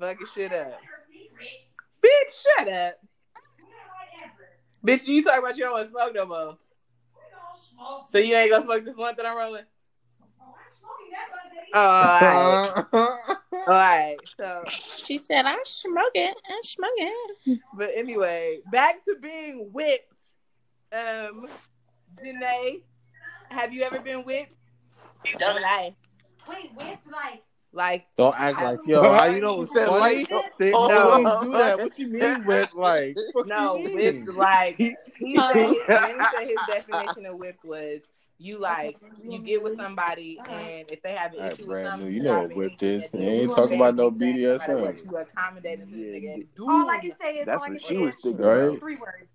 fucking 0.00 0.26
shit 0.34 0.52
up. 0.52 0.80
Bitch, 2.04 2.42
shut 2.56 2.68
up. 2.68 2.94
Bitch, 4.84 5.06
you 5.06 5.22
talk 5.22 5.38
about 5.38 5.56
you 5.56 5.64
don't 5.64 5.72
want 5.72 5.86
to 5.86 5.90
smoke 5.90 6.14
no 6.14 6.26
more. 6.26 6.58
So 8.10 8.18
you 8.18 8.34
ain't 8.34 8.50
gonna 8.50 8.64
smoke 8.64 8.84
this 8.84 8.96
one 8.96 9.14
that 9.16 9.26
I'm 9.26 9.36
rolling? 9.36 9.64
Oh, 11.74 13.36
alright. 13.68 14.16
alright. 14.16 14.16
So, 14.36 14.62
She 15.04 15.20
said, 15.24 15.44
"I'm 15.46 15.58
smoking. 15.64 16.32
I'm 16.50 16.62
smoking." 16.62 17.60
but 17.74 17.90
anyway, 17.94 18.60
back 18.72 19.04
to 19.04 19.16
being 19.20 19.70
whipped. 19.72 20.12
Um, 20.92 21.46
Janae, 22.16 22.82
have 23.50 23.72
you 23.72 23.82
ever 23.82 24.00
been 24.00 24.20
whipped? 24.24 24.52
Don't 25.38 25.60
lie. 25.60 25.94
Wait, 26.48 26.70
whip 26.74 26.98
like 27.12 27.42
Like, 27.72 28.06
Don't 28.16 28.34
act 28.40 28.56
like 28.62 28.78
yo. 28.86 29.02
How 29.02 29.24
you 29.26 29.40
know 29.42 29.60
it's 29.62 29.70
She 29.72 29.78
said 29.78 29.88
funny? 29.88 30.26
like- 30.30 30.58
They 30.58 30.72
Oh, 30.72 30.78
always 30.78 31.42
do 31.42 31.48
oh, 31.54 31.58
that. 31.58 31.78
What 31.78 31.98
you 31.98 32.08
mean 32.08 32.44
with 32.46 32.72
like? 32.74 33.16
Fuck 33.34 33.46
no, 33.46 33.76
you 33.76 33.94
whipped 33.94 34.26
mean? 34.28 34.36
like 34.36 34.76
he 34.76 34.96
said, 35.36 35.54
his, 35.56 35.70
he 35.70 35.76
said 35.86 36.46
his 36.46 36.56
definition 36.66 37.26
of 37.26 37.36
whipped 37.36 37.64
was 37.64 38.00
you 38.38 38.58
like 38.58 38.96
you 39.22 39.40
get 39.40 39.62
with 39.62 39.76
somebody 39.76 40.38
and 40.48 40.84
if 40.88 41.02
they 41.02 41.12
have 41.12 41.32
an 41.32 41.40
All 41.40 41.44
right, 41.44 41.52
issue 41.52 41.62
with 41.62 41.70
brand 41.70 41.88
something, 41.88 42.08
new. 42.08 42.14
You 42.14 42.22
know 42.22 42.38
what 42.38 42.46
drop 42.48 42.56
whip 42.56 42.78
this. 42.78 43.10
You 43.12 43.18
they 43.18 43.26
ain't 43.26 43.50
do, 43.50 43.56
talking 43.56 43.76
about 43.76 43.96
no 43.96 44.10
they 44.10 44.32
do 44.32 44.42
that, 44.58 44.68
no 44.68 44.74
matter 44.74 44.86
what, 44.86 44.94
BDSM. 44.96 45.10
You 45.10 45.16
accommodating 45.18 45.86
to 45.86 45.92
the 45.92 46.02
nigga 46.02 46.34
and 46.34 46.54
do 46.54 46.70
All 46.70 46.88
I 46.90 46.98
can 46.98 47.12
say 47.20 47.36
is, 47.38 47.46
That's 47.46 47.58
all 47.58 47.64
I 47.64 47.68
what 47.70 47.80
can 47.80 47.88
she 47.88 47.96
was 47.96 48.14
is, 48.14 48.22
thinking. 48.22 48.46
Right? 48.46 48.78
Three 48.78 48.96
words. 48.96 49.28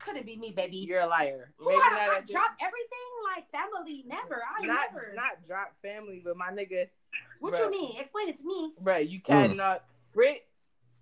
Couldn't 0.00 0.26
be 0.26 0.36
me, 0.36 0.52
baby. 0.52 0.76
you're 0.76 1.00
a 1.00 1.06
liar. 1.06 1.52
Who 1.58 1.68
Maybe 1.68 1.80
I, 1.82 1.90
not 1.90 1.98
I 1.98 2.16
at 2.18 2.26
this- 2.26 2.32
drop 2.32 2.50
everything 2.60 3.10
like 3.34 3.50
family? 3.50 4.04
Never. 4.06 4.42
I 4.42 4.66
not 4.66 4.92
never. 4.92 5.12
not 5.14 5.46
drop 5.46 5.74
family, 5.82 6.22
but 6.24 6.36
my 6.36 6.50
nigga, 6.50 6.88
what 7.40 7.54
bruh. 7.54 7.58
you 7.60 7.70
mean? 7.70 7.98
Explain 7.98 8.28
it 8.28 8.38
to 8.38 8.44
me. 8.44 8.72
bruh, 8.82 9.08
you 9.08 9.20
mm. 9.20 9.24
catting 9.24 9.60
up 9.60 9.88
Brit, 10.12 10.46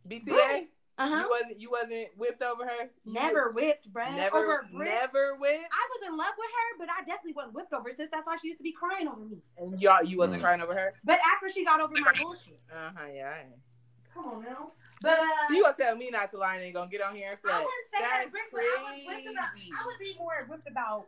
BTA. 0.08 0.24
Brit. 0.24 0.68
Uh 0.98 1.06
You 1.22 1.28
wasn't 1.30 1.60
you 1.60 1.70
wasn't 1.70 2.08
whipped 2.16 2.42
over 2.42 2.64
her. 2.64 2.90
You 3.04 3.12
Never 3.12 3.50
whipped, 3.54 3.92
bruh. 3.92 4.14
never 4.16 4.36
over 4.36 4.66
Brit. 4.74 4.88
never 4.88 5.36
whipped. 5.36 5.64
I 5.72 5.88
was 5.94 6.08
in 6.08 6.16
love 6.16 6.34
with 6.36 6.50
her, 6.50 6.78
but 6.80 6.88
I 6.90 7.00
definitely 7.04 7.34
wasn't 7.34 7.54
whipped 7.54 7.72
over 7.72 7.90
sis. 7.92 8.10
That's 8.10 8.26
why 8.26 8.36
she 8.36 8.48
used 8.48 8.58
to 8.58 8.64
be 8.64 8.72
crying 8.72 9.06
over 9.06 9.20
me. 9.20 9.38
And 9.58 9.80
y'all, 9.80 10.02
you 10.02 10.18
wasn't 10.18 10.40
Mm. 10.40 10.44
crying 10.44 10.60
over 10.60 10.74
her. 10.74 10.92
But 11.04 11.20
after 11.34 11.48
she 11.48 11.64
got 11.64 11.82
over 11.82 11.94
my 11.96 12.12
bullshit. 12.20 12.60
Uh 12.72 12.90
huh. 12.96 13.06
Yeah. 13.14 13.30
I. 13.30 13.46
Come 14.12 14.24
on 14.26 14.42
now. 14.42 14.66
But 15.00 15.20
uh, 15.20 15.24
You 15.54 15.62
gonna 15.62 15.76
tell 15.78 15.94
me 15.94 16.10
not 16.10 16.32
to 16.32 16.38
lie 16.38 16.54
and 16.56 16.64
ain't 16.64 16.74
gonna 16.74 16.90
get 16.90 17.00
on 17.02 17.14
here 17.14 17.30
and 17.30 17.38
I 17.38 17.40
flex? 17.40 17.58
wouldn't 17.64 17.88
say 17.94 18.00
that 18.02 18.20
That's 18.22 18.50
Brit, 18.50 18.64
I 18.66 18.82
was 18.82 19.06
whipped 19.06 19.06
crazy. 19.06 19.28
about. 19.28 19.48
I 19.54 19.86
was 19.86 19.96
even 20.04 20.18
more 20.18 20.46
whipped 20.48 20.68
about 20.68 21.06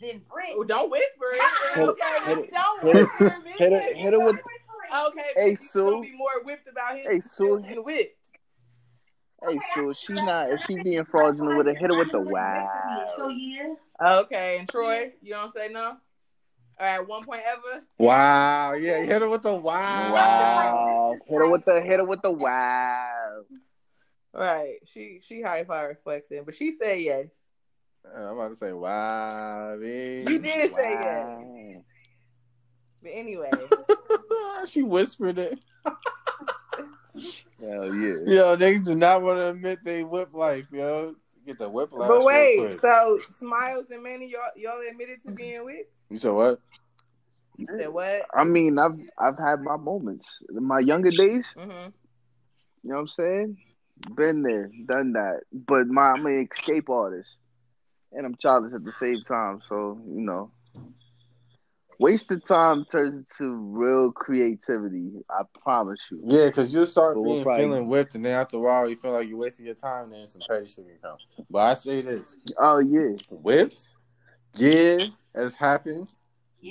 than 0.00 0.18
Brit. 0.30 0.50
Oh, 0.54 0.62
don't 0.62 0.90
whisper 0.90 1.32
it. 1.34 1.42
Hit 1.74 1.88
okay, 1.88 2.24
hit 2.26 2.38
it- 2.38 2.50
don't 2.52 2.82
hit 2.82 2.96
it- 2.96 3.08
whisper 3.18 3.48
it. 3.48 3.56
hit 3.58 3.72
it- 3.72 3.96
hit 3.96 4.14
it 4.14 4.22
with- 4.22 4.36
Okay, 4.94 5.30
Hey, 5.36 5.54
Sue. 5.54 5.90
gonna 5.90 6.02
be 6.02 6.12
more 6.14 6.42
whipped 6.44 6.68
about 6.68 6.96
him 6.98 7.06
Hey, 7.10 7.20
Sue. 7.20 7.64
than 7.66 7.82
whipped. 7.82 8.21
Hey, 9.48 9.58
so 9.74 9.90
if 9.90 9.96
she 9.98 10.12
not 10.12 10.50
if 10.50 10.60
she 10.66 10.76
being 10.76 11.04
fraudulent 11.04 11.56
with 11.56 11.68
it, 11.68 11.76
hit 11.76 11.90
her 11.90 11.98
with 11.98 12.12
the 12.12 12.18
So 12.18 12.30
wow. 12.30 14.20
Okay, 14.22 14.58
and 14.58 14.68
Troy, 14.68 15.12
you 15.20 15.34
don't 15.34 15.52
say 15.52 15.68
no. 15.68 15.96
All 16.80 16.86
right, 16.86 17.06
one 17.06 17.24
point 17.24 17.42
ever. 17.46 17.84
Wow. 17.98 18.72
Yeah, 18.72 19.00
hit 19.00 19.22
her 19.22 19.28
with 19.28 19.42
the 19.42 19.54
wow. 19.54 20.12
Wow. 20.12 21.18
Hit 21.26 21.38
her 21.38 21.48
with 21.48 21.64
the 21.64 21.80
hit 21.80 21.98
her 21.98 22.04
with 22.04 22.22
the 22.22 22.30
wow. 22.30 23.42
Right, 24.34 24.76
she 24.86 25.20
she 25.22 25.42
high 25.42 25.64
power 25.64 25.98
flexing, 26.02 26.42
but 26.44 26.54
she 26.54 26.72
said 26.72 27.00
yes. 27.00 27.26
I'm 28.16 28.36
about 28.36 28.48
to 28.48 28.56
say 28.56 28.72
wow. 28.72 29.76
man. 29.76 30.26
You 30.26 30.38
did 30.38 30.74
say 30.74 30.90
yes. 30.90 31.82
But 33.02 33.10
anyway, 33.12 33.50
she 34.66 34.82
whispered 34.82 35.38
it. 35.38 35.58
Hell 37.60 37.94
yeah. 37.94 38.14
Yo, 38.26 38.56
niggas 38.56 38.84
do 38.84 38.94
not 38.94 39.22
want 39.22 39.38
to 39.38 39.48
admit 39.50 39.80
they 39.84 40.02
whip 40.04 40.30
life, 40.32 40.66
yo. 40.72 41.14
Get 41.46 41.58
the 41.58 41.68
whiplash. 41.68 42.08
but 42.08 42.24
wait, 42.24 42.80
so 42.80 43.18
Smiles 43.32 43.86
and 43.90 44.02
Manny, 44.02 44.30
y'all 44.30 44.50
y'all 44.56 44.80
admitted 44.88 45.22
to 45.26 45.32
being 45.32 45.64
with? 45.64 45.86
You 46.08 46.18
said 46.18 46.30
what? 46.32 46.60
You 47.56 47.66
said 47.78 47.88
what? 47.88 48.22
I 48.34 48.44
mean, 48.44 48.78
I've 48.78 48.98
I've 49.18 49.38
had 49.38 49.60
my 49.60 49.76
moments. 49.76 50.24
In 50.56 50.64
my 50.64 50.78
younger 50.78 51.10
days, 51.10 51.44
Mm-hmm. 51.56 51.70
you 52.82 52.90
know 52.90 52.94
what 52.94 53.00
I'm 53.00 53.08
saying? 53.08 53.56
Been 54.16 54.42
there, 54.42 54.70
done 54.86 55.12
that. 55.14 55.40
But 55.52 55.86
my 55.88 56.12
I'm 56.12 56.24
an 56.26 56.48
escape 56.50 56.88
artist. 56.88 57.36
And 58.12 58.26
I'm 58.26 58.36
childish 58.36 58.72
at 58.74 58.84
the 58.84 58.92
same 59.00 59.22
time. 59.26 59.62
So, 59.68 59.98
you 60.06 60.20
know. 60.20 60.50
Wasted 61.98 62.44
time 62.44 62.84
turns 62.86 63.14
into 63.16 63.54
real 63.54 64.10
creativity. 64.12 65.10
I 65.30 65.42
promise 65.62 66.00
you. 66.10 66.20
Yeah, 66.24 66.46
because 66.46 66.72
you'll 66.74 66.86
start 66.86 67.14
But 67.14 67.20
we'll 67.22 67.32
being 67.34 67.44
probably- 67.44 67.64
feeling 67.64 67.88
whipped, 67.88 68.14
and 68.14 68.24
then 68.24 68.34
after 68.38 68.56
a 68.56 68.60
while, 68.60 68.88
you 68.88 68.96
feel 68.96 69.12
like 69.12 69.28
you're 69.28 69.36
wasting 69.38 69.66
your 69.66 69.74
time, 69.74 70.10
then 70.10 70.26
some 70.26 70.42
petty 70.48 70.66
shit 70.66 70.86
can 70.86 70.98
come. 71.02 71.18
But 71.50 71.58
I 71.60 71.74
say 71.74 72.00
this 72.02 72.34
Oh 72.58 72.78
yeah. 72.80 73.16
whipped, 73.30 73.90
yeah, 74.56 74.98
has 75.34 75.54
happened, 75.54 76.08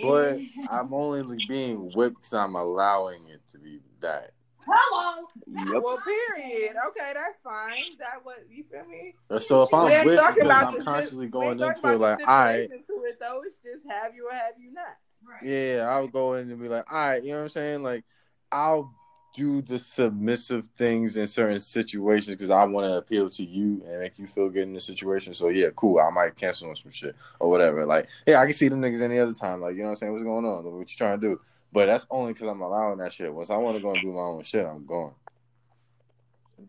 but 0.04 0.40
I'm 0.70 0.94
only 0.94 1.38
being 1.48 1.92
whipped 1.96 2.18
because 2.18 2.34
I'm 2.34 2.56
allowing 2.56 3.26
it 3.30 3.42
to 3.52 3.58
be 3.58 3.80
that. 4.02 4.32
Hello. 4.68 5.28
Yep. 5.48 5.84
Well, 5.84 5.98
period. 6.00 6.76
Okay, 6.90 7.12
that's 7.14 7.38
fine. 7.44 7.98
That 8.00 8.24
what 8.24 8.44
you 8.50 8.64
feel 8.72 8.86
me? 8.86 9.16
So 9.40 9.64
if 9.64 9.74
I'm 9.74 10.06
We 10.06 10.12
whipped, 10.16 10.36
because 10.36 10.50
I'm 10.52 10.80
consciously 10.82 11.28
going 11.28 11.60
into 11.60 11.66
it 11.90 11.98
like, 11.98 12.20
the 12.20 12.30
all 12.30 12.40
right, 12.40 12.70
to 12.70 13.04
it 13.06 13.20
though. 13.20 13.42
It's 13.46 13.56
just 13.64 13.84
have 13.90 14.14
you 14.16 14.28
or 14.28 14.34
have 14.34 14.54
you 14.60 14.72
not. 14.74 14.98
Yeah, 15.42 15.88
I'll 15.90 16.08
go 16.08 16.34
in 16.36 16.50
and 16.50 16.62
be 16.62 16.68
like, 16.68 16.92
all 16.92 17.10
right, 17.10 17.24
you 17.24 17.32
know 17.32 17.38
what 17.38 17.44
I'm 17.44 17.50
saying? 17.50 17.84
Like, 17.84 18.04
I'll 18.52 18.94
do 19.34 19.62
the 19.62 19.80
submissive 19.80 20.68
things 20.78 21.16
in 21.16 21.28
certain 21.28 21.60
situations 21.60 22.36
because 22.36 22.50
I 22.50 22.64
want 22.66 22.86
to 22.86 22.98
appeal 22.98 23.30
to 23.30 23.44
you 23.44 23.82
and 23.88 24.00
make 24.00 24.20
you 24.20 24.28
feel 24.28 24.50
good 24.50 24.64
in 24.64 24.74
the 24.74 24.82
situation. 24.82 25.34
So 25.34 25.50
yeah, 25.50 25.68
cool. 25.76 26.00
I 26.00 26.10
might 26.10 26.36
cancel 26.36 26.70
on 26.70 26.76
some 26.76 26.92
shit 26.92 27.16
or 27.40 27.50
whatever. 27.50 27.86
Like, 27.86 28.10
yeah, 28.28 28.40
I 28.40 28.46
can 28.46 28.54
see 28.54 28.68
them 28.68 28.82
niggas 28.82 29.02
any 29.02 29.20
other 29.20 29.34
time. 29.34 29.62
Like, 29.62 29.76
you 29.76 29.80
know 29.80 29.86
what 29.86 29.92
I'm 29.92 29.96
saying? 29.98 30.12
What's 30.12 30.24
going 30.24 30.46
on? 30.46 30.66
What 30.66 30.90
you 30.90 30.98
trying 30.98 31.20
to 31.22 31.28
do? 31.28 31.42
But 31.72 31.86
that's 31.86 32.06
only 32.10 32.34
because 32.34 32.50
I'm 32.50 32.62
allowing 32.62 32.98
that 32.98 33.14
shit. 33.14 33.34
Once 33.34 33.50
I 33.50 33.58
want 33.58 33.78
to 33.78 33.82
go 33.82 33.92
and 33.92 34.02
do 34.02 34.12
my 34.12 34.22
own 34.22 34.44
shit, 34.44 34.66
I'm 34.66 34.86
going. 34.86 35.14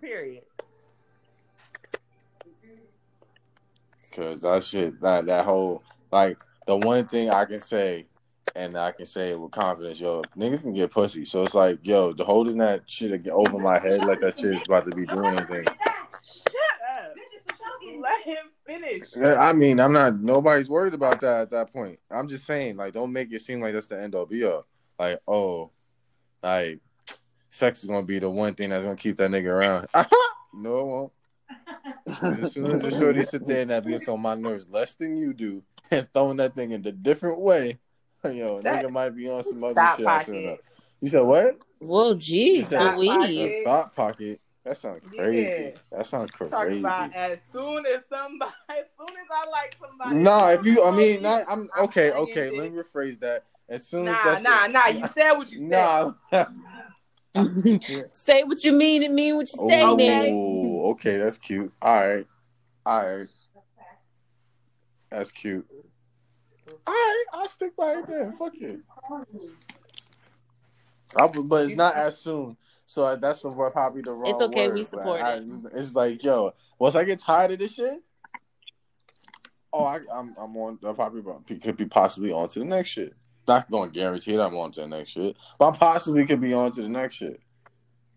Period. 0.01 0.43
Cause 4.15 4.41
that 4.41 4.63
shit, 4.63 5.01
that 5.01 5.27
that 5.27 5.45
whole 5.45 5.83
like 6.11 6.39
the 6.67 6.77
one 6.77 7.09
thing 7.09 7.31
I 7.31 7.47
can 7.47 7.63
say, 7.63 8.07
and 8.55 8.77
I 8.77 8.93
can 8.93 9.07
say 9.07 9.35
with 9.35 9.51
confidence, 9.51 10.01
yo, 10.01 10.23
niggas 10.37 10.63
can 10.63 10.73
get 10.73 10.91
pussy. 10.91 11.25
So 11.25 11.43
it's 11.43 11.55
like, 11.55 11.79
yo, 11.83 12.13
the 12.13 12.25
holding 12.25 12.59
that 12.59 12.83
shit 12.87 13.29
over 13.29 13.59
my 13.59 13.79
head 13.79 14.05
like 14.05 14.21
that 14.21 14.39
shit 14.39 14.55
is 14.55 14.63
about 14.63 14.91
to 14.91 14.97
be 14.97 15.07
doing 15.07 15.35
anything. 15.35 15.65
Shut 15.65 16.57
up. 16.93 17.15
Let 18.01 18.23
him 18.23 18.51
finish. 18.67 19.03
I 19.17 19.53
mean, 19.53 19.81
I'm 19.81 19.93
not. 19.93 20.21
Nobody's 20.21 20.69
worried 20.69 20.95
about 20.95 21.21
that 21.21 21.43
at 21.43 21.51
that 21.51 21.73
point. 21.73 21.99
I'm 22.11 22.29
just 22.29 22.45
saying, 22.45 22.77
like, 22.77 22.93
don't 22.93 23.13
make 23.13 23.33
it 23.33 23.43
seem 23.43 23.61
like 23.61 23.75
that's 23.75 23.87
the 23.87 24.01
end 24.01 24.15
all 24.15 24.27
be 24.27 24.45
all. 24.45 24.67
Like, 24.99 25.21
oh, 25.27 25.71
like, 26.43 26.81
sex 27.51 27.81
is 27.81 27.87
gonna 27.87 28.05
be 28.05 28.19
the 28.19 28.31
one 28.31 28.55
thing 28.55 28.71
that's 28.71 28.85
gonna 28.85 28.97
keep 28.97 29.17
that 29.17 29.31
nigga 29.31 29.49
around. 29.49 29.89
no, 30.55 30.79
it 30.79 30.87
won't. 30.87 31.13
As 32.41 32.53
soon 32.53 32.71
as 32.71 32.83
the 32.83 32.91
shorty 32.91 33.25
sit 33.25 33.47
there 33.47 33.63
and 33.63 33.71
that 33.71 33.87
gets 33.87 34.09
on 34.09 34.21
my 34.21 34.35
nerves 34.35 34.69
less 34.71 34.95
than 34.95 35.17
you 35.17 35.33
do, 35.33 35.63
and 35.91 36.09
throwing 36.13 36.39
that 36.39 36.55
thing 36.55 36.73
in 36.73 36.87
a 36.87 36.93
different 36.93 37.41
way, 37.41 37.79
yo, 38.33 38.61
That- 38.63 38.85
nigga 38.85 38.91
might 38.91 39.11
be 39.11 39.29
on 39.29 39.43
some 39.45 39.63
other 39.65 39.75
shit. 39.97 40.07
I 40.07 40.25
sure 40.25 40.35
know. 40.35 40.49
pocket. 40.51 40.65
You 41.01 41.09
said 41.09 41.21
what? 41.23 41.59
Well, 41.81 42.15
geez, 42.15 42.59
You 42.61 42.65
said 42.67 42.97
Louise. 42.97 43.65
thought 43.65 43.95
pocket. 43.97 44.41
That 44.65 44.77
sounds 44.77 45.03
crazy. 45.17 45.41
Yeah. 45.43 45.71
That 45.91 46.07
sounds 46.07 46.31
Talking 46.31 46.49
crazy. 46.57 46.79
about 46.81 47.13
as 47.15 47.39
soon 47.53 47.85
as 47.85 48.03
somebody, 48.09 48.53
as 48.69 48.85
soon 48.97 49.09
as 49.17 49.27
I 49.29 49.51
like 49.51 49.77
somebody. 49.81 50.15
No, 50.15 50.49
if 50.49 50.65
you, 50.65 50.85
I 50.85 50.93
mean, 50.93 51.17
I'm 51.17 51.23
not, 51.23 51.45
I'm 51.49 51.71
okay. 51.85 52.13
Okay, 52.13 52.51
let 52.51 52.73
me 52.73 52.79
rephrase 52.81 53.19
that. 53.21 53.45
As 53.69 53.87
soon 53.87 54.07
as 54.07 54.15
Nah, 54.15 54.25
that's 54.25 54.43
nah, 54.45 54.67
nah. 54.69 54.87
You 54.87 55.09
said 55.15 55.33
what 55.33 55.51
you 55.51 55.69
said. 55.69 56.15
Nah. 57.35 58.07
Say 58.13 58.45
what 58.45 58.63
you 58.63 58.73
mean 58.73 59.03
and 59.03 59.15
mean 59.15 59.37
what 59.37 59.49
you 59.53 59.69
say, 59.69 59.83
oh, 59.83 59.97
man. 59.97 60.35
okay, 60.93 61.17
that's 61.17 61.39
cute. 61.39 61.73
All 61.81 61.95
right, 61.95 62.27
all 62.85 63.07
right, 63.07 63.27
that's 65.11 65.33
cute. 65.33 65.67
All 66.87 66.93
right, 66.93 67.25
I'll 67.33 67.49
stick 67.49 67.77
by 67.77 67.93
it 67.95 68.07
then. 68.09 68.33
Fuck 68.39 68.55
it. 68.57 68.81
I, 71.17 71.27
but 71.27 71.67
it's 71.67 71.77
not 71.77 71.95
as 71.95 72.19
soon. 72.19 72.57
So 72.87 73.05
uh, 73.05 73.17
that's 73.17 73.41
the 73.41 73.51
word, 73.51 73.73
probably 73.73 74.03
the 74.03 74.13
wrong. 74.13 74.31
It's 74.31 74.43
okay, 74.43 74.69
word, 74.69 74.75
we 74.75 74.85
support 74.85 75.21
I- 75.21 75.37
it. 75.37 75.45
It's 75.75 75.95
like, 75.95 76.23
yo, 76.23 76.53
once 76.79 76.95
I 76.95 77.05
get 77.05 77.19
tired 77.21 77.53
of 77.53 77.59
this 77.59 77.75
shit, 77.75 78.03
oh, 79.73 79.85
I, 79.85 80.01
I'm, 80.13 80.35
I'm 80.39 80.57
on. 80.57 80.79
I 80.87 80.93
probably 80.93 81.23
could 81.59 81.77
be 81.77 81.87
possibly 81.87 82.33
on 82.33 82.49
to 82.49 82.59
the 82.59 82.65
next 82.65 82.91
shit. 82.91 83.15
Not 83.49 83.71
going 83.71 83.91
to 83.91 83.99
guarantee 83.99 84.37
that 84.37 84.43
I'm 84.43 84.57
on 84.57 84.73
to 84.73 84.83
the 84.83 84.89
next 84.89 85.11
shit, 85.11 85.37
but 85.59 85.71
I 85.71 85.77
possibly 85.77 86.25
could 86.27 86.41
be 86.41 86.53
on 86.55 86.71
to 86.73 86.83
the 86.83 86.89
next 86.89 87.17
shit. 87.17 87.41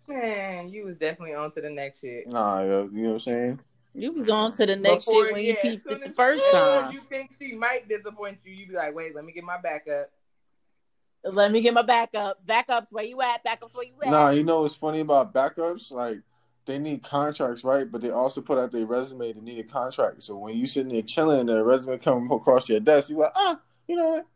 Man, 0.07 0.69
you 0.69 0.85
was 0.85 0.97
definitely 0.97 1.33
on 1.33 1.51
to 1.53 1.61
the 1.61 1.69
next 1.69 2.01
shit. 2.01 2.27
Nah, 2.27 2.61
yo, 2.61 2.89
you 2.93 3.03
know 3.03 3.07
what 3.07 3.13
I'm 3.13 3.19
saying? 3.21 3.59
You 3.97 4.11
was 4.11 4.29
on 4.29 4.51
to 4.53 4.65
the 4.65 4.75
next 4.75 5.05
Before- 5.05 5.25
shit 5.25 5.33
when 5.33 5.43
yeah, 5.43 5.49
you 5.51 5.57
peeped 5.61 5.89
it 5.89 6.03
the 6.03 6.09
first 6.11 6.43
as 6.43 6.51
soon 6.51 6.61
as 6.61 6.81
time. 6.81 6.91
You 6.91 6.99
think 6.99 7.31
she 7.37 7.53
might 7.53 7.87
disappoint 7.87 8.39
you? 8.43 8.53
You 8.53 8.67
be 8.67 8.73
like, 8.75 8.93
wait, 8.93 9.15
let 9.15 9.23
me 9.23 9.31
get 9.31 9.45
my 9.45 9.57
backup. 9.57 10.11
Let 11.23 11.51
me 11.51 11.61
get 11.61 11.73
my 11.73 11.81
backups. 11.81 12.43
Backups, 12.45 12.87
where 12.91 13.05
you 13.05 13.21
at? 13.21 13.43
Backups, 13.43 13.73
where 13.73 13.85
you 13.85 13.93
at? 14.03 14.11
Nah, 14.11 14.29
you 14.29 14.43
know 14.43 14.61
what's 14.61 14.75
funny 14.75 14.99
about 14.99 15.33
backups? 15.33 15.91
Like 15.91 16.19
they 16.65 16.77
need 16.77 17.03
contracts, 17.03 17.63
right? 17.63 17.89
But 17.89 18.01
they 18.01 18.11
also 18.11 18.41
put 18.41 18.57
out 18.57 18.71
their 18.71 18.85
resume. 18.85 19.31
They 19.33 19.39
need 19.39 19.59
a 19.59 19.63
contract. 19.63 20.23
So 20.23 20.37
when 20.37 20.57
you 20.57 20.67
sitting 20.67 20.91
there 20.91 21.01
chilling, 21.01 21.39
and 21.39 21.49
the 21.49 21.63
resume 21.63 21.97
come 21.97 22.29
across 22.31 22.67
your 22.67 22.79
desk, 22.81 23.09
you 23.09 23.17
like, 23.17 23.31
ah, 23.33 23.59
you 23.87 23.95
know 23.95 24.09
what? 24.09 24.27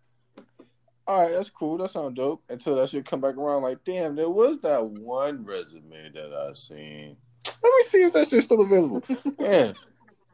All 1.05 1.23
right, 1.23 1.35
that's 1.35 1.49
cool. 1.49 1.77
That 1.77 1.89
sounds 1.91 2.15
dope. 2.15 2.43
Until 2.49 2.75
that 2.75 2.89
shit 2.89 3.05
come 3.05 3.19
back 3.19 3.35
around, 3.35 3.63
like, 3.63 3.83
damn, 3.83 4.15
there 4.15 4.29
was 4.29 4.59
that 4.59 4.85
one 4.85 5.43
resume 5.43 6.11
that 6.13 6.33
I 6.33 6.53
seen. 6.53 7.17
Let 7.45 7.73
me 7.77 7.83
see 7.83 8.03
if 8.03 8.13
that 8.13 8.27
shit's 8.27 8.45
still 8.45 8.61
available. 8.61 9.03
yeah, 9.39 9.73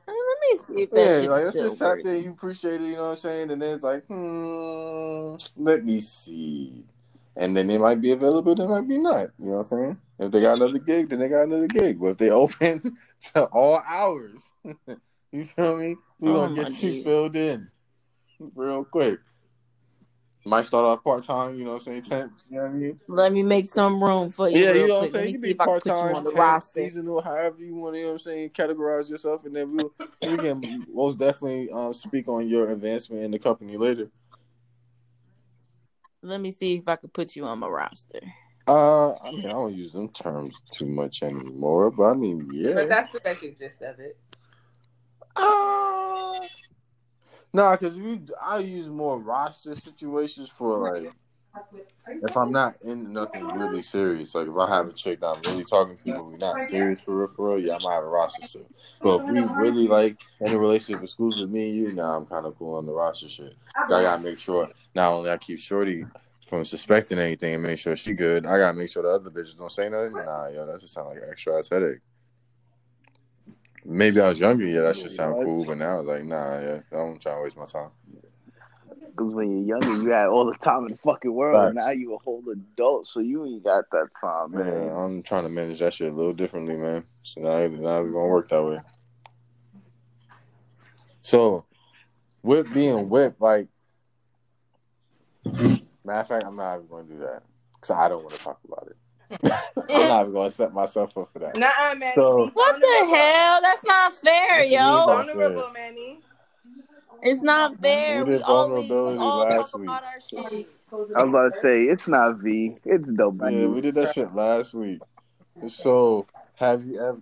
Uh, 0.08 0.14
Let 0.14 0.38
me 0.42 0.60
see 0.68 0.82
if 0.84 0.92
that 0.92 1.24
yeah, 1.24 1.30
like 1.30 1.44
that's 1.44 1.56
still 1.56 1.70
just 1.70 1.82
working. 1.82 2.06
there. 2.12 2.22
You 2.22 2.32
appreciate 2.32 2.82
it, 2.82 2.88
you 2.88 2.96
know 2.96 3.02
what 3.04 3.10
I'm 3.12 3.18
saying? 3.18 3.52
And 3.52 3.62
then 3.62 3.76
it's 3.76 3.84
like, 3.84 4.06
hmm, 4.06 5.36
let 5.56 5.84
me 5.84 6.00
see. 6.00 6.84
And 7.36 7.56
then 7.58 7.68
they 7.68 7.78
might 7.78 8.00
be 8.02 8.12
available, 8.12 8.56
they 8.56 8.66
might 8.68 8.88
be 8.88 8.98
not. 8.98 9.32
You 9.40 9.46
know 9.48 9.52
what 9.58 9.72
I'm 9.72 9.82
saying? 9.82 10.02
If 10.20 10.32
they 10.32 10.42
got 10.42 10.58
another 10.58 10.80
gig, 10.80 11.10
then 11.10 11.20
they 11.20 11.28
got 11.28 11.44
another 11.44 11.68
gig. 11.68 12.00
But 12.00 12.08
if 12.08 12.18
they 12.18 12.30
open 12.32 12.98
to 13.34 13.44
all 13.46 13.82
hours, 13.86 14.44
you 15.32 15.46
feel 15.46 15.78
me? 15.78 15.96
We're 16.20 16.34
Oh, 16.34 16.48
gonna 16.48 16.56
get 16.56 16.82
you 16.82 17.04
filled 17.04 17.36
in 17.36 17.70
real 18.54 18.86
quick. 18.86 19.20
Might 20.48 20.66
start 20.66 20.86
off 20.86 21.04
part 21.04 21.24
time, 21.24 21.56
you 21.56 21.64
know 21.64 21.72
what 21.72 21.88
I'm 21.88 22.02
saying? 22.02 22.04
Temp, 22.04 22.34
you 22.52 22.58
know 22.58 22.64
what 22.64 22.70
I 22.70 22.74
mean? 22.74 23.00
Let 23.08 23.34
me 23.34 23.42
make 23.42 23.66
some 23.66 24.04
room 24.04 24.30
for 24.30 24.48
you. 24.48 24.60
Yeah, 24.60 24.72
real 24.72 24.82
you 24.82 24.88
know 24.88 24.94
what 24.98 25.04
I'm 25.06 25.12
saying? 25.12 25.28
You 25.28 25.34
see 25.34 25.40
be 25.40 25.50
if 25.52 25.62
I 25.62 25.66
can 25.66 25.72
part 25.72 25.84
put 25.84 25.90
you 25.90 25.96
time, 25.96 26.16
on 26.16 26.24
the 26.24 26.30
temp, 26.30 26.40
roster. 26.40 26.82
seasonal, 26.82 27.22
however 27.22 27.64
you 27.64 27.74
want 27.74 27.96
to, 27.96 28.00
you 28.00 28.06
know 28.06 28.12
what 28.12 28.14
I'm 28.14 28.20
saying, 28.20 28.50
categorize 28.52 29.10
yourself, 29.10 29.44
and 29.46 29.56
then 29.56 29.76
we'll 29.76 29.92
we 30.22 30.38
can 30.38 30.86
most 30.94 31.18
definitely 31.18 31.72
um, 31.72 31.94
speak 31.94 32.28
on 32.28 32.48
your 32.48 32.70
advancement 32.70 33.24
in 33.24 33.32
the 33.32 33.40
company 33.40 33.76
later. 33.76 34.12
Let 36.22 36.40
me 36.40 36.52
see 36.52 36.76
if 36.76 36.88
I 36.88 36.96
can 36.96 37.10
put 37.10 37.36
you 37.36 37.46
on 37.46 37.58
my 37.58 37.68
roster. 37.68 38.22
Uh, 38.68 39.14
I 39.14 39.32
mean, 39.32 39.46
I 39.46 39.50
don't 39.50 39.76
use 39.76 39.92
them 39.92 40.10
terms 40.10 40.60
too 40.72 40.86
much 40.86 41.24
anymore, 41.24 41.90
but 41.90 42.04
I 42.04 42.14
mean, 42.14 42.50
yeah. 42.52 42.74
But 42.74 42.90
that's 42.90 43.10
the 43.10 43.20
basic 43.20 43.58
gist 43.58 43.82
of 43.82 44.00
it. 44.00 44.18
Uh, 45.36 45.85
nah, 47.56 47.72
because 47.76 48.00
we 48.00 48.22
I 48.44 48.60
use 48.60 48.90
more 48.90 49.20
roster 49.20 49.74
situations 49.76 50.50
for 50.50 50.92
like 50.92 51.12
if 52.22 52.36
I'm 52.36 52.52
not 52.52 52.74
in 52.84 53.14
nothing 53.14 53.48
really 53.48 53.82
serious. 53.82 54.36
Like 54.36 54.48
if 54.48 54.56
I 54.56 54.70
have 54.70 54.88
a 54.88 54.94
chick 54.94 55.22
that 55.22 55.28
I'm 55.28 55.42
really 55.44 55.64
talking 55.64 55.98
to, 55.98 56.14
but 56.14 56.24
we're 56.26 56.38
not 56.38 56.62
serious 56.62 57.02
for 57.02 57.18
real, 57.18 57.30
for 57.36 57.50
real, 57.50 57.60
yeah, 57.60 57.76
I 57.76 57.80
might 57.80 57.94
have 57.94 58.04
a 58.04 58.08
roster 58.08 58.44
still. 58.44 58.68
But 59.02 59.22
if 59.22 59.30
we 59.30 59.42
really 59.42 59.88
like 59.88 60.18
in 60.42 60.54
a 60.54 60.60
relationship 60.60 61.04
exclusive, 61.04 61.50
me 61.50 61.70
and 61.70 61.78
you, 61.78 61.92
nah, 61.92 62.18
I'm 62.18 62.26
kind 62.26 62.46
of 62.46 62.58
cool 62.58 62.76
on 62.76 62.86
the 62.86 62.94
roster 62.94 63.30
shit. 63.30 63.56
I 63.76 63.88
gotta 63.88 64.22
make 64.22 64.40
sure 64.40 64.68
not 64.94 65.14
only 65.14 65.30
I 65.30 65.38
keep 65.38 65.60
Shorty 65.60 66.06
from 66.46 66.64
suspecting 66.66 67.20
anything 67.20 67.56
and 67.56 67.64
make 67.64 67.80
sure 67.80 67.96
she 67.96 68.14
good, 68.14 68.46
I 68.46 68.58
gotta 68.58 68.78
make 68.78 68.90
sure 68.90 69.04
the 69.04 69.10
other 69.10 69.30
bitches 69.30 69.58
don't 69.58 69.72
say 69.72 69.90
nothing. 69.90 70.14
Nah, 70.14 70.48
yo, 70.48 70.66
that 70.66 70.80
just 70.80 70.94
sound 70.94 71.10
like 71.10 71.18
an 71.18 71.30
extra 71.30 71.58
ass 71.58 71.70
headache. 71.72 72.00
Maybe 73.88 74.20
I 74.20 74.30
was 74.30 74.40
younger, 74.40 74.66
yeah, 74.66 74.82
that 74.82 74.96
should 74.96 75.12
sound 75.12 75.44
cool, 75.44 75.64
but 75.64 75.78
now 75.78 76.00
it's 76.00 76.08
like, 76.08 76.26
nah, 76.26 76.60
yeah, 76.60 76.80
I'm 76.92 77.20
trying 77.20 77.38
to 77.38 77.44
waste 77.44 77.56
my 77.58 77.66
time. 77.66 77.92
Because 79.16 79.34
when 79.34 79.66
you're 79.66 79.78
younger, 79.78 80.04
you 80.04 80.10
had 80.10 80.28
all 80.28 80.46
the 80.46 80.58
time 80.58 80.86
in 80.86 80.92
the 80.92 80.98
fucking 80.98 81.32
world. 81.32 81.74
Facts. 81.74 81.86
Now 81.86 81.92
you 81.92 82.14
a 82.14 82.18
whole 82.24 82.44
adult, 82.52 83.08
so 83.08 83.20
you 83.20 83.46
ain't 83.46 83.64
got 83.64 83.86
that 83.92 84.08
time, 84.20 84.52
Man, 84.52 84.88
man. 84.88 84.96
I'm 84.96 85.24
trying 85.24 85.44
to 85.44 85.50
manage 85.50 85.80
that 85.80 85.94
shit 85.94 86.12
a 86.12 86.16
little 86.16 86.34
differently, 86.34 86.76
man. 86.76 87.06
So 87.24 87.42
now, 87.42 87.68
now 87.68 88.02
we're 88.02 88.12
gonna 88.12 88.28
work 88.28 88.50
that 88.50 88.64
way. 88.64 88.80
So, 91.22 91.66
whip 92.42 92.74
being 92.74 93.08
whipped, 93.08 93.40
like, 93.40 93.68
matter 96.04 96.20
of 96.20 96.28
fact, 96.28 96.46
I'm 96.46 96.56
not 96.56 96.78
even 96.78 96.88
gonna 96.88 97.04
do 97.04 97.20
that 97.20 97.44
because 97.76 97.92
I 97.92 98.10
don't 98.10 98.24
want 98.24 98.36
to 98.36 98.40
talk 98.40 98.60
about 98.68 98.88
it. 98.90 98.98
I'm 99.44 100.08
not 100.08 100.22
even 100.22 100.34
gonna 100.34 100.50
set 100.52 100.74
myself 100.74 101.18
up 101.18 101.32
for 101.34 101.40
that. 101.40 101.58
Nuh-uh, 101.58 101.96
Manny. 101.96 102.14
So- 102.16 102.50
What 102.54 102.80
the 102.80 103.16
hell? 103.16 103.60
That's 103.62 103.84
not 103.84 104.14
fair, 104.14 104.58
What 104.60 104.68
you 104.70 104.78
mean 104.78 104.88
yo. 104.88 105.06
by- 105.06 105.26
Vulnerable, 105.26 105.70
Manny. 105.74 106.20
It's 107.22 107.42
not 107.42 107.80
fair. 107.80 108.24
We 108.24 108.32
We 108.32 108.38
did 108.38 108.42
always 108.44 108.88
vulnerability 108.88 109.20
all 109.20 109.40
last 109.40 109.72
talk 109.72 109.80
week. 109.80 109.90
about 109.90 110.04
our 110.04 110.20
shit. 110.20 110.68
I 110.94 111.22
was 111.22 111.30
about 111.30 111.54
to 111.56 111.60
say 111.60 111.84
it's 111.86 112.08
not 112.08 112.38
V, 112.38 112.76
it's 112.86 113.10
W. 113.12 113.50
Yeah, 113.62 113.68
we 113.68 113.82
did 113.82 113.96
that 113.96 114.14
shit 114.14 114.32
last 114.34 114.74
week. 114.74 115.02
So, 115.68 116.28
have 116.56 116.86
you 116.86 117.00
ever? 117.02 117.18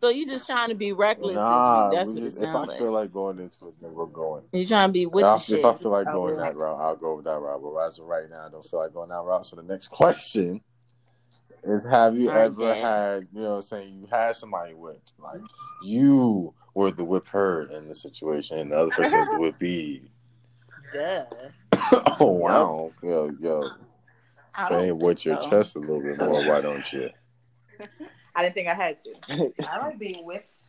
So 0.00 0.08
you 0.10 0.26
just 0.26 0.46
trying 0.46 0.68
to 0.68 0.74
be 0.74 0.92
reckless 0.92 1.36
Nah. 1.36 1.88
That's 1.90 2.10
what 2.10 2.18
just, 2.18 2.42
it 2.42 2.48
if 2.48 2.54
I 2.54 2.64
like. 2.64 2.78
feel 2.78 2.92
like 2.92 3.12
going 3.12 3.38
into 3.38 3.68
it, 3.68 3.74
then 3.80 3.94
we're 3.94 4.04
going. 4.06 4.42
You 4.52 4.66
trying 4.66 4.88
to 4.88 4.92
be 4.92 5.06
with 5.06 5.24
If 5.24 5.30
I, 5.30 5.38
shit. 5.38 5.58
if 5.60 5.64
I 5.64 5.74
feel 5.76 5.92
like 5.92 6.06
going 6.06 6.36
that 6.36 6.56
route, 6.56 6.78
I'll 6.78 6.96
go 6.96 7.20
that 7.22 7.30
route. 7.40 7.60
But 7.62 7.76
as 7.86 7.98
of 7.98 8.06
right 8.06 8.28
now, 8.28 8.46
I 8.46 8.50
don't 8.50 8.64
feel 8.64 8.80
like 8.80 8.92
going 8.92 9.08
that 9.10 9.22
route. 9.22 9.46
So 9.46 9.56
the 9.56 9.62
next 9.62 9.88
question 9.88 10.60
is: 11.64 11.84
Have 11.84 12.16
you 12.18 12.30
ever 12.30 12.74
had, 12.74 13.28
you 13.32 13.42
know, 13.42 13.50
what 13.50 13.56
I'm 13.56 13.62
saying 13.62 13.94
you 14.00 14.06
had 14.10 14.36
somebody 14.36 14.74
whipped, 14.74 15.12
like 15.18 15.40
you 15.82 16.54
were 16.74 16.90
the 16.90 17.04
whip 17.04 17.28
her 17.28 17.62
in 17.62 17.88
the 17.88 17.94
situation, 17.94 18.58
and 18.58 18.72
the 18.72 18.78
other 18.78 18.90
person 18.90 19.18
was 19.18 19.28
the 19.28 19.36
whippy? 19.36 20.08
Duh. 20.92 21.24
oh 22.20 22.26
wow, 22.26 22.92
yo, 23.02 23.30
yo, 23.40 23.70
say 24.68 24.92
with 24.92 25.18
think 25.18 25.24
your 25.24 25.42
so. 25.42 25.50
chest 25.50 25.76
a 25.76 25.78
little 25.80 26.00
bit 26.00 26.18
more. 26.18 26.46
Why 26.46 26.60
don't 26.60 26.90
you? 26.92 27.10
I 28.36 28.42
didn't 28.42 28.54
think 28.54 28.68
I 28.68 28.74
had 28.74 28.98
to. 29.04 29.52
I 29.68 29.78
like 29.78 29.98
being 29.98 30.24
whipped. 30.24 30.60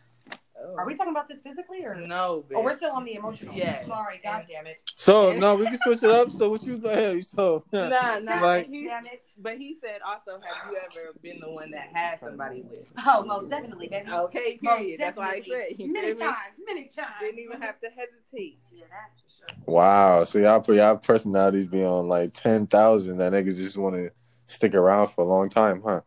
Oh. 0.65 0.75
Are 0.77 0.85
we 0.85 0.93
oh. 0.93 0.97
talking 0.97 1.11
about 1.11 1.27
this 1.29 1.41
physically 1.41 1.83
or 1.85 1.95
No, 1.95 2.43
bitch. 2.49 2.55
Oh, 2.57 2.63
we're 2.63 2.73
still 2.73 2.91
on 2.91 3.05
the 3.05 3.13
emotional. 3.15 3.53
Yeah. 3.53 3.83
Sorry, 3.85 4.19
god 4.23 4.45
damn 4.49 4.65
it. 4.67 4.81
So 4.95 5.33
no, 5.33 5.55
we 5.55 5.65
can 5.65 5.77
switch 5.83 6.01
it 6.03 6.09
up. 6.09 6.31
So 6.31 6.49
what 6.49 6.63
you 6.63 6.77
go 6.77 6.89
ahead? 6.89 7.25
So 7.25 7.63
Nah, 7.71 8.19
nah. 8.19 8.39
Like- 8.41 8.67
he, 8.69 8.85
Damn 8.87 9.05
it. 9.05 9.27
but 9.37 9.57
he 9.57 9.77
said 9.81 9.99
also, 10.05 10.39
have 10.41 10.71
you 10.71 10.77
ever 10.77 11.13
been 11.21 11.39
the 11.39 11.49
one 11.51 11.71
that 11.71 11.89
had 11.93 12.19
somebody 12.19 12.63
with? 12.63 12.79
Oh, 13.05 13.23
most 13.23 13.49
definitely, 13.49 13.87
baby. 13.87 14.09
Okay, 14.09 14.59
Most 14.61 14.77
period. 14.77 14.99
That's 14.99 15.17
why 15.17 15.33
I 15.33 15.41
said. 15.41 15.65
You 15.77 15.91
Many 15.93 16.13
times, 16.15 16.35
many 16.65 16.85
times. 16.85 17.09
Didn't 17.19 17.39
even 17.39 17.61
have 17.61 17.79
to 17.81 17.89
hesitate. 17.89 18.59
Yeah, 18.71 18.85
that's 18.89 19.21
for 19.21 19.53
sure. 19.53 19.73
wow. 19.73 20.23
So 20.23 20.39
y'all 20.39 20.59
put 20.61 20.77
y'all 20.77 20.97
personalities 20.97 21.67
be 21.67 21.83
on 21.83 22.07
like 22.07 22.33
ten 22.33 22.67
thousand. 22.67 23.17
That 23.17 23.33
niggas 23.33 23.57
just 23.57 23.77
want 23.77 23.95
to 23.95 24.09
stick 24.45 24.73
around 24.75 25.07
for 25.07 25.23
a 25.23 25.27
long 25.27 25.49
time, 25.49 25.81
huh? 25.85 26.01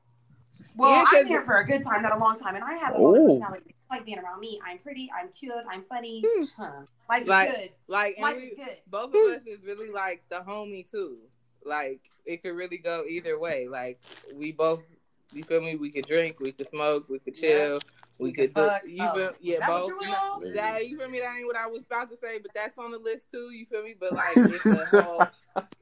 Well, 0.76 0.90
Yeah, 0.90 1.04
'cause- 1.04 1.14
I'm 1.20 1.26
here 1.26 1.42
for 1.44 1.56
a 1.58 1.66
good 1.66 1.82
time, 1.82 2.02
not 2.02 2.16
a 2.16 2.18
long 2.20 2.38
time, 2.38 2.54
and 2.54 2.64
I 2.64 2.74
have 2.74 2.94
a 2.94 2.98
lot 2.98 3.14
of 3.16 3.20
Oh. 3.20 3.26
personality. 3.26 3.74
I 3.90 3.96
like 3.96 4.04
being 4.06 4.18
around 4.18 4.40
me. 4.40 4.60
I'm 4.66 4.78
pretty. 4.78 5.10
I'm 5.18 5.28
cute. 5.38 5.52
I'm 5.70 5.82
funny. 5.88 6.22
Hmm. 6.26 6.44
Huh. 6.56 6.70
Life 7.08 7.22
is 7.22 7.28
Like- 7.28 7.50
good. 7.56 7.70
Like, 7.88 8.18
Life 8.18 8.36
we, 8.36 8.42
is 8.42 8.56
good. 8.58 8.76
both 8.86 9.08
of 9.14 9.14
us 9.14 9.46
is 9.46 9.62
really 9.64 9.90
like 9.90 10.22
the 10.28 10.36
homie 10.46 10.88
too. 10.90 11.16
Like, 11.64 12.00
it 12.26 12.42
could 12.42 12.54
really 12.54 12.78
go 12.78 13.04
either 13.08 13.38
way. 13.38 13.66
Like, 13.68 13.98
we 14.34 14.52
both, 14.52 14.80
you 15.32 15.42
feel 15.42 15.60
me? 15.62 15.76
We 15.76 15.90
could 15.90 16.06
drink, 16.06 16.38
we 16.40 16.52
could 16.52 16.68
smoke, 16.70 17.08
we 17.08 17.18
could 17.18 17.34
chill, 17.34 17.78
we, 18.18 18.32
could 18.32 18.52
do. 18.54 18.60
fuck. 18.66 18.82
You 18.86 18.98
Oh. 19.00 19.14
feel? 19.14 19.32
Yeah, 19.40 19.60
that 19.60 19.68
both. 19.68 19.88
you? 20.00 20.52
That 20.54 20.88
you 20.88 20.98
feel 20.98 21.08
me? 21.08 21.20
That 21.20 21.36
ain't 21.36 21.46
what 21.46 21.56
I 21.56 21.66
was 21.66 21.84
about 21.84 22.10
to 22.10 22.16
say, 22.18 22.38
but 22.38 22.50
that's 22.54 22.76
on 22.78 22.90
the 22.90 22.98
list 22.98 23.30
too. 23.30 23.50
You 23.50 23.64
feel 23.66 23.82
me? 23.82 23.94
But 23.98 24.12
like, 24.14 24.36
it's 24.36 24.66
a 24.66 25.02
whole. 25.02 25.26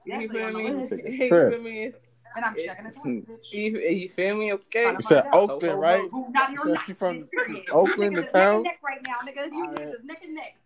you 0.05 0.29
feel 0.29 0.53
me? 0.53 0.71
list. 0.73 0.91
Take 0.91 1.05
a 1.07 1.13
You 1.13 1.51
feel 1.51 1.61
me? 1.63 1.93
And 2.37 2.45
I'm 2.45 2.55
It- 2.57 2.67
checking 2.67 2.87
it 2.87 2.95
twice. 2.95 3.39
You, 3.51 3.79
you 3.81 4.09
feel 4.11 4.37
me? 4.37 4.53
Okay. 4.53 4.83
Trying 4.83 4.95
You 4.97 5.01
said. 5.03 5.27
Oakland, 5.33 5.63
Ho, 5.63 5.71
ho, 5.71 5.77
right? 5.81 6.01
ho. 6.03 6.09
Who 6.11 6.33
not 6.33 6.55
So 6.57 6.65
nuts, 6.73 6.85
she 6.85 6.93
from 6.93 7.29
Oakland, 7.73 8.17
the 8.17 8.23
town? 8.25 8.63
Neck 8.63 8.73
neck 8.73 8.79
right 8.85 9.03
now, 9.03 9.17
nigga. 9.27 9.51
You 9.51 9.65
Alright. 9.65 9.79
niggas 9.79 9.95
is 10.01 10.05
neck 10.05 10.21
and 10.23 10.35
neck. 10.35 10.57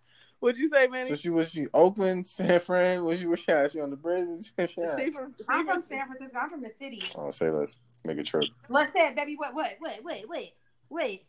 What'd 0.41 0.59
you 0.59 0.69
say, 0.69 0.87
man? 0.89 1.07
So 1.07 1.15
she 1.15 1.29
was 1.29 1.51
she 1.51 1.67
Oakland, 1.73 2.27
San 2.27 2.59
Fran. 2.61 3.05
Was 3.05 3.21
she 3.21 3.27
was 3.27 3.41
she? 3.41 3.53
She 3.71 3.81
on 3.81 3.91
the 3.91 3.97
bridge? 3.97 4.53
She 4.59 4.67
She 4.67 4.75
from, 4.75 4.95
she 4.97 5.45
I'm 5.49 5.67
from 5.67 5.67
from 5.67 5.83
San 5.89 6.07
Francisco. 6.07 6.39
I'm 6.41 6.51
from 6.51 6.63
the 6.63 6.73
city. 6.81 7.03
Oh, 7.15 7.31
say 7.31 7.51
let's 7.51 7.79
make 8.05 8.19
a 8.19 8.23
trip. 8.25 8.47
Let's 8.69 8.93
say, 8.93 9.15
baby. 9.15 9.37
What? 9.37 9.55
What? 9.55 9.77
Wait, 9.81 10.03
wait, 10.03 10.29
wait, 10.29 10.55
wait. 10.89 11.25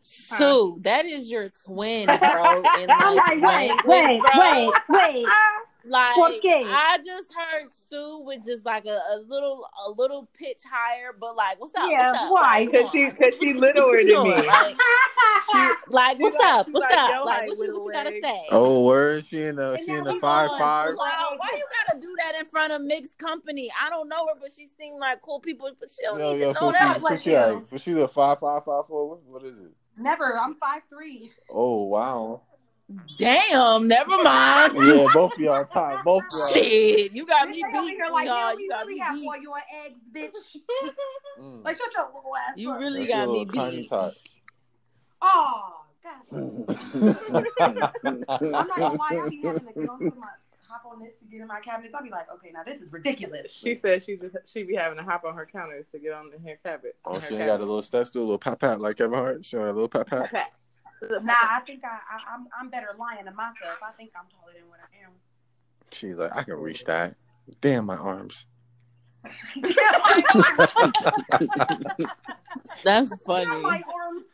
Sue, 0.00 0.78
that 0.80 1.06
is 1.06 1.30
your 1.30 1.50
twin, 1.64 2.06
bro. 2.06 2.16
In 2.18 2.88
like, 2.88 2.98
like, 2.98 3.28
wait, 3.28 3.42
language, 3.42 3.84
wait, 3.86 4.22
bro. 4.22 4.30
wait, 4.42 4.72
wait. 4.88 5.26
Like 5.84 6.16
Okay. 6.16 6.64
I 6.66 6.98
just 7.04 7.28
heard 7.34 7.68
Sue 7.88 8.22
with 8.24 8.44
just 8.44 8.64
like 8.64 8.84
a, 8.86 8.98
a 9.14 9.18
little 9.26 9.66
a 9.86 9.90
little 9.90 10.28
pitch 10.38 10.58
higher, 10.70 11.10
but 11.18 11.34
like 11.36 11.60
what's 11.60 11.72
up? 11.76 11.90
Yeah, 11.90 12.12
what's 12.12 12.22
up? 12.24 12.30
why? 12.32 12.58
Like, 12.60 12.70
come 12.72 12.82
'Cause 12.82 12.90
she- 12.92 13.04
on. 13.04 13.10
'cause 13.10 13.18
What- 13.18 13.34
she 13.34 13.46
what- 13.46 13.54
what- 13.54 13.74
littler 13.74 13.96
than 13.98 14.06
doing? 14.06 14.30
me. 14.40 14.46
Like, 14.46 14.76
like 15.88 16.16
She 16.16 16.22
what's 16.22 16.36
like- 16.36 16.44
up? 16.54 16.68
What's 16.70 16.84
like 16.84 16.98
up? 16.98 17.10
your 17.10 17.24
Like 17.26 17.48
what 17.48 17.58
you, 17.58 17.74
what 17.74 17.84
you 17.86 17.92
gotta 17.92 18.20
say? 18.20 18.46
Oh, 18.50 18.84
word. 18.84 19.24
She 19.24 19.42
in 19.42 19.56
the 19.56 19.72
And 19.72 19.84
she 19.84 19.92
in 19.92 20.04
the 20.04 20.12
we 20.14 20.20
five 20.20 20.50
on. 20.50 20.58
five. 20.58 20.88
She's 20.90 20.96
like, 20.98 21.12
oh, 21.18 21.34
why 21.36 21.48
you 21.56 21.66
gotta 21.88 22.00
do 22.00 22.14
that 22.18 22.34
in 22.38 22.44
front 22.46 22.72
of 22.72 22.82
mixed 22.82 23.18
company? 23.18 23.70
I 23.80 23.90
don't 23.90 24.08
know 24.08 24.26
her, 24.28 24.34
but 24.40 24.50
she 24.56 24.66
seemed 24.66 24.98
like 25.00 25.20
cool 25.22 25.40
people, 25.40 25.68
but 25.80 25.90
she 25.90 26.02
don't 26.04 26.18
Yo, 26.18 26.28
even 26.30 26.40
yo. 26.40 26.46
know 26.48 26.52
So 26.60 26.70
that. 26.72 26.94
she, 26.96 27.00
so 27.00 27.08
bless 27.08 27.22
she 27.22 27.36
like, 27.36 27.62
so 27.70 27.76
she 27.76 27.92
the 27.92 28.08
five 28.08 28.38
five 28.38 28.64
five 28.64 28.86
four. 28.86 29.08
What, 29.10 29.22
what 29.24 29.42
is 29.44 29.58
it? 29.58 29.72
Never. 29.98 30.38
I'm 30.38 30.54
five 30.54 30.82
three. 30.88 31.32
Oh 31.50 31.82
wow. 31.84 32.42
Damn, 33.18 33.88
never 33.88 34.10
mind. 34.22 34.74
Yeah, 34.74 35.06
both 35.12 35.32
of 35.34 35.38
y'all 35.38 35.64
top. 35.64 36.04
Both 36.04 36.24
of 36.24 36.38
y'all. 36.38 36.48
Shit, 36.48 37.12
you 37.12 37.26
got 37.26 37.48
me 37.48 37.62
beat, 37.72 37.88
here 37.90 38.06
like, 38.12 38.26
y'all. 38.26 38.52
yeah, 38.52 38.58
You 38.58 38.68
got 38.68 38.80
really 38.86 38.94
me 38.94 39.00
have 39.00 39.14
beat. 39.14 39.26
all 39.28 39.42
your 39.42 39.58
eggs, 39.86 40.00
bitch. 40.12 40.56
Mm. 41.40 41.62
like, 41.64 41.76
shut 41.76 41.92
your 41.94 42.06
little 42.14 42.36
ass 42.36 42.54
You 42.56 42.72
up. 42.72 42.80
really 42.80 43.00
That's 43.06 43.10
your 43.10 43.18
got 43.18 43.28
me 43.32 43.38
little 43.46 43.62
tiny 43.62 43.76
beat. 43.82 43.92
Oh, 45.22 45.84
God. 46.02 46.32
I'm 48.42 48.68
not 48.68 48.78
gonna 48.78 48.98
lie. 48.98 49.22
I 49.24 49.28
be 49.28 49.40
having 49.42 49.66
to 49.66 49.72
get 49.72 49.88
onto 49.88 50.04
my 50.16 50.26
hop 50.68 50.82
on 50.90 51.00
this 51.00 51.12
to 51.20 51.24
get 51.30 51.40
in 51.42 51.46
my 51.46 51.60
cabinets. 51.60 51.94
I'll 51.94 52.02
be 52.02 52.10
like, 52.10 52.26
okay, 52.34 52.50
now 52.52 52.62
this 52.64 52.80
is 52.80 52.90
ridiculous. 52.92 53.52
She 53.52 53.74
said 53.76 54.02
she 54.02 54.18
she 54.46 54.62
be 54.64 54.74
having 54.74 54.98
to 54.98 55.04
hop 55.04 55.24
on 55.24 55.34
her 55.36 55.46
counters 55.46 55.86
to 55.92 55.98
get 55.98 56.12
on 56.12 56.30
the 56.30 56.38
hair 56.40 56.58
cabinet. 56.64 56.96
Oh, 57.04 57.18
her 57.20 57.26
she 57.28 57.36
ain't 57.36 57.46
got 57.46 57.60
a 57.60 57.64
little 57.64 57.82
steps, 57.82 58.10
do 58.10 58.20
a 58.20 58.22
little 58.22 58.38
pat 58.38 58.58
pat 58.58 58.80
like 58.80 58.96
Kevin 58.96 59.18
Hart. 59.18 59.44
She 59.44 59.56
got 59.56 59.64
a 59.66 59.72
little 59.72 59.88
pat 59.88 60.06
pat. 60.06 60.52
Cabinet. 61.02 61.24
Nah, 61.24 61.34
I 61.34 61.60
think 61.66 61.84
I, 61.84 61.88
I 61.88 62.34
I'm 62.34 62.46
I'm 62.58 62.70
better 62.70 62.88
lying 62.98 63.24
to 63.24 63.32
myself. 63.32 63.78
I 63.82 63.92
think 63.92 64.10
I'm 64.16 64.26
taller 64.38 64.52
than 64.58 64.68
what 64.68 64.80
I 64.80 65.04
am. 65.04 65.12
She's 65.92 66.16
like, 66.16 66.34
I 66.34 66.42
can 66.42 66.54
reach 66.54 66.84
that. 66.84 67.16
Damn 67.60 67.86
my 67.86 67.96
arms. 67.96 68.46
That's 69.62 69.80
Yeah, 72.84 73.04
funny. 73.26 73.62
my 73.62 73.82
arm. 73.82 74.24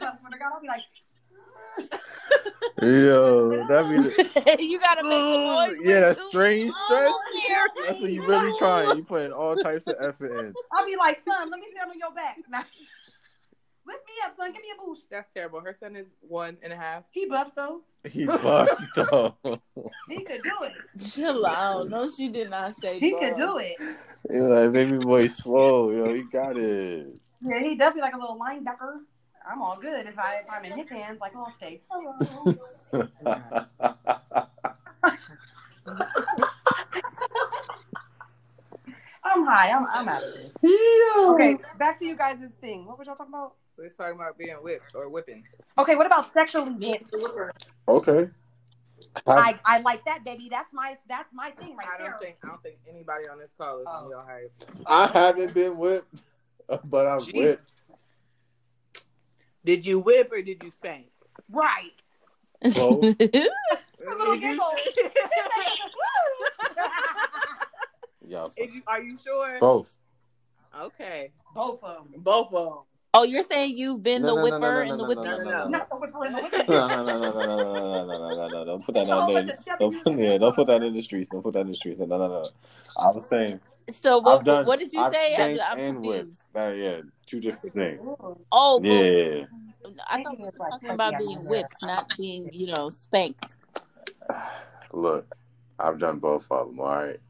That's 0.00 0.22
what 0.22 0.34
I 0.34 0.38
got. 0.38 0.52
I'll 0.54 0.60
be 0.60 0.68
like, 0.68 0.82
Yo, 2.80 3.66
that 3.66 3.88
be 3.88 4.64
you 4.64 4.78
gotta 4.80 5.02
make 5.02 5.10
the 5.10 5.38
noise. 5.38 5.78
yeah, 5.82 6.00
that 6.00 6.16
strange 6.16 6.72
oh, 6.74 6.84
stress. 6.86 7.10
Oh. 7.12 7.68
That's 7.86 8.00
what 8.00 8.10
you 8.10 8.26
really 8.26 8.56
trying. 8.58 8.98
You 8.98 9.04
putting 9.04 9.32
all 9.32 9.56
types 9.56 9.86
of 9.86 9.96
effort 10.00 10.38
in. 10.38 10.54
I'll 10.72 10.86
be 10.86 10.96
like, 10.96 11.22
son, 11.24 11.50
let 11.50 11.58
me 11.60 11.66
sit 11.72 11.82
on 11.88 11.98
your 11.98 12.12
back. 12.12 12.38
Nah. 13.88 13.94
Whip 13.94 14.04
me 14.06 14.12
up, 14.24 14.36
son. 14.36 14.52
Give 14.52 14.62
me 14.62 14.68
a 14.76 14.84
boost. 14.84 15.10
That's 15.10 15.30
terrible. 15.32 15.60
Her 15.60 15.74
son 15.78 15.96
is 15.96 16.06
one 16.20 16.58
and 16.62 16.72
a 16.72 16.76
half. 16.76 17.04
He 17.10 17.26
buff 17.26 17.54
though. 17.54 17.82
He 18.08 18.26
buffed 18.26 18.82
though. 18.94 19.36
He 20.08 20.24
could 20.24 20.42
do 20.42 20.56
it. 20.62 20.76
Chill 21.12 21.44
out. 21.46 21.88
No, 21.88 22.08
she 22.10 22.28
did 22.28 22.50
not 22.50 22.74
say. 22.80 22.98
He 22.98 23.12
buff. 23.12 23.20
could 23.20 23.36
do 23.36 23.58
it. 23.58 23.76
He 24.30 24.38
like 24.40 24.72
baby 24.72 24.98
boy 24.98 25.26
slow. 25.28 25.90
yo. 25.90 26.12
He 26.12 26.22
got 26.22 26.56
it. 26.56 27.06
Yeah, 27.40 27.60
he 27.60 27.76
definitely 27.76 28.02
like 28.02 28.14
a 28.14 28.18
little 28.18 28.38
linebacker. 28.38 29.00
I'm 29.50 29.62
all 29.62 29.78
good 29.80 30.06
if 30.06 30.18
I 30.18 30.40
if 30.40 30.46
I'm 30.50 30.64
in 30.64 30.78
his 30.78 30.90
hands. 30.90 31.20
Like, 31.20 31.34
I'll 31.34 31.50
stay. 31.50 31.80
Hello. 31.88 32.54
I'm 39.24 39.44
high. 39.44 39.70
I'm 39.70 39.86
I'm 39.86 40.08
out 40.08 40.22
of 40.22 40.34
this. 40.34 40.52
Okay, 41.30 41.56
back 41.78 41.98
to 42.00 42.04
you 42.04 42.16
guys' 42.16 42.38
thing. 42.60 42.84
What 42.86 42.98
was 42.98 43.06
y'all 43.06 43.16
talking 43.16 43.32
about? 43.32 43.54
We're 43.78 43.90
talking 43.90 44.16
about 44.16 44.36
being 44.36 44.56
whipped 44.56 44.94
or 44.94 45.08
whipping. 45.08 45.44
Okay, 45.78 45.94
what 45.94 46.06
about 46.06 46.32
sexually 46.34 46.72
whipped? 46.72 47.12
and 47.12 47.20
the 47.22 47.24
whipper. 47.24 47.52
Okay. 47.86 48.28
I, 49.28 49.58
I 49.64 49.78
like 49.82 50.04
that, 50.06 50.24
baby. 50.24 50.48
That's 50.50 50.72
my 50.74 50.98
that's 51.08 51.32
my 51.32 51.52
thing 51.52 51.76
right 51.76 51.86
I 51.86 52.02
don't 52.02 52.18
think 52.20 52.36
I 52.42 52.48
don't 52.48 52.60
think 52.64 52.78
anybody 52.90 53.28
on 53.28 53.38
this 53.38 53.54
call 53.56 53.78
is 53.78 53.86
on 53.86 54.06
Oh. 54.06 54.08
your 54.08 54.22
hype. 54.24 54.52
I 54.86 55.06
haven't 55.16 55.54
been 55.54 55.78
whipped, 55.78 56.22
but 56.86 57.06
I've 57.06 57.22
Jeez. 57.22 57.34
whipped. 57.34 57.72
Did 59.64 59.86
you 59.86 60.00
whip 60.00 60.32
or 60.32 60.42
did 60.42 60.60
you 60.64 60.72
spank? 60.72 61.06
Right. 61.48 61.92
Both. 62.62 63.04
A 63.20 64.14
little 64.14 64.34
Did 64.34 64.42
you- 64.42 64.50
giggle. 64.52 64.70
Yeah, 68.20 68.48
you- 68.58 68.82
are 68.86 69.00
you 69.00 69.16
sure? 69.24 69.58
both. 69.58 69.98
Okay, 70.78 71.30
Both 71.54 71.82
of 71.82 72.10
them. 72.12 72.20
both 72.20 72.52
of 72.52 72.64
them. 72.68 72.78
Oh, 73.14 73.22
you're 73.24 73.42
saying 73.42 73.76
you've 73.76 74.02
been 74.02 74.22
the 74.22 74.28
no, 74.28 74.36
no, 74.36 74.44
whipper 74.44 74.82
and 74.82 74.90
the 74.92 74.96
no, 74.96 75.08
whipper? 75.08 75.24
no, 75.24 75.38
no, 75.38 75.50
no. 75.50 75.68
Not 75.68 75.88
the 75.88 75.96
whipper 75.96 76.24
and 76.24 76.34
the 76.36 76.42
whipper. 76.42 76.64
No, 76.72 76.88
no, 76.88 77.04
no, 77.04 77.18
no, 77.18 77.30
no, 77.30 77.46
no, 77.46 77.46
no, 77.46 78.06
no, 78.06 78.18
no, 78.18 78.34
no, 78.36 78.48
no, 78.48 78.64
Don't 78.64 78.84
put 78.84 78.94
that 78.94 79.10
out 79.10 79.28
there. 79.28 79.56
Don't 79.78 80.04
put, 80.04 80.18
yeah, 80.18 80.38
don't 80.38 80.54
put 80.54 80.66
that 80.66 80.82
in 80.82 80.92
the 80.94 81.02
streets. 81.02 81.28
Don't 81.28 81.42
put 81.42 81.54
that 81.54 81.60
in 81.60 81.68
the 81.68 81.74
streets. 81.74 81.98
No, 81.98 82.06
no, 82.06 82.18
no. 82.28 82.50
I 82.96 83.10
was 83.10 83.26
saying, 83.28 83.60
So 83.88 84.18
what? 84.18 84.44
Done. 84.44 84.66
what 84.66 84.78
did 84.78 84.92
you 84.92 85.00
I've 85.00 85.14
say? 85.14 85.34
spanked 85.34 85.62
I'm 85.68 85.78
and 85.78 86.00
whipped. 86.00 86.18
confused. 86.18 86.42
That, 86.52 86.76
yeah, 86.76 87.00
two 87.26 87.40
different 87.40 87.74
things. 87.74 88.00
Oh, 88.52 88.80
but- 88.80 88.88
Yeah. 88.88 89.44
I 90.10 90.22
thought 90.22 90.38
we 90.38 90.44
were 90.44 90.50
talking 90.52 90.90
about 90.90 91.18
being 91.18 91.44
whipped, 91.44 91.76
not 91.82 92.12
being, 92.18 92.50
you 92.52 92.66
know, 92.66 92.90
spanked. 92.90 93.56
Look, 94.92 95.34
I've 95.78 95.98
done 95.98 96.18
both 96.18 96.46
of 96.50 96.68
them. 96.68 96.80
All 96.80 96.86
right. 96.88 97.20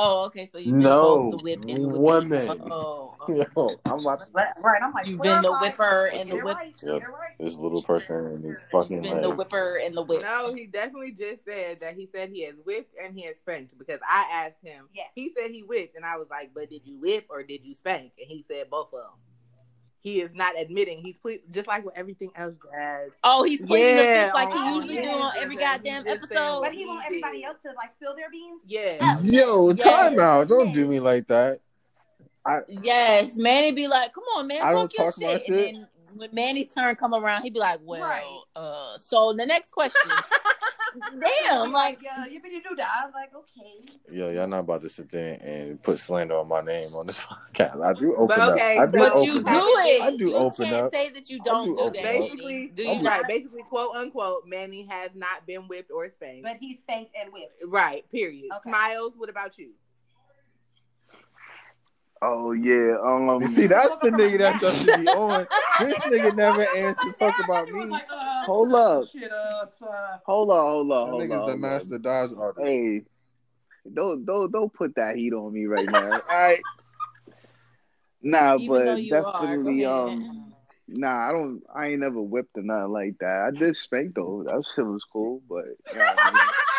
Oh, 0.00 0.26
okay. 0.26 0.48
So 0.52 0.58
you've 0.58 0.66
been 0.74 0.78
No, 0.80 1.30
both 1.32 1.38
the 1.40 1.44
whip 1.44 1.64
and 1.68 1.84
the 1.84 1.88
woman. 1.88 2.48
whipping. 2.48 2.68
Oh, 2.72 3.16
Yo, 3.28 3.44
I'm 3.84 4.00
about 4.00 4.20
to, 4.20 4.26
Right. 4.32 4.80
I'm 4.82 4.92
like, 4.92 5.06
You've 5.06 5.20
been 5.20 5.42
the 5.42 5.48
clarify. 5.48 5.60
whipper 5.66 6.06
and 6.06 6.30
the 6.30 6.34
Get 6.36 6.44
whip. 6.44 6.56
right. 6.56 6.74
Yep. 6.82 7.02
Right. 7.02 7.38
this 7.40 7.56
little 7.56 7.82
person 7.82 8.16
and 8.26 8.44
his 8.44 8.62
fucking 8.70 9.02
been 9.02 9.20
the 9.22 9.30
whipper 9.30 9.80
and 9.84 9.96
the 9.96 10.02
whip. 10.02 10.22
No, 10.22 10.54
he 10.54 10.66
definitely 10.66 11.10
just 11.12 11.44
said 11.44 11.80
that 11.80 11.94
he 11.96 12.08
said 12.14 12.30
he 12.30 12.44
has 12.44 12.54
whipped 12.64 12.94
and 13.02 13.14
he 13.18 13.24
has 13.26 13.36
spanked 13.38 13.76
because 13.78 13.98
I 14.08 14.26
asked 14.32 14.62
him. 14.62 14.88
Yeah. 14.94 15.04
He 15.14 15.30
said 15.36 15.50
he 15.50 15.62
whipped, 15.62 15.96
and 15.96 16.04
I 16.06 16.16
was 16.16 16.28
like, 16.30 16.52
"But 16.54 16.70
did 16.70 16.82
you 16.86 16.98
whip 17.00 17.26
or 17.28 17.42
did 17.42 17.64
you 17.64 17.74
spank?" 17.74 18.12
And 18.18 18.28
he 18.28 18.44
said 18.48 18.70
both 18.70 18.88
of 18.94 19.00
them. 19.00 19.12
He 20.00 20.20
is 20.20 20.34
not 20.34 20.58
admitting. 20.58 20.98
He's 21.02 21.16
ple- 21.18 21.38
just 21.50 21.66
like 21.66 21.84
with 21.84 21.96
everything 21.96 22.30
else, 22.36 22.54
Jazz. 22.72 23.10
Oh, 23.24 23.42
he's 23.42 23.62
pleading 23.64 23.96
the 23.96 24.02
Yeah, 24.04 24.24
fifth 24.26 24.34
like 24.34 24.48
he 24.52 24.58
oh, 24.58 24.74
usually 24.76 24.94
yeah. 24.94 25.02
do 25.02 25.10
on 25.10 25.32
every 25.38 25.56
goddamn 25.56 26.06
episode. 26.06 26.60
But 26.62 26.72
he 26.72 26.86
want 26.86 27.02
He 27.02 27.06
everybody 27.08 27.44
else 27.44 27.56
to 27.64 27.72
like 27.72 27.90
spill 27.96 28.14
their 28.14 28.30
beans. 28.30 28.62
Yeah. 28.66 29.18
Yo, 29.22 29.70
Yes. 29.70 29.82
time 29.82 30.18
out. 30.20 30.48
Don't 30.48 30.72
do 30.72 30.86
me 30.86 31.00
like 31.00 31.26
that. 31.28 31.58
I, 32.46 32.60
Yes, 32.68 33.36
Manny 33.36 33.72
be 33.72 33.88
like, 33.88 34.14
"Come 34.14 34.24
on, 34.36 34.46
man, 34.46 34.62
I 34.62 34.72
talk 34.72 34.74
don't 34.74 34.94
your 34.98 35.06
talk 35.12 35.20
my 35.20 35.32
shit." 35.34 35.42
shit. 35.46 35.74
And 35.74 35.76
then 35.82 35.88
when 36.18 36.30
Manny's 36.32 36.72
turn 36.74 36.94
come 36.96 37.14
around, 37.14 37.42
he'd 37.42 37.54
be 37.54 37.60
like, 37.60 37.80
"Well, 37.82 38.02
Right. 38.02 38.40
uh." 38.56 38.98
So 38.98 39.32
the 39.32 39.46
next 39.46 39.70
question, 39.72 40.10
damn, 41.20 41.72
like, 41.72 42.00
yeah, 42.02 42.26
you 42.26 42.40
better 42.40 42.60
do 42.68 42.74
that. 42.76 42.88
I'm 43.04 43.12
like, 43.12 43.30
okay. 43.34 43.98
Yo, 44.10 44.30
y'all 44.30 44.46
not 44.48 44.60
about 44.60 44.80
to 44.82 44.88
sit 44.88 45.10
there 45.10 45.38
and 45.42 45.82
put 45.82 45.98
slander 45.98 46.36
on 46.38 46.48
my 46.48 46.60
name 46.60 46.94
on 46.94 47.06
this 47.06 47.18
podcast. 47.52 47.84
I 47.84 47.92
do 47.98 48.14
open 48.16 48.28
But 48.36 48.52
okay, 48.54 48.76
up. 48.78 48.82
I 48.82 48.86
do 48.90 48.98
but 48.98 49.12
But 49.12 49.24
you 49.24 49.34
do 49.34 49.48
up. 49.48 49.86
it. 49.86 50.02
I 50.02 50.16
do 50.16 50.24
you 50.28 50.34
open 50.36 50.64
can't 50.64 50.76
up. 50.76 50.92
say 50.92 51.10
that 51.10 51.28
you 51.30 51.40
don't 51.44 51.66
do 51.68 51.74
do, 51.74 51.90
that. 51.90 52.02
Basically, 52.02 52.70
do 52.74 52.82
you 52.82 53.02
right? 53.06 53.22
Basically, 53.28 53.62
quote 53.68 53.94
unquote, 53.96 54.44
Manny 54.46 54.86
has 54.90 55.10
not 55.14 55.46
been 55.46 55.62
whipped 55.68 55.90
or 55.90 56.10
spanked. 56.10 56.44
But 56.44 56.56
he's 56.58 56.78
spanked 56.80 57.12
and 57.20 57.32
whipped. 57.32 57.62
right. 57.66 58.10
Period. 58.10 58.46
Okay. 58.56 58.70
Smiles. 58.70 59.12
What 59.16 59.28
about 59.28 59.58
you? 59.58 59.70
Oh 62.20 62.52
yeah. 62.52 62.96
Um. 63.02 63.46
See, 63.48 63.66
that's 63.66 63.96
the 64.02 64.10
nigga 64.10 64.38
that 64.38 64.60
just 64.60 64.84
should 64.84 64.96
be 64.96 65.06
on. 65.08 65.46
This 65.78 65.94
nigga 66.02 66.34
never 66.34 66.66
answered 66.74 67.12
to 67.12 67.18
talk 67.18 67.34
about 67.44 67.70
me. 67.70 67.96
Hold 68.46 68.74
up. 68.74 69.08
Shit 69.10 69.30
up. 69.30 69.74
Uh, 69.80 70.18
Hold 70.26 70.50
on. 70.50 70.56
Hold 70.58 70.92
on. 70.92 71.06
That 71.06 71.10
Hold 71.10 71.22
nigga's 71.22 71.40
on. 71.40 71.46
the 71.46 71.52
hold 71.52 71.60
master 71.60 71.98
dodge 71.98 72.30
artist. 72.36 72.66
Hey, 72.66 73.02
don't 73.92 74.24
don't 74.24 74.50
don't 74.50 74.72
put 74.72 74.94
that 74.96 75.16
heat 75.16 75.32
on 75.32 75.52
me 75.52 75.66
right 75.66 75.88
now. 75.88 76.12
All 76.28 76.38
right. 76.38 76.62
Nah, 78.20 78.56
Even 78.56 78.66
but 78.66 79.02
you 79.02 79.14
are, 79.16 79.22
definitely 79.22 79.84
um. 79.84 80.54
Nah, 80.88 81.28
I 81.28 81.32
don't. 81.32 81.62
I 81.72 81.88
ain't 81.88 82.00
never 82.00 82.20
whipped 82.20 82.56
or 82.56 82.62
nothing 82.62 82.92
like 82.92 83.18
that. 83.20 83.52
I 83.54 83.56
did 83.56 83.76
spank 83.76 84.14
though. 84.14 84.44
That 84.46 84.64
shit 84.74 84.84
was 84.86 85.04
cool, 85.12 85.42
but 85.48 85.66
you 85.92 85.98
know 85.98 86.04
what 86.04 86.18
I 86.18 86.32
mean? 86.32 86.40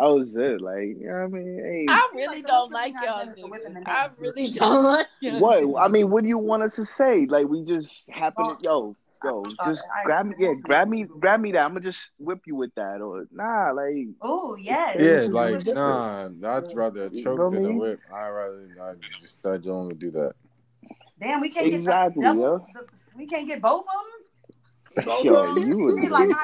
that 0.00 0.14
was 0.14 0.28
it. 0.34 0.60
Like 0.60 0.98
you 1.00 1.06
know 1.08 1.14
what 1.28 1.38
I 1.38 1.42
mean? 1.42 1.58
Hey, 1.64 1.86
I 1.88 2.08
really 2.14 2.42
don't 2.42 2.72
like 2.72 2.94
freaking 2.94 3.02
y'all 3.04 3.26
niggas 3.26 3.44
are 3.44 3.50
whipping 3.50 3.72
niggas. 3.74 3.84
the 3.84 3.90
I 3.90 4.08
really 4.18 4.48
don't 4.54 4.84
like 4.84 5.06
y'all. 5.20 5.40
what? 5.40 5.82
I 5.84 5.88
mean, 5.88 6.10
what 6.10 6.22
do 6.22 6.28
you 6.28 6.38
want 6.38 6.62
us 6.62 6.76
to 6.76 6.84
say? 6.84 7.26
Like 7.26 7.48
we 7.48 7.62
just 7.64 8.08
happen 8.10 8.46
to 8.46 8.56
yo. 8.62 8.96
Yo, 9.24 9.42
just 9.64 9.82
I- 9.82 10.04
grab 10.04 10.26
me, 10.26 10.34
yeah, 10.38 10.52
grab 10.62 10.88
me, 10.88 11.04
grab 11.18 11.40
me 11.40 11.52
that. 11.52 11.62
I'm 11.64 11.70
gonna 11.70 11.80
just 11.80 11.98
whip 12.18 12.40
you 12.46 12.54
with 12.54 12.74
that, 12.76 13.00
or 13.00 13.26
nah, 13.32 13.72
like 13.72 14.08
oh 14.20 14.56
yes. 14.56 15.00
Yeah, 15.00 15.26
like 15.30 15.66
nah. 15.66 16.28
I'd 16.44 16.74
rather 16.76 17.08
You 17.12 17.22
choke 17.24 17.38
feel 17.38 17.50
than 17.50 17.64
a 17.64 17.72
whip. 17.72 18.00
I 18.12 18.28
rather 18.28 18.68
I 18.80 18.92
just 19.18 19.34
start 19.34 19.62
doing 19.62 19.88
to 19.88 19.94
do 19.94 20.10
that. 20.12 20.34
Damn, 21.18 21.40
we 21.40 21.50
can't 21.50 21.66
Exactly, 21.66 22.22
get 22.22 22.34
the 22.34 22.40
double, 22.40 22.66
the, 22.74 22.86
we 23.16 23.26
can't 23.26 23.46
get 23.48 23.62
both 23.62 23.80
of 23.80 23.86
them. 23.86 24.15
Yo, 25.04 25.56
you 25.56 25.76
would 25.78 26.10
like. 26.10 26.28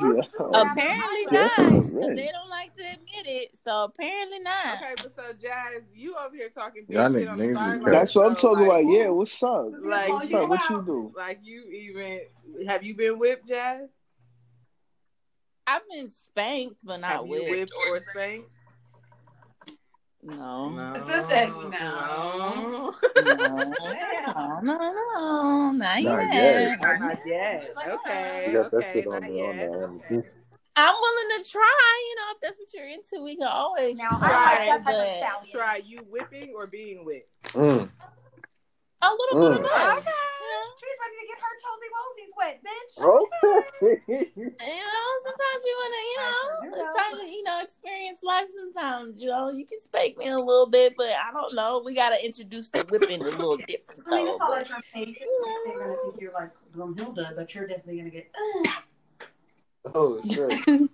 Yeah. 0.00 0.22
Apparently 0.54 1.26
Yeah, 1.30 1.40
not. 1.42 1.56
'cause 1.56 1.90
right. 1.90 2.16
They 2.16 2.30
don't 2.32 2.48
like 2.48 2.74
to 2.76 2.82
admit 2.82 3.26
it. 3.26 3.50
So 3.64 3.84
apparently 3.84 4.38
not. 4.40 4.76
Okay, 4.82 4.94
but 4.96 5.14
so 5.14 5.22
Jazz, 5.40 5.82
you 5.94 6.16
over 6.16 6.34
here 6.34 6.48
talking 6.48 6.84
big 6.86 6.96
Y'all 6.96 7.12
shit 7.12 7.28
on 7.28 7.38
the 7.38 7.44
niggas 7.44 7.84
be 7.84 7.90
That's 7.90 8.14
what 8.14 8.26
I'm 8.26 8.36
So, 8.36 8.48
talking 8.50 8.66
like, 8.68 8.82
about. 8.84 8.92
Yeah, 8.92 9.08
what's 9.08 9.42
up? 9.42 9.66
Like, 9.84 10.08
What's 10.08 10.30
you 10.30 10.38
up? 10.38 10.48
What 10.48 10.60
you 10.70 10.82
do? 10.84 11.12
Like 11.16 11.40
you 11.42 11.64
even 11.70 12.20
have 12.68 12.82
you 12.82 12.94
been 12.96 13.18
whipped, 13.18 13.48
Jazz? 13.48 13.88
I've 15.66 15.82
been 15.88 16.10
spanked, 16.10 16.84
but 16.84 16.98
not 16.98 17.10
have 17.10 17.26
you 17.26 17.32
whipped. 17.32 17.50
whipped 17.50 17.72
or 17.88 18.02
spanked? 18.14 18.50
No. 20.24 20.68
No. 20.68 20.94
Sis 21.04 21.26
said 21.26 21.48
no. 21.48 21.68
No. 21.68 22.94
No, 23.16 23.34
no, 23.34 23.64
no, 24.62 24.62
no, 24.62 25.72
not 25.72 25.76
Not 25.76 26.02
yet. 26.02 26.32
yet. 26.32 27.00
Not 27.00 27.18
yet. 27.26 27.74
Okay. 27.88 28.46
You 28.46 28.52
got 28.62 28.70
that 28.70 28.76
okay, 28.78 28.92
shit 28.92 29.06
on 29.08 29.12
not 29.14 29.22
the 29.28 29.34
yet. 29.34 29.68
on 29.70 30.00
the. 30.08 30.24
I'm 30.76 30.94
willing 30.94 31.42
to 31.42 31.50
try. 31.50 32.08
You 32.08 32.16
know, 32.16 32.22
if 32.34 32.40
that's 32.40 32.58
what 32.58 32.68
you're 32.72 32.88
into, 32.88 33.22
we 33.22 33.36
can 33.36 33.48
always 33.48 33.98
Now, 33.98 34.10
try. 34.18 34.28
I 34.28 34.68
like 34.68 34.84
Try, 34.84 34.92
that 34.92 35.40
but. 35.42 35.50
Try 35.50 35.82
you 35.84 35.98
whipping 36.08 36.52
or 36.54 36.66
being 36.66 37.04
whipped. 37.04 37.52
Mm. 37.52 37.88
A 39.02 39.10
little 39.10 39.40
bit 39.40 39.50
of 39.52 39.58
Mm. 39.58 39.62
both. 39.62 39.98
Okay. 39.98 40.10
You 40.42 40.48
She's 40.78 40.98
ready 41.02 41.16
to 41.20 41.26
get 41.28 41.38
her 41.42 41.54
toesy 41.62 41.88
woesies 41.94 42.32
wet, 42.36 42.56
bitch. 42.64 42.92
Okay. 42.98 44.02
know? 44.08 44.20
you 44.36 44.84
know, 44.92 45.08
sometimes 45.22 45.60
you 45.64 45.74
wanna, 45.82 46.02
you 46.10 46.16
know, 46.18 46.78
it's 46.78 46.96
time 46.98 47.14
to, 47.20 47.24
you 47.26 47.42
know, 47.42 47.60
experience 47.62 48.18
life. 48.22 48.48
Sometimes, 48.54 49.14
you 49.18 49.28
know, 49.28 49.50
you 49.50 49.64
can 49.66 49.80
spank 49.80 50.16
me 50.18 50.28
a 50.28 50.38
little 50.38 50.66
bit, 50.68 50.94
but 50.96 51.08
I 51.10 51.30
don't 51.32 51.54
know. 51.54 51.82
We 51.84 51.94
gotta 51.94 52.24
introduce 52.24 52.70
the 52.70 52.84
whipping 52.90 53.20
a 53.22 53.24
little 53.24 53.56
different 53.66 54.02
I 54.10 54.16
mean, 54.16 54.26
though. 54.26 54.32
it's 54.34 54.40
all 54.40 54.48
But 54.48 54.68
that 54.68 55.06
you're. 55.06 55.14
They're 55.66 55.78
gonna 55.86 55.96
think 56.04 56.20
you're 56.20 56.32
like 56.32 56.50
Brumhilda, 56.72 57.36
but 57.36 57.54
you're 57.54 57.66
definitely 57.66 57.98
gonna 57.98 58.10
get. 58.10 58.30
oh 59.94 60.20
shit. 60.30 60.90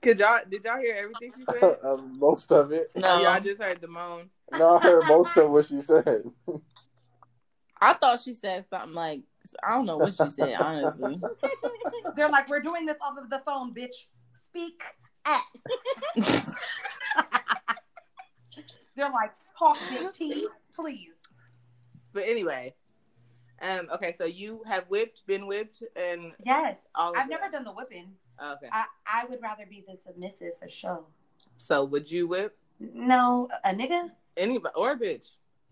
Could 0.00 0.20
y'all 0.20 0.38
did 0.48 0.64
y'all 0.64 0.78
hear 0.78 0.94
everything 0.96 1.32
she 1.36 1.44
said? 1.60 1.78
Um, 1.82 2.16
most 2.20 2.52
of 2.52 2.72
it. 2.72 2.90
No, 2.96 3.20
y'all 3.20 3.40
just 3.40 3.60
heard 3.60 3.80
the 3.80 3.88
moan. 3.88 4.30
No, 4.52 4.76
I 4.76 4.82
heard 4.82 5.04
most 5.06 5.36
of 5.36 5.50
what 5.50 5.66
she 5.66 5.80
said. 5.80 6.22
I 7.80 7.92
thought 7.94 8.20
she 8.20 8.32
said 8.32 8.64
something 8.70 8.94
like 8.94 9.22
I 9.62 9.74
don't 9.74 9.86
know 9.86 9.98
what 9.98 10.14
she 10.14 10.30
said. 10.30 10.54
Honestly, 10.54 11.20
They're 12.16 12.28
like, 12.28 12.48
we're 12.48 12.60
doing 12.62 12.86
this 12.86 12.96
off 13.00 13.16
of 13.22 13.30
the 13.30 13.40
phone, 13.44 13.72
bitch. 13.74 14.06
Speak 14.42 14.80
at. 15.24 15.42
They're 18.96 19.10
like, 19.10 19.32
talk 19.58 19.78
big 19.88 20.12
T, 20.12 20.48
please. 20.74 21.10
But 22.12 22.24
anyway. 22.24 22.74
Um, 23.60 23.88
okay, 23.92 24.14
so 24.16 24.24
you 24.24 24.62
have 24.68 24.84
whipped, 24.88 25.26
been 25.26 25.46
whipped, 25.48 25.82
and 25.96 26.32
Yes, 26.46 26.76
all 26.94 27.08
I've 27.16 27.28
that. 27.28 27.40
never 27.40 27.50
done 27.50 27.64
the 27.64 27.72
whipping. 27.72 28.12
okay. 28.40 28.68
I 28.72 28.84
I 29.04 29.24
would 29.26 29.42
rather 29.42 29.66
be 29.68 29.84
the 29.86 29.96
submissive 30.06 30.52
for 30.62 30.68
sure. 30.68 31.04
So 31.56 31.84
would 31.84 32.08
you 32.08 32.28
whip 32.28 32.56
No, 32.78 33.48
a 33.64 33.74
nigga. 33.74 34.10
Anybody 34.38 34.74
or 34.76 34.92
a 34.92 34.96
bitch? 34.98 35.26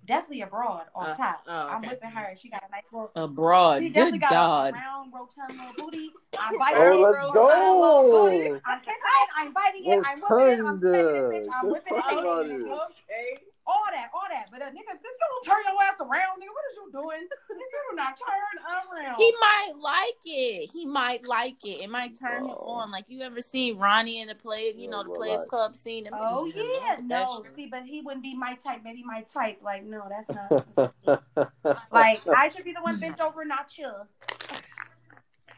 Definitely 0.05 0.43
abroad 0.43 0.87
on 0.95 1.07
Uh, 1.11 1.17
top. 1.17 1.43
oh, 1.49 1.53
I'm 1.53 1.83
whipping 1.83 2.11
her. 2.11 2.35
She 2.39 2.49
got 2.49 2.63
a 2.63 2.71
nice 2.71 2.85
little. 2.93 3.11
Abroad. 3.17 3.83
She 3.83 3.89
definitely 3.91 4.19
Good 4.19 4.29
got 4.29 4.31
a 4.31 4.35
God. 4.35 4.75
round, 4.75 5.13
rotund 5.13 5.59
little 5.59 5.75
booty. 5.75 6.13
I'm 6.39 6.55
inviting 6.55 6.79
Oh, 6.79 6.93
it. 6.93 7.01
let's 7.01 7.33
go. 7.35 8.31
booty. 8.31 8.61
I'm 8.67 8.79
kissing 8.87 9.03
it. 9.03 9.29
I'm 9.35 9.53
biting 9.53 9.83
it. 9.83 9.99
I'm 10.07 10.21
whipping 10.21 10.47
it. 10.47 10.63
I'm 10.63 10.79
spinning 10.79 11.07
it, 11.11 11.47
bitch. 11.47 11.49
I'm 11.51 11.71
whipping 11.71 11.95
talk 11.97 12.13
it. 12.13 12.19
about 12.19 12.47
nigga. 12.47 12.61
it. 12.61 12.71
Okay. 12.71 13.29
All 13.67 13.83
that, 13.91 14.11
all 14.15 14.29
that. 14.31 14.47
But 14.53 14.63
a 14.63 14.71
nigga, 14.71 14.95
if 14.95 15.03
you 15.03 15.11
don't 15.19 15.43
turn 15.43 15.59
your 15.67 15.75
ass 15.83 15.99
around, 15.99 16.39
nigga, 16.39 16.55
what 16.55 16.65
is 16.71 16.77
you 16.79 16.87
doing? 16.95 17.27
Nigga, 17.27 17.76
do 17.97 18.03
not 18.03 18.19
turn 18.19 18.99
around. 18.99 19.17
He 19.17 19.33
might 19.41 19.73
like 19.79 20.15
it. 20.25 20.71
He 20.73 20.87
might 20.87 21.27
like 21.27 21.65
it. 21.65 21.83
It 21.83 21.91
might 21.91 22.19
turn 22.19 22.45
him 22.45 22.51
on. 22.51 22.91
Like 22.91 23.05
you 23.09 23.23
ever 23.23 23.41
seen 23.41 23.79
Ronnie 23.79 24.21
in 24.21 24.29
the 24.29 24.35
play, 24.35 24.75
you 24.77 24.89
know, 24.89 25.03
the 25.03 25.11
Players 25.11 25.45
relax. 25.45 25.51
Club 25.51 25.77
scene. 25.77 26.09
Oh 26.13 26.17
niggas 26.17 26.49
is 26.49 26.57
in 26.57 26.63
yeah, 26.63 26.71
love 26.71 26.99
with 26.99 27.09
that 27.09 27.27
no. 27.27 27.43
shit. 27.45 27.57
See, 27.57 27.67
but 27.67 27.83
he 27.85 28.01
wouldn't 28.01 28.23
be 28.23 28.37
my 28.37 28.55
type. 28.63 28.81
Maybe 28.85 29.03
my 29.05 29.23
type. 29.23 29.59
Like, 29.63 29.85
no, 29.85 30.09
that's 30.09 30.95
not. 31.07 31.73
like, 31.93 32.21
I 32.29 32.49
should 32.49 32.65
be 32.65 32.73
the 32.73 32.83
one 32.83 32.99
bent 33.01 33.21
over, 33.21 33.45
not 33.45 33.77
you. 33.79 33.91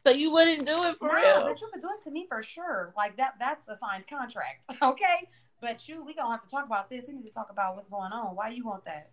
So 0.06 0.12
you 0.12 0.30
wouldn't 0.30 0.66
do 0.66 0.84
it 0.84 0.96
for 0.96 1.08
no, 1.08 1.14
real. 1.14 1.40
but 1.42 1.60
you 1.60 1.68
could 1.72 1.82
do 1.82 1.88
it 1.88 2.04
to 2.04 2.10
me 2.10 2.26
for 2.28 2.42
sure. 2.42 2.94
Like 2.96 3.16
that. 3.16 3.34
That's 3.38 3.68
a 3.68 3.76
signed 3.76 4.04
contract. 4.08 4.62
Okay. 4.82 5.28
But 5.60 5.88
you, 5.88 6.04
we 6.04 6.14
gonna 6.14 6.30
have 6.30 6.44
to 6.44 6.48
talk 6.48 6.64
about 6.64 6.88
this. 6.88 7.06
We 7.08 7.14
need 7.14 7.24
to 7.24 7.34
talk 7.34 7.50
about 7.50 7.74
what's 7.74 7.88
going 7.88 8.12
on. 8.12 8.36
Why 8.36 8.50
you 8.50 8.64
want 8.64 8.84
that? 8.84 9.10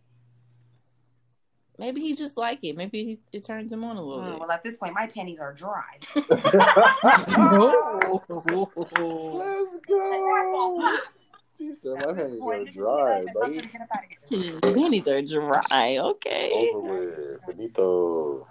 Maybe 1.78 2.02
he 2.02 2.16
just 2.16 2.38
like 2.38 2.64
it. 2.64 2.78
Maybe 2.78 3.04
he, 3.04 3.20
it 3.34 3.44
turns 3.44 3.72
him 3.72 3.84
on 3.84 3.98
a 3.98 4.02
little 4.02 4.24
Mm, 4.24 4.32
bit. 4.32 4.40
well, 4.40 4.52
at 4.52 4.64
this 4.64 4.78
point, 4.78 4.94
my 4.94 5.08
panties 5.08 5.40
are 5.40 5.54
dry. 5.54 5.82
Let's 9.34 9.80
go. 9.88 11.00
She 11.58 11.74
said 11.74 11.94
my 12.00 12.14
hands 12.14 12.42
are 12.46 12.66
dry, 12.66 13.26
buddy. 13.34 13.62
His 14.30 14.62
panties 14.62 15.08
are 15.08 15.22
dry. 15.22 15.98
Okay. 16.00 16.70
Over 16.74 16.82
with. 16.82 17.46
Benito. 17.48 18.48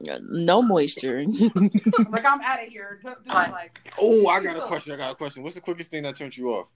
No 0.00 0.62
moisture. 0.62 1.24
like 2.10 2.24
I'm 2.24 2.40
out 2.40 2.62
of 2.62 2.68
here. 2.68 3.00
Do- 3.02 3.14
do 3.24 3.30
like 3.30 3.80
Oh, 4.00 4.28
I 4.28 4.40
got 4.40 4.56
a 4.56 4.60
question. 4.60 4.92
I 4.92 4.96
got 4.96 5.12
a 5.12 5.14
question. 5.14 5.42
What's 5.42 5.54
the 5.56 5.60
quickest 5.60 5.90
thing 5.90 6.04
that 6.04 6.16
turned 6.16 6.36
you 6.36 6.48
off? 6.50 6.70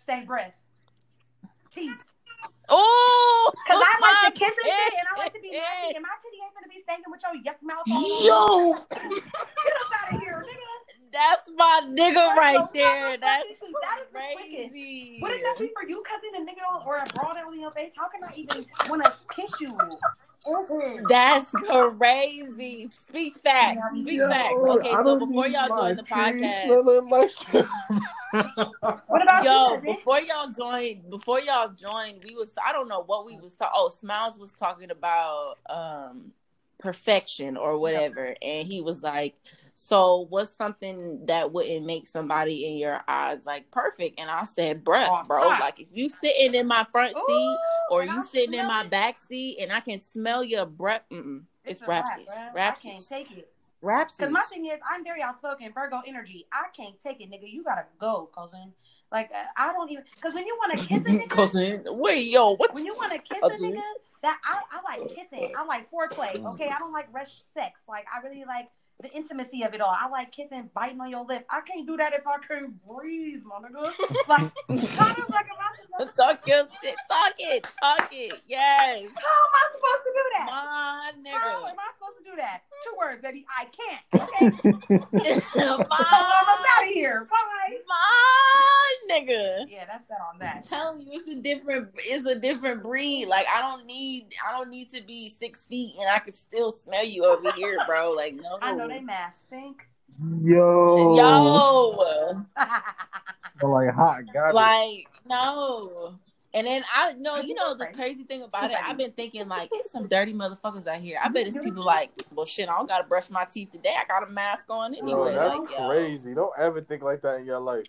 stay 0.00 0.24
breath. 0.24 0.54
Teeth. 1.70 2.02
Oh, 2.68 3.52
Cause 3.66 3.82
I 3.82 3.92
like 4.00 4.34
to 4.34 4.38
kiss 4.38 4.52
and 4.52 4.70
eh, 4.70 4.74
shit, 4.74 4.94
and 4.94 5.06
I 5.14 5.18
like 5.18 5.34
to 5.34 5.40
be 5.40 5.50
eh, 5.54 5.58
eh, 5.58 5.60
pig. 5.60 5.94
nasty, 5.94 5.96
and 5.96 6.02
my 6.02 6.14
titty 6.20 6.38
ain't 6.44 6.54
gonna 6.54 6.68
be 6.68 6.80
stinking 6.82 7.10
with 7.10 7.22
your 7.24 7.36
yuck 7.42 7.58
mouth. 7.62 7.84
Yo! 7.86 8.84
get 9.18 9.74
up 9.80 9.92
out 9.94 10.14
of 10.14 10.20
here, 10.20 10.44
nigga. 10.46 10.68
That's 11.12 11.50
my 11.56 11.80
nigga 11.88 12.14
That's 12.14 12.38
right 12.38 12.56
so 12.56 12.68
there. 12.72 13.16
That's 13.16 13.48
funny. 13.58 13.72
That 13.80 13.98
is 14.00 14.08
crazy. 14.12 15.18
What 15.20 15.30
does 15.30 15.40
that 15.42 15.60
mean 15.60 15.70
for 15.74 15.88
you, 15.88 16.02
cousin? 16.04 16.36
A 16.36 16.44
nigga 16.44 16.64
on 16.68 16.86
or 16.86 16.96
a 16.96 17.06
broad 17.14 17.36
in 17.52 17.60
your 17.60 17.72
face? 17.72 17.92
How 17.96 18.08
can 18.08 18.24
I 18.24 18.32
even 18.36 18.64
want 18.88 19.04
to 19.04 19.12
kiss 19.34 19.50
you? 19.60 19.76
Mhm. 20.46 21.08
That's 21.08 21.50
crazy. 21.50 22.88
Speak 22.92 23.34
facts. 23.34 23.86
Speak 24.00 24.18
Yo, 24.18 24.28
facts. 24.28 24.54
Okay, 24.54 24.90
I 24.90 25.02
so 25.02 25.18
before 25.18 25.46
y'all 25.46 25.68
my 25.68 25.76
join 25.76 25.96
the 25.96 26.02
podcast, 26.02 27.10
like 27.10 27.68
What 29.06 29.22
about 29.22 29.44
yo, 29.44 29.74
you, 29.74 29.94
before 29.94 30.20
y'all 30.20 30.50
join, 30.50 31.02
before 31.08 31.40
y'all 31.40 31.70
joined, 31.70 32.22
we 32.24 32.34
was 32.34 32.54
I 32.64 32.72
don't 32.72 32.88
know 32.88 33.02
what 33.04 33.26
we 33.26 33.38
was 33.38 33.54
talking. 33.54 33.72
Oh, 33.74 33.88
Smiles 33.88 34.38
was 34.38 34.52
talking 34.52 34.90
about 34.90 35.56
um 35.68 36.32
perfection 36.78 37.56
or 37.56 37.78
whatever, 37.78 38.34
and 38.40 38.66
he 38.66 38.80
was 38.80 39.02
like, 39.02 39.34
"So, 39.80 40.26
what's 40.28 40.50
something 40.50 41.24
that 41.26 41.52
wouldn't 41.52 41.86
make 41.86 42.08
somebody 42.08 42.66
in 42.66 42.78
your 42.78 43.00
eyes 43.06 43.46
like 43.46 43.70
perfect?" 43.70 44.18
And 44.18 44.28
I 44.28 44.42
said, 44.42 44.82
"Breath, 44.82 45.08
Oh, 45.08 45.22
bro. 45.24 45.46
Like 45.50 45.78
if 45.78 45.86
you 45.92 46.08
sitting 46.08 46.54
in 46.54 46.66
my 46.66 46.84
front 46.90 47.14
seat 47.14 47.20
Ooh, 47.30 47.56
or 47.92 48.02
you 48.02 48.18
I 48.18 48.22
sitting 48.22 48.54
in 48.54 48.66
my 48.66 48.82
it. 48.82 48.90
back 48.90 49.20
seat, 49.20 49.58
and 49.60 49.72
I 49.72 49.78
can 49.78 49.98
smell 49.98 50.42
your 50.42 50.66
breath, 50.66 51.04
mm-mm, 51.12 51.44
it's, 51.64 51.78
rapsies, 51.80 52.26
bruh. 52.26 52.60
I 52.60 52.70
can't 52.72 53.08
take 53.08 53.30
it. 53.30 53.52
rapsies." 53.80 54.18
Cause 54.18 54.30
my 54.32 54.42
thing 54.50 54.66
is, 54.66 54.80
I'm 54.90 55.04
very 55.04 55.22
outspoken, 55.22 55.72
Virgo 55.72 56.02
energy. 56.04 56.46
I 56.52 56.64
can't 56.76 56.98
take 56.98 57.20
it, 57.20 57.30
nigga. 57.30 57.48
You 57.48 57.62
gotta 57.62 57.86
go, 58.00 58.28
cousin. 58.34 58.72
Like 59.12 59.30
uh, 59.32 59.44
I 59.56 59.72
don't 59.72 59.88
even. 59.92 60.02
Cause 60.20 60.34
when 60.34 60.44
you 60.44 60.56
want 60.58 60.76
to 60.76 60.86
kiss 60.86 61.02
a 61.02 61.04
nigga, 61.08 61.28
Cousin, 61.28 61.84
wait, 61.86 62.26
yo, 62.26 62.56
what? 62.56 62.74
when 62.74 62.84
you 62.84 62.96
want 62.96 63.12
to 63.12 63.18
kiss 63.34 63.38
a 63.44 63.62
nigga, 63.62 63.80
that 64.22 64.40
I, 64.44 64.60
I 64.72 64.98
like 64.98 65.08
kissing. 65.14 65.52
I 65.56 65.64
like 65.64 65.88
foreplay. 65.90 66.44
Okay, 66.54 66.68
I 66.68 66.78
don't 66.78 66.92
like 66.92 67.06
rush 67.12 67.42
sex. 67.54 67.80
Like 67.88 68.06
I 68.12 68.20
really 68.26 68.44
like 68.44 68.68
the 69.00 69.10
intimacy 69.12 69.62
of 69.62 69.74
it 69.74 69.80
all. 69.80 69.94
I 69.96 70.08
like 70.08 70.32
kissing, 70.32 70.70
biting 70.74 71.00
on 71.00 71.10
your 71.10 71.24
lip. 71.24 71.46
I 71.50 71.60
can't 71.60 71.86
do 71.86 71.96
that 71.96 72.12
if 72.14 72.26
I 72.26 72.38
can't 72.38 72.74
breathe, 72.86 73.42
my 73.44 73.68
nigga. 73.68 73.92
Like, 74.28 74.52
like 74.68 76.14
Talk 76.16 76.46
your 76.46 76.66
shit. 76.82 76.96
Talk 77.08 77.34
it. 77.38 77.66
Talk 77.80 78.08
it. 78.12 78.40
Yes. 78.46 78.60
how 78.60 78.98
am 78.98 79.06
I 79.06 79.66
supposed 79.72 80.02
to 80.04 80.12
do 80.14 80.24
that? 80.36 80.46
My 80.46 80.52
How 80.52 81.12
nigga. 81.18 81.40
How 81.40 81.66
am 81.66 81.76
I 81.78 81.90
supposed 81.98 82.18
to 82.18 82.30
do 82.30 82.36
that? 82.36 82.62
Two 82.84 82.96
words, 82.98 83.22
baby. 83.22 83.46
I 83.56 83.66
can't. 83.66 84.02
Okay, 85.18 85.40
so 85.40 85.60
I'm 85.60 85.86
out 85.90 86.84
of 86.84 86.88
here. 86.88 87.26
Bye. 87.30 87.78
my 87.88 88.94
nigga. 89.10 89.64
Yeah, 89.68 89.84
that's 89.86 90.06
that 90.08 90.18
on 90.32 90.38
that. 90.38 90.66
Telling 90.68 91.00
you, 91.00 91.08
it's 91.12 91.28
a 91.28 91.34
different, 91.36 91.90
it's 91.96 92.26
a 92.26 92.34
different 92.34 92.82
breed. 92.82 93.26
Like 93.26 93.46
I 93.52 93.60
don't 93.60 93.86
need, 93.86 94.26
I 94.46 94.56
don't 94.56 94.70
need 94.70 94.92
to 94.94 95.02
be 95.02 95.28
six 95.28 95.66
feet 95.66 95.94
and 95.98 96.08
I 96.08 96.18
can 96.20 96.34
still 96.34 96.72
smell 96.72 97.04
you 97.04 97.24
over 97.24 97.52
here, 97.52 97.78
bro. 97.86 98.12
Like 98.12 98.34
no. 98.42 98.58
I 98.88 98.94
know 98.94 99.00
they 99.00 99.04
mask 99.04 99.46
stink. 99.46 99.82
Yo. 100.40 101.16
Yo, 101.16 102.44
Like 103.62 103.90
hot 103.94 104.20
garbage. 104.32 104.54
like 104.54 105.06
no. 105.26 106.14
And 106.54 106.66
then 106.66 106.82
I 106.94 107.12
know, 107.12 107.36
you 107.36 107.54
know, 107.54 107.76
the 107.76 107.86
crazy 107.86 108.24
thing 108.24 108.42
about 108.42 108.70
it, 108.70 108.76
I've 108.82 108.96
been 108.96 109.12
thinking 109.12 109.48
like 109.48 109.68
it's 109.72 109.92
some 109.92 110.08
dirty 110.08 110.32
motherfuckers 110.32 110.86
out 110.86 111.00
here. 111.00 111.18
I 111.22 111.28
bet 111.28 111.46
it's 111.46 111.58
people 111.58 111.84
like, 111.84 112.10
well, 112.32 112.46
shit, 112.46 112.68
I 112.68 112.76
don't 112.76 112.88
gotta 112.88 113.04
brush 113.04 113.28
my 113.30 113.44
teeth 113.44 113.70
today. 113.70 113.94
I 114.00 114.06
got 114.06 114.26
a 114.26 114.30
mask 114.30 114.66
on 114.70 114.94
Yo, 114.94 115.24
that's 115.26 115.58
like, 115.58 115.70
yo. 115.70 115.86
crazy. 115.88 116.34
Don't 116.34 116.52
ever 116.58 116.80
think 116.80 117.02
like 117.02 117.20
that 117.22 117.40
in 117.40 117.46
your 117.46 117.60
life. 117.60 117.86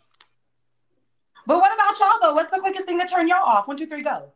But 1.47 1.59
what 1.59 1.73
about 1.73 1.97
y'all 1.99 2.19
though? 2.21 2.34
What's 2.34 2.51
the 2.51 2.59
quickest 2.59 2.85
thing 2.85 2.99
to 2.99 3.07
turn 3.07 3.27
y'all 3.27 3.43
off? 3.45 3.67
One, 3.67 3.77
two, 3.77 3.88
three, 3.88 4.03
go. 4.03 4.31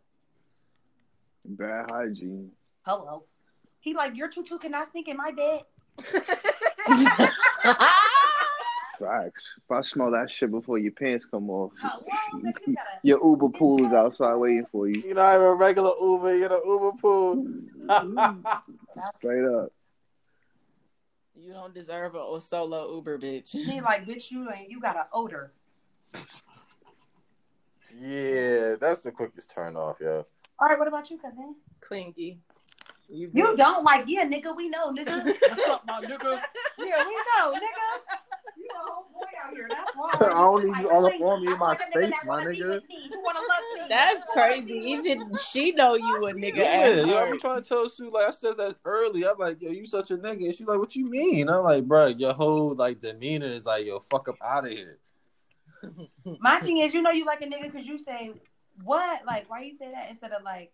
Bad 1.45 1.91
hygiene. 1.91 2.51
Hello. 2.85 3.25
He 3.81 3.93
like 3.93 4.15
your 4.15 4.29
tutu 4.29 4.57
cannot 4.57 4.89
stink 4.89 5.09
in 5.09 5.17
my 5.17 5.31
bed. 5.31 5.63
Facts. 8.99 9.43
If 9.57 9.71
I 9.71 9.81
smell 9.81 10.11
that 10.11 10.29
shit 10.31 10.51
before 10.51 10.77
your 10.77 10.91
pants 10.91 11.25
come 11.29 11.49
off, 11.49 11.71
Hello, 11.79 12.03
nigga, 12.41 12.75
your 13.03 13.19
Uber 13.23 13.49
pool 13.49 13.85
is 13.85 13.93
outside 13.93 14.35
waiting 14.35 14.65
for 14.71 14.87
you. 14.87 15.01
You're 15.01 15.15
not 15.15 15.35
even 15.35 15.47
a 15.47 15.53
regular 15.53 15.93
Uber, 15.99 16.37
you're 16.37 16.49
the 16.49 16.61
Uber 16.65 16.91
pool. 17.01 17.45
Straight 19.17 19.43
up. 19.43 19.71
You 21.35 21.51
don't 21.51 21.73
deserve 21.73 22.15
a, 22.15 22.19
a 22.19 22.41
solo 22.41 22.95
Uber, 22.95 23.19
bitch. 23.19 23.51
He 23.51 23.81
like, 23.81 24.05
bitch, 24.05 24.31
you 24.31 24.49
ain't 24.51 24.69
you 24.69 24.79
got 24.79 24.95
an 24.95 25.03
odor. 25.11 25.51
yeah, 27.99 28.75
that's 28.79 29.01
the 29.01 29.11
quickest 29.11 29.49
turn 29.49 29.75
off, 29.75 29.97
yo. 29.99 30.25
All 30.59 30.67
right, 30.67 30.79
what 30.79 30.87
about 30.87 31.09
you, 31.09 31.17
cousin? 31.17 31.55
Clingy. 31.81 32.39
You, 33.09 33.29
You 33.33 33.55
don't 33.55 33.83
like, 33.83 34.05
yeah, 34.07 34.25
nigga, 34.25 34.55
we 34.55 34.69
know, 34.69 34.91
nigga. 34.91 35.25
What's 35.25 35.69
up, 35.69 35.83
my 35.85 36.01
niggas? 36.01 36.41
Yeah, 36.79 37.05
we 37.05 37.15
know, 37.15 37.53
nigga. 37.53 37.87
You 38.57 38.69
a 38.73 38.91
whole 38.91 39.05
boy 39.13 39.25
out 39.43 39.53
here. 39.53 39.67
That's 39.69 39.95
why. 39.95 40.11
I 40.21 40.33
don't 40.33 40.65
need 40.65 40.77
you 40.77 40.89
all 40.89 41.05
up 41.05 41.11
Like, 41.11 41.21
on 41.21 41.41
me 41.41 41.47
in 41.47 41.59
my 41.59 41.59
want 41.59 41.79
a 41.81 41.83
nigga 41.97 42.07
space, 42.07 42.13
my 42.25 42.43
nigga. 42.43 42.69
with 42.69 42.83
me, 42.89 43.09
who 43.11 43.23
wanna 43.23 43.39
love 43.39 43.49
me. 43.75 43.81
That's 43.89 44.23
crazy. 44.33 44.65
be 44.65 44.73
with 44.73 44.83
me. 45.05 45.11
Even 45.11 45.35
she 45.35 45.71
know 45.73 45.95
you 45.95 46.25
a 46.27 46.33
nigga. 46.33 46.55
Yeah, 46.55 46.63
at 46.63 46.95
yo, 46.95 47.03
I 47.03 47.17
heart. 47.17 47.31
be 47.33 47.37
trying 47.39 47.61
to 47.61 47.67
tell 47.69 47.89
Sue, 47.89 48.09
like 48.11 48.27
I 48.27 48.31
said 48.31 48.57
that 48.57 48.77
early. 48.85 49.25
I'm 49.27 49.37
like, 49.37 49.61
yo, 49.61 49.69
you 49.71 49.85
such 49.85 50.11
a 50.11 50.17
nigga. 50.17 50.45
And 50.45 50.55
she's 50.55 50.67
like, 50.67 50.79
what 50.79 50.95
you 50.95 51.09
mean? 51.09 51.49
I'm 51.49 51.63
like, 51.63 51.83
bro, 51.85 52.07
your 52.07 52.33
whole 52.33 52.73
like 52.75 53.01
demeanor 53.01 53.47
is 53.47 53.65
like, 53.65 53.85
yo, 53.85 53.99
fuck 54.09 54.27
up 54.29 54.37
out 54.43 54.65
of 54.65 54.71
here. 54.71 54.99
My 56.39 56.59
thing 56.61 56.77
is, 56.77 56.93
you 56.93 57.01
know, 57.01 57.11
you 57.11 57.25
like 57.25 57.41
a 57.41 57.45
nigga 57.45 57.63
because 57.71 57.85
you 57.85 57.97
say 57.99 58.31
what, 58.83 59.25
like, 59.25 59.49
why 59.49 59.61
you 59.63 59.77
say 59.77 59.91
that 59.91 60.09
instead 60.09 60.31
of 60.31 60.43
like, 60.43 60.71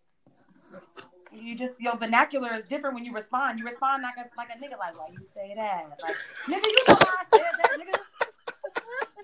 you 1.31 1.55
just 1.55 1.73
your 1.79 1.95
vernacular 1.97 2.53
is 2.53 2.63
different 2.63 2.95
when 2.95 3.05
you 3.05 3.13
respond. 3.13 3.59
You 3.59 3.65
respond 3.65 4.03
like 4.03 4.15
a 4.17 4.29
like 4.37 4.49
a 4.49 4.57
nigga, 4.57 4.77
like, 4.77 4.97
why 4.97 5.07
you 5.11 5.25
say 5.33 5.53
that? 5.55 5.85
Like, 6.01 6.15
nigga, 6.47 6.65
you 6.65 6.83
know 6.87 6.95
why 6.95 7.15
I 7.19 7.37
said 7.37 7.51
that, 7.57 7.71
nigga. 7.79 7.97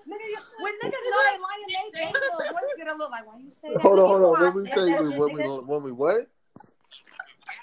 Nigga, 0.06 0.26
you, 0.30 0.38
when 0.60 0.72
niggas 0.74 1.04
know 1.10 1.22
they 1.24 1.38
lying, 1.38 1.90
they 1.92 1.98
they 1.98 2.12
little 2.12 2.38
voice 2.52 2.72
get 2.76 2.86
a 2.86 2.92
little 2.92 3.10
like, 3.10 3.26
why 3.26 3.38
you 3.38 3.50
say 3.50 3.72
that? 3.72 3.82
Hold 3.82 3.98
on, 3.98 4.06
hold 4.06 4.22
on. 4.22 4.32
why 4.32 4.40
When 4.50 4.54
we 4.54 4.66
say 4.66 4.90
that 4.92 5.00
we, 5.02 5.08
shit, 5.08 5.18
when 5.18 5.32
we, 5.34 5.42
when 5.42 5.82
we 5.82 5.92
what? 5.92 6.28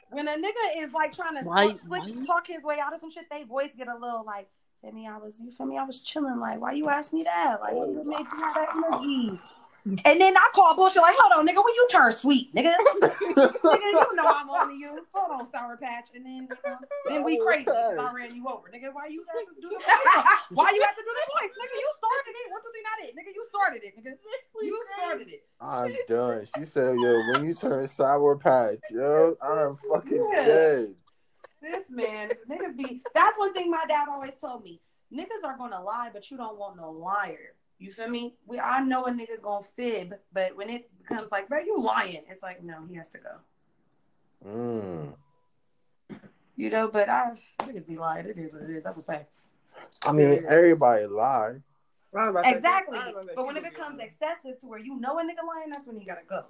when 0.09 0.27
a 0.27 0.31
nigga 0.33 0.65
is 0.77 0.91
like 0.93 1.13
trying 1.13 1.35
to 1.41 1.43
Why- 1.47 1.67
slick, 1.67 1.79
slick 1.87 2.01
why 2.01 2.07
you- 2.07 2.25
talk 2.25 2.45
his 2.47 2.61
way 2.63 2.79
out 2.79 2.93
of 2.93 2.99
some 3.01 3.09
shit, 3.11 3.25
they 3.31 3.43
voice 3.43 3.71
get 3.77 3.87
a 3.87 3.95
little 3.95 4.23
like, 4.25 4.47
feel 4.81 4.91
me, 4.91 5.07
I 5.07 5.17
was 5.17 5.39
you 5.39 5.51
feel 5.51 5.65
me, 5.65 5.77
I 5.77 5.83
was 5.85 6.01
chilling. 6.01 6.39
Like, 6.39 6.59
why 6.59 6.73
you 6.73 6.89
ask 6.89 7.13
me 7.13 7.23
that? 7.23 7.61
Like, 7.61 7.73
oh, 7.73 7.87
what 7.87 8.05
made 8.05 8.19
you 8.31 8.39
have 8.43 8.55
that 8.55 8.69
energy? 8.75 9.39
And 10.05 10.22
then 10.22 10.38
I 10.38 10.49
call 10.55 10.76
bullshit 10.76 11.01
like, 11.01 11.15
hold 11.19 11.34
on, 11.35 11.45
nigga, 11.45 11.60
when 11.64 11.76
you 11.76 11.88
turn 11.91 12.11
sweet, 12.14 12.55
nigga. 12.55 12.73
nigga, 13.03 13.89
you 13.91 14.15
know 14.15 14.23
I'm 14.23 14.49
on 14.49 14.69
to 14.69 14.76
you. 14.76 15.05
Hold 15.14 15.41
on, 15.41 15.51
Sour 15.51 15.76
Patch. 15.76 16.07
And 16.15 16.26
then, 16.26 16.47
you 16.49 16.57
know, 16.72 16.77
then 17.10 17.23
we 17.23 17.38
crazy 17.38 17.68
I 17.69 18.11
ran 18.14 18.34
you 18.34 18.47
over. 18.47 18.72
Nigga, 18.73 18.93
why 18.93 19.07
you 19.07 19.26
have 19.27 19.43
to 19.43 19.61
do 19.61 19.68
the 19.69 19.76
voice? 19.76 20.26
Why 20.51 20.72
you 20.73 20.81
have 20.81 20.95
to 20.95 21.03
do 21.03 21.11
the 21.11 21.27
voice? 21.35 21.51
Nigga, 21.51 21.76
you 21.76 21.89
started 21.99 22.31
it. 22.31 22.51
One, 22.51 22.61
two, 22.61 22.72
three, 22.72 22.84
not 22.88 23.10
it. 23.10 23.15
Nigga, 23.15 23.35
you 23.35 23.45
started 23.49 23.84
it, 23.84 23.93
nigga. 23.97 24.14
You 24.64 24.81
started 24.95 25.27
it. 25.27 25.43
I'm 25.60 25.93
done. 26.07 26.45
She 26.55 26.64
said, 26.64 26.97
"Yo, 26.97 27.22
when 27.27 27.43
you 27.43 27.53
turn 27.53 27.85
sour 27.88 28.38
patch, 28.38 28.80
yo, 28.91 29.35
I'm 29.41 29.76
fucking 29.91 30.26
Yeah. 30.31 30.45
dead." 30.45 30.95
This 31.61 31.84
man, 31.89 32.31
niggas 32.49 32.77
be. 32.77 33.01
That's 33.14 33.38
one 33.38 33.53
thing 33.53 33.69
my 33.69 33.84
dad 33.89 34.07
always 34.07 34.31
told 34.39 34.64
me. 34.64 34.80
Niggas 35.14 35.43
are 35.43 35.57
gonna 35.57 35.81
lie, 35.81 36.11
but 36.14 36.31
you 36.31 36.38
don't 36.38 36.57
want 36.57 36.77
no 36.77 36.91
liar. 36.91 37.55
You 37.84 37.91
feel 37.91 38.07
me? 38.07 38.34
We 38.47 38.61
I 38.61 38.80
know 38.80 39.07
a 39.07 39.11
nigga 39.11 39.41
gonna 39.41 39.65
fib, 39.76 40.14
but 40.31 40.55
when 40.55 40.69
it 40.69 40.89
becomes 41.01 41.30
like, 41.34 41.49
bro, 41.49 41.60
you 41.60 41.77
lying, 41.81 42.23
it's 42.30 42.41
like, 42.41 42.64
no, 42.64 42.85
he 42.89 42.95
has 42.95 43.10
to 43.10 43.18
go. 43.18 44.47
Mm. 44.47 45.14
You 46.55 46.69
know, 46.69 46.88
but 46.88 47.10
I 47.10 47.31
niggas 47.60 47.85
be 47.85 47.97
lying. 47.97 48.26
It 48.26 48.38
is 48.38 48.53
what 48.53 48.64
it 48.64 48.69
is. 48.69 48.85
That's 48.85 48.97
a 48.97 49.01
fact. 49.01 49.31
I 50.05 50.14
mean, 50.14 50.45
everybody 50.47 51.07
lie. 51.07 51.55
Right 52.14 52.55
Exactly. 52.55 52.99
But 53.35 53.45
when 53.45 53.57
it 53.57 53.64
becomes 53.64 53.99
excessive 53.99 54.61
to 54.61 54.65
where 54.65 54.80
you 54.80 54.97
know 54.97 55.19
a 55.19 55.23
nigga 55.23 55.45
lying, 55.45 55.69
that's 55.69 55.85
when 55.85 55.99
you 55.99 56.05
gotta 56.05 56.22
go. 56.30 56.45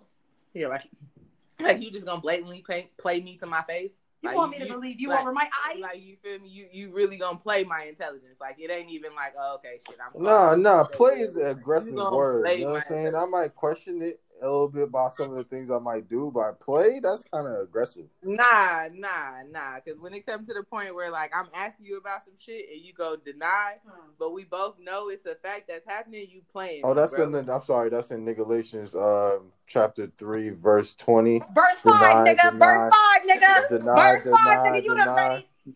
yeah, 0.54 0.68
like, 0.68 0.88
like 1.60 1.82
you 1.82 1.90
just 1.90 2.06
gonna 2.06 2.22
blatantly 2.22 2.62
play, 2.62 2.92
play 3.00 3.22
me 3.22 3.38
to 3.38 3.48
my 3.48 3.64
face? 3.64 3.94
You 4.24 4.30
Like, 4.30 4.38
want 4.38 4.52
me 4.52 4.60
to 4.60 4.66
you- 4.68 4.74
believe 4.74 5.02
you 5.02 5.10
like- 5.10 5.20
over 5.20 5.34
my 5.34 5.50
eyes? 5.68 5.80
Like 5.82 6.02
you 6.02 6.16
feel 6.24 6.40
me? 6.40 6.48
You 6.48 6.68
you 6.72 6.94
really 6.94 7.18
gonna 7.18 7.38
play 7.38 7.66
my 7.66 7.84
intelligence? 7.84 8.38
Like 8.40 8.56
it 8.58 8.72
ain't 8.72 8.90
even 8.90 9.14
like, 9.16 9.34
oh, 9.38 9.56
okay, 9.56 9.82
shit. 9.86 9.98
I'm 10.00 10.24
No, 10.24 10.56
no, 10.56 10.70
sorry. 10.84 10.88
play 10.94 11.20
is 11.24 11.36
an 11.36 11.48
aggressive 11.48 11.94
word. 11.94 12.48
You 12.58 12.66
know 12.66 12.72
what 12.72 12.84
I'm 12.84 12.88
saying? 12.88 13.16
I 13.16 13.26
might 13.26 13.54
question 13.54 14.02
it 14.02 14.22
a 14.44 14.46
little 14.46 14.68
bit 14.70 14.84
about 14.84 15.14
some 15.14 15.32
of 15.32 15.38
the 15.38 15.44
things 15.46 15.72
I 15.72 15.80
might 15.80 16.10
do, 16.10 16.32
by 16.34 16.52
play, 16.52 17.00
that's 17.02 17.24
kind 17.24 17.48
of 17.48 17.60
aggressive. 17.62 18.06
Nah, 18.22 18.90
nah, 18.94 19.42
nah. 19.50 19.76
Because 19.84 20.00
when 20.00 20.14
it 20.14 20.26
comes 20.26 20.48
to 20.50 20.54
the 20.54 20.64
point 20.64 20.94
where 20.94 21.10
like 21.10 21.32
I'm 21.36 21.48
asking 21.54 21.86
you 21.86 21.98
about 21.98 22.26
some 22.26 22.34
shit 22.38 22.66
and 22.72 22.82
you 22.82 22.94
go 22.94 23.16
deny, 23.16 23.76
Hmm. 23.88 24.10
but 24.20 24.34
we 24.34 24.44
both 24.44 24.78
know 24.80 25.10
it's 25.10 25.26
a 25.26 25.36
fact 25.36 25.68
that's 25.70 25.88
happening, 25.88 26.28
you 26.30 26.42
playing. 26.52 26.82
Oh, 26.84 26.94
that's 26.94 27.14
bro. 27.14 27.24
in 27.24 27.32
the, 27.32 27.54
I'm 27.54 27.64
sorry, 27.64 27.90
that's 27.90 28.12
in 28.12 28.26
Galatians, 28.34 28.94
um, 28.96 29.52
chapter 29.68 30.12
three, 30.18 30.50
verse 30.50 30.94
twenty. 30.96 31.40
Verse 31.40 31.80
five, 31.84 32.26
Deny, 32.26 32.36
nigga. 32.36 32.52
deny, 32.52 32.66
Verse 32.66 32.94
five, 32.94 33.22
nigga. 33.24 33.70
Deny, 33.70 34.16
Verse 34.18 34.30
five, 34.30 34.58
nigga. 34.74 34.84
You 34.84 34.96
done 34.96 34.98
deny. 35.08 35.28
read 35.30 35.40
it. 35.40 35.76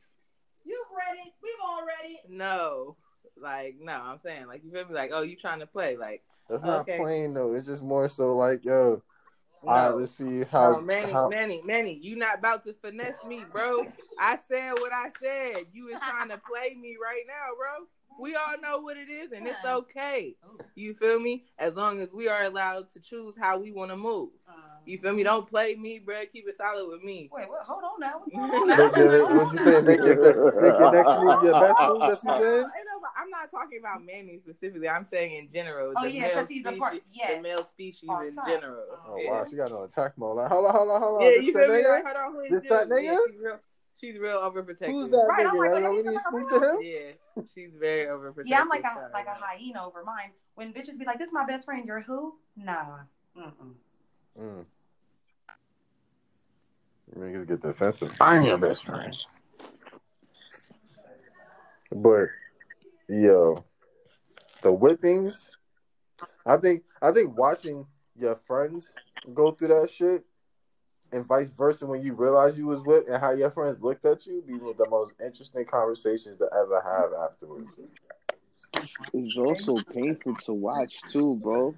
You've 0.65 0.87
read 0.91 1.25
it. 1.25 1.33
We've 1.41 1.53
all 1.65 1.81
read 1.85 2.11
it. 2.11 2.29
No, 2.29 2.97
like 3.41 3.77
no. 3.79 3.93
I'm 3.93 4.19
saying 4.23 4.47
like 4.47 4.63
you 4.63 4.71
feel 4.71 4.87
me? 4.87 4.93
Like 4.93 5.11
oh, 5.13 5.21
you 5.21 5.35
trying 5.35 5.59
to 5.59 5.67
play? 5.67 5.97
Like 5.97 6.23
That's 6.49 6.63
oh, 6.63 6.67
not 6.67 6.81
Okay. 6.81 6.97
playing 6.97 7.33
though. 7.33 7.53
It's 7.53 7.67
just 7.67 7.83
more 7.83 8.09
so 8.09 8.35
like, 8.35 8.63
yo, 8.63 9.01
no. 9.63 9.71
all 9.71 9.75
right, 9.75 9.95
let's 9.95 10.13
see 10.13 10.43
how. 10.43 10.71
no, 10.71 10.81
Manny, 10.81 11.11
how 11.11 11.29
Manny, 11.29 11.61
Manny, 11.65 11.99
you 12.01 12.15
not 12.15 12.39
about 12.39 12.63
to 12.65 12.73
finesse 12.73 13.23
me, 13.25 13.45
bro. 13.51 13.85
I 14.19 14.39
said 14.47 14.73
what 14.73 14.91
I 14.93 15.11
said. 15.21 15.65
You 15.73 15.89
is 15.89 15.99
trying 15.99 16.29
to 16.29 16.39
play 16.49 16.75
me 16.75 16.97
right 17.01 17.23
now, 17.27 17.55
bro. 17.57 17.87
We 18.19 18.35
all 18.35 18.59
know 18.59 18.79
what 18.79 18.97
it 18.97 19.09
is, 19.09 19.31
and 19.31 19.45
it's 19.45 19.63
okay. 19.63 20.35
Oh. 20.43 20.57
You 20.73 20.95
feel 20.95 21.19
me? 21.19 21.45
As 21.59 21.75
long 21.75 21.99
as 21.99 22.11
we 22.11 22.27
are 22.27 22.43
allowed 22.43 22.91
to 22.93 22.99
choose 22.99 23.35
how 23.39 23.59
we 23.59 23.71
want 23.71 23.91
to 23.91 23.97
move. 23.97 24.29
Um. 24.47 24.55
You 24.85 24.97
feel 24.97 25.13
me? 25.13 25.23
Don't 25.23 25.47
play 25.47 25.75
me, 25.75 25.99
bro. 25.99 26.21
Keep 26.31 26.47
it 26.47 26.55
solid 26.55 26.87
with 26.87 27.03
me. 27.03 27.29
Wait, 27.31 27.49
what? 27.49 27.63
Hold 27.63 27.83
on 27.83 27.99
now. 27.99 28.19
What's 28.19 28.33
going 28.35 28.49
on 28.49 28.67
now? 28.69 28.91
your, 28.95 29.37
what 29.37 29.51
you 29.53 29.59
saying? 29.59 29.85
Make 29.85 29.99
your, 29.99 30.61
make 30.61 30.79
your 30.79 30.91
next 30.91 31.09
move 31.19 31.43
your 31.43 31.59
best 31.59 31.79
move. 31.81 32.01
That's 32.07 32.23
what 32.23 32.39
you 32.39 32.45
saying. 32.45 32.65
Ain't 33.43 33.53
nobody- 33.53 33.61
I'm 33.61 33.61
not 33.61 33.61
talking 33.61 33.79
about 33.79 34.05
Manny 34.05 34.39
specifically. 34.39 34.89
I'm 34.89 35.05
saying 35.05 35.35
in 35.37 35.51
general. 35.53 35.93
Oh, 35.95 36.05
yeah, 36.05 36.21
male 36.27 36.33
'cause 36.35 36.49
he's 36.49 36.65
a 36.65 36.73
part- 36.73 37.01
yeah. 37.11 37.35
The 37.35 37.41
male 37.41 37.63
species 37.65 38.09
in 38.09 38.35
general. 38.47 38.85
Oh 39.05 39.17
yeah. 39.17 39.31
wow, 39.31 39.45
she 39.45 39.55
got 39.55 39.71
no 39.71 39.83
attack 39.83 40.17
mode. 40.17 40.37
Like, 40.37 40.49
hold 40.51 40.65
on, 40.65 40.73
hold 40.75 40.89
on, 40.91 41.01
hold 41.01 41.17
on. 41.17 41.23
Yeah, 41.23 41.31
this 41.37 41.45
you 41.45 41.53
that 41.53 41.65
feel 41.67 41.75
me? 41.75 41.87
Like, 41.87 42.03
hold 42.05 42.17
on, 42.17 42.31
who 42.33 42.39
is 42.41 42.51
This 42.51 42.69
that 42.69 42.89
this? 42.89 43.03
Yeah, 43.03 43.11
nigga? 43.13 43.17
she's 43.27 43.39
real. 43.39 43.59
She's 43.99 44.19
real 44.19 44.37
overprotective. 44.37 44.91
Who's 44.91 45.09
that 45.09 45.25
Right, 45.27 45.45
I'm 45.47 45.55
nigga? 45.55 45.59
like, 45.59 45.71
Like, 45.73 45.81
yo, 45.83 45.91
we 45.91 45.97
need 46.03 46.03
to 46.03 46.19
speak 46.19 46.49
to 46.49 46.69
him. 46.69 46.77
Yeah, 46.81 47.43
she's 47.53 47.73
very 47.79 48.05
overprotective. 48.05 48.43
Yeah, 48.45 48.61
I'm 48.61 48.69
like 48.69 48.83
a 48.83 48.89
sorry, 48.93 49.11
like 49.13 49.25
a 49.27 49.33
hyena 49.33 49.85
over 49.87 50.03
mine. 50.03 50.31
When 50.55 50.73
bitches 50.73 50.97
be 50.99 51.05
like, 51.05 51.17
"This 51.19 51.27
is 51.27 51.33
my 51.33 51.45
best 51.45 51.65
friend," 51.65 51.85
you're 51.85 52.01
who? 52.01 52.35
Nah. 52.55 52.99
Mm-mm. 53.35 53.73
Mm. 54.39 54.65
Niggas 57.15 57.47
get 57.47 57.61
defensive. 57.61 58.15
I'm 58.19 58.43
your 58.43 58.57
best 58.57 58.85
friend. 58.85 59.15
But 61.91 62.27
yo, 63.07 63.63
the 64.61 64.71
whippings. 64.71 65.51
I 66.45 66.57
think 66.57 66.83
I 67.01 67.11
think 67.11 67.37
watching 67.37 67.85
your 68.17 68.35
friends 68.35 68.95
go 69.33 69.51
through 69.51 69.69
that 69.69 69.89
shit, 69.89 70.25
and 71.11 71.25
vice 71.25 71.49
versa 71.49 71.85
when 71.85 72.01
you 72.01 72.13
realize 72.13 72.57
you 72.57 72.67
was 72.67 72.79
whipped 72.81 73.09
and 73.09 73.21
how 73.21 73.31
your 73.31 73.51
friends 73.51 73.81
looked 73.81 74.05
at 74.05 74.25
you, 74.25 74.43
be 74.45 74.55
one 74.55 74.71
of 74.71 74.77
the 74.77 74.89
most 74.89 75.13
interesting 75.23 75.65
conversations 75.65 76.37
to 76.39 76.45
ever 76.53 76.81
have 76.81 77.11
afterwards. 77.29 77.77
It's 79.13 79.37
also 79.37 79.77
painful 79.93 80.35
to 80.35 80.53
watch 80.53 81.01
too, 81.11 81.35
bro. 81.41 81.75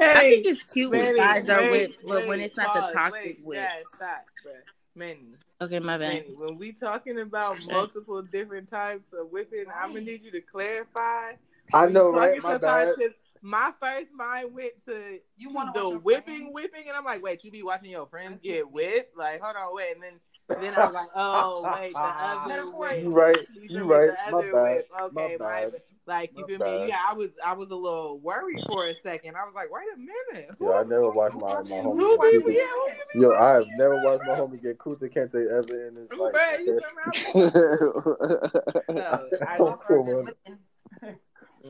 I 0.00 0.20
think 0.20 0.46
it's 0.46 0.62
cute 0.64 0.90
when 0.90 1.16
guys 1.16 1.48
are 1.48 1.70
whipped, 1.70 2.04
but 2.06 2.26
when 2.26 2.40
it's 2.40 2.56
not 2.56 2.74
pause, 2.74 2.92
the 2.92 2.98
toxic 2.98 3.24
wait, 3.24 3.44
whip. 3.44 3.58
Yeah, 3.58 3.68
stop, 3.86 4.24
bro. 4.42 4.52
Manny, 5.00 5.34
Okay, 5.62 5.78
my 5.80 5.98
bad. 5.98 6.08
Manny, 6.24 6.34
when 6.38 6.58
we 6.58 6.72
talking 6.72 7.18
about 7.20 7.56
multiple 7.66 8.22
different 8.22 8.70
types 8.70 9.12
of 9.12 9.30
whipping, 9.30 9.64
I'm 9.82 9.92
gonna 9.94 10.04
need 10.04 10.22
you 10.22 10.30
to 10.32 10.40
clarify. 10.42 11.32
I 11.72 11.86
know, 11.86 12.10
right? 12.10 12.40
My 12.42 12.52
sometimes, 12.52 12.90
bad. 12.90 12.96
'cause 12.96 13.14
My 13.42 13.72
first 13.80 14.12
mind 14.12 14.54
went 14.54 14.84
to 14.84 15.18
You 15.38 15.50
want 15.50 15.72
the 15.74 15.88
whipping, 15.98 16.52
whipping, 16.52 16.88
and 16.88 16.96
I'm 16.96 17.04
like, 17.04 17.22
wait, 17.22 17.42
you 17.44 17.50
be 17.50 17.62
watching 17.62 17.90
your 17.90 18.06
friends 18.06 18.38
get 18.42 18.70
whipped? 18.70 19.16
Like, 19.16 19.40
hold 19.40 19.56
on, 19.56 19.74
wait, 19.74 19.94
and 19.94 20.02
then 20.02 20.20
then 20.60 20.74
I 20.74 20.84
was 20.86 20.94
like, 20.94 21.08
oh 21.14 21.70
wait, 21.74 21.94
the 21.94 21.98
other 22.00 22.48
Metaphor. 22.48 22.78
whip. 22.80 23.02
You 23.02 23.10
right. 23.10 23.38
You 23.54 23.62
You 23.62 23.68
feel 23.68 23.86
me? 23.86 23.94
right. 23.94 24.10
My 24.30 24.40
bad. 24.52 24.76
whip. 24.76 24.88
Okay, 25.00 25.14
My 25.14 25.22
my 25.22 25.38
bad. 25.38 25.72
Bad. 26.06 26.12
Like 26.12 26.30
you 26.36 26.42
My 26.42 26.46
feel 26.66 26.80
me? 26.80 26.88
Yeah, 26.88 26.98
I 27.08 27.12
was 27.14 27.30
I 27.44 27.52
was 27.52 27.70
a 27.70 27.76
little 27.76 28.18
worried 28.18 28.60
for 28.66 28.86
a 28.86 28.94
second. 28.94 29.36
I 29.36 29.44
was 29.44 29.54
like, 29.54 29.68
wait 29.70 29.84
a 29.94 29.98
minute. 29.98 30.50
Yeah, 30.60 30.70
I 30.70 30.82
never 30.84 31.10
watched 31.10 31.34
my 31.36 31.54
my 31.54 31.82
Who 31.82 32.18
homie 32.18 32.44
be 32.44 32.52
get 32.52 32.62
yeah, 32.62 32.62
Kunta. 32.62 32.94
who 33.12 33.22
Yo, 33.22 33.32
I 33.34 33.50
have 33.54 33.66
never 33.76 34.02
watched 34.04 34.24
my 34.26 34.34
homie 34.34 34.62
get 34.62 34.78
Kunta 34.78 35.12
Kinte 35.12 35.46
ever 35.50 35.88
in 35.88 35.96
his 35.96 36.10
life. 36.12 36.34
bruh, 36.34 36.64
you 36.64 36.72
okay? 36.78 36.84
come 36.84 36.98
around? 36.98 38.96
No, 38.96 39.28
I 39.46 39.56
I'm 39.56 39.78
cool. 39.78 40.28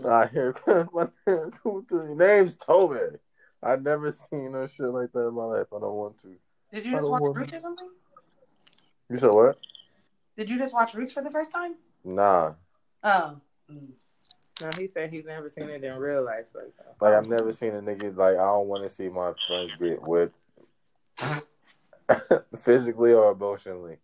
I 0.09 0.27
hear 0.29 0.55
my 0.93 1.09
Kunta. 1.27 2.17
Name's 2.17 2.55
Toby. 2.55 3.19
I've 3.63 3.83
never 3.83 4.11
seen 4.13 4.53
no 4.53 4.67
shit 4.67 4.87
like 4.87 5.13
that 5.13 5.29
in 5.29 5.35
my 5.35 5.45
life. 5.45 5.67
I 5.75 5.81
don't 5.81 5.95
want 5.95 6.19
to. 6.21 6.35
Did 6.73 6.87
you 6.87 6.93
I 6.97 7.01
just 7.01 7.11
watch 7.11 7.21
want 7.23 7.37
Roots 7.37 7.53
or 7.53 7.61
something? 7.61 7.89
You 9.11 9.17
said 9.19 9.31
what? 9.31 9.59
Did 10.39 10.49
you 10.49 10.57
just 10.57 10.73
watch 10.73 10.95
Roots 10.95 11.13
for 11.13 11.23
the 11.23 11.31
first 11.31 11.51
time? 11.53 11.75
Nah. 12.05 12.53
Oh. 13.03 13.37
Mm. 13.71 13.89
No, 14.61 14.71
he 14.77 14.89
said 14.93 15.11
he's 15.11 15.25
never 15.25 15.49
seen 15.49 15.69
it 15.69 15.83
in 15.83 15.97
real 15.97 16.25
life 16.25 16.47
like 16.55 16.73
that. 16.79 16.97
Like 17.01 17.15
I've 17.15 17.29
never 17.29 17.53
seen 17.53 17.75
a 17.75 17.81
nigga 17.81 18.15
like 18.17 18.35
I 18.37 18.45
don't 18.45 18.69
want 18.69 18.85
to 18.85 18.91
see 18.91 19.09
my 19.09 19.33
friends 19.47 19.73
get 19.79 20.01
whipped 20.03 20.37
physically 22.63 23.13
or 23.13 23.33
emotionally, 23.33 23.97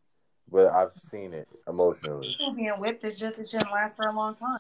but 0.51 0.73
I've 0.73 0.97
seen 0.97 1.35
it 1.35 1.49
emotionally. 1.69 2.35
Being 2.55 2.71
whipped 2.79 3.05
is 3.05 3.19
just 3.19 3.39
it 3.39 3.49
shouldn't 3.49 3.71
last 3.71 3.97
for 3.97 4.09
a 4.09 4.13
long 4.15 4.35
time. 4.35 4.59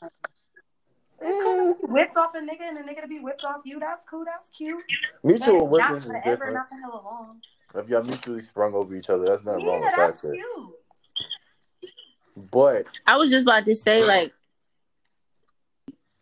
It's 1.20 1.42
cool 1.42 1.72
to 1.74 1.78
eh. 1.78 1.86
be 1.86 1.92
whipped 1.92 2.16
off 2.16 2.34
a 2.34 2.38
nigga 2.38 2.68
and 2.68 2.78
a 2.78 2.82
nigga 2.82 3.00
to 3.02 3.08
be 3.08 3.20
whipped 3.20 3.44
off 3.44 3.62
you. 3.64 3.80
That's 3.80 4.04
cool. 4.06 4.24
That's 4.24 4.50
cute. 4.50 4.82
Mutual 5.24 5.66
But 5.66 5.70
whippings 5.70 5.90
not 5.90 6.16
is 6.16 6.22
forever, 6.22 6.30
different. 6.30 6.54
not 6.54 6.68
for 6.68 6.74
hella 6.76 7.02
long. 7.02 7.40
If 7.74 7.88
y'all 7.88 8.02
mutually 8.02 8.42
sprung 8.42 8.74
over 8.74 8.94
each 8.94 9.10
other, 9.10 9.26
that's 9.26 9.44
nothing 9.44 9.66
wrong 9.66 9.80
with 9.80 9.92
that's 9.96 10.20
shit. 10.20 10.32
cute. 10.32 10.70
But 12.50 12.86
I 13.06 13.16
was 13.16 13.30
just 13.30 13.44
about 13.44 13.64
to 13.64 13.74
say 13.74 14.04
like 14.04 14.32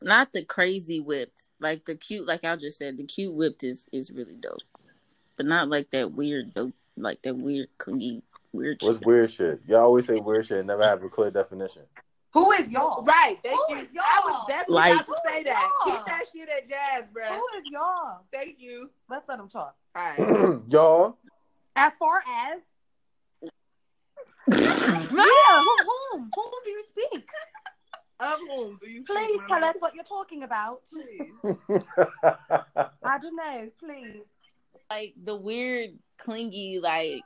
not 0.04 0.32
the 0.32 0.44
crazy 0.44 1.00
whipped, 1.00 1.48
like 1.60 1.84
the 1.86 1.96
cute, 1.96 2.26
like 2.26 2.44
I 2.44 2.54
just 2.56 2.78
said, 2.78 2.96
the 2.96 3.04
cute 3.04 3.32
whipped 3.34 3.64
is 3.64 3.86
is 3.92 4.10
really 4.12 4.36
dope, 4.36 4.58
but 5.36 5.46
not 5.46 5.68
like 5.68 5.90
that 5.90 6.12
weird 6.12 6.54
dope, 6.54 6.74
like 6.96 7.22
that 7.22 7.34
weird 7.36 7.68
clingy 7.78 8.22
weird. 8.52 8.76
what's 8.82 8.98
shit. 8.98 9.06
weird 9.06 9.30
shit? 9.30 9.60
Y'all 9.66 9.80
always 9.80 10.06
say 10.06 10.20
weird 10.20 10.46
shit 10.46 10.58
and 10.58 10.66
never 10.68 10.82
have 10.84 11.02
a 11.02 11.08
clear 11.08 11.30
definition. 11.30 11.82
Who 12.32 12.50
is 12.52 12.68
y'all? 12.70 13.04
Right, 13.04 13.38
thank 13.44 13.58
Who 13.68 13.76
you. 13.76 13.82
is 13.82 13.92
y'all? 13.94 14.02
I 14.06 14.20
was 14.24 14.44
definitely 14.48 14.74
Like- 14.74 14.92
about 14.94 15.06
to 15.06 15.20
say 15.28 15.42
that. 15.44 15.70
Who 15.84 15.90
is 15.90 15.96
Keep 15.96 16.06
that 16.06 16.24
shit 16.32 16.48
at 16.48 16.68
jazz, 16.68 17.04
bro. 17.12 17.24
Who 17.26 17.46
is 17.58 17.62
y'all? 17.70 18.20
Thank 18.32 18.56
you. 18.60 18.90
Let's 19.08 19.28
let 19.28 19.38
them 19.38 19.48
talk. 19.48 19.76
All 19.96 20.02
right. 20.02 20.60
Y'all, 20.68 21.16
As 21.76 21.92
far 21.98 22.22
as 22.28 22.60
yeah, 24.52 24.58
who, 25.60 25.76
whom? 26.12 26.30
Whom 26.34 26.50
do 26.64 26.70
you 26.70 26.84
speak? 26.88 27.24
Of 28.24 28.38
whom 28.48 28.78
do 28.82 28.90
you 28.90 29.04
Please 29.04 29.34
speak, 29.34 29.48
tell 29.48 29.64
us 29.64 29.76
what 29.80 29.94
you're 29.94 30.04
talking 30.04 30.44
about. 30.44 30.80
Please. 30.84 31.30
I 33.02 33.18
don't 33.18 33.36
know. 33.36 33.66
Please. 33.78 34.22
like 34.90 35.14
the 35.22 35.36
weird 35.36 35.98
clingy, 36.16 36.78
like 36.80 37.22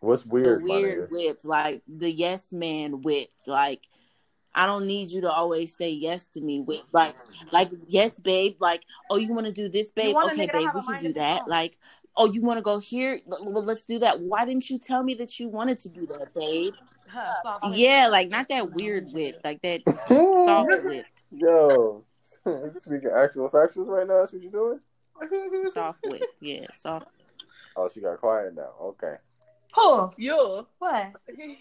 what's 0.00 0.26
weird, 0.26 0.62
my 0.62 0.74
weird 0.74 1.08
nigga? 1.08 1.12
whips, 1.12 1.44
like 1.46 1.82
the 1.88 2.10
yes 2.10 2.52
man 2.52 3.00
whips, 3.00 3.48
like 3.48 3.86
I 4.54 4.66
don't 4.66 4.86
need 4.86 5.08
you 5.08 5.22
to 5.22 5.32
always 5.32 5.74
say 5.74 5.90
yes 5.90 6.26
to 6.34 6.40
me 6.40 6.60
with 6.60 6.82
like 6.92 7.16
like 7.50 7.70
yes, 7.88 8.12
babe. 8.18 8.56
Like, 8.60 8.82
oh, 9.10 9.16
you 9.16 9.32
want 9.32 9.46
to 9.46 9.52
do 9.52 9.68
this, 9.68 9.90
babe? 9.90 10.14
Okay, 10.16 10.46
babe, 10.52 10.68
we 10.74 10.82
can 10.82 10.98
do 11.00 11.12
that. 11.14 11.48
Like, 11.48 11.78
oh, 12.16 12.30
you 12.32 12.42
want 12.42 12.58
to 12.58 12.62
go 12.62 12.78
here? 12.78 13.20
Well, 13.26 13.64
let's 13.64 13.84
do 13.84 13.98
that. 14.00 14.20
Why 14.20 14.44
didn't 14.44 14.70
you 14.70 14.78
tell 14.78 15.02
me 15.02 15.14
that 15.14 15.38
you 15.38 15.48
wanted 15.48 15.78
to 15.80 15.88
do 15.88 16.06
that, 16.06 16.34
babe? 16.34 16.74
Huh. 17.10 17.58
Yeah, 17.72 18.08
like 18.10 18.30
not 18.30 18.48
that 18.48 18.72
weird 18.72 19.12
whip, 19.12 19.40
like 19.44 19.60
that 19.62 19.82
soft 20.08 20.84
whip, 20.84 21.06
Yo, 21.30 22.04
speaking 22.72 23.10
actual 23.14 23.50
factuals 23.50 23.88
right 23.88 24.06
now. 24.06 24.20
That's 24.20 24.32
what 24.32 24.42
you're 24.42 24.50
doing. 24.50 25.68
soft 25.72 26.00
whip. 26.04 26.22
Yeah, 26.40 26.66
soft. 26.72 27.06
Oh, 27.76 27.88
she 27.88 28.00
got 28.00 28.20
quiet 28.20 28.54
now. 28.54 28.70
Okay. 28.80 29.16
Who? 29.74 30.10
You. 30.16 30.66
What? 30.78 31.12
he 31.36 31.56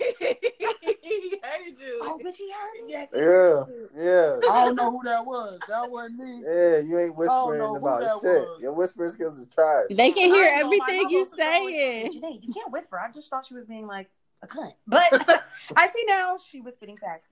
heard 1.41 1.75
you. 1.79 1.99
Oh, 2.03 2.19
bitch, 2.23 2.35
he 2.35 2.51
heard 2.51 2.85
me. 2.85 2.91
Yeah. 2.93 3.05
Yeah, 3.13 3.63
yeah, 3.97 4.39
I 4.51 4.65
don't 4.65 4.75
know 4.75 4.91
who 4.91 5.01
that 5.03 5.25
was. 5.25 5.59
That 5.67 5.89
wasn't 5.89 6.19
me. 6.19 6.43
yeah. 6.45 6.77
You 6.79 6.99
ain't 6.99 7.15
whispering 7.15 7.61
about 7.75 8.01
shit. 8.21 8.41
was. 8.41 8.61
Your 8.61 8.73
whispering 8.73 9.11
skills 9.11 9.39
is 9.39 9.47
trash. 9.47 9.85
They 9.89 10.11
can 10.11 10.25
hear 10.33 10.45
I 10.45 10.59
ain't 10.61 10.63
gonna 10.63 10.75
lie, 10.77 10.85
everything 10.89 11.09
you 11.09 11.25
vocals 11.25 11.37
was 11.37 11.47
always- 11.55 11.75
saying. 11.75 12.11
Janae, 12.21 12.39
you 12.47 12.53
can't 12.53 12.71
whisper. 12.71 12.99
I 12.99 13.11
just 13.11 13.29
thought 13.29 13.45
she 13.45 13.55
was 13.55 13.65
being 13.65 13.87
like 13.87 14.09
a 14.43 14.47
cunt. 14.47 14.73
But 14.87 15.43
I 15.75 15.87
see 15.87 16.03
now 16.07 16.37
she 16.37 16.61
was 16.61 16.75
spitting 16.75 16.97
back. 17.01 17.23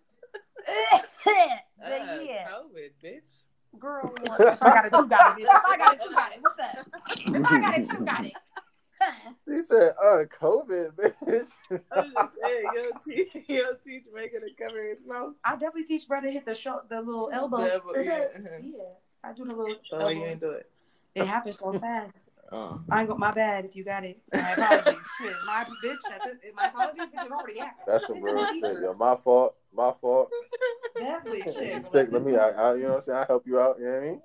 but 1.26 1.42
Uh, 1.84 2.20
yeah, 2.24 2.48
COVID, 2.50 2.92
bitch. 3.04 3.22
girl, 3.80 4.14
if 4.24 4.62
I 4.62 4.70
got 4.74 4.86
it, 4.86 4.92
you 4.94 5.08
got 5.10 5.40
it. 5.40 5.44
If 5.44 5.50
I 5.50 5.78
got 5.78 5.94
it, 5.96 6.02
you 6.04 6.12
got 6.12 6.32
it. 6.34 6.38
What's 6.42 6.60
up? 6.60 6.88
If 7.36 7.46
I 7.46 7.60
got 7.62 7.78
it, 7.80 7.88
you 7.88 8.06
got 8.06 8.26
it. 8.26 8.34
Huh. 9.02 9.32
She 9.48 9.62
said, 9.62 9.94
"Uh, 10.02 10.24
COVID, 10.40 10.92
bitch." 10.96 11.50
I'm 11.92 12.12
just 12.12 12.30
saying, 12.42 12.64
you 12.74 12.84
don't 12.84 13.04
teach, 13.04 13.30
you 13.48 13.64
don't 13.64 13.84
teach 13.84 14.04
Megan 14.14 14.42
to 14.42 14.66
cover 14.66 14.88
his 14.88 15.00
mouth. 15.06 15.34
I 15.44 15.54
definitely 15.54 15.86
teach 15.86 16.08
brother 16.08 16.28
to 16.28 16.34
hit 16.34 16.46
the 16.46 16.56
show, 16.56 16.82
the 16.90 17.02
little 17.02 17.30
elbow. 17.34 17.58
The 17.62 17.74
elbow, 17.74 18.00
yeah. 18.00 18.26
yeah, 18.38 18.84
I 19.24 19.34
do 19.34 19.46
the 19.46 19.56
little. 19.56 19.76
So 19.84 19.98
elbow. 19.98 20.10
you 20.10 20.26
ain't 20.26 20.40
do 20.40 20.52
it. 20.52 20.70
It 21.16 21.26
happens 21.26 21.58
so 21.58 21.74
fast. 21.74 22.14
Oh. 22.52 22.80
I 22.90 23.00
ain't 23.00 23.10
got 23.10 23.18
my 23.18 23.32
bad 23.32 23.66
if 23.66 23.76
you 23.76 23.84
got 23.84 24.04
it. 24.04 24.20
My 24.34 24.52
apologies. 24.52 25.08
Shit, 25.18 25.34
my 25.46 25.64
bitch. 25.84 26.02
this- 26.04 26.54
My 26.56 26.68
apologies, 26.68 27.08
bitch. 27.08 27.26
It 27.26 27.32
already 27.32 27.60
happened. 27.60 27.84
That's 27.88 28.08
some 28.08 28.18
It's 28.18 28.24
real 28.26 28.44
in 28.44 28.62
the 28.62 28.68
shit. 28.74 28.82
Yo, 28.84 28.94
my 28.94 29.16
fault. 29.16 29.56
My 29.74 29.94
fault. 30.02 30.30
Definitely. 31.00 31.44
You 31.46 31.52
Shit. 31.54 31.84
sick? 31.86 32.08
Let 32.12 32.24
me. 32.24 32.36
I, 32.36 32.50
I, 32.50 32.74
you 32.76 32.84
know 32.84 32.90
what 32.90 32.96
I'm 32.96 33.02
saying? 33.02 33.18
I 33.20 33.26
help 33.26 33.48
you 33.48 33.60
out. 33.60 33.78
You 33.80 33.86
know 33.86 33.92
what 33.92 33.98
I 33.98 34.06
mean? 34.06 34.22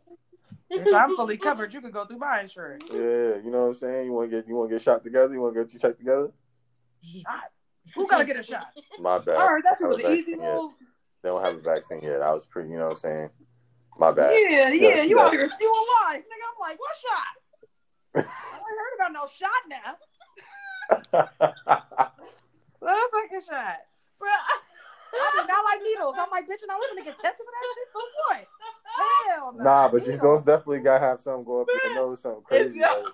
Bitch, 0.73 0.93
I'm 0.93 1.15
fully 1.15 1.37
covered. 1.37 1.73
You 1.73 1.81
can 1.81 1.91
go 1.93 2.05
through 2.07 2.19
my 2.19 2.41
insurance. 2.41 2.85
Yeah. 2.91 3.37
You 3.45 3.51
know 3.51 3.63
what 3.63 3.67
I'm 3.69 3.75
saying? 3.75 4.07
You 4.07 4.13
want 4.13 4.31
to 4.31 4.37
get 4.37 4.49
you 4.49 4.57
want 4.57 4.69
to 4.71 4.75
get 4.75 4.83
shot 4.83 5.05
together? 5.05 5.33
You 5.33 5.41
want 5.41 5.55
to 5.55 5.63
get 5.65 5.73
you 5.73 5.79
checked 5.79 5.99
together? 5.99 6.33
Shot. 7.05 7.45
Who 7.95 8.09
gotta 8.09 8.25
get 8.25 8.37
a 8.39 8.43
shot? 8.43 8.67
My 8.99 9.19
bad. 9.19 9.37
All 9.37 9.55
right, 9.55 9.63
that 9.63 9.77
was 9.81 9.99
an 9.99 10.07
easy 10.11 10.33
vaccinated. 10.33 10.39
little. 10.41 10.75
They 11.23 11.29
don't 11.29 11.45
have 11.45 11.55
a 11.55 11.61
vaccine 11.61 12.01
yet. 12.03 12.21
I 12.21 12.33
was 12.33 12.45
pretty. 12.45 12.71
You 12.71 12.79
know 12.79 12.85
what 12.91 12.91
I'm 12.91 12.97
saying? 12.97 13.31
My 13.99 14.11
bad. 14.11 14.33
Yeah, 14.33 14.49
yeah. 14.51 14.71
Yeah, 14.71 15.03
You 15.05 15.17
yeah. 15.19 15.25
out 15.25 15.33
here 15.33 15.49
spewing 15.55 15.87
lies, 16.05 16.23
nigga. 16.23 16.47
I'm 16.51 16.59
like, 16.61 16.79
what 16.81 16.97
shot? 16.99 17.35
I 18.17 18.57
ain't 18.59 18.81
heard 18.83 18.95
about 18.97 19.13
no 19.13 19.27
shot 19.31 19.63
now. 19.71 19.97
What 22.87 23.11
fucking 23.11 23.43
shot? 23.43 23.83
Bro, 24.21 24.31
I 24.31 25.27
do 25.35 25.43
not 25.49 25.65
like 25.67 25.83
needles. 25.83 26.15
I'm 26.15 26.31
like, 26.31 26.47
bitch, 26.47 26.63
and 26.63 26.71
I 26.71 26.77
was 26.79 26.87
gonna 26.93 27.03
get 27.03 27.19
tested 27.19 27.43
for 27.43 27.51
that 27.51 27.67
shit 27.75 27.89
for 27.91 28.05
what? 28.31 28.47
Hell 29.29 29.53
no. 29.57 29.65
nah, 29.65 29.89
but 29.89 30.03
you're 30.05 30.13
Needles. 30.15 30.43
gonna 30.43 30.57
definitely 30.59 30.81
gotta 30.81 31.05
have 31.05 31.21
something 31.21 31.45
go 31.45 31.61
up 31.63 31.67
your 31.85 31.95
nose, 31.95 32.21
something 32.21 32.43
crazy. 32.43 32.79
y'all- 32.79 33.03
Like, 33.05 33.13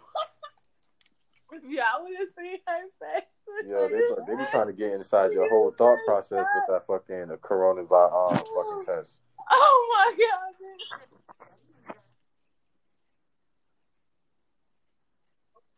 if 1.53 1.63
y'all 1.65 2.03
would 2.05 2.17
have 2.19 2.29
seen 2.39 2.59
her 2.67 2.83
face. 3.01 3.69
yo, 3.69 3.89
they 3.89 4.01
they 4.33 4.37
be 4.43 4.51
trying 4.51 4.67
to 4.69 4.73
get 4.73 4.93
inside 4.93 5.33
your 5.33 5.49
whole 5.51 5.71
thought 5.79 5.99
process 6.07 6.47
with 6.55 6.65
that 6.69 6.87
fucking 6.87 7.31
uh, 7.33 7.37
coronavirus 7.37 8.33
um, 8.33 8.37
fucking 8.55 8.85
test. 8.87 9.21
Oh 9.51 10.09
my 10.17 10.17
god. 10.17 10.55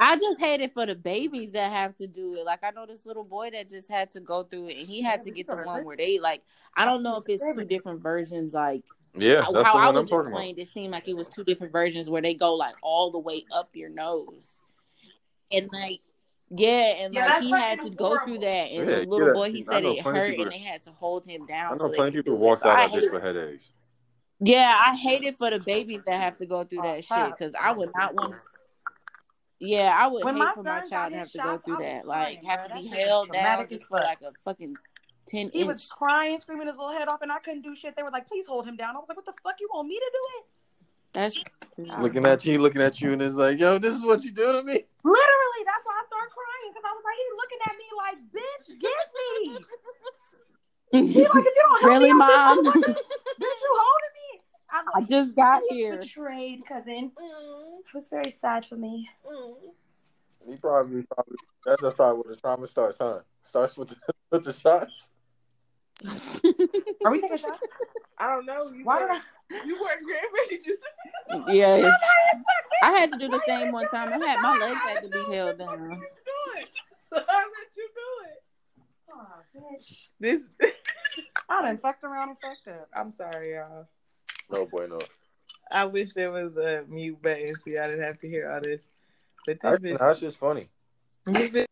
I 0.00 0.16
just 0.16 0.40
hate 0.40 0.60
it 0.60 0.74
for 0.74 0.84
the 0.86 0.94
babies 0.94 1.52
that 1.52 1.70
have 1.72 1.94
to 1.96 2.06
do 2.06 2.34
it. 2.34 2.44
Like 2.44 2.62
I 2.62 2.70
know 2.70 2.84
this 2.84 3.06
little 3.06 3.24
boy 3.24 3.50
that 3.52 3.68
just 3.68 3.90
had 3.90 4.10
to 4.10 4.20
go 4.20 4.42
through 4.42 4.68
it, 4.68 4.78
and 4.78 4.86
he 4.88 5.00
had 5.02 5.22
to 5.22 5.30
get 5.30 5.46
the 5.46 5.56
one 5.56 5.84
where 5.84 5.96
they 5.96 6.18
like. 6.18 6.42
I 6.76 6.84
don't 6.84 7.02
know 7.02 7.16
if 7.16 7.24
it's 7.28 7.44
two 7.54 7.64
different 7.64 8.02
versions. 8.02 8.54
Like 8.54 8.84
Yeah, 9.16 9.42
how, 9.42 9.62
how 9.62 9.78
I 9.78 9.90
was 9.90 10.10
explained, 10.10 10.58
it 10.58 10.68
seemed 10.68 10.92
like 10.92 11.08
it 11.08 11.16
was 11.16 11.28
two 11.28 11.44
different 11.44 11.72
versions 11.72 12.10
where 12.10 12.22
they 12.22 12.34
go 12.34 12.54
like 12.54 12.74
all 12.82 13.10
the 13.10 13.18
way 13.18 13.44
up 13.52 13.70
your 13.74 13.90
nose, 13.90 14.60
and 15.50 15.68
like. 15.72 16.00
Yeah, 16.56 17.04
and 17.04 17.14
Yeah, 17.14 17.26
like 17.26 17.42
he 17.42 17.50
had 17.50 17.78
to 17.78 17.84
fucking 17.84 17.96
go 17.96 18.18
through 18.22 18.38
that, 18.40 18.46
and 18.70 18.88
Yeah, 18.88 19.00
the 19.00 19.06
little 19.06 19.32
boy, 19.32 19.50
he 19.50 19.62
said 19.62 19.82
it 19.82 20.02
hurt, 20.02 20.28
people 20.28 20.44
and 20.44 20.52
they 20.52 20.58
had 20.58 20.82
to 20.84 20.90
hold 20.90 21.24
him 21.24 21.46
down. 21.46 21.72
I 21.72 21.74
know 21.82 21.88
they 21.88 21.96
plenty 21.96 22.12
could 22.12 22.26
people 22.26 22.38
do 22.38 22.44
walked 22.44 22.62
So 22.62 22.68
out 22.68 22.78
I 22.78 22.84
of 22.84 22.92
this 22.92 23.06
for 23.06 23.18
headaches. 23.18 23.72
Yeah, 24.40 24.78
I 24.86 24.94
hate 24.94 25.22
it 25.22 25.38
for 25.38 25.50
the 25.50 25.58
babies 25.58 26.02
that 26.04 26.20
have 26.20 26.36
to 26.38 26.46
go 26.46 26.64
through 26.64 26.80
Oh, 26.80 26.82
that 26.82 27.04
shit 27.04 27.32
because 27.32 27.54
I 27.60 27.72
would 27.72 27.90
not 27.96 28.14
want. 28.14 28.34
Yeah, 29.58 29.96
I 29.98 30.06
would 30.06 30.24
When 30.24 30.34
hate 30.34 30.44
my 30.44 30.52
for 30.54 30.62
my 30.62 30.80
child 30.82 31.12
to 31.12 31.18
his 31.18 31.32
have 31.32 31.32
to 31.32 31.38
go 31.38 31.58
through 31.58 31.74
I 31.74 31.78
was 31.78 31.86
that. 31.86 32.06
Like, 32.06 32.44
have 32.44 32.68
bro. 32.68 32.76
to 32.76 32.82
be 32.82 32.88
held 32.88 33.32
down 33.32 33.68
just 33.68 33.88
for 33.88 33.98
like 34.00 34.20
a 34.20 34.32
fucking 34.44 34.76
ten 35.26 35.50
He 35.52 35.60
inch. 35.60 35.68
was 35.68 35.92
crying, 35.92 36.40
screaming 36.40 36.66
his 36.68 36.76
little 36.76 36.92
head 36.92 37.08
off, 37.08 37.22
and 37.22 37.30
I 37.32 37.38
couldn't 37.38 37.62
do 37.62 37.74
shit. 37.76 37.96
They 37.96 38.02
were 38.02 38.10
like, 38.10 38.28
"Please 38.28 38.46
hold 38.46 38.66
him 38.66 38.76
down." 38.76 38.96
I 38.96 38.98
was 38.98 39.08
like, 39.08 39.16
"What 39.16 39.26
the 39.26 39.32
fuck? 39.42 39.54
You 39.60 39.68
want 39.72 39.88
me 39.88 39.96
to 39.96 40.10
do 40.12 40.22
it?" 40.38 40.44
That's 41.12 41.44
Looking 42.00 42.24
at 42.26 42.44
you, 42.44 42.58
looking 42.58 42.82
at 42.82 43.00
you, 43.00 43.12
and 43.12 43.22
it's 43.22 43.34
like, 43.34 43.58
yo, 43.58 43.78
this 43.78 43.94
is 43.94 44.04
what 44.04 44.22
you 44.22 44.30
do 44.32 44.52
to 44.52 44.62
me. 44.62 44.72
Literally, 45.04 45.62
that's 45.66 45.84
why 45.84 46.00
I 46.00 46.04
started 46.06 46.30
crying 46.30 46.72
because 46.72 46.84
I 46.84 46.92
was 46.94 47.04
like, 47.04 47.18
"He's 47.22 47.36
looking 47.42 47.62
at 47.66 47.74
me 47.78 47.86
like, 48.04 48.18
bitch, 48.34 48.66
get 48.80 49.06
me." 49.14 49.64
He 50.92 51.22
like, 51.22 51.28
"If 51.34 51.44
you 51.44 51.54
don't 51.56 51.80
help 51.82 51.92
really, 51.92 52.12
me 52.12 52.18
mom. 52.18 52.64
this 52.64 52.74
bitch, 52.74 53.60
you 53.62 53.72
holding 53.82 54.14
me?" 54.14 54.40
I, 54.70 54.82
was 54.82 54.92
I 54.94 55.00
just 55.04 55.34
got 55.36 55.62
"You 55.70 55.76
here. 55.76 56.00
Betrayed, 56.00 56.64
cousin. 56.66 57.10
Mm, 57.16 57.78
It 57.80 57.94
was 57.94 58.08
very 58.08 58.34
sad 58.40 58.66
for 58.66 58.76
me. 58.76 59.08
mm. 59.28 59.54
He 60.46 60.56
probably, 60.56 61.02
probably 61.04 61.36
that's 61.64 61.80
just 61.80 61.96
probably 61.96 62.22
where 62.24 62.34
the 62.34 62.40
trauma 62.40 62.66
starts, 62.68 62.98
huh? 62.98 63.20
Starts 63.42 63.76
with 63.78 63.88
the, 63.88 63.96
with 64.30 64.44
the 64.44 64.52
shots. 64.52 65.08
Are 67.04 67.12
we 67.12 67.20
taking 67.20 67.38
shots? 67.38 67.60
I 68.18 68.28
don't 68.28 68.46
know. 68.46 68.70
You 68.70 68.84
Why 68.84 69.00
were, 69.02 69.08
did 69.50 69.66
you 69.66 69.80
weren't 69.80 70.02
ready 70.34 70.58
to 70.62 70.76
yes, 71.52 71.94
I 72.82 72.90
had 72.92 73.12
to 73.12 73.18
do 73.18 73.28
the 73.28 73.40
same 73.46 73.72
one 73.72 73.88
time. 73.88 74.08
I 74.12 74.26
had 74.26 74.40
my 74.40 74.56
legs 74.56 74.80
had 74.86 75.02
to 75.02 75.08
be 75.08 75.24
held 75.34 75.58
down. 75.58 76.02
So 77.10 77.16
I 77.16 77.44
let 77.44 77.76
you 77.76 77.88
do 77.94 78.26
it. 78.26 78.42
Oh, 79.12 79.26
bitch. 79.56 80.08
This. 80.18 80.40
I 81.48 81.62
done 81.62 81.78
fucked 81.78 82.04
around 82.04 82.30
and 82.30 82.38
fucked 82.38 82.68
up. 82.68 82.88
I'm 82.94 83.12
sorry, 83.12 83.54
y'all. 83.54 83.86
No 84.50 84.66
boy, 84.66 84.86
no. 84.88 84.98
I 85.70 85.84
wish 85.84 86.12
there 86.12 86.30
was 86.30 86.56
a 86.56 86.84
mute 86.88 87.20
button 87.22 87.54
so 87.64 87.70
I 87.70 87.86
didn't 87.86 88.02
have 88.02 88.18
to 88.18 88.28
hear 88.28 88.50
all 88.50 88.60
this. 88.60 88.80
But 89.46 89.60
this 89.60 89.70
That's, 89.70 89.82
bitch, 89.82 89.98
that's 89.98 90.20
just 90.20 90.38
funny. 90.38 90.68
this 91.26 91.50
bitch 91.50 91.66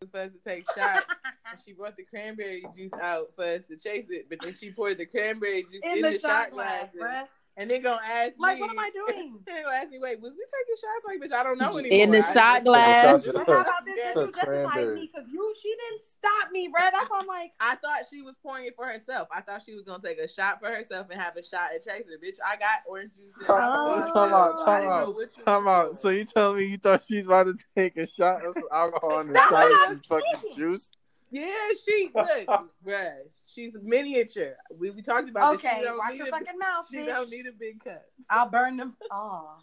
was 0.00 0.10
supposed 0.10 0.34
to 0.34 0.40
take 0.48 0.64
shots. 0.74 1.06
And 1.52 1.60
she 1.64 1.72
brought 1.72 1.96
the 1.96 2.04
cranberry 2.04 2.64
juice 2.76 2.92
out 3.00 3.28
for 3.36 3.44
us 3.44 3.66
to 3.68 3.76
chase 3.76 4.06
it, 4.10 4.26
but 4.28 4.38
then 4.42 4.54
she 4.54 4.70
poured 4.72 4.98
the 4.98 5.06
cranberry 5.06 5.62
juice 5.70 5.80
in, 5.84 5.98
In 5.98 6.02
the, 6.02 6.12
shot 6.18 6.50
glass, 6.50 6.88
glass, 6.96 7.24
bruh. 7.24 7.26
and 7.56 7.70
then 7.70 7.82
gonna 7.82 8.00
ask 8.04 8.32
Like, 8.38 8.56
me. 8.56 8.60
what 8.62 8.70
am 8.70 8.78
I 8.78 8.90
doing? 8.90 9.38
Then 9.46 9.62
gonna 9.64 9.76
ask 9.76 9.90
me, 9.90 9.98
wait, 9.98 10.20
was 10.20 10.32
we 10.32 10.38
taking 10.44 10.76
shots? 10.80 11.04
Like, 11.06 11.20
bitch, 11.20 11.34
I 11.36 11.42
don't 11.42 11.58
know 11.58 11.76
anymore. 11.78 11.98
In 11.98 12.10
the 12.10 12.18
I 12.26 12.32
shot 12.32 12.64
glass. 12.64 13.24
Shots 13.24 13.36
how 13.36 13.42
about 13.60 13.84
this? 13.84 13.96
Yeah. 13.98 14.22
You 14.22 14.32
just 14.32 14.64
like 14.64 14.88
me 14.94 15.10
because 15.12 15.28
you 15.30 15.54
she 15.60 15.68
didn't 15.68 16.02
stop 16.18 16.50
me, 16.52 16.68
bruh. 16.68 16.90
That's 16.92 17.10
why 17.10 17.18
I'm 17.20 17.26
like, 17.26 17.52
I 17.60 17.74
thought 17.76 18.02
she 18.08 18.22
was 18.22 18.34
pouring 18.42 18.66
it 18.66 18.74
for 18.76 18.86
herself. 18.86 19.28
I 19.34 19.40
thought 19.42 19.62
she 19.66 19.74
was 19.74 19.82
gonna 19.82 20.02
take 20.02 20.18
a 20.18 20.28
shot 20.32 20.60
for 20.60 20.68
herself 20.70 21.08
and 21.10 21.20
have 21.20 21.36
a 21.36 21.44
shot 21.44 21.70
at 21.74 21.84
chaser. 21.84 22.16
Bitch, 22.24 22.36
I 22.46 22.56
got 22.56 22.80
orange 22.88 23.10
juice. 23.16 23.34
in 23.40 23.44
Time 23.46 23.58
my 23.58 23.94
glass. 23.96 24.10
time 24.12 24.32
out, 24.32 24.60
I 24.60 24.64
time 24.80 24.88
out, 24.88 25.14
what 25.14 25.44
time 25.44 25.68
out. 25.68 25.96
So 26.00 26.08
you 26.08 26.24
telling 26.24 26.56
me 26.58 26.64
you 26.66 26.78
thought 26.78 27.04
she 27.04 27.18
was 27.18 27.26
about 27.26 27.46
to 27.46 27.54
take 27.76 27.96
a 27.98 28.06
shot 28.06 28.44
of 28.46 28.54
some 28.54 28.64
alcohol 28.72 29.18
and 29.20 29.34
the 29.34 29.38
shot 29.48 29.70
of 29.70 29.76
some 29.88 30.00
fucking 30.08 30.56
juice? 30.56 30.88
Yeah, 31.32 31.46
she 31.84 32.10
look, 32.14 32.28
bruh. 32.86 33.12
She's 33.46 33.72
miniature. 33.82 34.54
We 34.78 34.90
we 34.90 35.00
talked 35.02 35.28
about 35.30 35.60
this. 35.60 35.64
okay, 35.72 35.82
watch 35.96 36.16
your 36.18 36.26
a, 36.28 36.30
fucking 36.30 36.58
mouth, 36.58 36.86
She 36.90 36.98
bitch. 36.98 37.06
don't 37.06 37.30
need 37.30 37.46
a 37.46 37.52
big 37.52 37.82
cut. 37.82 38.04
I'll 38.28 38.48
burn 38.50 38.76
them. 38.76 38.94
Oh. 39.10 39.56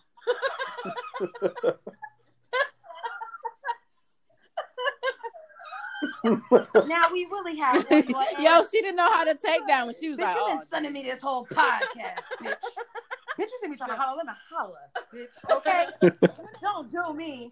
now 6.88 7.10
we 7.12 7.26
really 7.32 7.58
have 7.58 7.86
one 7.90 8.06
more. 8.10 8.22
Uh, 8.38 8.42
Yo, 8.42 8.62
she 8.72 8.82
didn't 8.82 8.96
know 8.98 9.12
how 9.12 9.24
to 9.24 9.36
take 9.36 9.62
that 9.68 9.86
when 9.86 9.96
She 10.00 10.10
was 10.10 10.18
bitch, 10.18 10.22
like, 10.24 10.36
you 10.36 10.42
"Oh, 10.44 10.58
been 10.58 10.68
sending 10.72 10.94
me 10.94 11.04
this 11.04 11.20
whole 11.22 11.46
podcast, 11.46 12.20
bitch. 12.42 12.54
bitch, 13.38 13.40
you 13.40 13.60
see 13.62 13.68
me 13.70 13.78
trying 13.78 13.90
to 13.92 13.96
holler, 13.96 14.18
let 14.18 14.26
me 14.26 14.34
holler, 14.50 14.90
bitch. 15.14 15.36
Okay, 15.52 15.88
don't 16.62 16.92
do 16.92 17.14
me. 17.14 17.52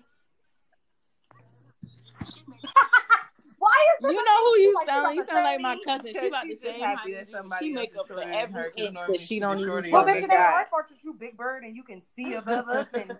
Why 3.59 3.85
is 3.99 4.11
You 4.13 4.23
know 4.23 4.45
who 4.45 4.55
you 4.59 4.75
Like, 4.75 4.87
sound? 4.87 5.15
you 5.15 5.21
You 5.21 5.25
sound 5.27 5.43
like 5.43 5.57
say 5.57 5.61
my 5.63 5.77
cousin. 5.83 6.13
She 6.13 6.27
about 6.27 6.41
to 6.43 6.47
she's 6.49 6.59
say 6.59 6.71
just 6.73 6.83
happy 6.83 7.13
that 7.13 7.25
She 7.25 7.31
somebody 7.33 7.69
make 7.71 7.89
else 7.95 7.99
up 8.01 8.07
for 8.07 8.13
shorter 8.13 8.29
than 8.29 8.33
her, 8.53 8.59
every 8.59 8.71
'cause 8.71 8.85
inch 8.85 8.95
normally 8.95 9.17
that 9.17 9.23
she 9.25 9.39
don't 9.39 9.57
even 9.59 9.69
shorty 9.69 9.91
Well, 9.91 10.01
on 10.03 10.07
bitch, 10.07 10.13
the 10.15 10.21
fucking 10.21 10.29
today 10.29 10.35
guy. 10.37 10.59
I 10.61 10.63
thought 10.65 10.89
that 10.89 11.03
you 11.03 11.13
big 11.13 11.37
bird 11.37 11.63
and 11.63 11.75
you 11.75 11.83
can 11.83 12.01
see 12.15 12.33
above 12.33 12.67
us, 12.69 12.87
and 12.93 13.17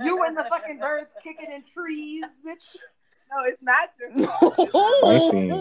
you 0.00 0.22
and 0.22 0.36
the 0.36 0.44
fucking 0.44 0.78
birds 0.78 1.12
kicking 1.22 1.50
in 1.52 1.62
trees, 1.64 2.22
bitch. 2.46 2.76
No, 3.32 3.42
it's 3.46 3.60
not 3.62 3.90
your 3.98 4.28
fault. 4.28 4.54
I 5.04 5.18
seen. 5.30 5.52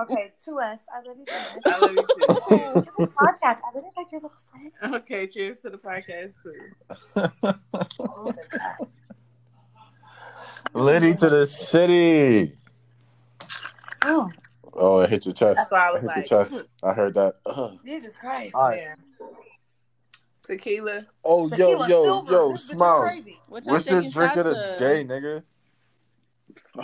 Okay, 0.00 0.32
to 0.44 0.58
us. 0.60 0.80
I 0.92 1.00
love 1.06 1.16
you 1.16 1.24
so 1.26 1.38
much. 1.38 1.62
I 1.64 1.78
love 1.78 1.92
you 1.92 1.96
too. 1.96 2.80
to 2.82 2.92
the 2.98 3.06
podcast. 3.16 3.60
I 3.64 3.70
really 3.74 3.88
like 3.96 4.12
your 4.12 4.20
little 4.20 4.36
friend. 4.50 4.94
Okay, 4.96 5.26
cheers 5.26 5.60
to 5.60 5.70
the 5.70 5.78
podcast 5.78 6.34
too. 6.42 7.54
Oh. 8.00 8.34
Liddy 10.74 11.14
to 11.14 11.30
the 11.30 11.46
city. 11.46 12.56
Oh, 14.02 14.30
Oh, 14.74 15.00
it 15.00 15.10
hit 15.10 15.26
your 15.26 15.34
chest. 15.34 15.56
That's 15.56 15.70
why 15.70 15.88
I 15.88 15.90
was 15.90 15.98
It 15.98 16.02
hit 16.02 16.08
like, 16.08 16.30
your 16.30 16.44
chest. 16.44 16.64
I 16.82 16.92
heard 16.92 17.14
that. 17.14 17.36
Ugh. 17.46 17.78
Jesus 17.84 18.14
Christ. 18.16 18.54
All 18.54 18.68
right. 18.68 18.80
Yeah. 18.80 18.94
Tequila. 20.46 21.06
Oh, 21.24 21.48
yo, 21.48 21.56
Tequila 21.56 21.88
yo, 21.88 22.04
silver. 22.04 22.30
yo, 22.30 22.52
This 22.52 22.64
Smiles. 22.64 23.20
What 23.48 23.64
What's 23.64 23.90
your 23.90 24.02
drink 24.02 24.36
of 24.36 24.44
the 24.46 24.54
of? 24.54 24.78
day, 24.78 25.04
nigga? 25.04 25.42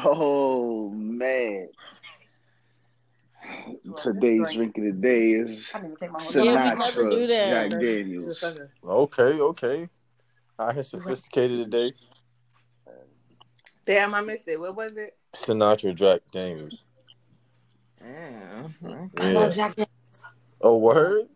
Oh 0.05 0.90
man. 0.90 1.68
Well, 3.84 3.97
Today's 3.97 4.40
this 4.43 4.55
drink 4.55 4.76
of 4.78 4.84
the 4.84 4.93
day 4.93 5.30
is 5.30 5.70
I 5.72 5.78
didn't 5.78 5.93
even 5.93 5.97
take 5.97 6.12
my 6.12 6.22
whole 6.22 6.44
Yeah, 6.44 6.52
we 6.52 6.68
time. 6.68 6.78
never 6.78 7.10
do 7.10 7.26
Sinatra. 7.26 7.70
Jack 7.70 7.80
Daniels. 7.80 8.44
Okay, 8.84 9.40
okay. 9.40 9.88
I 10.59 10.72
had 10.72 10.86
sophisticated 10.86 11.64
today. 11.70 11.94
Damn, 13.86 14.14
I 14.14 14.20
missed 14.22 14.48
it. 14.48 14.59
What 14.59 14.74
was 14.74 14.97
it? 14.97 15.16
Sinatra 15.34 15.94
Jack 15.94 16.20
Daniels. 16.32 16.85
Mm, 18.07 19.11
I 19.20 19.33
love 19.33 19.55
Jack 19.55 19.77
Daniels. 19.77 19.91
Oh, 20.61 20.78
word? 20.78 21.28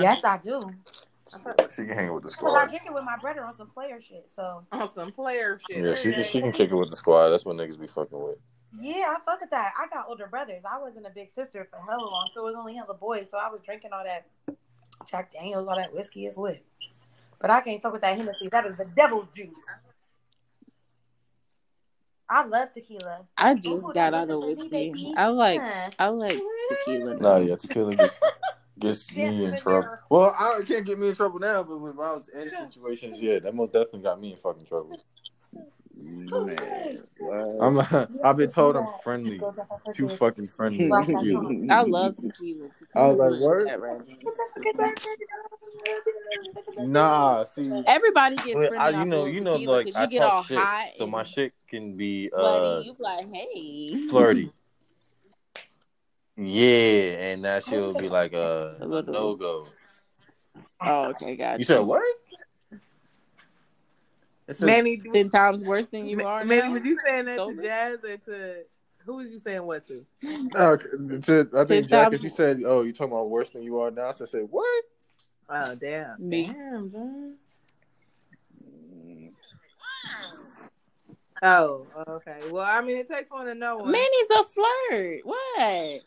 Yes, 0.00 0.24
I 0.24 0.38
do. 0.38 0.70
She 1.74 1.84
can 1.86 1.88
hang 1.88 2.12
with 2.12 2.22
the 2.22 2.28
Because 2.28 2.54
I 2.54 2.62
squad. 2.62 2.68
drink 2.68 2.82
it 2.86 2.94
with 2.94 3.04
my 3.04 3.16
brother 3.20 3.44
on 3.44 3.56
some 3.56 3.68
player 3.68 4.00
shit. 4.00 4.26
So 4.34 4.64
On 4.72 4.88
some 4.88 5.10
player 5.12 5.58
shit. 5.68 5.84
Yeah, 5.84 5.94
she 5.94 6.12
can, 6.12 6.22
she 6.22 6.40
can 6.40 6.52
kick 6.52 6.70
it 6.70 6.74
with 6.74 6.90
the 6.90 6.96
squad. 6.96 7.30
That's 7.30 7.44
what 7.44 7.56
niggas 7.56 7.80
be 7.80 7.86
fucking 7.86 8.18
with. 8.22 8.38
yeah, 8.80 9.06
I 9.08 9.16
fuck 9.24 9.40
with 9.40 9.50
that. 9.50 9.72
I 9.80 9.88
got 9.92 10.06
older 10.08 10.26
brothers. 10.28 10.62
I 10.70 10.78
wasn't 10.78 11.06
a 11.06 11.10
big 11.10 11.32
sister 11.34 11.66
for 11.70 11.78
hella 11.88 12.08
long, 12.08 12.28
so 12.34 12.42
it 12.42 12.44
was 12.44 12.54
only 12.56 12.74
hella 12.74 12.94
boys. 12.94 13.28
So 13.30 13.38
I 13.38 13.48
was 13.48 13.60
drinking 13.64 13.90
all 13.92 14.04
that 14.04 14.26
Jack 15.10 15.32
Daniels, 15.32 15.66
all 15.66 15.76
that 15.76 15.92
whiskey 15.94 16.26
is 16.26 16.36
lit. 16.36 16.64
But 17.40 17.50
I 17.50 17.60
can't 17.62 17.82
fuck 17.82 17.92
with 17.92 18.02
that 18.02 18.16
Hennessy. 18.16 18.48
That 18.50 18.66
is 18.66 18.76
the 18.76 18.84
devil's 18.96 19.28
juice. 19.30 19.48
I 22.34 22.44
love 22.46 22.72
tequila. 22.72 23.20
I 23.38 23.54
just 23.54 23.86
put 23.86 23.94
got 23.94 24.12
out 24.12 24.28
of 24.28 24.38
liquor 24.40 24.56
for 24.56 24.68
me, 24.70 24.90
whiskey. 24.90 25.14
I 25.16 25.28
like 25.28 25.60
Huh. 25.60 25.90
I 26.00 26.08
like 26.08 26.38
tequila. 26.68 27.14
Nah, 27.14 27.36
yeah, 27.38 27.54
tequila 27.54 27.94
gets, 27.94 28.20
gets 28.78 29.12
me 29.16 29.26
in 29.28 29.40
in 29.50 29.56
trouble. 29.56 29.88
Well, 30.10 30.34
I 30.36 30.62
can't 30.66 30.84
get 30.84 30.98
me 30.98 31.10
in 31.10 31.14
trouble 31.14 31.38
now, 31.38 31.62
but 31.62 31.78
when 31.80 31.92
I 31.92 32.14
was 32.14 32.28
in 32.28 32.50
situations, 32.72 33.20
yeah, 33.20 33.38
that 33.38 33.54
most 33.54 33.72
definitely 33.72 34.00
got 34.00 34.20
me 34.20 34.32
in 34.32 34.36
fucking 34.38 34.66
trouble. 34.66 34.98
Man. 36.04 37.04
I'm, 37.60 38.08
I've 38.22 38.36
been 38.36 38.50
told 38.50 38.76
I'm 38.76 38.88
friendly, 39.02 39.38
back 39.38 39.66
up 39.72 39.80
for 39.84 39.92
too 39.94 40.08
fucking 40.08 40.48
friendly 40.48 40.88
Black 40.88 41.06
with 41.06 41.16
Eyed 41.16 41.22
tequila. 41.22 41.72
I 41.72 41.82
love 41.82 42.16
tequila. 42.16 42.68
I 42.94 43.06
was 43.08 43.16
Tequila 43.18 43.22
like, 43.22 43.32
is 43.32 43.40
word? 43.40 43.68
that 43.68 43.80
right 43.80 44.00
now. 44.06 44.14
Nah, 46.76 47.44
see, 47.44 47.82
Everybody 47.86 48.36
gets 48.36 48.54
Well, 48.54 48.68
friendly 48.68 48.94
I, 48.96 49.00
you 49.00 49.04
know, 49.06 49.26
you 49.26 49.40
know, 49.40 49.54
tequila 49.54 49.72
like 49.76 49.86
'cause 49.86 49.96
I 49.96 50.02
you 50.02 50.08
get 50.08 50.18
talk 50.20 50.32
all 50.34 50.42
shit, 50.42 50.58
hot 50.58 50.88
so 50.96 51.06
my 51.06 51.22
shit 51.22 51.52
can 51.68 51.96
be 51.96 52.30
uh. 52.36 52.80
You 52.84 52.94
like, 52.98 53.26
hey, 53.32 53.94
flirty. 54.08 54.52
Yeah, 56.36 57.30
and 57.30 57.44
that 57.44 57.62
shit 57.62 57.78
will 57.78 57.94
be 57.94 58.08
like 58.08 58.32
a, 58.32 58.76
A 58.80 58.88
a 58.88 59.02
no 59.02 59.36
go. 59.36 59.68
Oh, 60.84 61.10
okay, 61.10 61.36
got 61.36 61.60
You 61.60 61.64
said 61.64 61.78
what? 61.78 62.02
It's 64.46 64.60
a, 64.62 64.66
Manny, 64.66 64.98
Ten 64.98 65.28
times 65.30 65.62
worse 65.62 65.86
than 65.86 66.06
you 66.06 66.24
are 66.24 66.44
Manny, 66.44 66.68
now. 66.68 66.74
was 66.74 66.84
you 66.84 66.98
saying 67.04 67.24
that 67.26 67.36
Sober? 67.36 67.62
to 67.62 67.62
Jazz 67.62 67.98
or 68.04 68.16
to 68.18 68.54
who 69.06 69.16
was 69.16 69.30
you 69.30 69.40
saying 69.40 69.62
what 69.64 69.86
to? 69.88 70.04
uh, 70.54 70.76
to, 70.76 71.48
I 71.54 71.64
think 71.64 71.68
Ten 71.68 71.88
Jack, 71.88 72.10
times- 72.10 72.20
she 72.20 72.28
said, 72.28 72.62
"Oh, 72.64 72.82
you 72.82 72.92
talking 72.92 73.12
about 73.12 73.30
worse 73.30 73.50
than 73.50 73.62
you 73.62 73.78
are 73.80 73.90
now?" 73.90 74.10
So 74.12 74.24
I 74.24 74.26
said, 74.28 74.46
"What?" 74.50 74.84
Oh 75.48 75.74
damn. 75.74 76.16
Me. 76.28 76.46
Damn, 76.46 76.90
John. 76.90 77.34
Oh, 81.42 81.86
okay. 82.08 82.38
Well, 82.50 82.64
I 82.64 82.80
mean, 82.80 82.96
it 82.96 83.08
takes 83.08 83.30
one 83.30 83.46
to 83.46 83.54
know 83.54 83.76
one. 83.78 83.90
Manny's 83.90 84.30
a 84.30 84.44
flirt. 84.44 85.20
What? 85.24 86.00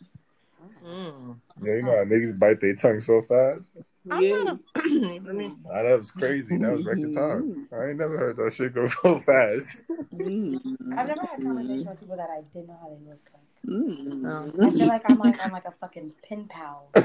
Mm. 0.84 1.38
Yeah, 1.62 1.74
you 1.76 1.84
know 1.84 1.92
how 1.92 2.04
niggas 2.06 2.38
bite 2.40 2.60
their 2.60 2.76
tongue 2.76 3.00
so 3.00 3.22
fast. 3.22 3.70
I'm 4.12 4.22
yeah. 4.24 4.44
not 4.44 4.60
Let 4.76 5.36
me- 5.36 5.54
Ah, 5.72 5.84
that 5.84 5.98
was 5.98 6.12
crazy. 6.12 6.58
That 6.58 6.72
was 6.72 6.86
record 6.86 7.14
time. 7.14 7.68
I 7.72 7.86
ain't 7.90 7.98
never 8.00 8.18
heard 8.18 8.38
that 8.38 8.54
shit 8.54 8.74
go 8.74 8.88
so 9.04 9.20
fast. 9.22 9.76
Mm. 10.14 10.60
I've 10.98 11.08
never 11.08 11.22
had 11.26 11.42
conversation 11.42 11.88
with 11.88 12.00
people 12.00 12.18
that 12.18 12.30
I 12.30 12.42
didn't 12.54 12.68
know 12.68 12.78
how 12.82 12.90
they 12.90 13.00
looked 13.10 13.28
like. 13.34 13.42
Mm. 13.68 14.64
I 14.66 14.70
feel 14.72 14.88
like 14.88 15.02
I'm 15.10 15.18
like 15.18 15.46
I'm 15.46 15.52
like 15.52 15.66
a 15.66 15.74
fucking 15.82 16.14
pen 16.24 16.48
pal. 16.48 16.90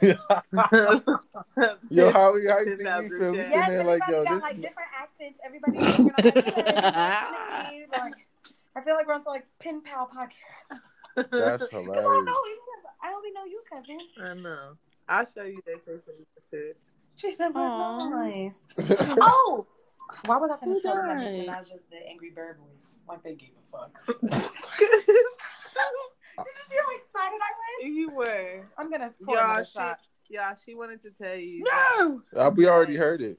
Yo, 0.00 0.14
how, 2.10 2.32
how 2.32 2.34
you 2.34 2.48
Ten 2.48 2.64
think 2.64 2.78
we 2.78 2.84
thousand 2.84 3.18
feel? 3.18 3.32
We 3.32 3.38
Jack. 3.38 3.46
sitting 3.46 3.52
Yes, 3.52 3.68
there 3.68 3.84
like, 3.84 4.00
everybody 4.08 4.12
yo, 4.12 4.24
got 4.24 4.32
this. 4.34 4.42
like 4.42 4.60
different 4.60 4.88
accents. 4.98 5.38
Everybody. 5.44 5.78
like, 7.92 8.14
I 8.76 8.80
feel 8.84 8.94
like 8.94 9.06
we're 9.06 9.14
on 9.14 9.24
some 9.24 9.32
like 9.32 9.46
pen 9.60 9.80
pal 9.82 10.08
podcast. 10.14 10.78
That's 11.14 11.64
Because 11.64 11.72
I 11.72 11.76
don't 11.76 11.84
hilarious. 11.84 12.24
know 12.26 12.32
you. 12.32 12.58
I 13.02 13.12
only 13.12 13.30
know 13.32 13.44
you, 13.44 13.60
cousin. 13.70 13.98
I 14.20 14.34
know. 14.34 14.76
I'll 15.08 15.26
show 15.26 15.44
you 15.44 15.60
that 15.66 15.84
face 15.84 16.02
when 16.06 16.16
you 16.18 16.26
too. 16.50 16.72
She 17.16 17.30
said, 17.32 17.54
nice." 17.54 18.52
Oh, 19.20 19.66
why 20.26 20.36
was 20.36 20.50
I 20.50 20.64
Who 20.64 20.74
finna 20.74 20.82
show 20.82 20.94
them 20.94 21.06
that 21.08 21.24
died? 21.24 21.48
Minaj 21.48 21.68
just 21.68 21.90
the 21.90 21.96
Angry 22.08 22.30
Bird 22.30 22.56
voice? 22.58 22.98
Like 23.08 23.22
they 23.22 23.34
gave 23.34 23.50
a 23.72 23.76
fuck. 23.76 24.06
Did 24.06 24.22
you 26.46 26.62
see 26.70 26.76
how 26.78 26.96
excited 26.96 27.40
I 27.40 27.52
was? 27.82 27.86
you 27.86 28.10
were. 28.12 28.66
I'm 28.78 28.90
gonna 28.90 29.12
pour 29.24 29.36
Y'all, 29.36 29.44
another 29.46 29.64
she, 29.64 29.72
shot. 29.72 29.98
y'all, 30.28 30.54
she 30.64 30.74
wanted 30.74 31.02
to 31.02 31.10
tell 31.10 31.36
you. 31.36 31.64
No. 31.64 32.20
Uh, 32.34 32.50
we 32.54 32.68
already 32.68 32.96
heard 32.96 33.22
it. 33.22 33.38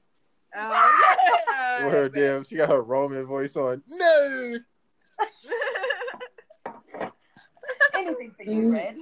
Oh, 0.54 1.80
With 1.84 1.92
her 1.92 2.08
damn, 2.08 2.44
she 2.44 2.56
got 2.56 2.70
her 2.70 2.82
Roman 2.82 3.24
voice 3.24 3.56
on. 3.56 3.82
No. 3.88 4.58
Anything 7.94 8.32
for 8.36 8.42
you, 8.50 8.72
Red. 8.72 8.96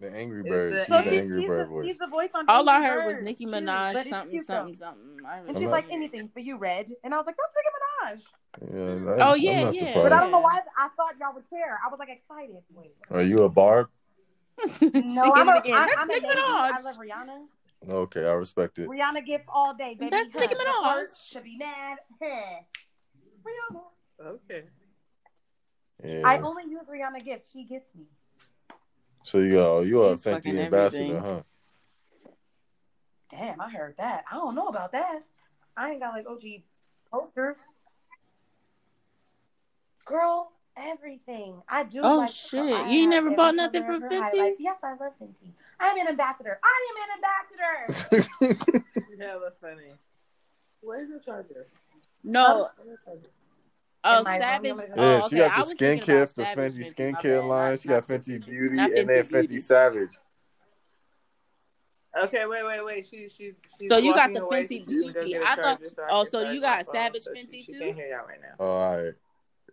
The 0.00 0.14
Angry 0.14 0.40
It's 0.40 0.48
Bird. 0.48 0.72
the- 0.72 0.78
She's 0.78 0.86
So 0.86 0.96
the 1.02 1.02
she, 1.10 1.18
Angry 1.18 1.40
she's, 1.40 1.48
Bird 1.48 1.60
the, 1.60 1.70
voice. 1.72 1.86
she's 1.86 1.98
the 1.98 2.06
voice 2.06 2.30
on. 2.34 2.44
All 2.48 2.68
I 2.68 2.74
Angry 2.76 2.88
heard 2.90 3.06
was 3.06 3.16
Birds, 3.16 3.24
Nicki 3.26 3.46
Minaj 3.46 3.92
but 3.94 4.06
something 4.06 4.40
something 4.40 4.74
something. 4.74 5.18
I 5.26 5.38
And 5.38 5.58
she's 5.58 5.68
like 5.68 5.86
not- 5.88 5.92
anything 5.94 6.28
for 6.28 6.38
you, 6.40 6.56
Red. 6.56 6.92
And 7.02 7.12
I 7.12 7.16
was 7.16 7.26
like, 7.26 7.36
that's 7.36 7.52
Nicki 7.56 7.68
Minaj. 7.76 9.06
Yeah, 9.08 9.24
Oh, 9.26 9.32
I'm 9.32 9.40
yeah, 9.40 9.60
yeah. 9.60 9.70
surprised. 9.72 9.94
But 10.02 10.12
I 10.12 10.20
don't 10.20 10.30
know 10.30 10.38
why 10.40 10.60
I 10.78 10.88
thought 10.96 11.14
y'all 11.20 11.34
would 11.34 11.48
care. 11.50 11.78
I 11.84 11.88
was 11.88 11.98
like 11.98 12.10
excited. 12.10 12.62
Wait. 12.72 12.92
Are 13.10 13.22
you 13.22 13.42
a 13.42 13.48
barb? 13.48 13.88
No, 14.58 14.68
she 14.80 14.88
I'm 14.90 15.46
get 15.46 15.48
a, 15.48 15.56
it 15.56 15.58
again. 15.60 15.74
I'm, 15.74 15.86
That's 15.88 16.00
I'm 16.00 16.08
Nicki 16.08 16.26
lady. 16.26 16.40
I 16.40 16.80
love 16.80 16.96
Rihanna. 16.98 17.46
Okay, 17.88 18.26
I 18.28 18.32
respect 18.32 18.78
it. 18.78 18.88
Rihanna 18.88 19.24
gifts 19.24 19.44
all 19.48 19.74
day, 19.74 19.94
baby. 19.94 20.10
That's 20.10 20.34
Nicki 20.34 20.54
Huh. 20.58 20.98
Minaj. 21.04 21.28
Should 21.28 21.44
be 21.44 21.56
mad. 21.58 21.98
Huh. 22.22 22.26
Rihanna. 23.44 24.26
Okay. 24.26 24.64
Yeah. 26.04 26.22
I 26.24 26.40
only 26.40 26.64
use 26.64 26.82
Rihanna 26.88 27.24
gifts. 27.24 27.50
She 27.52 27.64
gets 27.64 27.94
me. 27.94 28.04
So 29.28 29.40
you 29.40 29.60
are 29.60 29.84
you 29.84 30.02
are 30.04 30.12
a 30.14 30.16
She's 30.16 30.24
fucking 30.24 30.54
Fenty 30.54 30.58
ambassador, 30.64 31.02
everything. 31.18 31.22
huh? 31.22 31.42
Damn, 33.30 33.60
I 33.60 33.68
heard 33.68 33.94
that. 33.98 34.24
I 34.32 34.36
don't 34.36 34.54
know 34.54 34.68
about 34.68 34.92
that. 34.92 35.22
I 35.76 35.90
ain't 35.90 36.00
got 36.00 36.14
like 36.14 36.26
OG 36.26 36.62
posters. 37.12 37.58
Girl, 40.06 40.50
everything. 40.78 41.60
I 41.68 41.84
do. 41.84 42.00
Oh, 42.02 42.16
like, 42.20 42.30
shit. 42.30 42.72
I 42.74 42.90
You 42.90 43.00
ain't 43.00 43.10
never 43.10 43.30
bought 43.32 43.54
nothing 43.54 43.82
cover 43.82 43.96
of 43.96 44.00
from 44.00 44.10
Fenty? 44.10 44.30
highlights. 44.38 44.60
Yes, 44.60 44.78
I 44.82 44.92
love 44.92 45.12
Fenty. 45.20 45.50
I 45.78 45.88
am 45.88 45.98
an 45.98 46.08
ambassador. 46.08 46.58
I 46.64 46.88
am 46.88 46.96
an 47.04 47.96
ambassador. 48.00 48.84
Hella 49.20 49.50
funny. 49.60 49.92
Where's 50.80 51.10
the 51.10 51.20
charger? 51.22 51.66
No. 52.24 52.70
Oh, 52.78 52.84
Oh, 54.10 54.18
in 54.18 54.24
my 54.24 54.32
room, 54.34 54.42
Savage. 54.42 54.66
you 54.68 54.74
want 54.76 54.88
me 54.90 54.94
to- 54.96 55.00
Yeah, 55.02 55.20
oh, 55.22 55.28
she 55.28 55.36
okay. 55.36 55.44
I 55.44 55.48
got 55.48 55.68
the 55.68 55.74
thinking 55.74 56.08
skincare, 56.14 56.16
about 56.22 56.28
the 56.34 56.42
Savage 56.44 56.74
Fenty 56.74 56.94
Fenty, 56.94 56.94
skincare 57.22 57.48
line. 57.48 57.70
Not- 57.70 57.80
She 57.80 57.88
got 57.88 57.94
not 57.94 58.08
Fenty 58.08 58.44
Beauty 58.46 58.74
not 58.76 58.90
and 58.92 59.08
then 59.08 59.24
Fenty 59.24 59.30
Beauty. 59.30 59.54
Fenty 59.56 59.60
Savage. 59.60 60.10
Okay, 62.24 62.46
wait, 62.46 62.64
wait, 62.64 62.84
wait. 62.84 63.06
She, 63.06 63.28
she, 63.28 63.52
she's 63.78 63.88
So 63.88 63.98
you 63.98 64.14
got 64.14 64.32
the 64.32 64.42
away 64.42 64.64
Fenty 64.64 64.84
so 64.84 64.90
she 64.90 65.02
can 65.04 65.12
go 65.12 65.20
Beauty. 65.20 65.30
get 65.32 65.42
a 65.42 65.44
I 65.46 65.54
charger 65.54 65.84
thought- 65.84 65.94
so 65.94 66.02
I 66.02 66.08
oh, 66.10 66.24
so 66.24 66.40
you 66.50 66.60
my 66.60 66.66
got 66.66 66.84
phone, 66.86 66.94
Savage 66.94 67.22
so 67.22 67.34
she- 67.34 67.40
Fenty 67.42 67.64
she 67.66 67.72
too? 67.72 67.78
can't 67.78 67.94
hear 67.96 68.08
y'all 68.08 68.26
right 68.26 68.40
now. 68.40 68.54
Oh, 68.58 68.66
all 68.66 68.96
right. 69.04 69.14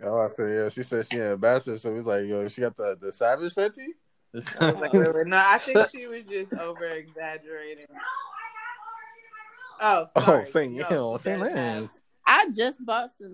Oh, 0.04 0.20
I 0.20 0.28
said 0.28 0.54
yeah. 0.54 0.70
She 0.70 0.84
said 0.84 1.06
she 1.06 1.16
an 1.18 1.24
ambassador, 1.34 1.78
so 1.78 1.96
it's 1.96 2.06
like 2.06 2.26
yo, 2.26 2.48
she 2.50 2.62
got 2.62 2.76
the 2.76 2.98
the 3.00 3.12
Savage 3.12 3.56
Fenty. 3.56 3.88
I 4.60 4.72
was 4.72 4.82
like, 4.82 4.92
wait, 4.92 5.16
wait. 5.16 5.28
No, 5.28 5.38
I 5.38 5.58
think 5.58 5.90
she 5.90 6.08
was 6.08 6.24
just 6.30 6.54
over 6.54 6.84
exaggerating. 6.86 7.86
Oh, 9.82 10.08
oh, 10.18 10.22
sorry. 10.22 10.46
Saint 10.46 10.74
No, 10.74 10.88
Yo, 10.90 11.18
she 11.18 11.24
Saint 11.24 11.40
Lance. 11.42 12.02
I 12.28 12.48
just 12.54 12.86
bought 12.86 13.10
some. 13.12 13.34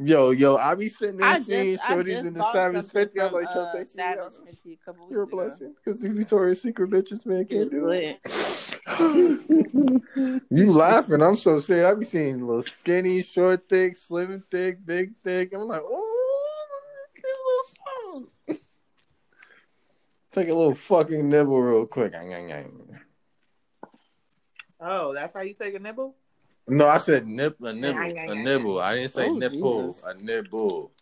Yo, 0.00 0.30
yo, 0.30 0.56
I 0.56 0.76
be 0.76 0.88
sitting 0.88 1.16
there 1.16 1.26
I 1.26 1.40
seeing 1.40 1.76
just, 1.76 1.88
shorties 1.88 2.20
in 2.20 2.34
the 2.34 2.38
bought 2.38 2.54
Savage 2.54 2.82
something 2.82 3.02
50. 3.02 3.20
I'm 3.20 3.32
like, 3.32 3.46
yo, 3.52 3.60
uh, 3.60 3.72
thank 3.72 3.80
you. 3.80 3.84
Savage 3.86 4.32
yo. 4.38 4.44
50 4.44 4.72
a 4.72 4.76
couple 4.76 5.06
weeks 5.06 5.12
You're 5.12 5.22
a 5.22 5.26
blessing. 5.26 5.74
Because 5.84 6.00
the 6.00 6.10
Victoria's 6.10 6.62
Secret 6.62 6.90
bitches, 6.90 7.26
man, 7.26 7.44
can't 7.46 7.64
was 7.64 7.72
do 7.72 7.88
it. 7.88 8.20
You 10.50 10.72
laughing? 10.72 11.22
I'm 11.22 11.36
so 11.36 11.58
serious. 11.58 11.90
I 11.90 11.94
be 11.94 12.04
seeing 12.04 12.46
little 12.46 12.62
skinny, 12.62 13.22
short, 13.22 13.68
thick, 13.68 13.96
slim, 13.96 14.44
thick, 14.50 14.84
big, 14.84 15.12
thick. 15.22 15.52
I'm 15.52 15.62
like, 15.62 15.82
oh, 15.84 16.66
get 17.16 17.24
a 17.24 17.28
little 17.48 18.30
something. 18.46 18.48
Take 20.32 20.48
a 20.48 20.54
little 20.54 20.74
fucking 20.74 21.28
nibble 21.28 21.60
real 21.60 21.86
quick. 21.86 22.14
Oh, 24.80 25.12
that's 25.12 25.34
how 25.34 25.40
you 25.40 25.54
take 25.54 25.74
a 25.74 25.78
nibble? 25.78 26.14
No, 26.68 26.88
I 26.88 26.98
said 26.98 27.26
nip, 27.26 27.56
a 27.62 27.72
nibble, 27.72 27.98
Ang, 27.98 28.18
ang, 28.18 28.30
a 28.30 28.34
nibble. 28.34 28.78
I 28.80 28.94
didn't 28.94 29.10
say 29.10 29.28
Oh, 29.28 29.34
nipple, 29.34 29.82
Jesus. 29.86 30.04
a 30.04 30.14
nibble. 30.14 30.92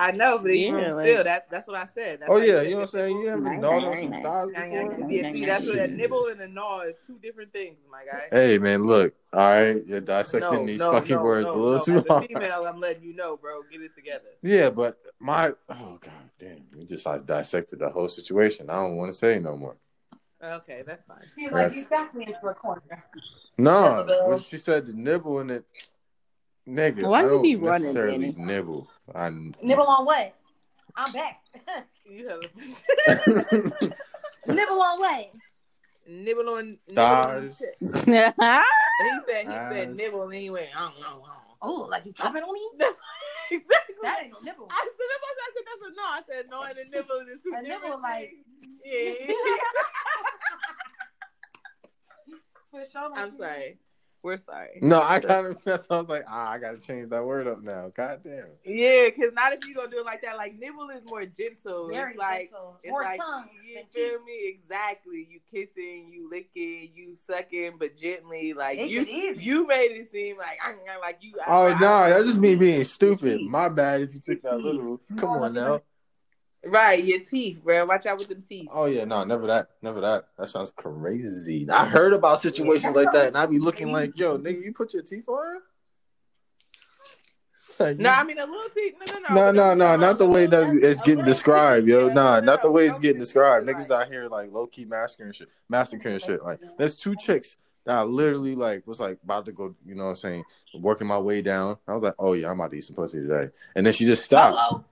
I 0.00 0.12
know, 0.12 0.38
but 0.38 0.52
even 0.52 0.76
Yeah, 0.76 1.00
still, 1.00 1.24
that 1.24 1.50
that's 1.50 1.66
what 1.66 1.76
I 1.76 1.86
said. 1.92 2.20
That's 2.20 2.30
Oh 2.30 2.36
yeah, 2.40 2.62
you 2.62 2.70
know 2.70 2.76
what 2.76 2.82
I'm 2.82 2.88
saying? 2.88 3.20
You 3.20 3.28
ever 3.30 3.40
Nice, 3.42 3.60
gnawed 3.60 3.84
on 3.84 3.96
some 3.96 4.22
thighs 4.22 4.46
before? 4.46 4.92
ang, 4.92 5.02
ang. 5.02 5.10
Yeah, 5.10 5.32
see, 5.32 5.44
that's 5.44 5.66
what 5.66 5.78
a 5.78 5.88
nibble 5.88 6.26
and 6.28 6.40
a 6.40 6.46
gnaw 6.48 6.80
is 6.82 6.96
two 7.04 7.18
different 7.20 7.52
things, 7.52 7.78
my 7.90 8.04
guy. 8.04 8.28
Hey 8.30 8.58
man, 8.58 8.84
look. 8.84 9.12
All 9.32 9.40
right, 9.40 9.84
you're 9.84 10.00
dissecting 10.00 10.40
No, 10.40 10.64
these 10.66 10.80
no, 10.80 10.92
fucking 10.92 11.16
no, 11.16 11.22
words 11.24 11.46
no, 11.48 11.54
a 11.54 11.58
little 11.58 11.78
no. 11.78 11.84
too 11.84 11.96
As 11.96 12.04
hard. 12.08 12.28
female, 12.28 12.64
I'm 12.66 12.80
letting 12.80 13.02
you 13.02 13.14
know, 13.14 13.36
bro. 13.36 13.62
Get 13.70 13.82
it 13.82 13.94
together. 13.96 14.30
Yeah, 14.42 14.70
but 14.70 14.98
my 15.18 15.52
oh 15.68 15.98
god 16.00 16.30
damn, 16.38 16.62
we 16.76 16.86
just 16.86 17.04
like 17.04 17.26
dissected 17.26 17.80
the 17.80 17.90
whole 17.90 18.08
situation. 18.08 18.70
I 18.70 18.74
don't 18.74 18.96
want 18.96 19.12
to 19.12 19.18
say 19.18 19.40
no 19.40 19.56
more. 19.56 19.76
Okay, 20.42 20.82
that's 20.86 21.04
fine. 21.04 21.18
She's 21.34 21.50
like, 21.50 21.74
you 21.74 21.84
backed 21.86 22.14
me 22.14 22.26
into 22.26 22.46
a 22.46 22.54
corner. 22.54 22.80
No, 23.58 24.04
Jezebel. 24.06 24.28
when 24.28 24.38
she 24.38 24.56
said 24.58 24.86
the 24.86 24.92
nibble 24.92 25.40
in 25.40 25.50
it, 25.50 25.64
nigga, 26.68 27.08
Why 27.08 27.22
I 27.24 27.24
you 27.24 27.42
be 27.42 27.56
running, 27.56 27.82
necessarily 27.82 28.32
Danny? 28.32 28.46
nibble. 28.46 28.88
I 29.14 29.30
Nibble 29.30 29.82
on 29.86 30.04
what? 30.04 30.34
I'm 30.96 31.12
back. 31.12 31.40
You 32.10 32.26
have 32.26 32.40
Nibble 34.46 34.80
on 34.80 34.98
what? 34.98 35.30
nibble 36.08 36.48
on 36.48 36.78
nibble 36.88 37.02
thighs. 37.04 37.62
He 37.80 39.20
said 39.28 39.46
he 39.46 39.52
said 39.52 39.94
nibble 39.94 40.22
and 40.24 40.34
he 40.34 40.48
went, 40.50 40.68
oh. 40.76 40.90
Oh, 41.60 41.86
like 41.90 42.06
you 42.06 42.12
dropping 42.12 42.42
on 42.42 42.52
me? 42.54 42.60
exactly. 43.52 43.94
That 44.02 44.18
ain't 44.22 44.32
no 44.32 44.40
nibble. 44.40 44.68
I 44.70 44.84
said, 44.84 45.08
that's 45.08 45.22
what 45.24 45.36
I 45.38 45.48
said, 45.54 45.64
that's 45.66 45.82
a 45.82 45.90
no. 45.96 46.04
I 46.04 46.22
said, 46.28 46.44
no, 46.50 46.62
and 46.62 46.78
a 46.78 46.84
nibble 46.90 47.20
is 47.32 47.40
two 47.42 47.52
A 47.56 47.62
nibble, 47.62 48.00
like- 48.02 48.32
Yeah. 48.84 49.34
For 52.70 52.84
sure. 52.84 53.08
like 53.10 53.18
I'm 53.18 53.36
sorry. 53.38 53.78
We're 54.22 54.38
sorry. 54.40 54.78
No, 54.82 55.00
I 55.00 55.20
kind 55.20 55.46
of 55.46 55.58
that's 55.64 55.86
why 55.88 55.96
I 55.96 56.00
was 56.00 56.08
like, 56.08 56.24
ah, 56.28 56.50
I 56.50 56.58
gotta 56.58 56.78
change 56.78 57.10
that 57.10 57.24
word 57.24 57.46
up 57.46 57.62
now. 57.62 57.90
God 57.94 58.20
damn. 58.24 58.46
Yeah, 58.64 59.06
because 59.06 59.32
not 59.32 59.52
if 59.52 59.64
you 59.66 59.74
gonna 59.74 59.90
do 59.90 59.98
it 60.00 60.04
like 60.04 60.22
that. 60.22 60.36
Like 60.36 60.58
nibble 60.58 60.88
is 60.90 61.04
more 61.06 61.24
gentle. 61.24 61.88
Very 61.88 62.10
it's 62.10 62.18
like 62.18 62.38
gentle. 62.50 62.76
it's 62.82 62.90
More 62.90 63.02
like 63.04 63.20
tongue. 63.20 63.48
you 63.64 63.74
than 63.74 63.84
feel 63.92 64.18
teeth. 64.18 64.26
me? 64.26 64.48
Exactly. 64.48 65.28
You 65.30 65.40
kissing, 65.50 66.10
you 66.12 66.28
licking, 66.28 66.90
you 66.94 67.14
sucking, 67.16 67.74
but 67.78 67.96
gently. 67.96 68.54
Like 68.54 68.78
Take 68.78 68.90
you, 68.90 69.04
it 69.06 69.38
you 69.40 69.66
made 69.66 69.92
it 69.92 70.10
seem 70.10 70.36
like 70.36 70.58
I'm 70.64 70.78
like 71.00 71.18
you. 71.20 71.34
Oh 71.46 71.68
I- 71.68 71.80
no, 71.80 71.92
I- 71.92 72.08
that's 72.10 72.26
just 72.26 72.38
me 72.40 72.56
being 72.56 72.84
stupid. 72.84 73.40
My 73.42 73.68
bad 73.68 74.00
if 74.00 74.14
you 74.14 74.20
took 74.20 74.42
that 74.42 74.58
little. 74.58 75.00
Come 75.16 75.30
on 75.30 75.54
now. 75.54 75.80
Right, 76.64 77.02
your 77.04 77.20
teeth, 77.20 77.60
bro. 77.62 77.86
Watch 77.86 78.06
out 78.06 78.18
with 78.18 78.28
them 78.28 78.42
teeth. 78.46 78.68
Oh 78.72 78.86
yeah, 78.86 79.04
no, 79.04 79.22
never 79.24 79.46
that, 79.46 79.70
never 79.80 80.00
that. 80.00 80.26
That 80.36 80.48
sounds 80.48 80.72
crazy. 80.72 81.68
I 81.70 81.86
heard 81.86 82.12
about 82.12 82.40
situations 82.40 82.96
like 82.96 83.12
that, 83.12 83.28
and 83.28 83.38
I 83.38 83.46
be 83.46 83.58
looking 83.58 83.92
like, 83.92 84.18
yo, 84.18 84.38
nigga, 84.38 84.64
you 84.64 84.72
put 84.72 84.92
your 84.92 85.02
teeth 85.04 85.28
on? 85.28 85.60
Like, 87.78 87.98
No, 87.98 88.10
I 88.10 88.24
mean 88.24 88.38
a 88.38 88.44
little 88.44 88.68
teeth. 88.74 88.94
No, 88.98 89.18
no, 89.20 89.28
no. 89.28 89.34
No, 89.34 89.52
no, 89.52 89.74
no, 89.74 89.84
But 89.92 89.96
not 89.98 90.18
the 90.18 90.28
way 90.28 90.46
that 90.46 90.74
it's 90.82 91.00
getting 91.02 91.18
little 91.18 91.32
described, 91.32 91.86
yo. 91.86 92.08
yeah, 92.08 92.12
Nah, 92.12 92.40
no, 92.40 92.46
not 92.46 92.62
the 92.62 92.70
way 92.72 92.86
no, 92.86 92.90
it's 92.90 92.98
getting 92.98 93.18
no, 93.18 93.24
described. 93.24 93.68
right. 93.68 93.76
Niggas 93.76 93.90
out 93.90 94.08
here 94.08 94.26
like 94.26 94.50
low 94.52 94.66
key 94.66 94.84
massacring 94.84 95.32
shit, 95.32 95.48
massacring 95.68 96.18
shit. 96.18 96.42
Like, 96.42 96.58
there's 96.76 96.96
two 96.96 97.14
chicks 97.14 97.54
that 97.86 97.94
I 97.96 98.02
literally 98.02 98.56
like 98.56 98.84
was 98.84 98.98
like 98.98 99.18
about 99.22 99.46
to 99.46 99.52
go, 99.52 99.76
you 99.86 99.94
know 99.94 100.04
what 100.04 100.10
I'm 100.10 100.16
saying, 100.16 100.44
working 100.74 101.06
my 101.06 101.18
way 101.20 101.40
down. 101.40 101.76
I 101.86 101.94
was 101.94 102.02
like, 102.02 102.14
oh 102.18 102.32
yeah, 102.32 102.50
I'm 102.50 102.58
about 102.58 102.72
to 102.72 102.78
eat 102.78 102.84
some 102.84 102.96
pussy 102.96 103.18
today, 103.20 103.50
and 103.76 103.86
then 103.86 103.92
she 103.92 104.06
just 104.06 104.24
stopped. 104.24 104.84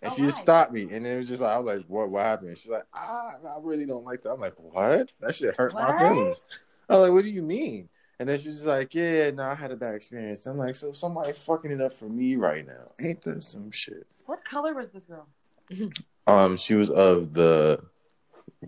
And 0.00 0.12
Oh, 0.12 0.14
she 0.14 0.22
just 0.22 0.38
stopped 0.38 0.72
me, 0.72 0.88
and 0.92 1.04
it 1.06 1.16
was 1.16 1.26
just 1.28 1.42
like 1.42 1.54
I 1.54 1.58
was 1.58 1.66
like, 1.66 1.86
"What? 1.88 2.08
What 2.10 2.24
happened?" 2.24 2.56
She's 2.56 2.70
like, 2.70 2.84
"Ah, 2.94 3.32
I 3.44 3.56
really 3.60 3.84
don't 3.84 4.04
like 4.04 4.22
that." 4.22 4.30
I'm 4.30 4.40
like, 4.40 4.54
"What? 4.56 5.10
That 5.20 5.34
shit 5.34 5.56
hurt 5.56 5.74
my 5.74 5.96
feelings." 5.98 6.42
I'm 6.88 7.00
like, 7.00 7.12
"What 7.12 7.24
do 7.24 7.30
you 7.30 7.42
mean?" 7.42 7.88
And 8.20 8.28
then 8.28 8.38
she's 8.38 8.54
just 8.54 8.66
like, 8.66 8.94
"Yeah, 8.94 9.30
no, 9.32 9.42
I 9.42 9.54
had 9.54 9.72
a 9.72 9.76
bad 9.76 9.94
experience." 9.96 10.46
I'm 10.46 10.56
like, 10.56 10.76
"So 10.76 10.92
somebody 10.92 11.32
fucking 11.32 11.72
it 11.72 11.80
up 11.80 11.92
for 11.92 12.08
me 12.08 12.36
right 12.36 12.64
now? 12.66 12.92
Ain't 13.00 13.22
that 13.22 13.42
some 13.42 13.70
shit?" 13.72 14.06
What 14.26 14.44
color 14.44 14.74
was 14.74 14.90
this 14.90 15.04
girl? 15.04 15.26
Um, 16.28 16.58
she 16.58 16.74
was 16.74 16.90
of 16.90 17.32
the 17.32 17.82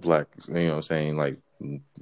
black, 0.01 0.29
you 0.49 0.55
know, 0.55 0.67
what 0.69 0.75
I'm 0.77 0.83
saying 0.83 1.17
like 1.17 1.37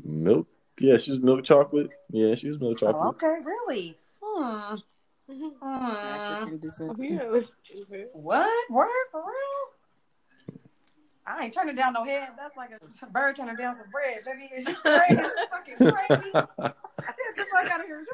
milk. 0.05 0.47
Yeah, 0.79 0.99
she 0.99 1.11
was 1.11 1.19
milk 1.19 1.43
chocolate. 1.45 1.91
Yeah, 2.11 2.37
she 2.37 2.49
was 2.49 2.61
milk 2.61 2.79
Oh, 2.81 2.93
chocolate. 2.93 3.17
okay, 3.17 3.45
really? 3.45 3.99
Hmm. 4.23 4.77
Mhm. 5.31 5.53
Hmm. 5.61 5.65
African 5.65 6.59
descent. 6.59 6.99
What? 8.13 8.71
Word 8.71 8.89
for 9.13 9.21
real? 9.21 10.59
I 11.27 11.45
ain't 11.45 11.53
turning 11.53 11.77
down 11.77 11.93
no 11.93 12.05
head. 12.05 12.31
That's 12.39 12.57
like 12.57 12.71
a 12.71 13.07
bird 13.07 13.37
turning 13.37 13.57
down 13.57 13.75
some 13.75 13.91
bread, 13.93 14.21
baby. 14.25 14.51
Is 14.55 14.67
you 14.67 14.75
crazy? 14.77 15.23
Fucking 15.51 15.77
crazy? 15.77 16.31
Get 16.33 16.47
the 17.37 17.47
fuck 17.53 17.71
out 17.71 17.81
of 17.81 17.87
here. 17.87 18.01
You 18.01 18.07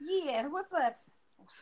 crazy? 0.00 0.24
Yeah. 0.28 0.46
What's 0.46 0.72
up? 0.72 0.96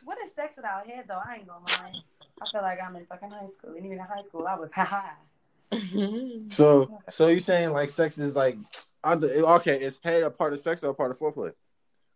What 0.03 0.17
is 0.23 0.31
sex 0.33 0.57
without 0.57 0.85
head 0.87 1.05
though? 1.07 1.21
I 1.25 1.37
ain't 1.37 1.47
gonna 1.47 1.65
lie. 1.65 1.93
I 2.41 2.49
feel 2.49 2.61
like 2.61 2.77
I'm 2.85 2.95
in 2.95 3.05
fucking 3.07 3.29
high 3.31 3.47
school, 3.57 3.71
and 3.75 3.85
even 3.85 3.93
in 3.93 3.99
high 4.05 4.21
school, 4.21 4.45
I 4.47 4.55
was 4.55 4.71
ha 4.71 4.83
ha. 5.71 6.49
so, 6.49 6.99
so 7.09 7.27
you 7.27 7.39
saying 7.39 7.71
like 7.71 7.89
sex 7.89 8.17
is 8.19 8.35
like, 8.35 8.57
under- 9.03 9.27
okay, 9.55 9.81
is 9.81 9.97
head 10.03 10.21
a 10.23 10.29
part 10.29 10.53
of 10.53 10.59
sex 10.59 10.83
or 10.83 10.91
a 10.91 10.93
part 10.93 11.09
of 11.11 11.17
foreplay? 11.17 11.53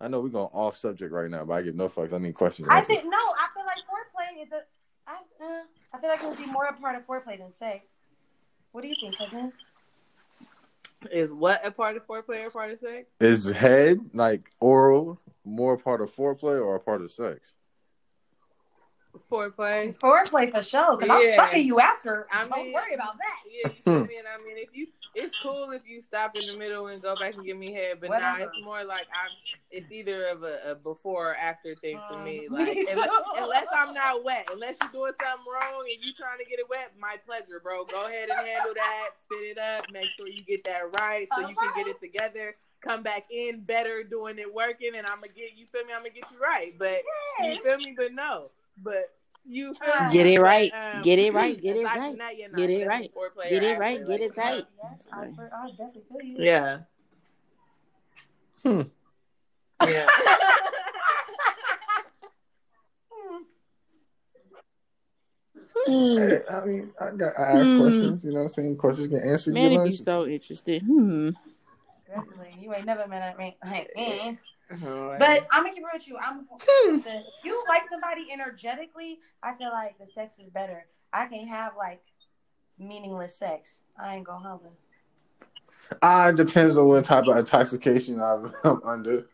I 0.01 0.07
know 0.07 0.21
we're 0.21 0.29
going 0.29 0.49
off 0.53 0.77
subject 0.77 1.11
right 1.11 1.29
now, 1.29 1.43
but 1.43 1.53
I 1.55 1.61
give 1.61 1.75
no 1.75 1.89
fucks. 1.89 2.13
I 2.13 2.17
need 2.19 2.33
questions. 2.35 2.67
I 2.69 2.77
answered. 2.77 2.87
think 2.87 3.03
no. 3.05 3.17
I 3.17 3.47
feel 3.53 3.65
like 3.65 3.77
foreplay 3.85 4.43
is 4.45 4.51
a. 4.51 4.61
I 5.07 5.17
uh, 5.43 5.63
I 5.93 5.99
feel 5.99 6.09
like 6.09 6.23
it 6.23 6.29
would 6.29 6.37
be 6.37 6.45
more 6.45 6.65
a 6.65 6.79
part 6.79 6.95
of 6.95 7.05
foreplay 7.05 7.37
than 7.37 7.53
sex. 7.57 7.85
What 8.71 8.81
do 8.81 8.87
you 8.87 8.95
think, 8.99 9.17
cousin? 9.17 9.51
Is 11.11 11.31
what 11.31 11.65
a 11.65 11.71
part 11.71 11.95
of 11.97 12.05
foreplay 12.05 12.45
or 12.45 12.49
part 12.49 12.71
of 12.71 12.79
sex? 12.79 13.07
Is 13.19 13.49
head 13.51 13.99
like 14.13 14.51
oral 14.59 15.19
more 15.45 15.73
a 15.73 15.77
part 15.77 16.01
of 16.01 16.13
foreplay 16.13 16.61
or 16.63 16.75
a 16.75 16.79
part 16.79 17.01
of 17.01 17.11
sex? 17.11 17.55
Foreplay. 19.31 19.95
Foreplay 19.97 20.51
for 20.51 20.61
sure. 20.61 20.97
Cause 20.97 21.07
Yeah. 21.07 21.15
I'm 21.15 21.35
fucking 21.37 21.65
you 21.65 21.79
after. 21.79 22.27
I 22.31 22.47
Don't 22.47 22.63
mean- 22.63 22.73
worry 22.73 22.93
about 22.93 23.17
that. 23.17 23.37
Yeah, 23.49 23.69
you 23.69 23.69
feel 23.69 24.05
me? 24.05 24.17
And 24.17 24.27
I 24.27 24.37
mean, 24.45 24.57
if 24.57 24.69
you, 24.73 24.87
it's 25.15 25.37
cool 25.41 25.71
if 25.71 25.81
you 25.87 26.01
stop 26.01 26.35
in 26.35 26.45
the 26.47 26.57
middle 26.57 26.87
and 26.87 27.01
go 27.01 27.15
back 27.15 27.35
and 27.35 27.45
give 27.45 27.57
me 27.57 27.73
head, 27.73 27.97
but 27.99 28.09
nah, 28.09 28.35
it's 28.37 28.55
more 28.63 28.83
like 28.83 29.07
I'm. 29.13 29.31
It's 29.71 29.91
either 29.91 30.25
of 30.27 30.43
a, 30.43 30.71
a 30.71 30.75
before 30.75 31.31
or 31.31 31.35
after 31.35 31.75
thing 31.75 31.99
for 32.09 32.17
me. 32.17 32.47
Mm, 32.49 32.51
Like 32.51 32.75
me 32.75 32.87
unless, 32.89 33.09
unless 33.37 33.65
I'm 33.75 33.93
not 33.93 34.23
wet, 34.23 34.47
unless 34.51 34.77
you're 34.81 34.91
doing 34.91 35.13
something 35.21 35.45
wrong 35.51 35.85
and 35.93 36.03
you 36.03 36.13
trying 36.13 36.39
to 36.39 36.45
get 36.45 36.59
it 36.59 36.69
wet, 36.69 36.91
my 36.99 37.17
pleasure, 37.25 37.59
bro. 37.61 37.85
Go 37.85 38.05
ahead 38.07 38.29
and 38.29 38.47
handle 38.47 38.73
that. 38.75 39.09
Spit 39.21 39.39
it 39.39 39.57
up. 39.57 39.91
Make 39.91 40.09
sure 40.17 40.27
you 40.27 40.43
get 40.43 40.63
that 40.65 40.83
right 40.99 41.27
so 41.35 41.47
you 41.47 41.55
can 41.55 41.71
get 41.75 41.87
it 41.87 41.99
together. 41.99 42.55
Come 42.81 43.03
back 43.03 43.25
in 43.29 43.61
better 43.61 44.03
doing 44.03 44.39
it 44.39 44.51
working, 44.53 44.91
and 44.95 45.05
I'm 45.05 45.17
gonna 45.21 45.27
get 45.35 45.57
you. 45.57 45.65
Feel 45.67 45.85
me? 45.85 45.93
I'm 45.93 45.99
gonna 45.99 46.11
get 46.11 46.31
you 46.31 46.39
right, 46.39 46.73
but 46.79 47.01
you 47.41 47.61
feel 47.61 47.77
me? 47.77 47.93
But 47.97 48.13
no, 48.13 48.51
but. 48.81 49.13
You 49.51 49.73
feel? 49.73 50.11
Get 50.11 50.27
it 50.27 50.39
right. 50.39 50.71
Um, 50.93 51.01
Get 51.01 51.17
it 51.17 51.33
right. 51.33 51.59
Get 51.59 51.75
it 51.75 51.79
aside 51.85 51.93
tight. 51.95 52.09
from 52.09 52.17
that, 52.19 52.37
Get 52.55 52.69
it 52.69 52.87
right. 52.87 53.11
Get 53.49 53.63
it 53.63 53.79
right. 53.79 54.05
Get 54.05 54.21
it 54.21 54.35
tight. 54.35 54.65
I, 55.11 55.17
I 55.17 55.69
definitely 55.71 56.03
feel 56.07 56.21
you. 56.21 56.43
Yeah. 56.45 56.79
Hmm. 58.63 58.81
Yeah. 59.87 60.07
Hmm. 65.85 66.17
Hey, 66.17 66.39
I 66.51 66.65
mean, 66.65 66.91
I 66.99 67.11
got 67.11 67.39
I 67.39 67.59
ask 67.59 67.71
Hmm. 67.71 67.77
questions. 67.81 68.23
You 68.23 68.31
know 68.31 68.37
what 68.37 68.43
I'm 68.43 68.49
saying? 68.49 68.77
Questions 68.77 69.07
get 69.07 69.23
answered. 69.23 69.53
Man, 69.53 69.63
get 69.63 69.71
it'd 69.79 69.83
be 69.85 69.91
so 70.03 70.27
interested. 70.27 70.81
Hmm. 70.83 71.29
Definitely. 72.07 72.55
You 72.59 72.73
ain't 72.73 72.85
never 72.85 73.07
met 73.07 73.37
me. 73.37 73.57
Like. 74.69 75.19
But 75.19 75.47
I'm 75.51 75.63
gonna 75.63 75.73
keep 75.73 75.83
it 75.83 75.89
with 75.93 76.07
you. 76.07 76.17
I'm 76.17 76.45
Hmm. 76.61 76.99
if 77.03 77.25
you 77.43 77.63
like 77.67 77.87
somebody 77.89 78.27
energetically, 78.31 79.19
I 79.41 79.55
feel 79.55 79.71
like 79.71 79.97
the 79.97 80.05
sex 80.13 80.37
is 80.37 80.49
better. 80.49 80.85
I 81.11 81.25
can't 81.25 81.49
have 81.49 81.73
like 81.77 82.01
meaningless 82.77 83.35
sex. 83.35 83.79
I 83.99 84.15
ain't 84.15 84.25
gonna 84.25 84.47
holler. 84.47 84.71
Ah, 86.01 86.29
it 86.29 86.35
depends 86.35 86.77
on 86.77 86.87
what 86.87 87.03
type 87.03 87.27
of 87.27 87.35
intoxication 87.35 88.21
I'm, 88.21 88.53
I'm 88.63 88.81
under. 88.85 89.25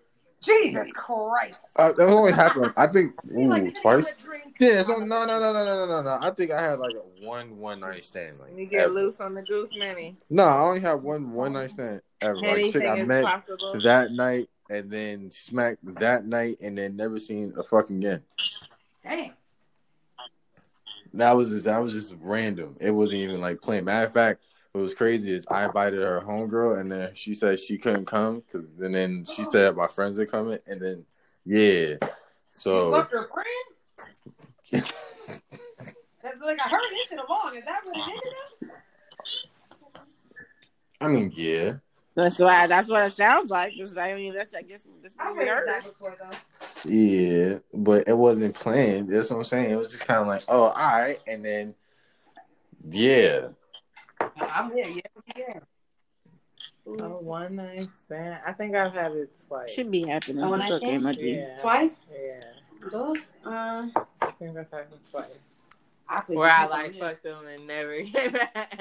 Jesus 0.41 0.91
Christ. 0.93 1.59
Uh, 1.75 1.91
that 1.93 2.07
only 2.07 2.31
happened, 2.31 2.71
I 2.77 2.87
think, 2.87 3.13
Seem 3.29 3.49
like 3.49 3.63
think 3.63 3.81
twice. 3.81 4.15
I'm 4.59 4.67
a 4.67 4.69
drink. 4.69 4.75
Yeah, 4.75 4.83
so 4.83 4.97
no, 4.97 5.25
no, 5.25 5.39
no, 5.39 5.53
no, 5.53 5.65
no, 5.65 5.75
no, 5.75 5.85
no, 5.85 6.01
no. 6.01 6.17
I 6.21 6.31
think 6.31 6.51
I 6.51 6.61
had 6.61 6.79
like 6.79 6.95
a 6.95 7.25
one 7.25 7.57
one 7.57 7.79
night 7.79 8.03
stand. 8.03 8.39
Like 8.39 8.57
you 8.57 8.65
get 8.65 8.85
ever. 8.85 8.93
loose 8.93 9.19
on 9.19 9.33
the 9.33 9.41
goose, 9.41 9.71
Manny. 9.77 10.17
No, 10.29 10.43
I 10.43 10.61
only 10.61 10.79
had 10.79 10.93
one 10.93 11.31
one 11.31 11.53
night 11.53 11.71
stand 11.71 12.01
ever. 12.21 12.37
Like 12.37 12.71
chick 12.71 12.83
I 12.83 12.97
is 12.97 13.07
met 13.07 13.23
possible. 13.23 13.81
that 13.83 14.11
night 14.11 14.49
and 14.69 14.89
then 14.89 15.31
smacked 15.31 15.79
that 15.99 16.25
night 16.25 16.57
and 16.61 16.77
then 16.77 16.95
never 16.97 17.19
seen 17.19 17.53
a 17.57 17.63
fucking 17.63 17.97
again. 17.97 18.23
Damn. 19.03 19.31
That 21.13 21.31
was 21.31 21.49
just, 21.49 21.65
that 21.65 21.81
was 21.81 21.93
just 21.93 22.15
random. 22.19 22.75
It 22.79 22.91
wasn't 22.91 23.19
even 23.19 23.39
like 23.39 23.61
planned. 23.61 23.85
Matter 23.85 24.07
of 24.07 24.13
fact, 24.13 24.43
what 24.73 24.81
was 24.81 24.93
crazy 24.93 25.33
is 25.33 25.45
I 25.49 25.65
invited 25.65 26.01
her 26.01 26.21
homegirl, 26.21 26.79
and 26.79 26.91
then 26.91 27.11
she 27.13 27.33
said 27.33 27.59
she 27.59 27.77
couldn't 27.77 28.05
come, 28.05 28.43
cause, 28.51 28.65
and 28.81 28.93
then 28.93 29.23
she 29.23 29.45
said 29.45 29.77
my 29.77 29.87
friends 29.87 30.19
are 30.19 30.25
coming, 30.25 30.59
and 30.67 30.81
then 30.81 31.05
yeah, 31.45 31.93
You 31.93 31.99
so 32.57 33.07
left 34.71 34.93
your 35.27 35.35
friend? 35.37 35.41
That's 36.23 36.41
like 36.41 36.59
I 36.59 36.69
heard 36.69 36.81
this 36.91 37.07
shit 37.09 37.19
along. 37.19 37.55
Is 37.55 37.65
that 37.65 37.81
what 37.85 37.97
it 37.97 38.25
is? 38.25 39.51
I 41.01 41.07
mean 41.07 41.31
yeah, 41.35 41.73
That's 42.15 42.39
why. 42.39 42.65
That's 42.67 42.87
what 42.89 43.03
it 43.05 43.11
sounds 43.13 43.49
like. 43.49 43.73
like. 43.77 43.79
'cause, 43.79 43.97
I 43.97 44.13
mean, 44.15 44.33
that's 44.33 44.53
I 44.55 44.61
guess 44.61 44.87
that's 45.03 45.13
I 45.19 45.27
what 45.27 45.37
we 45.37 45.45
heard 45.45 45.57
heard. 45.59 45.67
that 45.67 45.83
before 45.83 46.15
though. 46.19 46.91
yeah, 46.93 47.59
but 47.73 48.07
it 48.07 48.17
wasn't 48.17 48.55
planned. 48.55 49.09
That's 49.09 49.29
what 49.29 49.37
I'm 49.37 49.43
saying. 49.45 49.71
It 49.71 49.75
was 49.75 49.89
just 49.89 50.07
kind 50.07 50.21
of 50.21 50.27
like, 50.27 50.43
oh, 50.47 50.63
all 50.69 50.73
right, 50.73 51.19
and 51.27 51.43
then 51.45 51.75
yeah, 52.89 53.47
I'm 54.39 54.71
here. 54.71 54.87
Yeah, 54.87 55.01
yeah. 55.35 55.59
Oh, 56.87 57.19
one 57.19 57.55
night 57.57 57.87
stand. 58.05 58.39
I 58.47 58.53
think 58.53 58.75
I've 58.75 58.93
had 58.93 59.11
it 59.13 59.29
twice. 59.47 59.71
Should 59.71 59.91
be 59.91 60.05
happening. 60.05 60.43
Oh, 60.43 60.51
when 60.51 60.61
it's 60.61 60.71
I 60.71 60.75
okay, 60.75 60.85
came? 60.85 61.03
my 61.03 61.13
G. 61.13 61.31
Yeah. 61.33 61.59
Twice? 61.61 61.97
Yeah. 62.13 62.39
Those? 62.91 63.17
Uh, 63.43 63.87
I 64.14 64.14
think 64.39 64.57
I've 64.57 64.69
twice. 65.11 65.25
I 66.07 66.21
think 66.21 66.39
Where 66.39 66.49
I 66.51 66.63
you 66.63 66.69
like 66.69 66.93
on 66.93 66.99
fucked 66.99 67.23
them 67.23 67.47
and 67.47 67.67
never 67.67 67.95
came 68.03 68.31
back. 68.31 68.79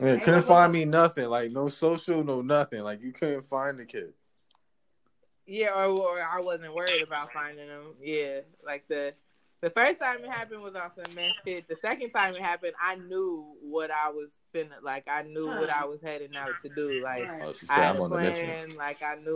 yeah. 0.00 0.16
Couldn't 0.18 0.42
find 0.44 0.72
me 0.72 0.84
nothing. 0.84 1.28
Like 1.28 1.52
no 1.52 1.68
social, 1.68 2.24
no 2.24 2.40
nothing. 2.42 2.82
Like 2.82 3.02
you 3.02 3.12
couldn't 3.12 3.42
find 3.42 3.78
the 3.78 3.84
kid. 3.84 4.12
yeah, 5.46 5.68
or, 5.74 5.84
or 5.86 6.22
I 6.22 6.40
wasn't 6.40 6.74
worried 6.74 7.02
about 7.02 7.30
finding 7.30 7.68
them. 7.68 7.94
Yeah, 8.00 8.40
like 8.64 8.88
the 8.88 9.14
the 9.62 9.70
first 9.70 10.00
time 10.00 10.18
it 10.24 10.30
happened 10.30 10.62
was 10.62 10.74
on 10.74 10.90
some 10.94 11.14
mess 11.14 11.32
shit. 11.44 11.68
The 11.68 11.76
second 11.76 12.10
time 12.10 12.34
it 12.34 12.40
happened, 12.40 12.72
I 12.80 12.96
knew 12.96 13.46
what 13.62 13.90
I 13.90 14.08
was 14.10 14.40
finna. 14.54 14.82
Like 14.82 15.04
I 15.08 15.22
knew 15.22 15.46
what 15.46 15.68
I 15.70 15.84
was 15.84 16.00
heading 16.02 16.34
out 16.36 16.50
to 16.62 16.68
do. 16.74 17.02
Like 17.02 17.28
Oh, 17.42 17.52
she 17.52 17.66
I 17.68 17.74
said 17.74 17.84
had 17.84 17.94
I'm 17.96 18.00
a 18.00 18.04
on 18.04 18.10
the 18.10 18.16
plan. 18.16 18.76
Like 18.76 19.02
I 19.02 19.16
knew 19.16 19.26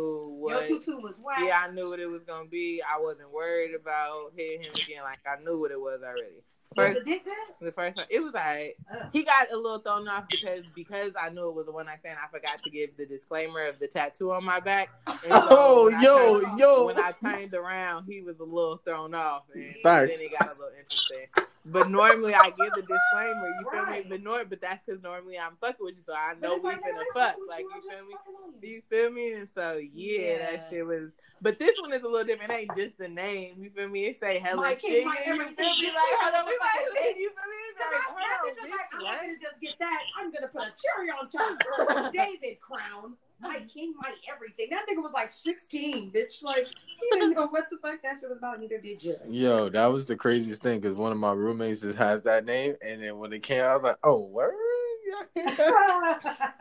Your 0.48 0.56
what. 0.56 0.66
tutu 0.68 0.96
was 0.96 1.14
whack. 1.22 1.38
Yeah, 1.42 1.64
I 1.68 1.72
knew 1.72 1.90
what 1.90 2.00
it 2.00 2.08
was 2.10 2.24
gonna 2.24 2.48
be. 2.48 2.80
I 2.82 3.00
wasn't 3.00 3.32
worried 3.32 3.74
about 3.74 4.32
hitting 4.36 4.62
him 4.64 4.72
again. 4.74 5.02
Like 5.02 5.20
I 5.26 5.42
knew 5.44 5.58
what 5.60 5.70
it 5.70 5.80
was 5.80 6.00
already. 6.02 6.42
Was 6.76 6.86
First, 6.92 7.04
the 7.04 7.10
dick 7.10 7.24
good? 7.24 7.34
the 7.66 7.72
first 7.72 7.96
time, 7.96 8.06
it 8.10 8.20
was 8.22 8.34
alright. 8.34 8.74
Ugh. 8.92 9.06
He 9.12 9.24
got 9.24 9.50
a 9.52 9.56
little 9.56 9.78
thrown 9.78 10.06
off 10.08 10.24
because 10.30 10.64
because 10.74 11.12
I 11.20 11.28
knew 11.30 11.48
it 11.48 11.54
was 11.54 11.68
a 11.68 11.72
one 11.72 11.86
night 11.86 12.00
stand. 12.00 12.18
I 12.22 12.26
forgot 12.28 12.58
to 12.64 12.70
give 12.70 12.96
the 12.96 13.06
disclaimer 13.06 13.66
of 13.66 13.78
the 13.78 13.86
tattoo 13.86 14.32
on 14.32 14.44
my 14.44 14.60
back. 14.60 14.90
And 15.06 15.32
so 15.32 15.46
Oh, 15.50 15.84
when 15.90 16.02
yo, 16.02 16.40
turned- 16.40 16.58
yo. 16.58 16.84
When 16.86 16.98
I 16.98 17.12
turned 17.12 17.54
around, 17.54 18.04
he 18.06 18.20
was 18.20 18.38
a 18.40 18.44
little 18.44 18.76
thrown 18.84 19.14
off, 19.14 19.44
and 19.54 19.74
Facts. 19.82 20.16
then 20.18 20.26
it 20.26 20.32
got 20.38 20.48
a 20.48 20.52
little 20.52 20.70
interesting. 20.78 21.28
But 21.66 21.88
normally 21.90 22.34
I 22.34 22.50
give 22.50 22.72
the 22.74 22.82
disclaimer. 22.82 23.48
You 23.60 23.68
feel 23.72 23.82
Right. 23.84 24.04
me? 24.04 24.10
But 24.10 24.22
nor- 24.22 24.44
but 24.44 24.60
that's 24.60 24.82
because 24.84 25.02
normally 25.02 25.38
I'm 25.38 25.56
fucking 25.60 25.76
with 25.84 25.96
you, 25.96 26.02
so 26.02 26.12
I 26.14 26.34
know 26.40 26.56
we 26.56 26.56
it's 26.56 26.64
like, 26.64 26.80
finna 26.82 27.02
fuck. 27.14 27.36
fucking 27.36 27.40
with 27.40 27.50
Like 27.50 27.60
you, 27.60 27.70
you 27.76 27.82
feel 27.90 28.04
me? 28.04 28.14
Do 28.60 28.66
you. 28.68 28.74
you 28.74 28.82
feel 28.90 29.10
me? 29.10 29.32
And 29.32 29.48
so 29.54 29.76
yeah, 29.94 30.20
Yeah. 30.20 30.38
that 30.56 30.66
shit 30.70 30.86
was. 30.86 31.10
But 31.44 31.58
this 31.58 31.78
one 31.78 31.92
is 31.92 32.02
a 32.02 32.08
little 32.08 32.24
different. 32.24 32.50
It 32.52 32.54
ain't 32.56 32.74
just 32.74 32.96
the 32.96 33.06
name. 33.06 33.56
You 33.60 33.68
feel 33.68 33.86
me? 33.88 34.06
It 34.06 34.18
say 34.18 34.38
hella 34.38 34.62
Mike 34.62 34.80
shit. 34.80 34.90
King, 34.90 35.04
Mike 35.04 35.18
You 35.26 35.32
everything. 35.34 35.54
feel 35.56 35.76
me? 35.76 35.88
Like 35.88 36.18
hold 36.20 36.34
on, 36.34 36.44
we 36.46 36.56
like 36.58 37.16
you 37.18 37.30
feel 37.30 37.50
me? 37.52 37.60
Cause 37.76 37.92
Like 37.92 38.00
I, 38.00 38.08
hold 38.08 38.18
that 38.24 38.38
on, 38.40 38.48
bitch 38.48 38.56
was 38.56 38.70
like, 38.70 38.80
I'm 38.94 39.02
not 39.04 39.20
gonna 39.20 39.34
just 39.42 39.60
get 39.60 39.78
that. 39.78 40.00
I'm 40.18 40.32
gonna 40.32 40.48
put 40.48 40.62
a 40.62 40.72
cherry 40.80 41.10
on 41.10 41.28
top. 41.28 42.12
David 42.14 42.60
crown. 42.62 43.16
My 43.40 43.60
King, 43.72 43.92
my 44.00 44.10
everything. 44.34 44.68
That 44.70 44.86
nigga 44.88 45.02
was 45.02 45.12
like 45.12 45.30
16, 45.30 46.12
bitch. 46.12 46.42
Like, 46.42 46.66
he 46.66 47.10
didn't 47.18 47.34
know 47.34 47.48
what 47.48 47.68
the 47.70 47.76
fuck 47.76 48.00
that 48.02 48.20
shit 48.20 48.30
was 48.30 48.38
about, 48.38 48.58
neither 48.58 48.78
did 48.80 49.02
you. 49.04 49.16
Yo, 49.28 49.68
that 49.68 49.86
was 49.88 50.06
the 50.06 50.16
craziest 50.16 50.62
thing 50.62 50.80
because 50.80 50.96
one 50.96 51.12
of 51.12 51.18
my 51.18 51.32
roommates 51.32 51.82
just 51.82 51.98
has 51.98 52.22
that 52.22 52.46
name, 52.46 52.74
and 52.82 53.02
then 53.02 53.18
when 53.18 53.34
it 53.34 53.42
came 53.42 53.60
out, 53.60 53.70
I 53.70 53.76
was 53.76 53.82
like, 53.82 53.98
"Oh, 54.02 54.20
word, 54.28 54.54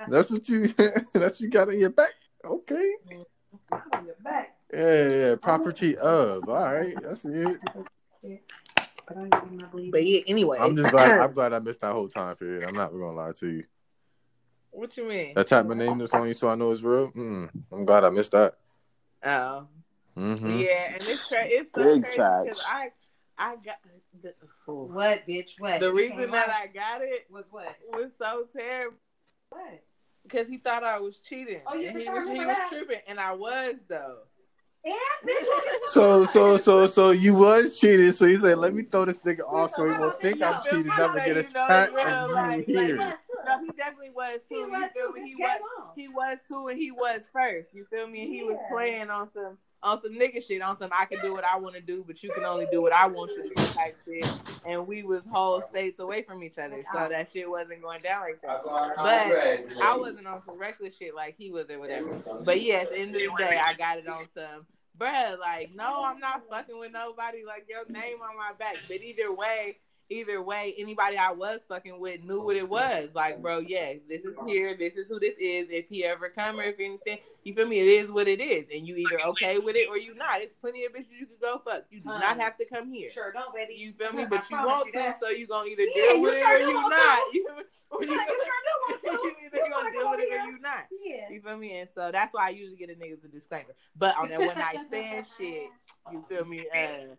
that's 0.10 0.30
what 0.30 0.50
you, 0.50 0.68
that's 0.68 1.14
what 1.14 1.40
you 1.40 1.50
got 1.50 1.70
on 1.70 1.80
your 1.80 1.90
back." 1.90 2.12
Okay, 2.44 2.96
on 3.12 4.06
your 4.06 4.16
back. 4.22 4.53
Yeah, 4.74 5.04
yeah, 5.04 5.28
yeah. 5.30 5.36
property 5.36 5.98
of. 5.98 6.50
All 6.50 6.74
right, 6.74 7.02
that's 7.02 7.26
it. 7.26 7.60
But 9.06 9.18
I 9.18 9.22
ain't 9.24 9.32
getting 9.32 9.58
my 9.58 9.66
bleed. 9.68 9.92
But 9.92 10.06
yeah, 10.06 10.22
anyway. 10.28 10.58
I'm 10.62 10.78
just 10.78 10.90
glad. 10.90 11.20
I'm 11.20 11.34
glad 11.34 11.52
I 11.52 11.60
missed 11.60 11.82
that 11.82 11.92
whole 11.92 12.08
time 12.08 12.36
period. 12.38 12.64
I'm 12.68 12.74
not 12.76 12.92
gonna 12.92 13.12
lie 13.12 13.34
to 13.34 13.48
you. 13.48 13.64
What 14.72 14.96
you 14.98 15.08
mean? 15.08 15.34
That 15.36 15.48
type 15.48 15.66
my 15.66 15.76
name 15.76 15.98
that's 15.98 16.14
on 16.14 16.28
you, 16.28 16.34
so 16.34 16.50
I 16.50 16.56
know 16.56 16.72
it's 16.72 16.82
real. 16.82 17.12
Mm, 17.12 17.50
I'm 17.72 17.86
glad 17.86 18.06
I 18.06 18.10
missed 18.10 18.32
that. 18.32 18.56
Oh. 19.26 19.68
hmm 20.16 20.60
Yeah, 20.60 20.94
and 20.96 21.08
it's 21.08 21.28
cra- 21.28 21.46
it's 21.48 21.72
so 21.74 21.84
Big 21.84 22.04
crazy 22.04 22.18
because 22.44 22.64
I 22.68 22.92
I 23.38 23.56
got 23.58 23.78
the, 24.22 24.34
What, 24.66 25.28
bitch? 25.28 25.60
What? 25.60 25.80
the 25.80 25.92
reason 25.92 26.32
that 26.32 26.50
out 26.50 26.56
I 26.56 26.68
got 26.68 27.02
it 27.02 27.28
was 27.30 27.46
what? 27.52 27.76
was 27.92 28.12
so 28.18 28.48
terrible 28.56 28.98
What? 29.50 29.84
because 30.24 30.48
he 30.48 30.58
thought 30.58 30.84
I 30.84 31.00
was 31.00 31.20
cheating 31.20 31.62
Oh, 31.68 31.76
yeah, 31.76 31.90
and 31.90 32.00
he 32.00 32.10
was 32.10 32.26
he 32.28 32.46
was 32.46 32.58
tripping 32.70 33.02
and 33.08 33.20
I 33.20 33.34
was 33.34 33.76
though. 33.88 34.20
And 34.86 34.94
bitch, 35.26 35.48
what 35.48 35.90
So, 35.90 36.26
so, 36.26 36.58
so, 36.58 36.86
so 36.86 37.12
you 37.12 37.36
was 37.36 37.78
cheating. 37.80 38.12
So 38.12 38.26
you 38.26 38.38
said, 38.38 38.58
"Let 38.58 38.74
me 38.74 38.84
throw 38.84 39.06
this 39.06 39.20
nigga 39.20 39.42
off, 39.48 39.72
so 39.72 39.86
he 39.86 39.92
won't 39.92 40.20
think 40.20 40.42
I'm 40.42 40.62
cheating. 40.64 40.86
How 40.86 41.06
I'm 41.06 41.16
gonna 41.16 41.22
about 41.22 41.26
get 41.26 41.36
you 41.48 41.54
know 41.54 41.66
attacked 41.66 41.94
it's 41.94 42.28
you 42.28 42.34
like- 42.34 42.66
here." 42.66 42.98
like, 42.98 43.18
No, 43.46 43.60
he 43.66 43.72
definitely 43.78 44.10
was 44.12 44.40
He 44.50 44.56
too. 44.56 44.62
You 44.62 44.90
feel 44.94 45.12
me? 45.14 45.22
bitch, 45.22 45.28
He 45.28 45.36
was 45.36 45.60
he 45.96 46.08
was 46.10 46.38
too, 46.48 46.68
and 46.68 46.78
he 46.80 46.92
was 46.92 47.22
first. 47.34 47.74
You 47.74 47.86
feel 47.90 48.08
me? 48.08 48.24
And 48.24 48.34
he 48.34 48.44
was 48.44 48.58
playing 48.72 49.10
on 49.10 49.30
some 49.34 49.58
on 49.84 50.02
some 50.02 50.14
nigga 50.14 50.46
shit, 50.46 50.62
on 50.62 50.78
some 50.78 50.90
I 50.98 51.06
can 51.06 51.20
do 51.22 51.34
what 51.34 51.44
I 51.44 51.58
want 51.60 51.76
to 51.76 51.82
do, 51.82 52.04
but 52.08 52.24
you 52.24 52.32
can 52.32 52.46
only 52.46 52.68
do 52.72 52.82
what 52.82 52.94
I 52.94 53.06
want 53.08 53.32
you 53.32 53.50
to 53.50 53.50
do 53.50 53.64
type 53.74 53.98
shit. 54.06 54.40
And 54.66 54.88
we 54.88 55.04
was 55.04 55.24
whole 55.30 55.62
states 55.70 56.00
away 56.00 56.24
from 56.24 56.42
each 56.42 56.58
other, 56.58 56.84
so 56.94 57.10
that 57.10 57.30
shit 57.34 57.50
wasn't 57.50 57.82
going 57.82 58.02
down 58.02 58.22
like 58.22 58.42
that. 58.42 58.64
But 58.64 59.84
I 59.84 59.96
wasn't 59.98 60.26
on 60.26 60.42
some 60.46 60.58
reckless 60.58 60.96
shit 60.98 61.14
like 61.14 61.36
he 61.38 61.52
was 61.52 61.70
or 61.70 61.80
whatever. 61.80 62.14
But 62.44 62.62
yeah, 62.62 62.78
at 62.78 62.92
the 62.92 62.98
end 62.98 63.16
of 63.16 63.22
the 63.22 63.30
day, 63.38 63.60
I 63.64 63.74
got 63.74 63.98
it 63.98 64.08
on 64.08 64.26
some. 64.34 64.66
Bruh, 64.98 65.40
like, 65.40 65.74
no, 65.76 66.04
I'm 66.04 66.20
not 66.20 66.44
fucking 66.50 66.80
with 66.80 66.92
nobody. 66.92 67.44
Like, 67.44 67.66
your 67.68 67.84
name 67.90 68.18
on 68.22 68.38
my 68.38 68.52
back. 68.58 68.78
But 68.88 69.02
either 69.02 69.34
way, 69.34 69.80
either 70.10 70.42
way, 70.42 70.76
anybody 70.78 71.18
I 71.18 71.32
was 71.32 71.62
fucking 71.68 72.00
with 72.00 72.24
knew 72.24 72.42
what 72.42 72.56
it 72.56 72.70
was. 72.70 73.10
Like, 73.16 73.42
bro, 73.42 73.60
yeah, 73.60 73.94
this 74.08 74.22
is 74.22 74.36
here. 74.46 74.78
This 74.78 74.94
is 74.94 75.08
who 75.10 75.20
this 75.20 75.36
is. 75.40 75.68
If 75.72 75.90
he 75.90 76.06
ever 76.06 76.30
come 76.30 76.60
or 76.60 76.64
if 76.64 76.76
anything, 76.80 77.18
you 77.44 77.54
feel 77.54 77.68
me? 77.68 77.80
It 77.80 77.88
is 77.88 78.10
what 78.12 78.28
it 78.28 78.40
is. 78.42 78.66
And 78.74 78.88
you 78.88 78.96
either 78.96 79.20
okay 79.28 79.58
with 79.60 79.76
it 79.76 79.88
or 79.90 79.98
you 79.98 80.16
not. 80.16 80.42
It's 80.42 80.54
plenty 80.54 80.86
of 80.86 80.94
bitches 80.94 81.08
you 81.20 81.26
could 81.26 81.40
go 81.42 81.62
fuck. 81.66 81.84
You 81.90 82.00
do 82.02 82.10
not 82.10 82.40
have 82.40 82.58
to 82.58 82.66
come 82.66 82.92
here. 82.92 83.10
Sure 83.12 83.32
don't, 83.32 83.54
baby. 83.54 83.74
You 83.78 83.94
feel 83.94 84.14
me? 84.14 84.24
I 84.24 84.26
But 84.26 84.50
you 84.50 84.56
promise 84.58 84.72
want 84.72 84.86
you 84.88 84.92
to, 84.94 84.98
that. 85.00 85.20
so 85.20 85.30
you 85.30 85.48
gonna 85.48 85.68
either 85.70 85.84
Yeah, 85.84 86.14
deal 86.14 86.22
with 86.22 86.36
sure 86.38 86.56
it 86.58 86.64
or 86.64 86.68
you 86.68 86.74
not. 86.74 86.92
to. 86.92 87.24
You 87.34 87.46
feel 87.48 87.56
me? 87.58 87.64
Yeah, 88.02 88.08
you, 88.08 88.08
you 88.08 88.18
sure 88.18 88.62
do 88.66 88.74
want 88.88 89.02
to. 89.04 89.12
you 89.12 89.34
either 89.46 89.58
You 89.66 89.72
gonna 89.72 89.92
deal 89.92 90.10
with 90.10 90.20
it 90.20 90.24
over 90.34 90.42
or 90.42 90.46
you 90.52 90.60
not. 90.60 90.84
Yeah. 91.06 91.30
You 91.30 91.42
feel 91.42 91.58
me? 91.58 91.78
And 91.80 91.90
so 91.94 92.10
that's 92.12 92.34
why 92.34 92.48
I 92.48 92.50
usually 92.50 92.78
get 92.78 92.90
a 92.90 92.94
niggas 92.94 93.24
a 93.24 93.28
disclaimer. 93.28 93.76
But 93.96 94.18
on 94.18 94.30
that 94.30 94.40
one 94.40 94.58
night 94.58 94.78
stand 94.88 95.28
shit, 95.38 95.68
you 96.12 96.24
feel 96.28 96.46
me? 96.46 96.66
Uh, 96.74 97.16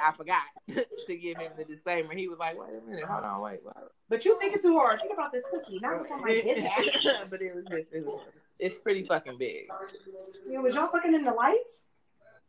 I 0.00 0.12
forgot 0.16 0.40
to 0.68 1.16
give 1.16 1.36
him 1.36 1.50
the 1.58 1.64
disclaimer. 1.64 2.14
He 2.14 2.28
was 2.28 2.38
like, 2.38 2.56
"Wait 2.58 2.68
a 2.82 2.86
minute, 2.86 3.04
hold 3.04 3.24
on, 3.24 3.40
wait." 3.40 3.58
what?" 3.64 3.76
But 4.08 4.24
you 4.24 4.38
thinking 4.38 4.62
too 4.62 4.78
hard. 4.78 5.00
Think 5.00 5.12
about 5.12 5.32
this 5.32 5.42
cookie. 5.50 5.80
Not 5.80 5.98
before 6.02 6.18
my 6.20 6.30
his 6.30 6.64
ass. 6.64 7.16
but 7.28 7.42
it 7.42 7.54
was 7.56 7.64
just, 7.64 7.92
it 7.92 8.06
was, 8.06 8.20
it's 8.58 8.76
pretty 8.76 9.04
fucking 9.04 9.38
big. 9.38 9.68
Yeah, 10.48 10.60
was 10.60 10.74
y'all 10.74 10.88
fucking 10.88 11.14
in 11.14 11.24
the 11.24 11.32
lights? 11.32 11.84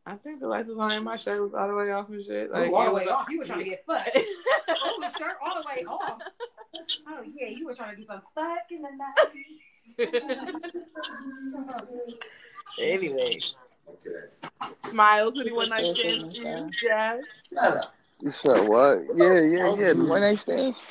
I 0.08 0.14
think 0.16 0.40
the 0.40 0.48
lights 0.48 0.68
was 0.68 0.78
on 0.78 0.92
and 0.92 1.04
my 1.04 1.18
shirt 1.18 1.42
was 1.42 1.56
all 1.56 1.68
the 1.68 1.74
way 1.74 1.92
off 1.92 2.10
and 2.10 2.24
shit. 2.24 2.52
Oh, 2.54 2.60
like, 2.60 2.72
all 2.72 2.82
it 2.82 2.86
the 2.86 2.92
was 2.92 3.06
way 3.06 3.10
off. 3.10 3.26
You 3.30 3.40
were 3.40 3.46
trying 3.46 3.58
to 3.60 3.66
get 3.66 3.84
fucked. 3.88 4.12
oh, 4.70 5.00
the 5.02 5.12
shirt 5.18 5.38
all 5.44 5.56
the 5.56 5.64
way 5.68 5.84
off. 5.86 6.20
Oh 7.08 7.24
yeah, 7.34 7.48
you 7.48 7.66
were 7.66 7.74
trying 7.74 7.96
to 7.96 8.02
do 8.02 8.04
some 8.04 8.22
fucking 8.36 8.78
in 8.78 8.84
the 8.84 8.90
night. 8.98 9.32
anyway, 12.80 13.40
smile 14.90 15.32
to 15.32 15.44
the 15.44 15.54
one 15.54 15.70
night 15.70 15.96
stand. 15.96 16.32
Jazz. 16.32 17.24
You 18.22 18.32
said 18.32 18.68
what? 18.70 19.04
Yeah, 19.16 19.42
yeah, 19.42 19.76
yeah. 19.76 19.94
The 19.94 20.06
one 20.08 20.22
night 20.22 20.40
stands. 20.40 20.88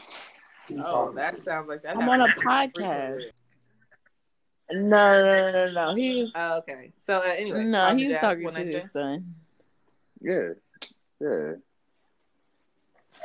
Oh, 0.84 1.12
that 1.12 1.42
sounds 1.44 1.68
like 1.68 1.82
that. 1.82 1.96
I'm 1.96 2.08
on 2.08 2.22
a 2.22 2.28
podcast. 2.34 3.30
Frequently. 4.66 4.90
No, 4.90 5.24
no, 5.24 5.52
no, 5.52 5.66
no, 5.66 5.72
no. 5.72 5.94
He 5.94 6.22
was 6.22 6.32
Oh, 6.34 6.58
okay. 6.58 6.92
So 7.06 7.18
uh, 7.18 7.22
anyway, 7.22 7.64
no, 7.64 7.78
Tasha 7.78 7.98
he 7.98 8.08
was 8.08 8.16
talking 8.16 8.52
to 8.52 8.64
his 8.64 8.90
son. 8.92 9.34
Yeah, 10.20 10.48
yeah. 11.20 11.52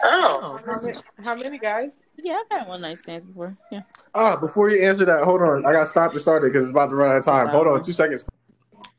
Oh, 0.03 0.59
how 0.65 0.81
many, 0.81 0.97
how 1.23 1.35
many 1.35 1.59
guys? 1.59 1.91
Yeah, 2.17 2.39
I've 2.51 2.59
had 2.59 2.67
one 2.67 2.81
night 2.81 2.97
stands 2.97 3.25
before. 3.25 3.57
Yeah. 3.71 3.81
Ah, 4.15 4.35
before 4.35 4.69
you 4.69 4.81
answer 4.81 5.05
that, 5.05 5.23
hold 5.23 5.41
on. 5.41 5.65
I 5.65 5.71
got 5.71 5.81
to 5.81 5.87
stop 5.87 6.11
and 6.11 6.21
start 6.21 6.43
it 6.43 6.53
because 6.53 6.63
it's 6.63 6.71
about 6.71 6.89
to 6.89 6.95
run 6.95 7.11
out 7.11 7.17
of 7.17 7.25
time. 7.25 7.47
Hold 7.49 7.67
on, 7.67 7.83
two 7.83 7.93
seconds. 7.93 8.25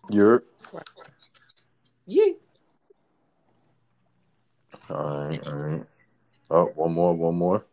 You're 0.08 0.44
Yeah. 2.06 2.24
all 4.88 5.28
right, 5.28 5.46
all 5.46 5.54
right. 5.54 5.86
Oh, 6.50 6.66
one 6.74 6.92
more, 6.92 7.14
one 7.14 7.36
more. 7.36 7.64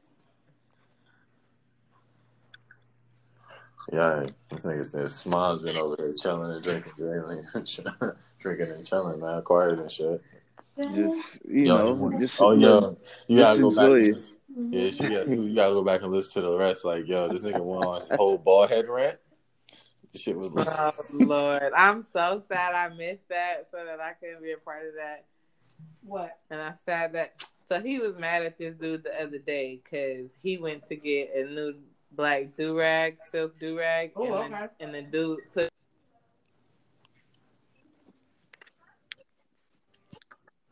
Yeah, 3.92 4.28
this 4.52 4.64
nigga 4.66 4.86
said 4.86 5.10
Smiles 5.10 5.62
been 5.62 5.78
over 5.78 5.96
here 5.98 6.14
chilling 6.14 6.52
and 6.52 6.64
drinking, 6.64 6.92
drinking, 6.98 7.44
drinking 8.40 8.72
and 8.72 8.86
chilling, 8.86 9.20
man, 9.20 9.42
quiet 9.44 9.80
and 9.80 9.90
shit. 9.92 10.22
just 10.78 11.46
you 11.46 11.64
Yo, 11.64 11.96
know, 11.96 12.20
just 12.20 12.40
oh 12.42 12.54
just- 12.60 12.62
yo, 12.62 12.98
you 13.28 13.38
gotta 13.40 13.60
go 13.62 13.72
back. 13.74 13.86
enjoy 13.86 13.96
And 13.96 14.14
listen. 14.14 14.38
Yeah, 14.72 14.90
she 14.90 15.04
got. 15.10 15.28
You 15.28 15.56
gotta 15.56 15.74
go 15.74 15.84
back 15.84 16.02
and 16.02 16.12
listen 16.12 16.42
to 16.42 16.50
the 16.50 16.58
rest. 16.58 16.84
Like, 16.84 17.08
yo, 17.08 17.28
this 17.30 17.44
nigga 17.44 17.62
went 17.64 17.86
on 17.86 18.00
his 18.02 18.10
whole 18.10 18.38
bald 18.38 18.70
head 18.70 18.90
rant. 18.90 19.18
This 20.12 20.24
shit 20.24 20.36
was. 20.38 20.52
Oh 20.56 20.92
Lord, 21.14 21.72
I'm 21.76 22.04
so 22.04 22.44
sad 22.50 22.74
I 22.74 22.90
missed 22.94 23.28
that, 23.30 23.68
so 23.72 23.78
that 23.86 24.00
I 24.02 24.14
couldn't 24.14 24.42
be 24.44 24.52
a 24.52 24.58
part 24.58 24.86
of 24.88 24.96
that. 24.96 25.26
What? 26.04 26.38
And 26.50 26.60
I'm 26.60 26.76
sad 26.84 27.14
that. 27.14 27.36
So 27.70 27.82
he 27.82 28.00
was 28.00 28.18
mad 28.18 28.44
at 28.44 28.58
this 28.58 28.76
dude 28.76 29.04
the 29.04 29.22
other 29.22 29.38
day 29.40 29.82
because 29.84 30.32
he 30.42 30.58
went 30.58 30.88
to 30.88 30.96
get 30.96 31.32
a 31.36 31.44
new 31.46 31.76
black 32.18 32.58
do 32.58 32.78
rag, 32.78 33.18
silk 33.32 33.58
do 33.60 33.78
rag, 33.78 34.12
Oh, 34.16 34.42
and, 34.42 34.54
okay. 34.54 34.68
the, 34.80 34.86
and 34.86 34.96
the 34.96 35.02
dude 35.04 35.40
took. 35.54 35.70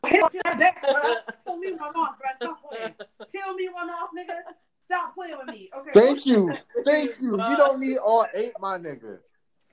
Peel 0.04 0.28
that, 0.44 0.76
bro. 0.82 1.14
Peel 1.44 1.58
me 1.58 1.72
one 1.72 1.96
off, 1.96 2.16
bro. 2.18 2.28
Stop 2.36 2.70
playing. 2.70 2.94
Peel 3.32 3.54
me 3.54 3.68
one 3.72 3.90
off, 3.90 4.10
nigga. 4.16 4.38
Stop 4.84 5.14
playing 5.14 5.36
with 5.38 5.48
me. 5.48 5.70
Okay. 5.76 5.90
Thank 5.94 6.26
you, 6.26 6.52
thank 6.84 7.10
you. 7.20 7.32
You 7.32 7.56
don't 7.56 7.80
need 7.80 7.98
all 7.98 8.26
eight, 8.34 8.52
my 8.60 8.78
nigga. 8.78 9.18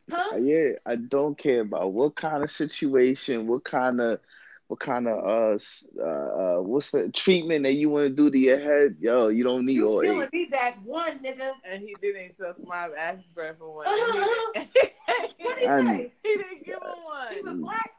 Huh? 0.09 0.33
Uh, 0.33 0.37
yeah, 0.37 0.71
I 0.85 0.95
don't 0.95 1.37
care 1.37 1.61
about 1.61 1.93
what 1.93 2.15
kind 2.15 2.43
of 2.43 2.51
situation, 2.51 3.47
what 3.47 3.63
kind 3.63 4.01
of, 4.01 4.19
what 4.73 4.79
kind 4.79 5.07
of 5.07 5.23
uh, 5.23 5.59
uh, 6.01 6.03
uh 6.03 6.61
what's 6.63 6.89
the 6.89 7.07
treatment 7.09 7.61
that 7.61 7.73
you 7.73 7.91
want 7.91 8.07
to 8.07 8.09
do 8.09 8.31
to 8.31 8.39
your 8.39 8.57
head? 8.57 8.95
Yo, 8.99 9.27
you 9.27 9.43
don't 9.43 9.67
need 9.67 9.73
You 9.73 9.87
all 9.87 10.01
peeling 10.01 10.23
eight. 10.23 10.33
me 10.33 10.47
that 10.51 10.81
one, 10.83 11.19
nigga. 11.19 11.51
And 11.63 11.83
he 11.83 11.93
didn't 12.01 12.33
so 12.39 12.55
smile 12.59 12.89
ass 12.97 13.19
breath 13.35 13.57
for 13.59 13.71
one. 13.71 13.85
what 13.85 14.55
did 14.55 14.67
he 15.59 15.65
I 15.67 15.81
say? 15.83 16.13
he 16.23 16.37
didn't 16.37 16.65
give 16.65 16.81
him 16.81 17.03
one. 17.05 17.35
He 17.35 17.41
was 17.41 17.55
black. 17.59 17.91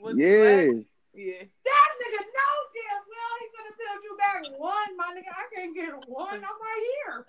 Was 0.00 0.14
Yeah, 0.16 0.66
black? 0.66 0.86
Yeah. 1.14 1.42
That 1.66 1.88
nigga 1.98 2.22
know 2.22 2.54
damn 2.78 3.02
well 3.10 3.34
he 3.40 3.46
could 3.50 3.66
have 3.66 3.78
told 3.90 4.04
you 4.04 4.16
back 4.16 4.42
one, 4.56 4.96
my 4.96 5.12
nigga. 5.12 5.34
I 5.34 5.52
can't 5.52 5.74
get 5.74 5.90
one. 6.06 6.34
I'm 6.36 6.42
right 6.42 6.84
here. 6.94 7.26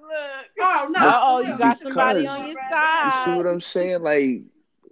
Look. 0.00 0.46
Oh 0.58 0.88
no. 0.90 0.98
Uh 0.98 1.20
oh, 1.22 1.38
you 1.38 1.56
got 1.56 1.78
somebody 1.78 2.26
on 2.26 2.48
your 2.48 2.48
you 2.48 3.10
see 3.12 3.36
what. 3.36 3.46
I'm 3.46 3.60
saying? 3.60 4.02
Like 4.02 4.42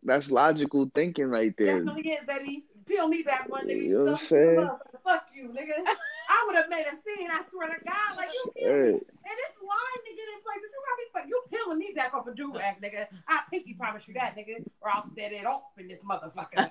that's 0.04 0.30
logical 0.30 0.88
thinking 0.94 1.26
right 1.26 1.52
there. 1.58 1.84
Definitely 1.84 2.12
is, 2.12 2.24
baby. 2.26 2.64
Peel 2.86 3.08
me 3.08 3.22
back 3.22 3.48
one, 3.48 3.66
nigga. 3.66 3.82
You 3.82 3.98
know 3.98 4.04
what 4.04 4.20
I'm 4.20 4.26
saying? 4.26 4.70
Fuck 5.02 5.26
you, 5.34 5.48
nigga. 5.48 5.82
I 6.28 6.44
would 6.46 6.54
have 6.56 6.68
made 6.68 6.84
a 6.86 6.90
scene. 6.90 7.30
I 7.30 7.42
swear 7.50 7.68
to 7.68 7.78
God, 7.84 8.16
like 8.16 8.28
you. 8.32 8.52
peel 8.56 8.66
me. 8.66 8.72
Hey, 8.72 8.90
And 8.90 8.92
it's 8.92 9.58
lying 9.62 10.02
to 10.04 10.10
get 10.14 10.28
in 10.28 10.40
places. 10.44 10.70
You 10.72 10.80
got 10.84 10.96
me 10.98 11.04
fuck. 11.12 11.24
You 11.28 11.42
peeling 11.50 11.78
me 11.78 11.92
back 11.94 12.12
off 12.14 12.26
a 12.26 12.34
do 12.34 12.52
rag, 12.52 12.80
nigga. 12.82 13.06
I 13.28 13.40
pinky 13.50 13.74
promise 13.74 14.02
you 14.06 14.14
that, 14.14 14.36
nigga, 14.36 14.62
or 14.80 14.90
I'll 14.92 15.06
set 15.14 15.32
it 15.32 15.46
off 15.46 15.62
in 15.78 15.88
this 15.88 16.02
motherfucker. 16.02 16.70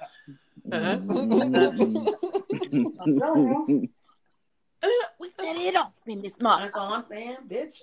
We 5.19 5.27
set 5.29 5.55
it 5.55 5.75
off 5.75 5.95
in 6.05 6.21
this 6.21 6.39
month. 6.41 6.63
That's 6.63 6.75
all 6.75 6.93
I'm 6.93 7.05
saying, 7.09 7.37
bitch. 7.47 7.75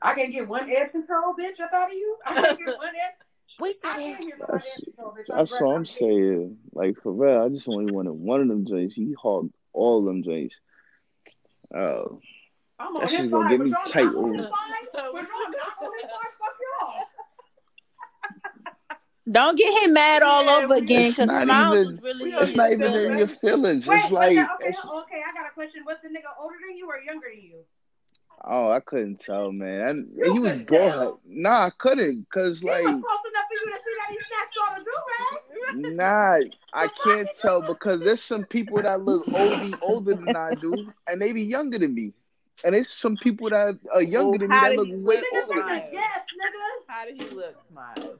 I 0.00 0.14
can't 0.14 0.32
get 0.32 0.46
one 0.46 0.70
air 0.70 0.88
control, 0.88 1.34
bitch, 1.34 1.60
up 1.60 1.72
out 1.72 1.88
of 1.88 1.94
you. 1.94 2.16
I 2.24 2.34
can't 2.34 2.58
get 2.58 2.66
one 2.78 2.88
air. 2.88 3.14
We 3.60 3.68
I 3.68 3.72
set 3.72 3.82
can't 3.98 4.20
it. 4.24 4.34
That's- 4.40 4.66
air 4.66 4.72
control, 4.84 5.12
bitch. 5.12 5.26
that's 5.28 5.52
I'm 5.52 5.66
I'm 5.68 5.86
saying. 5.86 6.58
Like 6.72 6.96
for 7.02 7.12
real, 7.12 7.42
I 7.42 7.48
just 7.48 7.68
only 7.68 7.92
wanted 7.92 8.12
one 8.12 8.40
of 8.42 8.48
them 8.48 8.66
joints. 8.66 8.94
He 8.94 9.14
hogged 9.20 9.52
all 9.72 10.00
of 10.00 10.04
them 10.06 10.22
joints. 10.22 10.58
Oh, 11.74 12.20
I'm 12.78 12.94
on 12.96 13.00
That 13.02 13.10
his 13.10 13.18
shit's 13.20 13.30
gonna 13.32 13.48
get 13.48 13.60
me 13.60 13.70
y'all 13.70 13.82
tight 13.86 14.06
on 14.06 14.14
over. 14.16 14.32
his 14.34 14.42
side. 14.42 14.50
But 14.92 15.02
y'all 15.02 15.12
not 15.12 15.22
on 15.82 15.92
his 15.94 16.02
side. 16.10 16.32
Fuck 16.38 16.54
y'all. 16.80 17.04
Don't 19.28 19.58
get 19.58 19.82
him 19.82 19.92
mad 19.92 20.22
all 20.22 20.44
Yeah, 20.44 20.56
over 20.58 20.74
we- 20.74 20.78
again 20.78 21.06
It's 21.06 21.16
because 21.16 21.26
not 21.28 21.42
Smiles 21.44 21.74
even- 21.74 21.86
was 21.94 22.02
really 22.02 22.22
we 22.24 22.28
in 22.28 22.34
don't 22.34 22.42
it's 22.44 22.54
not 22.56 22.70
even 22.72 22.92
in 22.94 23.18
your 23.18 23.26
feelings. 23.28 23.86
Wait, 23.88 23.96
It's 23.96 24.10
wait, 24.12 24.36
like, 24.36 24.50
okay, 24.50 24.68
it's, 24.68 24.84
okay. 24.86 25.22
I 25.28 25.32
got 25.34 25.50
a 25.50 25.54
question. 25.54 25.82
Was 25.84 25.96
the 26.02 26.08
nigga 26.10 26.30
older 26.40 26.54
than 26.64 26.76
you 26.76 26.86
or 26.88 26.98
younger 27.00 27.26
than 27.34 27.42
you? 27.42 27.64
Oh, 28.44 28.70
I 28.70 28.80
couldn't 28.80 29.20
tell, 29.20 29.52
man. 29.52 29.80
And 29.88 30.10
You 30.16 30.32
he 30.32 30.38
was 30.40 30.50
couldn't 30.50 30.66
tell. 30.68 31.20
Nah, 31.26 31.66
I 31.66 31.70
couldn't, 31.78 32.26
cause 32.32 32.60
He 32.60 32.68
like, 32.68 32.82
close 32.84 33.02
enough 33.02 33.46
for 33.48 33.54
you 33.54 33.70
to 33.70 33.78
see 33.84 33.94
that 33.98 34.08
he 34.10 34.18
snatched 34.28 34.58
all 34.60 34.74
the 34.78 34.84
do 34.84 35.82
rags. 35.82 35.96
nah, 35.96 36.38
I 36.72 36.88
can't 36.88 37.28
tell 37.40 37.62
because 37.62 38.00
there's 38.02 38.22
some 38.22 38.44
people 38.44 38.82
that 38.82 39.00
look 39.02 39.26
oldie 39.32 39.76
older 39.80 40.14
than 40.14 40.34
I 40.36 40.52
do, 40.52 40.92
and 41.08 41.20
they 41.20 41.32
be 41.32 41.42
younger 41.42 41.78
than 41.78 41.94
me. 41.94 42.12
And 42.64 42.74
there's 42.74 42.88
some 42.88 43.16
people 43.16 43.50
that 43.50 43.76
are 43.92 44.02
younger 44.02 44.36
Oh, 44.36 44.38
than 44.38 44.50
me 44.50 44.60
that 44.60 44.74
look 44.76 44.88
he 44.88 44.94
way 44.94 45.16
look? 45.16 45.26
Older 45.48 45.62
than 45.62 45.66
me. 45.66 45.82
a 45.88 45.92
guess, 45.92 46.24
nigga. 46.40 46.66
How 46.88 47.04
did 47.04 47.16
he 47.16 47.28
look, 47.34 47.54
Smile? 47.72 48.18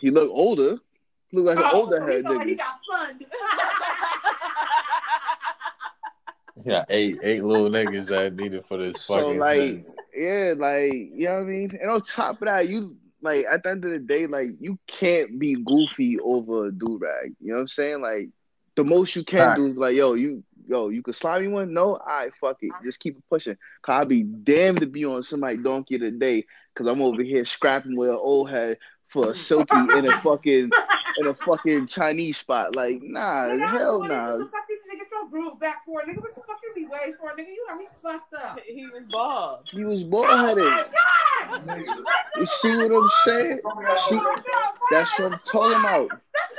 He 0.00 0.10
look 0.10 0.30
older. 0.30 0.78
Look 1.32 1.44
like 1.46 1.58
an 1.58 1.64
Oh, 1.66 1.84
older 1.84 2.00
he 2.00 2.06
head 2.12 2.22
felt 2.22 2.36
like 2.36 2.46
he 2.48 2.54
nigga. 2.54 2.58
got 2.58 2.78
fun. 2.90 3.20
Yeah, 6.66 6.84
eight 6.88 7.18
eight 7.22 7.44
little 7.44 7.68
niggas 7.68 8.08
that 8.08 8.34
needed 8.34 8.64
for 8.64 8.76
this 8.76 8.96
fucking. 9.04 9.06
So 9.06 9.38
fucking. 9.38 9.38
like, 9.38 9.58
head. 9.60 9.84
yeah, 10.16 10.54
like 10.56 10.92
you 10.92 11.26
know 11.26 11.34
what 11.34 11.42
I 11.42 11.44
mean. 11.44 11.78
And 11.80 11.90
on 11.90 12.00
top 12.02 12.42
of 12.42 12.48
that, 12.48 12.68
you 12.68 12.96
like 13.22 13.46
at 13.50 13.62
the 13.62 13.70
end 13.70 13.84
of 13.84 13.92
the 13.92 14.00
day, 14.00 14.26
like 14.26 14.48
you 14.58 14.76
can't 14.88 15.38
be 15.38 15.54
goofy 15.54 16.18
over 16.18 16.66
a 16.66 16.72
do 16.72 16.98
rag. 16.98 17.34
You 17.40 17.50
know 17.50 17.54
what 17.54 17.60
I'm 17.62 17.68
saying? 17.68 18.00
Like 18.00 18.30
the 18.74 18.84
most 18.84 19.14
you 19.14 19.24
can 19.24 19.56
do 19.56 19.64
is 19.64 19.76
like, 19.76 19.94
yo, 19.94 20.14
you, 20.14 20.42
yo, 20.68 20.88
you 20.88 21.02
could 21.02 21.14
slide 21.14 21.42
me 21.42 21.48
one. 21.48 21.72
No, 21.72 21.94
all 21.94 22.06
right, 22.06 22.32
fuck 22.40 22.58
it, 22.60 22.72
just 22.84 22.98
keep 22.98 23.16
it 23.16 23.24
pushing. 23.30 23.56
Cause 23.82 24.00
I'd 24.00 24.08
be 24.08 24.24
damned 24.24 24.80
to 24.80 24.86
be 24.86 25.04
on 25.04 25.22
somebody 25.22 25.58
donkey 25.58 25.98
today, 25.98 26.44
cause 26.74 26.86
I'm 26.86 27.00
over 27.00 27.22
here 27.22 27.44
scrapping 27.44 27.96
with 27.96 28.10
an 28.10 28.16
old 28.16 28.50
head 28.50 28.78
for 29.06 29.30
a 29.30 29.34
silky 29.34 29.76
in 29.76 30.06
a 30.06 30.20
fucking 30.20 30.70
in 31.18 31.26
a 31.26 31.34
fucking 31.34 31.86
Chinese 31.86 32.38
spot. 32.38 32.74
Like, 32.74 33.02
nah, 33.02 33.44
Nigga, 33.44 33.70
hell 33.70 34.00
what 34.00 34.10
nah. 34.10 34.36
the 34.36 34.44
nigga 34.44 35.06
your 35.10 35.30
groove 35.30 35.58
back 35.58 35.84
for? 35.84 36.02
Nigga, 36.02 36.20
what 36.20 36.34
the 36.34 36.34
fuck 36.34 36.35
you 36.86 36.92
be 36.92 36.98
waiting 36.98 37.14
for? 37.20 37.30
Nigga, 37.30 37.48
you 37.48 37.66
got 37.68 37.78
me 37.78 37.86
fucked 37.92 38.34
up. 38.34 38.58
He 38.66 38.84
was 38.86 39.04
bald. 39.10 39.60
He 39.70 39.84
was 39.84 40.02
bald 40.02 40.26
Oh 40.28 40.46
headed. 40.46 40.64
my 40.64 40.84
god! 40.84 40.92
You 42.36 42.44
see 42.46 42.76
what 42.76 42.92
I'm 42.92 43.08
saying? 43.24 43.60
See, 44.08 44.20
that's 44.90 45.18
what 45.18 45.32
I'm 45.32 45.40
talking 45.46 45.78
about. 45.80 46.10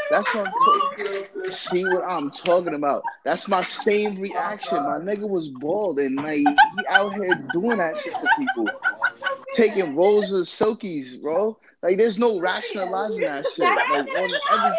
That's 0.10 0.34
what 0.34 0.48
I'm 0.48 0.54
talking. 0.54 1.52
See 1.52 1.84
what 1.86 2.04
I'm 2.04 2.32
talking 2.32 2.74
about? 2.74 3.04
That's 3.24 3.48
my 3.48 3.62
same 3.62 4.20
reaction. 4.20 4.78
My 4.84 4.98
nigga 4.98 5.28
was 5.30 5.50
bald 5.50 6.00
and 6.00 6.16
like 6.16 6.38
he 6.38 6.86
out 6.90 7.14
here 7.14 7.36
doing 7.54 7.78
that 7.78 8.00
shit 8.00 8.14
to 8.14 8.28
people, 8.40 8.68
taking 9.54 9.96
rolls 9.96 10.32
of 10.32 10.46
silkies, 10.48 11.22
bro. 11.22 11.58
Like 11.84 11.98
there's 11.98 12.18
no 12.18 12.40
rationalizing 12.40 13.22
that 13.22 13.46
shit. 13.54 13.60
Like 13.60 13.90
on 13.92 14.08
everything. 14.10 14.32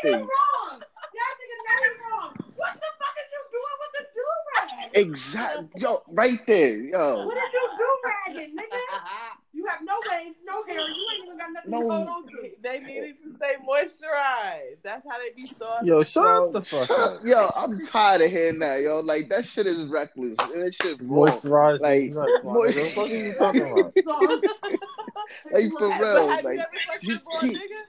he's 0.02 0.04
wrong. 0.04 0.80
That 0.80 1.32
nigga 1.38 1.56
know 1.68 1.76
he's 1.82 1.98
wrong. 2.10 2.34
What 2.56 2.74
the 2.74 2.90
fuck 2.98 3.14
is 3.22 3.28
you 3.30 3.42
doing 3.52 3.76
with 3.80 3.92
the 3.98 4.04
do 4.14 4.24
rag? 4.56 4.87
Exactly, 4.98 5.68
yo, 5.76 6.02
right 6.08 6.38
there, 6.46 6.76
yo. 6.76 7.26
What 7.26 7.36
is 7.36 7.42
you 7.52 7.68
do 7.78 8.34
ragging, 8.44 8.56
nigga? 8.56 8.78
You 9.54 9.66
have 9.66 9.80
no 9.82 9.94
waves, 10.10 10.36
no 10.44 10.62
hair. 10.64 10.76
You 10.76 11.08
ain't 11.14 11.24
even 11.26 11.38
got 11.38 11.52
nothing 11.52 11.70
No. 11.70 11.80
to 11.80 11.88
hold 11.88 12.08
on 12.08 12.22
to. 12.28 12.50
They 12.62 12.78
needed 12.80 13.16
to 13.24 13.36
say 13.38 13.56
moisturize. 13.66 14.76
That's 14.84 15.04
how 15.08 15.18
they 15.18 15.30
be 15.34 15.46
started. 15.46 15.86
Yo, 15.88 16.02
shut 16.02 16.22
Bro, 16.22 16.52
the 16.52 16.62
fuck 16.62 16.86
shut- 16.88 16.98
up. 17.00 17.26
Yo, 17.26 17.50
I'm 17.56 17.80
tired 17.86 18.20
of 18.22 18.30
hearing 18.30 18.58
that, 18.60 18.82
yo. 18.82 19.00
Like 19.00 19.28
that 19.30 19.46
shit 19.46 19.66
is 19.66 19.78
reckless. 19.88 20.36
That 20.36 20.74
shit 20.80 21.00
wrong. 21.02 21.28
Moisturize 21.28 21.80
Like, 21.80 22.00
these 22.00 22.14
nuts, 22.14 22.32
my 22.44 22.52
moist- 22.52 22.78
nigga. 22.78 22.96
What 22.96 23.08
the 23.08 23.32
fuck 23.32 23.54
are 23.54 23.62
you 23.62 23.94
talking 24.04 24.42
about? 24.42 24.74
Like 25.52 25.70
for 25.78 25.88
real, 25.88 26.28
have 26.30 26.42
you 26.42 26.48
like 26.48 26.58
ever 26.58 26.68
touched 26.86 27.04
you 27.04 27.18
keep- 27.40 27.56
nigga? 27.58 27.82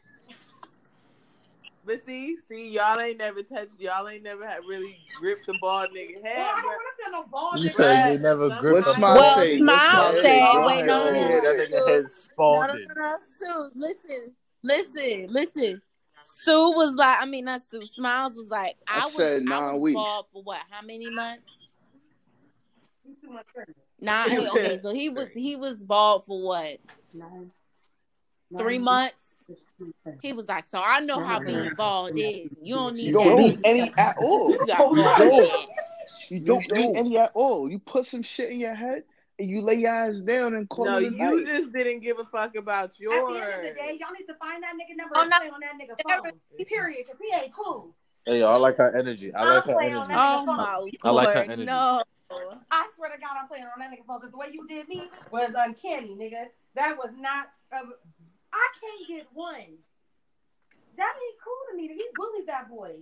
But 1.89 2.05
see, 2.05 2.37
see, 2.47 2.69
y'all 2.69 2.99
ain't 2.99 3.17
never 3.17 3.41
touched. 3.41 3.79
Y'all 3.79 4.07
ain't 4.07 4.21
never 4.21 4.47
had 4.47 4.59
really 4.69 4.95
gripped 5.19 5.47
the 5.47 5.55
bald 5.59 5.89
nigga 5.89 6.21
Well, 6.21 6.23
head. 6.23 6.37
I 6.37 6.61
don't 6.61 6.65
want 6.65 6.81
to 6.99 7.03
feel 7.03 7.11
no 7.11 7.23
bald 7.31 7.59
You 7.63 7.67
nigga. 7.67 7.73
said 7.73 8.05
they 8.05 8.17
never 8.21 8.49
What 8.49 8.59
gripped 8.59 8.85
What's 8.85 8.95
the 8.95 9.01
my 9.01 9.07
ball. 9.07 9.15
Well, 9.15 9.35
say? 9.37 9.49
What's 9.53 9.57
Smile 9.57 10.11
said, 10.11 10.21
say? 10.21 10.39
Go 10.53 10.65
wait, 10.67 10.73
ahead, 10.75 10.85
no, 10.85 10.97
go 10.99 11.11
no, 11.11 11.19
Yeah, 11.19 11.25
ahead. 11.25 11.43
that 11.43 11.55
nigga 11.71 11.87
head 11.87 12.03
No, 12.03 12.07
spalded. 12.09 12.87
no, 12.95 13.09
no, 13.09 13.17
Sue, 13.39 13.71
listen, 13.73 14.35
listen, 14.61 15.27
listen. 15.29 15.81
Sue 16.23 16.71
was 16.75 16.93
like, 16.93 17.17
I 17.19 17.25
mean, 17.25 17.45
not 17.45 17.63
Sue. 17.63 17.87
Smiles 17.87 18.35
was 18.35 18.49
like, 18.49 18.75
I 18.87 18.99
I, 18.99 19.05
was, 19.05 19.15
said 19.15 19.41
I 19.41 19.45
nine 19.45 19.73
was 19.73 19.81
weeks. 19.81 19.95
bald 19.95 20.25
for 20.31 20.43
what? 20.43 20.61
How 20.69 20.85
many 20.85 21.09
months? 21.09 21.41
Too 23.23 23.31
much 23.31 23.47
pregnant. 23.47 23.77
Nine. 23.99 24.47
Okay, 24.59 24.77
so 24.77 24.93
he 24.93 25.09
was 25.09 25.29
he 25.33 25.55
was 25.55 25.83
bald 25.83 26.23
for 26.23 26.39
what? 26.39 26.77
Nine. 27.15 27.49
Three 28.59 28.77
months. 28.77 29.15
He 30.21 30.33
was 30.33 30.47
like, 30.47 30.65
so 30.65 30.81
I 30.81 30.99
know 30.99 31.23
how 31.23 31.39
being 31.39 31.71
bald 31.75 32.11
is. 32.15 32.55
You 32.61 32.75
don't 32.75 32.95
need 32.95 33.05
You 33.07 33.13
don't 33.13 33.39
need 33.39 33.59
any 33.63 33.93
at 33.97 34.15
all. 34.21 34.51
You 34.51 34.65
got 34.65 34.79
You 34.79 35.03
bald 35.03 35.17
don't. 35.17 35.67
You 36.29 36.39
don't 36.39 36.63
You 36.63 36.75
need 36.75 36.83
don't. 36.93 36.97
any 36.97 37.17
at 37.17 37.31
all. 37.33 37.69
You 37.69 37.79
put 37.79 38.05
some 38.07 38.21
shit 38.23 38.51
in 38.51 38.59
your 38.59 38.73
head 38.75 39.03
and 39.37 39.49
you 39.49 39.61
lay 39.61 39.75
your 39.75 39.91
ass 39.91 40.15
down 40.21 40.53
and 40.55 40.67
call 40.69 40.85
No, 40.85 40.97
it 40.97 41.03
a 41.03 41.05
you 41.05 41.11
night. 41.17 41.45
just 41.45 41.71
didn't 41.73 42.01
give 42.01 42.19
a 42.19 42.25
fuck 42.25 42.55
about 42.55 42.89
At 42.91 42.99
yours. 42.99 43.39
the 43.39 43.43
end 43.45 43.53
of 43.53 43.63
the 43.63 43.73
day, 43.73 43.97
y'all 43.99 44.11
need 44.17 44.25
to 44.25 44.33
find 44.35 44.61
that 44.63 44.73
nigga 44.73 44.97
number 44.97 45.13
Oh, 45.15 45.21
and 45.21 45.29
no. 45.29 45.37
play 45.39 45.49
on 45.49 45.59
that 45.61 45.73
nigga 45.75 45.95
Never- 46.07 46.23
phone. 46.31 46.65
Period. 46.67 47.05
Because 47.05 47.19
he 47.21 47.33
ain't 47.35 47.53
cool. 47.53 47.95
Hey, 48.25 48.43
I 48.43 48.55
like 48.57 48.77
her 48.77 48.95
energy. 48.95 49.33
I 49.33 49.41
I'll 49.43 49.55
like 49.55 49.63
her 49.65 49.81
energy. 49.81 50.13
Oh 50.13 50.45
my 50.45 50.89
I 51.03 51.09
like 51.11 51.33
her 51.35 51.41
energy. 51.43 51.65
no. 51.65 52.03
I 52.69 52.87
swear 52.95 53.09
to 53.11 53.17
God, 53.19 53.31
I'm 53.41 53.47
playing 53.47 53.63
on 53.63 53.79
that 53.79 53.89
nigga 53.91 54.05
phone 54.05 54.19
because 54.19 54.31
the 54.31 54.37
way 54.37 54.47
you 54.53 54.67
did 54.67 54.87
me 54.87 55.09
was 55.31 55.51
uncanny, 55.57 56.15
nigga. 56.19 56.45
That 56.75 56.95
was 56.97 57.09
not. 57.17 57.47
Uh, 57.71 57.81
I 58.53 58.67
can't 58.79 59.07
get 59.07 59.27
one. 59.33 59.77
That 60.97 61.13
ain't 61.15 61.37
cool 61.43 61.63
to 61.71 61.77
me. 61.77 61.87
He 61.87 62.05
bullied 62.15 62.47
that 62.47 62.69
boy. 62.69 62.95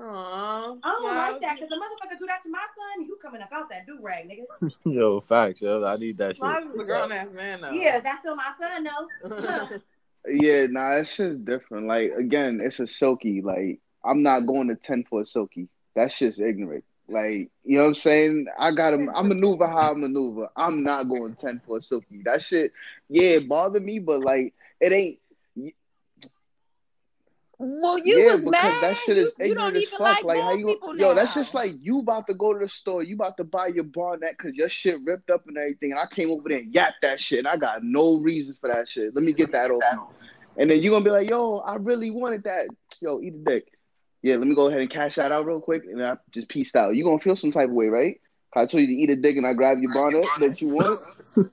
Aww, 0.00 0.78
I 0.82 0.92
don't 0.92 1.16
like 1.16 1.40
that 1.40 1.56
because 1.56 1.70
the 1.70 1.74
motherfucker 1.76 2.18
do 2.18 2.26
that 2.26 2.42
to 2.44 2.50
my 2.50 2.58
son. 2.58 3.04
You 3.04 3.18
coming 3.20 3.42
up 3.42 3.48
out 3.52 3.68
that 3.70 3.84
do 3.84 3.98
rag, 4.00 4.28
nigga. 4.28 4.70
Yo, 4.84 5.20
facts, 5.20 5.60
yo. 5.60 5.84
I 5.84 5.96
need 5.96 6.18
that 6.18 6.36
shit. 6.36 6.44
Mine 6.44 6.70
is 6.72 6.88
a 6.88 6.92
grown 6.92 7.10
ass 7.10 7.26
man 7.32 7.62
though. 7.62 7.72
Yeah, 7.72 7.98
that's 7.98 8.20
still 8.20 8.36
my 8.36 8.52
son 8.60 8.84
though. 8.84 9.78
Yeah, 10.30 10.66
nah, 10.66 10.96
it's 10.96 11.16
just 11.16 11.44
different. 11.44 11.86
Like 11.86 12.10
again, 12.12 12.60
it's 12.62 12.80
a 12.80 12.86
silky. 12.86 13.40
Like 13.40 13.80
I'm 14.04 14.22
not 14.22 14.46
going 14.46 14.68
to 14.68 14.76
ten 14.76 15.04
for 15.08 15.22
a 15.22 15.26
silky. 15.26 15.68
That's 15.94 16.18
just 16.18 16.38
ignorant. 16.38 16.84
Like 17.08 17.50
you 17.64 17.78
know 17.78 17.84
what 17.84 17.88
I'm 17.88 17.94
saying? 17.94 18.46
I 18.58 18.72
got 18.72 18.90
to 18.90 19.08
I 19.14 19.22
maneuver 19.22 19.66
how 19.66 19.92
I 19.92 19.94
maneuver. 19.94 20.48
I'm 20.56 20.82
not 20.82 21.04
going 21.04 21.34
ten 21.36 21.60
for 21.66 21.78
a 21.78 21.82
silky. 21.82 22.22
That 22.24 22.42
shit, 22.42 22.72
yeah, 23.08 23.36
it 23.36 23.48
bothered 23.48 23.82
me, 23.82 23.98
but 23.98 24.20
like 24.20 24.54
it 24.80 24.92
ain't. 24.92 25.18
Well, 27.60 27.98
you 27.98 28.20
yeah, 28.20 28.32
was 28.34 28.46
mad. 28.46 28.80
that 28.82 28.96
shit 28.98 29.18
is 29.18 29.32
you, 29.40 29.48
you 29.48 29.54
don't 29.56 29.74
even 29.74 29.98
fuck. 29.98 30.22
like, 30.22 30.38
how 30.38 30.56
bald 30.56 30.60
you? 30.60 30.78
Yo, 30.94 31.08
now. 31.08 31.14
that's 31.14 31.34
just 31.34 31.54
like 31.54 31.74
you 31.80 31.98
about 31.98 32.28
to 32.28 32.34
go 32.34 32.52
to 32.52 32.60
the 32.60 32.68
store. 32.68 33.02
You 33.02 33.16
about 33.16 33.36
to 33.38 33.44
buy 33.44 33.66
your 33.68 33.82
Barnett 33.82 34.36
because 34.38 34.54
your 34.54 34.68
shit 34.68 34.98
ripped 35.04 35.28
up 35.28 35.44
and 35.48 35.58
everything. 35.58 35.90
And 35.90 35.98
I 35.98 36.06
came 36.06 36.30
over 36.30 36.48
there 36.48 36.58
and 36.58 36.72
yapped 36.72 37.02
that 37.02 37.20
shit, 37.20 37.40
and 37.40 37.48
I 37.48 37.56
got 37.56 37.82
no 37.82 38.20
reason 38.20 38.54
for 38.60 38.68
that 38.68 38.88
shit. 38.88 39.12
Let 39.12 39.24
me 39.24 39.32
get 39.32 39.50
that 39.52 39.72
off. 39.72 39.82
And 40.56 40.70
then 40.70 40.80
you 40.80 40.90
gonna 40.90 41.04
be 41.04 41.10
like, 41.10 41.28
yo, 41.28 41.58
I 41.58 41.76
really 41.76 42.12
wanted 42.12 42.44
that. 42.44 42.66
Yo, 43.00 43.20
eat 43.20 43.34
a 43.34 43.38
dick. 43.38 43.77
Yeah, 44.22 44.36
let 44.36 44.46
me 44.48 44.54
go 44.54 44.66
ahead 44.66 44.80
and 44.80 44.90
cash 44.90 45.14
that 45.14 45.30
out 45.30 45.46
real 45.46 45.60
quick, 45.60 45.84
and 45.84 46.02
I 46.02 46.16
just 46.32 46.48
peaced 46.48 46.74
out. 46.74 46.96
You 46.96 47.04
gonna 47.04 47.20
feel 47.20 47.36
some 47.36 47.52
type 47.52 47.68
of 47.68 47.74
way, 47.74 47.86
right? 47.86 48.20
I 48.54 48.66
told 48.66 48.80
you 48.82 48.86
to 48.88 48.92
eat 48.92 49.10
a 49.10 49.16
dick, 49.16 49.36
and 49.36 49.46
I 49.46 49.52
grab 49.52 49.78
your 49.80 49.92
Barnett 49.94 50.28
that 50.40 50.60
you 50.60 50.68
want. 50.68 51.00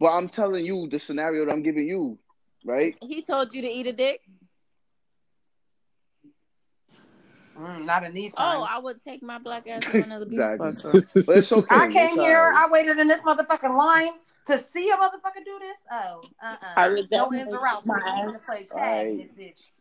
but 0.00 0.10
I'm 0.12 0.28
telling 0.28 0.66
you 0.66 0.88
the 0.90 0.98
scenario 0.98 1.46
that 1.46 1.52
I'm 1.52 1.62
giving 1.62 1.88
you, 1.88 2.18
right? 2.64 2.94
He 3.00 3.22
told 3.22 3.54
you 3.54 3.62
to 3.62 3.68
eat 3.68 3.86
a 3.86 3.92
dick. 3.92 4.20
Mm, 7.58 7.84
not 7.84 8.06
a 8.06 8.10
these 8.10 8.32
Oh. 8.36 8.66
I 8.68 8.78
would 8.78 9.02
take 9.02 9.22
my 9.22 9.38
black 9.38 9.68
ass 9.68 9.84
to 9.84 10.02
another 10.02 10.24
beach 10.24 10.40
Exactly. 10.40 10.72
spot. 10.72 11.04
so. 11.14 11.22
But 11.26 11.38
it's 11.38 11.52
okay. 11.52 11.74
I 11.74 11.86
It's 11.86 11.94
came 11.94 12.18
here. 12.18 12.38
alright. 12.38 12.68
I 12.68 12.70
waited 12.70 12.98
in 12.98 13.08
this 13.08 13.20
motherfucking 13.22 13.76
line 13.76 14.12
to 14.46 14.58
see 14.58 14.90
a 14.90 14.94
motherfucker 14.96 15.44
do 15.44 15.58
this. 15.60 15.76
Oh, 15.90 16.22
uh, 16.42 16.56
I 16.76 16.88
uh 16.88 16.90
would 16.92 17.10
no 17.10 17.30
definitely 17.30 17.40
ins 17.40 17.54
or 17.54 17.66
outs. 17.66 17.86
my 17.86 18.00
I'm 18.04 18.18
ass. 18.20 18.26
gonna 18.26 18.38
play 18.38 18.68
tag 18.74 19.06
in 19.08 19.18
this 19.18 19.28
bitch. 19.38 19.71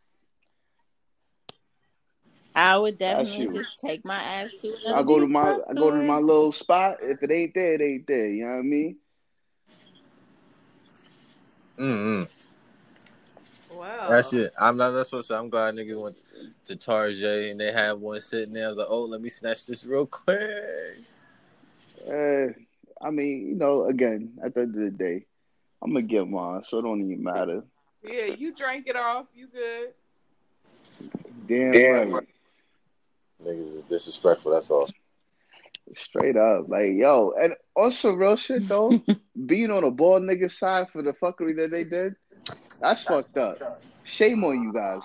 I 2.56 2.78
would 2.78 2.98
definitely 2.98 3.48
just 3.48 3.80
take 3.80 4.06
my 4.06 4.22
ass 4.22 4.54
to 4.62 4.68
another 4.68 4.98
I 4.98 5.04
go 5.04 5.20
to 5.20 5.28
my 5.28 5.58
spot 5.58 5.70
I 5.70 5.74
go 5.74 5.92
to 5.92 5.98
my 5.98 6.18
little 6.18 6.52
spot. 6.52 6.98
If 7.02 7.24
it 7.24 7.32
ain't 7.32 7.54
there, 7.54 7.74
it 7.74 7.82
ain't 7.82 8.08
there. 8.08 8.28
You 8.28 8.46
know 8.46 8.52
what 8.52 8.60
I 8.60 8.62
mean? 8.62 8.96
Mm-hmm. 11.78 13.78
Wow. 13.78 14.08
That's 14.10 14.34
it. 14.34 14.54
I'm 14.60 14.78
not. 14.78 14.92
That's 14.92 15.12
what 15.12 15.20
I'm 15.20 15.24
saying. 15.24 15.40
I'm 15.40 15.50
glad 15.50 15.76
niggas 15.76 16.00
went 16.00 16.24
to 16.66 16.76
Tarjay 16.76 17.52
and 17.52 17.60
they 17.60 17.72
had 17.72 17.94
one 17.94 18.20
sitting 18.20 18.54
there. 18.54 18.66
I 18.66 18.70
was 18.70 18.78
like, 18.78 18.88
oh, 18.90 19.04
let 19.04 19.22
me 19.22 19.30
snatch 19.30 19.66
this 19.66 19.86
real 19.86 20.06
quick. 20.06 20.98
Uh, 22.08 22.48
I 23.02 23.10
mean, 23.10 23.48
you 23.48 23.56
know, 23.56 23.86
again, 23.86 24.34
at 24.44 24.54
the 24.54 24.62
end 24.62 24.76
of 24.76 24.82
the 24.82 24.92
day, 24.92 25.26
I'm 25.82 25.94
gonna 25.94 26.04
get 26.04 26.28
mine, 26.28 26.64
so 26.68 26.80
it 26.80 26.82
don't 26.84 27.02
even 27.02 27.24
matter. 27.24 27.64
Yeah, 28.04 28.26
you 28.26 28.54
drank 28.54 28.88
it 28.88 28.96
off. 28.96 29.28
You 29.34 29.48
good? 29.48 29.94
Damn 31.48 32.14
right. 32.14 32.28
Niggas 33.46 33.76
is 33.78 33.84
disrespectful. 33.84 34.52
That's 34.52 34.70
all. 34.72 34.88
Straight 35.96 36.38
up, 36.38 36.70
like 36.70 36.94
yo, 36.94 37.34
and 37.42 37.54
also 37.76 38.14
real 38.14 38.38
shit 38.38 38.68
though. 38.68 38.92
being 39.46 39.72
on 39.72 39.84
a 39.84 39.92
bald 39.92 40.24
nigga 40.24 40.50
side 40.52 40.88
for 40.92 41.02
the 41.02 41.14
fuckery 41.22 41.58
that 41.58 41.72
they 41.72 41.84
did, 41.84 42.16
that's 42.80 43.04
fucked 43.04 43.38
up. 43.38 43.58
Shame 44.04 44.44
on 44.44 44.62
you 44.64 44.72
guys. 44.74 45.02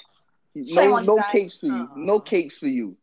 Shame 0.55 0.91
No, 0.91 0.97
on 0.97 1.03
you 1.03 1.07
no 1.09 1.17
guys. 1.17 1.27
capes 1.33 1.59
for 1.61 1.67
you. 1.67 1.89
No 1.97 2.21
capes 2.21 2.59
for 2.59 2.67
you. 2.69 2.97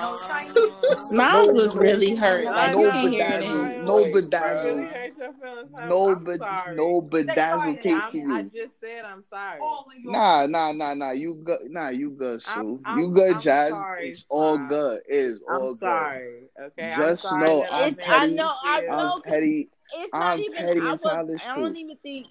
No 0.00 0.16
shiny. 0.28 0.70
Smiles 1.08 1.52
was 1.54 1.76
really 1.76 2.14
hurt. 2.14 2.44
no 2.44 2.50
Like 2.50 2.76
you 2.76 2.90
can 2.90 3.12
hear 3.12 3.24
it 3.24 3.44
bedazzle, 3.44 3.84
no 3.84 4.10
voice, 4.10 4.28
I 4.32 4.50
really 4.50 4.84
bedazzle, 4.84 5.03
hurt 5.18 5.20
your 5.20 5.32
feelings. 5.50 5.70
honey. 5.74 5.88
no, 5.88 6.10
I'm 6.12 6.24
bed, 6.24 6.38
sorry. 6.38 6.76
no 6.76 7.02
bedazzle 7.02 7.82
cape 7.82 8.02
for 8.02 8.16
I'm, 8.18 8.32
I 8.32 8.40
you. 8.40 8.50
just 8.54 8.80
said 8.80 9.04
I'm 9.04 9.22
sorry. 9.30 9.58
All 9.60 9.86
of 9.88 10.02
your 10.02 10.12
Nah, 10.12 10.46
nah, 10.46 10.72
nah, 10.72 10.94
nah. 10.94 11.10
You 11.10 11.40
good? 11.44 11.58
Nah, 11.70 11.88
you 11.88 12.10
good, 12.10 12.40
Sue. 12.42 12.50
I'm- 12.84 12.98
you 12.98 13.04
I'm- 13.06 13.14
good, 13.14 13.34
I'm 13.34 13.40
Jazz. 13.40 13.70
sorry, 13.70 14.10
it's 14.10 14.26
all 14.28 14.58
good. 14.58 15.00
It's 15.08 15.40
all 15.48 15.54
I'm 15.56 15.70
good. 15.72 15.78
sorry. 15.80 16.40
Okay. 16.60 16.90
I'm 16.90 17.00
Just 17.00 17.22
sorry 17.22 17.44
know 17.44 17.66
I'm 17.70 17.88
It's, 17.88 17.98
I 18.08 18.26
know, 18.26 18.52
I 18.62 18.80
know, 18.82 18.88
I'm 18.92 19.10
'cause 19.10 19.22
petty. 19.24 19.68
it's 19.94 20.12
not 20.12 20.22
I'm 20.22 20.40
even. 20.40 20.54
petty 20.56 20.80
I 20.80 20.92
was. 20.94 21.00
I 21.46 21.56
don't 21.56 21.74
too. 21.74 21.80
even 21.80 21.96
think. 21.98 22.26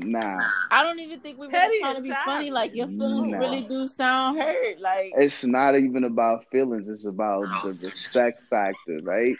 Nah, 0.00 0.40
I 0.70 0.84
don't 0.84 1.00
even 1.00 1.18
think 1.18 1.40
we 1.40 1.48
were 1.48 1.52
Petty 1.52 1.80
trying 1.80 1.94
to 1.94 1.96
and 1.96 2.04
be 2.04 2.14
funny. 2.24 2.50
Like 2.52 2.72
your 2.72 2.86
feelings 2.86 3.32
Nah. 3.32 3.38
really 3.38 3.62
do 3.62 3.88
sound 3.88 4.38
hurt. 4.40 4.78
Like 4.78 5.12
it's 5.16 5.44
not 5.44 5.74
even 5.76 6.04
about 6.04 6.44
feelings. 6.52 6.88
It's 6.88 7.04
about 7.04 7.46
the 7.64 7.72
respect 7.82 8.40
factor, 8.48 9.00
right? 9.02 9.34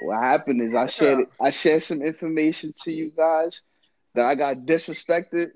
What 0.00 0.22
happened 0.22 0.62
is 0.62 0.74
I 0.74 0.86
shared 0.86 1.26
I 1.40 1.50
shared 1.50 1.82
some 1.82 2.02
information 2.02 2.72
to 2.84 2.92
you 2.92 3.10
guys 3.16 3.62
that 4.14 4.26
I 4.26 4.34
got 4.34 4.56
disrespected 4.66 5.50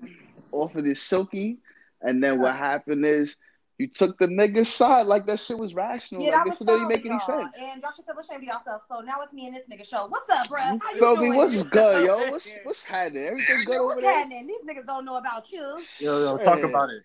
off 0.51 0.75
of 0.75 0.83
this 0.83 1.01
silky, 1.01 1.59
and 2.01 2.23
then 2.23 2.39
what 2.41 2.55
happened 2.55 3.05
is 3.05 3.35
you 3.77 3.87
took 3.87 4.17
the 4.17 4.27
nigga's 4.27 4.69
side 4.73 5.05
like 5.07 5.25
that 5.27 5.39
shit 5.39 5.57
was 5.57 5.73
rational. 5.73 6.23
Yeah, 6.23 6.37
like 6.37 6.45
this 6.45 6.59
was 6.59 6.67
didn't 6.67 6.87
make 6.87 7.05
any 7.05 7.15
y'all. 7.15 7.19
sense. 7.19 7.57
And 7.59 7.81
y'all 7.81 7.91
should 7.95 8.05
feel 8.05 8.17
ashamed 8.19 8.43
of 8.43 8.43
yourself. 8.43 8.81
So 8.89 9.01
now 9.01 9.21
it's 9.21 9.33
me 9.33 9.47
and 9.47 9.55
this 9.55 9.63
nigga 9.71 9.87
show. 9.87 10.07
What's 10.07 10.29
up, 10.31 10.47
bro? 10.49 10.61
How 10.61 10.73
you 10.93 10.99
Feel 10.99 11.15
doing? 11.15 11.31
me? 11.31 11.37
What's 11.37 11.63
good, 11.69 12.05
yo? 12.05 12.29
What's 12.29 12.57
what's 12.63 12.83
happening? 12.83 13.23
Everything 13.25 13.63
good 13.65 13.77
over 13.77 13.95
What's 13.95 14.01
there? 14.01 14.13
happening? 14.13 14.47
These 14.47 14.63
niggas 14.67 14.85
don't 14.85 15.05
know 15.05 15.15
about 15.15 15.51
you. 15.51 15.87
Yo, 15.99 16.19
yo, 16.23 16.37
talk 16.37 16.59
Yeah. 16.59 16.65
about 16.69 16.89
it. 16.89 17.03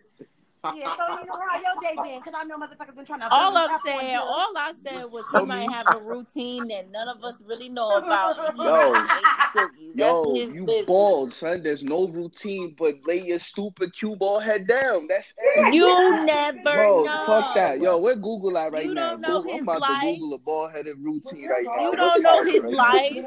Yeah, 0.64 0.94
so 0.96 1.18
you 1.18 1.26
know 1.26 1.34
how 1.50 1.58
your 1.58 1.80
day 1.80 2.00
been? 2.00 2.20
Because 2.20 2.34
I 2.40 2.44
know 2.44 2.56
motherfuckers 2.56 2.94
been 2.94 3.04
trying 3.04 3.18
to. 3.20 3.32
all 3.32 3.50
bully 3.50 3.64
I'm 3.64 3.64
up 3.64 3.70
on 3.72 3.84
saying, 3.84 4.12
you. 4.14 4.20
all 4.20 4.52
I 4.56 4.72
said 4.84 5.04
was 5.10 5.24
he 5.28 5.42
might 5.44 5.68
have 5.70 5.90
a 5.90 6.00
routine 6.04 6.68
that 6.68 6.88
none 6.90 7.08
of 7.08 7.22
us 7.24 7.42
really 7.44 7.68
know 7.68 7.96
about. 7.96 8.36
And 8.48 8.56
he 8.56 8.64
Yo. 8.64 8.92
really 8.92 9.08
hates 9.08 9.56
silkies. 9.56 9.96
That's 9.96 10.22
Yo, 10.24 10.34
his 10.34 10.52
you 10.52 10.66
business. 10.66 10.86
bald, 10.86 11.32
son. 11.34 11.62
There's 11.64 11.82
no 11.82 12.06
routine 12.06 12.76
but 12.78 12.94
lay 13.04 13.18
your 13.22 13.40
stupid 13.40 13.90
cue 13.98 14.14
ball 14.14 14.38
head 14.38 14.68
down. 14.68 15.06
That's 15.08 15.32
it. 15.36 15.74
You 15.74 16.24
never 16.26 16.62
Bro, 16.62 17.04
know. 17.04 17.22
fuck 17.26 17.54
that. 17.56 17.80
Yo, 17.80 17.98
where 17.98 18.14
Google 18.14 18.56
at 18.56 18.72
right 18.72 18.86
You 18.86 18.94
now? 18.94 19.12
don't 19.12 19.20
know 19.22 19.42
Google, 19.42 19.52
his 19.52 19.62
I'm 19.62 19.68
about 19.68 19.80
life. 19.80 20.00
to 20.02 20.12
Google 20.14 20.34
a 20.34 20.38
bald 20.38 20.72
headed 20.72 20.96
routine 21.02 21.48
right 21.48 21.64
now. 21.76 21.90
You 21.90 21.96
don't 21.96 22.22
know 22.22 22.44
his 22.44 22.62
right 22.62 22.72
life. 22.72 23.24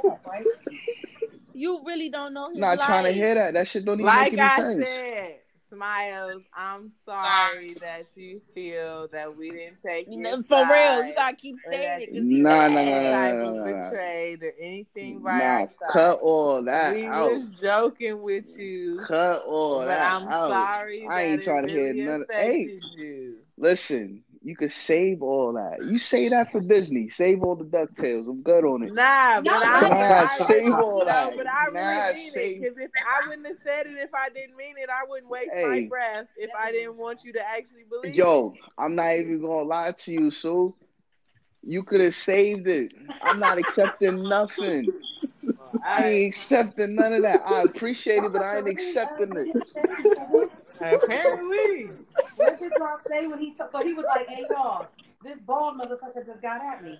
You 1.53 1.83
really 1.85 2.09
don't 2.09 2.33
know 2.33 2.49
his 2.49 2.59
Not 2.59 2.77
life. 2.77 2.87
trying 2.87 3.03
to 3.05 3.11
hear 3.11 3.35
that. 3.35 3.53
That 3.53 3.67
shit 3.67 3.85
don't 3.85 3.99
even 3.99 4.05
Like 4.05 4.31
make 4.31 4.39
any 4.39 4.49
I 4.49 4.55
sense. 4.55 4.89
said, 4.89 5.35
Smiles, 5.75 6.43
I'm 6.55 6.91
sorry 7.05 7.75
that 7.81 8.07
you 8.15 8.41
feel 8.53 9.07
that 9.09 9.35
we 9.35 9.51
didn't 9.51 9.81
take 9.85 10.09
You 10.09 10.17
know, 10.21 10.41
For 10.43 10.67
real, 10.67 11.03
you 11.03 11.13
gotta 11.13 11.35
keep 11.35 11.59
saying 11.59 12.01
it. 12.01 12.09
it. 12.09 12.13
'cause 12.13 12.27
you 12.27 12.27
he 12.29 12.43
Nah, 12.43 12.67
felt 12.67 12.69
nah, 12.69 12.83
any 12.83 13.01
nah, 13.01 13.01
nah, 13.01 13.17
type 13.17 13.35
nah, 13.35 13.43
of 13.43 13.55
nah, 13.55 13.69
nah. 13.69 13.91
betrayed 13.91 14.43
or 14.43 14.53
anything 14.59 15.21
by 15.21 15.37
Nah, 15.37 15.65
our 15.65 15.69
side. 15.79 15.89
cut 15.91 16.19
all 16.21 16.63
that 16.63 16.97
we 16.97 17.09
out. 17.09 17.41
was 17.41 17.49
joking 17.61 18.21
with 18.23 18.45
mm, 18.45 18.57
you, 18.57 19.07
Cut 19.07 19.43
all 19.45 19.85
but 19.85 19.87
that 19.87 20.15
I'm 20.15 20.29
out. 20.29 20.45
sorry 20.45 21.09
I 21.09 21.23
ain't 21.23 21.41
that 21.41 21.43
trying 21.43 21.63
it 21.63 21.67
to 21.67 21.69
hear 21.71 21.93
really 21.93 21.93
none 21.93 22.23
of 22.23 22.27
Hey, 22.35 22.73
you. 22.95 23.37
listen, 23.57 24.24
you 24.45 24.55
could 24.55 24.71
save 24.71 25.23
all 25.23 25.53
that. 25.53 25.83
You 25.83 25.97
say 25.97 26.29
that 26.29 26.51
for 26.51 26.61
Disney. 26.61 27.09
Save 27.09 27.41
all 27.41 27.55
the 27.55 27.63
DuckTales. 27.65 28.29
I'm 28.29 28.43
good 28.43 28.63
on 28.63 28.83
it. 28.83 28.93
Nah, 28.93 29.41
but 29.41 29.43
No, 29.45 29.53
I, 29.57 29.81
but- 29.81 29.89
Nah, 29.89 29.95
I 30.29 30.37
save 30.47 30.71
all 30.71 30.99
no, 30.99 31.05
that. 31.05 31.35
but 31.35 31.47
I 31.47 31.65
Nah, 31.73 32.05
really 32.09 32.13
mean 32.15 32.31
save- 32.31 32.57
it. 32.57 32.61
Because 32.61 32.77
if 32.77 32.91
I 33.25 33.27
wouldn't 33.27 33.47
have 33.47 33.57
said 33.63 33.87
it 33.87 33.97
if 33.97 34.11
I 34.13 34.29
didn't 34.29 34.55
mean 34.55 34.75
it, 34.77 34.87
I 34.87 35.03
wouldn't 35.09 35.31
waste 35.31 35.49
Hey. 35.51 35.65
my 35.67 35.87
breath 35.89 36.27
if 36.37 36.51
I 36.55 36.71
didn't 36.71 36.95
want 36.97 37.23
you 37.23 37.33
to 37.33 37.41
actually 37.41 37.85
believe 37.89 38.13
it. 38.13 38.15
Yo, 38.15 38.53
I'm 38.77 38.93
not 38.93 39.13
even 39.15 39.41
gonna 39.41 39.63
lie 39.63 39.93
to 39.93 40.11
you, 40.11 40.29
Sue. 40.29 40.75
You 41.63 41.81
could 41.81 42.01
have 42.01 42.13
saved 42.13 42.67
it. 42.67 42.93
I'm 43.23 43.39
not 43.39 43.57
accepting 43.57 44.21
nothing. 44.29 44.87
I 45.83 46.07
ain't 46.07 46.35
accepting 46.35 46.95
none 46.95 47.13
of 47.13 47.21
that. 47.23 47.41
I 47.45 47.63
appreciate 47.63 48.23
it, 48.23 48.31
but 48.33 48.41
I 48.41 48.57
ain't 48.57 48.67
accepting 48.67 49.35
it. 49.35 49.55
Apparently. 50.81 51.89
What 52.35 52.59
did 52.59 52.71
y'all 52.77 52.99
say 53.07 53.27
when 53.27 53.39
he 53.39 53.53
took? 53.53 53.71
So 53.71 53.81
he 53.81 53.93
was 53.93 54.05
like, 54.05 54.27
"Hey 54.27 54.45
y'all, 54.49 54.87
this 55.23 55.37
bald 55.45 55.79
motherfucker 55.79 56.25
just 56.25 56.41
got 56.41 56.61
at 56.61 56.83
me." 56.83 56.99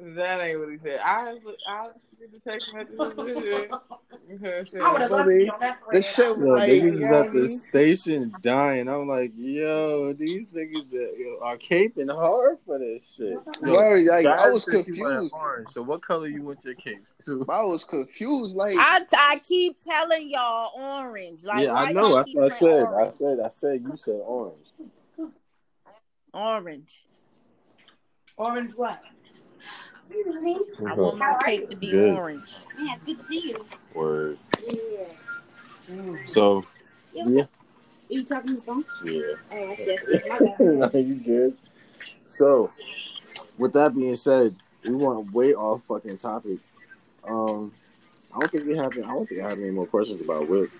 That 0.00 0.40
ain't 0.40 0.60
what 0.60 0.70
he 0.70 0.78
said. 0.78 1.00
I 1.04 1.36
I 1.66 1.88
get 2.18 2.32
the 2.32 2.50
text 2.50 2.72
messages 2.72 3.16
with 3.16 3.44
it. 3.44 3.70
I 4.80 4.92
would 4.92 5.02
have 5.02 5.10
loved 5.10 5.28
to 5.28 5.36
be 5.36 5.48
on 5.48 5.60
that 5.60 5.80
The 5.90 6.02
thread. 6.02 6.04
shit 6.04 6.38
Yo, 6.38 6.44
like, 6.54 6.70
niggas 6.70 6.82
you 6.82 6.92
is 6.92 7.00
know 7.00 7.06
what 7.10 7.14
I 7.14 7.26
at 7.26 7.32
the 7.32 7.48
station 7.48 8.34
dying. 8.42 8.88
I'm 8.88 9.08
like, 9.08 9.32
yo, 9.34 10.12
these 10.12 10.46
niggas 10.48 10.90
that, 10.90 11.14
yo, 11.18 11.38
are 11.42 11.56
caping 11.56 12.14
hard 12.14 12.58
for 12.64 12.78
this 12.78 13.14
shit. 13.16 13.38
Yo, 13.64 13.72
Word, 13.72 14.04
like, 14.04 14.26
I 14.26 14.50
was 14.50 14.64
said 14.64 14.84
she 14.84 15.00
wanted 15.00 15.16
confused. 15.16 15.34
Orange. 15.34 15.70
So 15.70 15.82
what 15.82 16.02
color 16.02 16.28
you 16.28 16.44
want 16.44 16.64
your 16.64 16.74
cape? 16.74 17.04
to? 17.26 17.44
I 17.48 17.62
was 17.62 17.84
confused. 17.84 18.54
Like, 18.54 18.76
I, 18.78 19.00
I 19.16 19.40
keep 19.40 19.82
telling 19.82 20.28
y'all 20.28 20.72
orange. 20.78 21.44
Like, 21.44 21.64
yeah, 21.64 21.74
I 21.74 21.92
know. 21.92 22.08
y'all 22.08 22.16
That's 22.16 22.26
keep 22.26 22.36
what 22.36 22.52
I 22.52 22.58
saying 22.58 22.86
said. 22.86 22.94
I 22.94 23.12
said. 23.12 23.40
I 23.44 23.48
said. 23.48 23.82
You 23.82 23.96
said 23.96 24.20
orange. 24.22 24.66
Orange. 26.34 27.06
Orange 28.36 28.72
what? 28.76 29.02
I 30.10 30.94
want 30.94 31.18
my 31.18 31.36
cake 31.44 31.70
to 31.70 31.76
be 31.76 31.90
Good. 31.90 32.16
orange. 32.16 32.54
Yeah, 32.78 32.94
it's 32.94 33.04
good 33.04 33.18
to 33.18 33.24
see 33.24 33.48
you. 33.48 33.66
Word. 33.94 34.38
So 36.26 36.64
yeah, 37.12 37.42
Are 37.42 37.48
you 38.08 38.24
talking 38.24 38.50
to 38.50 38.56
the 38.56 38.62
phone? 38.62 38.84
yeah. 39.04 39.22
Oh, 39.52 39.70
I 39.70 39.76
said, 39.76 40.56
no, 40.60 40.90
you 40.94 41.14
good. 41.16 41.56
So, 42.26 42.70
with 43.56 43.72
that 43.72 43.94
being 43.94 44.16
said, 44.16 44.56
we 44.84 44.94
went 44.94 45.32
way 45.32 45.54
off 45.54 45.82
fucking 45.84 46.18
topic. 46.18 46.58
Um, 47.26 47.72
I 48.34 48.40
don't 48.40 48.50
think 48.50 48.66
we 48.66 48.76
have. 48.76 48.92
I 48.92 49.00
don't 49.00 49.28
think 49.28 49.40
I 49.40 49.48
have 49.48 49.58
any 49.58 49.70
more 49.70 49.86
questions 49.86 50.20
about 50.20 50.48
Whip. 50.48 50.70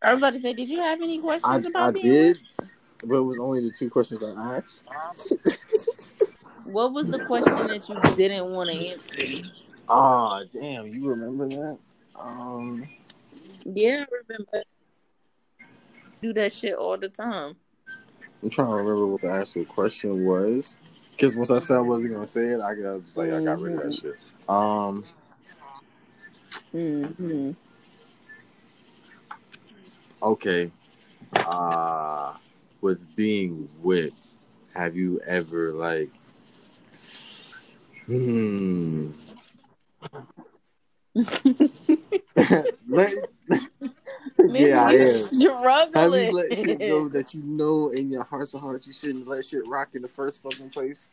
I 0.00 0.12
was 0.12 0.18
about 0.18 0.32
to 0.32 0.40
say, 0.40 0.52
did 0.52 0.68
you 0.68 0.80
have 0.80 1.00
any 1.00 1.20
questions 1.20 1.66
I, 1.66 1.68
about 1.68 1.88
I 1.88 1.90
being 1.92 2.12
did, 2.12 2.38
but 3.04 3.16
it 3.16 3.20
was 3.20 3.38
only 3.38 3.60
the 3.60 3.70
two 3.70 3.88
questions 3.90 4.22
I 4.22 4.56
asked. 4.56 4.88
What 6.72 6.94
was 6.94 7.06
the 7.08 7.18
question 7.26 7.66
that 7.68 7.86
you 7.88 7.96
didn't 8.16 8.50
want 8.50 8.70
to 8.70 8.76
answer? 8.76 9.48
Ah, 9.88 10.42
damn, 10.52 10.86
you 10.86 11.06
remember 11.06 11.46
that? 11.48 11.78
Um, 12.18 12.88
Yeah, 13.66 14.04
I 14.10 14.14
remember. 14.28 14.62
Do 16.22 16.32
that 16.32 16.52
shit 16.52 16.74
all 16.74 16.96
the 16.96 17.10
time. 17.10 17.56
I'm 18.42 18.48
trying 18.50 18.68
to 18.68 18.74
remember 18.74 19.06
what 19.06 19.20
the 19.20 19.30
actual 19.30 19.64
question 19.66 20.24
was. 20.24 20.76
Because 21.10 21.36
once 21.36 21.50
I 21.50 21.58
said 21.58 21.76
I 21.76 21.80
wasn't 21.80 22.14
gonna 22.14 22.26
say 22.26 22.46
it, 22.46 22.60
I 22.60 22.74
got 22.74 23.00
like 23.14 23.32
I 23.32 23.44
got 23.44 23.60
rid 23.60 23.74
of 23.78 23.82
that 23.82 23.94
shit. 24.00 24.16
Um, 24.48 25.04
Mm-hmm. 26.74 27.50
okay. 30.22 30.70
Uh 31.34 32.32
with 32.80 33.14
being 33.14 33.68
whipped, 33.82 34.20
have 34.74 34.96
you 34.96 35.20
ever 35.26 35.72
like 35.72 36.10
hmm 38.12 39.10
let, 42.88 43.14
yeah, 44.48 44.84
I 44.84 44.92
you 44.92 45.00
am. 45.00 45.08
struggling. 45.08 45.94
Have 45.94 46.12
you 46.14 46.32
let 46.32 46.54
shit 46.54 46.78
go 46.80 47.08
that 47.10 47.32
you 47.32 47.42
know 47.42 47.88
in 47.90 48.10
your 48.10 48.24
hearts 48.24 48.54
of 48.54 48.60
hearts 48.60 48.86
you 48.86 48.92
shouldn't 48.92 49.26
let 49.26 49.44
shit 49.44 49.66
rock 49.66 49.90
in 49.94 50.02
the 50.02 50.08
first 50.08 50.42
fucking 50.42 50.70
place? 50.70 51.08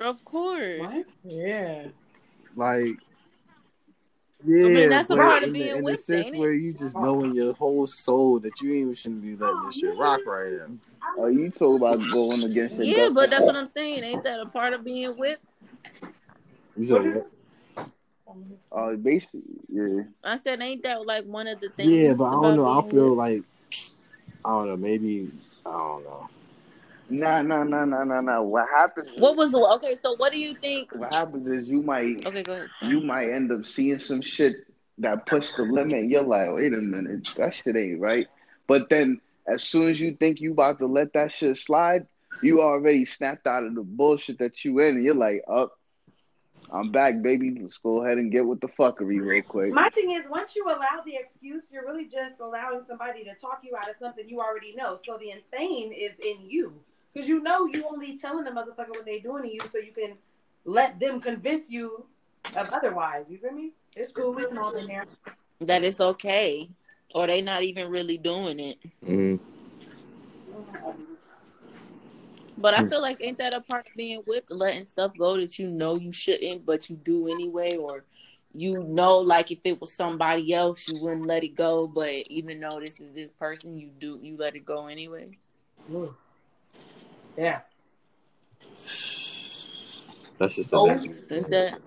Of 0.00 0.24
course. 0.24 0.80
What? 0.80 1.06
Yeah. 1.24 1.86
Like, 2.54 2.98
yeah, 4.46 4.68
mean, 4.68 4.88
that's 4.88 5.10
a 5.10 5.16
part 5.16 5.42
of 5.42 5.48
in 5.48 5.52
the, 5.52 5.58
being 5.58 5.70
in 5.70 5.74
the 5.76 5.82
whipped, 5.82 6.04
sense 6.04 6.28
it? 6.28 6.38
where 6.38 6.52
you 6.52 6.72
just 6.72 6.96
know 6.96 7.22
in 7.22 7.34
your 7.34 7.52
whole 7.54 7.86
soul 7.86 8.38
that 8.40 8.60
you 8.60 8.72
even 8.72 8.94
shouldn't 8.94 9.22
be 9.22 9.34
letting 9.36 9.64
this 9.66 9.78
shit 9.78 9.96
rock 9.96 10.20
right 10.24 10.52
now. 10.52 10.66
Oh, 11.18 11.26
you 11.26 11.50
talk 11.50 11.76
about 11.80 12.00
going 12.12 12.42
against 12.44 12.76
your 12.76 12.84
Yeah, 12.84 12.94
gut. 13.06 13.14
but 13.14 13.30
that's 13.30 13.46
what 13.46 13.56
I'm 13.56 13.66
saying. 13.66 14.04
Ain't 14.04 14.22
that 14.24 14.40
a 14.40 14.46
part 14.46 14.72
of 14.72 14.84
being 14.84 15.16
whipped? 15.18 15.42
You 16.76 16.84
said? 16.84 17.24
Uh, 18.70 18.92
basically, 18.92 19.42
yeah. 19.68 20.02
I 20.22 20.36
said, 20.36 20.60
ain't 20.60 20.82
that 20.82 21.06
like 21.06 21.24
one 21.24 21.46
of 21.46 21.60
the 21.60 21.70
things? 21.70 21.90
Yeah, 21.90 22.14
but 22.14 22.24
I 22.24 22.32
don't 22.32 22.56
know. 22.56 22.78
I 22.78 22.82
feel 22.90 23.16
whipped? 23.16 23.18
like 23.18 23.44
I 24.44 24.50
don't 24.50 24.66
know. 24.68 24.76
Maybe 24.76 25.30
I 25.64 25.72
don't 25.72 26.04
know. 26.04 26.28
Nah, 27.08 27.42
nah, 27.42 27.62
nah, 27.62 27.84
nah, 27.84 28.04
nah, 28.04 28.20
nah. 28.20 28.42
What 28.42 28.68
happens? 28.68 29.08
Is, 29.08 29.20
What 29.20 29.36
was 29.36 29.54
okay? 29.54 29.94
So 30.02 30.16
what 30.16 30.32
do 30.32 30.38
you 30.38 30.54
think? 30.54 30.92
what 30.94 31.12
happens 31.12 31.46
is 31.46 31.68
you 31.68 31.82
might 31.82 32.26
Okay, 32.26 32.42
go 32.42 32.52
ahead. 32.52 32.68
you 32.82 33.00
might 33.00 33.30
end 33.30 33.52
up 33.52 33.66
seeing 33.66 34.00
some 34.00 34.22
shit 34.22 34.56
that 34.98 35.26
push 35.26 35.52
the 35.54 35.62
limit. 35.62 36.06
You're 36.06 36.22
like, 36.22 36.48
wait 36.52 36.72
a 36.72 36.78
minute, 36.78 37.28
that 37.36 37.54
shit 37.54 37.76
ain't 37.76 38.00
right. 38.00 38.26
But 38.66 38.88
then 38.88 39.20
as 39.46 39.62
soon 39.62 39.88
as 39.90 40.00
you 40.00 40.12
think 40.12 40.40
you 40.40 40.52
about 40.52 40.78
to 40.78 40.86
let 40.86 41.12
that 41.12 41.30
shit 41.30 41.58
slide, 41.58 42.06
you 42.42 42.60
already 42.60 43.04
snapped 43.04 43.46
out 43.46 43.64
of 43.64 43.74
the 43.74 43.82
bullshit 43.82 44.38
that 44.38 44.64
you 44.64 44.80
in, 44.80 44.96
and 44.96 45.04
you're 45.04 45.14
like, 45.14 45.42
up. 45.48 45.72
I'm 46.72 46.90
back, 46.90 47.22
baby. 47.22 47.56
Let's 47.62 47.78
go 47.78 48.04
ahead 48.04 48.18
and 48.18 48.32
get 48.32 48.44
with 48.44 48.60
the 48.60 48.66
fuckery 48.66 49.24
real 49.24 49.42
quick. 49.42 49.72
My 49.72 49.88
thing 49.90 50.10
is, 50.12 50.24
once 50.28 50.56
you 50.56 50.64
allow 50.66 51.00
the 51.04 51.14
excuse, 51.14 51.62
you're 51.70 51.84
really 51.84 52.06
just 52.06 52.40
allowing 52.40 52.80
somebody 52.88 53.22
to 53.22 53.34
talk 53.36 53.60
you 53.62 53.76
out 53.76 53.88
of 53.88 53.94
something 54.00 54.28
you 54.28 54.40
already 54.40 54.74
know. 54.74 54.98
So 55.06 55.16
the 55.16 55.30
insane 55.30 55.92
is 55.92 56.10
in 56.18 56.50
you. 56.50 56.74
Because 57.16 57.30
you 57.30 57.42
know 57.42 57.64
you 57.64 57.82
only 57.90 58.18
telling 58.18 58.44
the 58.44 58.50
motherfucker 58.50 58.90
what 58.90 59.06
they 59.06 59.20
doing 59.20 59.44
to 59.44 59.50
you 59.50 59.60
so 59.72 59.78
you 59.78 59.90
can 59.90 60.18
let 60.66 61.00
them 61.00 61.18
convince 61.18 61.70
you 61.70 62.04
of 62.54 62.68
otherwise. 62.74 63.24
You 63.30 63.38
feel 63.38 63.52
me? 63.52 63.72
It's 63.94 64.12
cool. 64.12 64.34
We 64.34 64.44
can 64.44 64.58
all 64.58 64.76
in 64.76 64.86
there. 64.86 65.06
That 65.62 65.82
it's 65.82 65.98
okay, 65.98 66.68
or 67.14 67.26
they 67.26 67.40
not 67.40 67.62
even 67.62 67.88
really 67.88 68.18
doing 68.18 68.60
it. 68.60 68.78
Mm. 69.02 69.40
But 72.58 72.74
I 72.74 72.86
feel 72.86 73.00
like 73.00 73.16
ain't 73.22 73.38
that 73.38 73.54
a 73.54 73.62
part 73.62 73.86
of 73.86 73.94
being 73.96 74.20
whipped, 74.26 74.50
letting 74.50 74.84
stuff 74.84 75.12
go 75.16 75.38
that 75.38 75.58
you 75.58 75.68
know 75.68 75.94
you 75.94 76.12
shouldn't, 76.12 76.66
but 76.66 76.90
you 76.90 76.96
do 76.96 77.28
anyway, 77.28 77.78
or 77.78 78.04
you 78.52 78.84
know, 78.84 79.20
like 79.20 79.50
if 79.50 79.60
it 79.64 79.80
was 79.80 79.94
somebody 79.94 80.52
else, 80.52 80.86
you 80.86 81.00
wouldn't 81.00 81.24
let 81.24 81.44
it 81.44 81.54
go, 81.54 81.86
but 81.86 82.10
even 82.28 82.60
though 82.60 82.78
this 82.78 83.00
is 83.00 83.12
this 83.12 83.30
person, 83.30 83.78
you 83.78 83.88
do 83.98 84.18
you 84.20 84.36
let 84.36 84.54
it 84.54 84.66
go 84.66 84.88
anyway. 84.88 85.30
Yeah. 87.36 87.60
That's 90.38 90.56
just 90.56 90.72
a 90.72 90.76
Oh, 90.76 90.90
ain't 90.90 91.50
that 91.50 91.78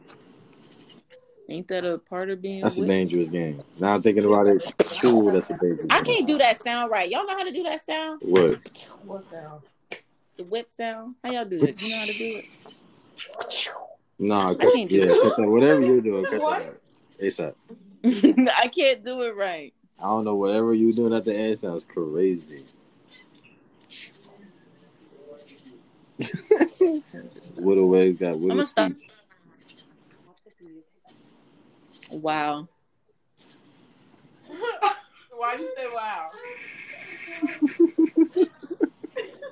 ain't 1.48 1.68
that 1.68 1.86
a 1.86 1.98
part 1.98 2.30
of 2.30 2.42
being 2.42 2.62
That's 2.62 2.78
a 2.78 2.86
dangerous 2.86 3.30
game. 3.30 3.64
Now 3.80 3.96
I'm 3.96 4.02
thinking 4.02 4.26
about 4.26 4.48
it. 4.48 4.62
Ooh, 5.04 5.32
that's 5.32 5.50
a 5.50 5.58
dangerous. 5.58 5.88
I 5.90 6.02
game. 6.02 6.16
can't 6.16 6.28
do 6.28 6.38
that 6.38 6.62
sound 6.62 6.92
right. 6.92 7.10
Y'all 7.10 7.26
know 7.26 7.38
how 7.38 7.44
to 7.44 7.52
do 7.52 7.64
that 7.64 7.82
sound? 7.82 8.22
What? 8.24 8.60
What 9.04 9.32
now? 9.32 9.62
The 10.38 10.44
whip 10.44 10.72
sound? 10.72 11.16
How 11.24 11.32
y'all 11.32 11.46
do 11.46 11.62
it? 11.62 11.82
You 11.82 11.90
know 11.90 11.98
how 11.98 12.06
to 12.06 12.14
do 12.14 12.38
it? 12.38 12.46
Nah, 14.20 14.52
I 14.52 14.56
can't 14.56 14.90
do 14.90 14.96
yeah, 14.96 15.06
that. 15.06 15.36
Whatever 15.38 15.82
you're 15.82 16.02
doing, 16.02 16.26
cut 16.26 16.40
that 16.40 16.42
out. 16.42 16.82
ASAP. 17.22 17.54
I 18.58 18.68
can't 18.68 19.04
do 19.04 19.22
it 19.24 19.36
right. 19.36 19.74
I 19.98 20.04
don't 20.04 20.26
know. 20.26 20.36
Whatever 20.36 20.74
you're 20.74 20.94
doing 20.94 21.14
at 21.14 21.26
the 21.26 21.36
end 21.36 21.60
sounds 21.60 21.86
crazy. 21.86 22.64
Little 27.56 27.88
ways 27.88 28.18
got 28.18 28.34
I'm 28.34 28.48
gonna 28.48 28.66
stop. 28.66 28.92
speech. 28.92 29.10
Wow. 32.12 32.68
Why 35.32 35.56
did 35.56 35.62
you 35.62 35.74
say 35.76 35.88
wow? 35.94 36.30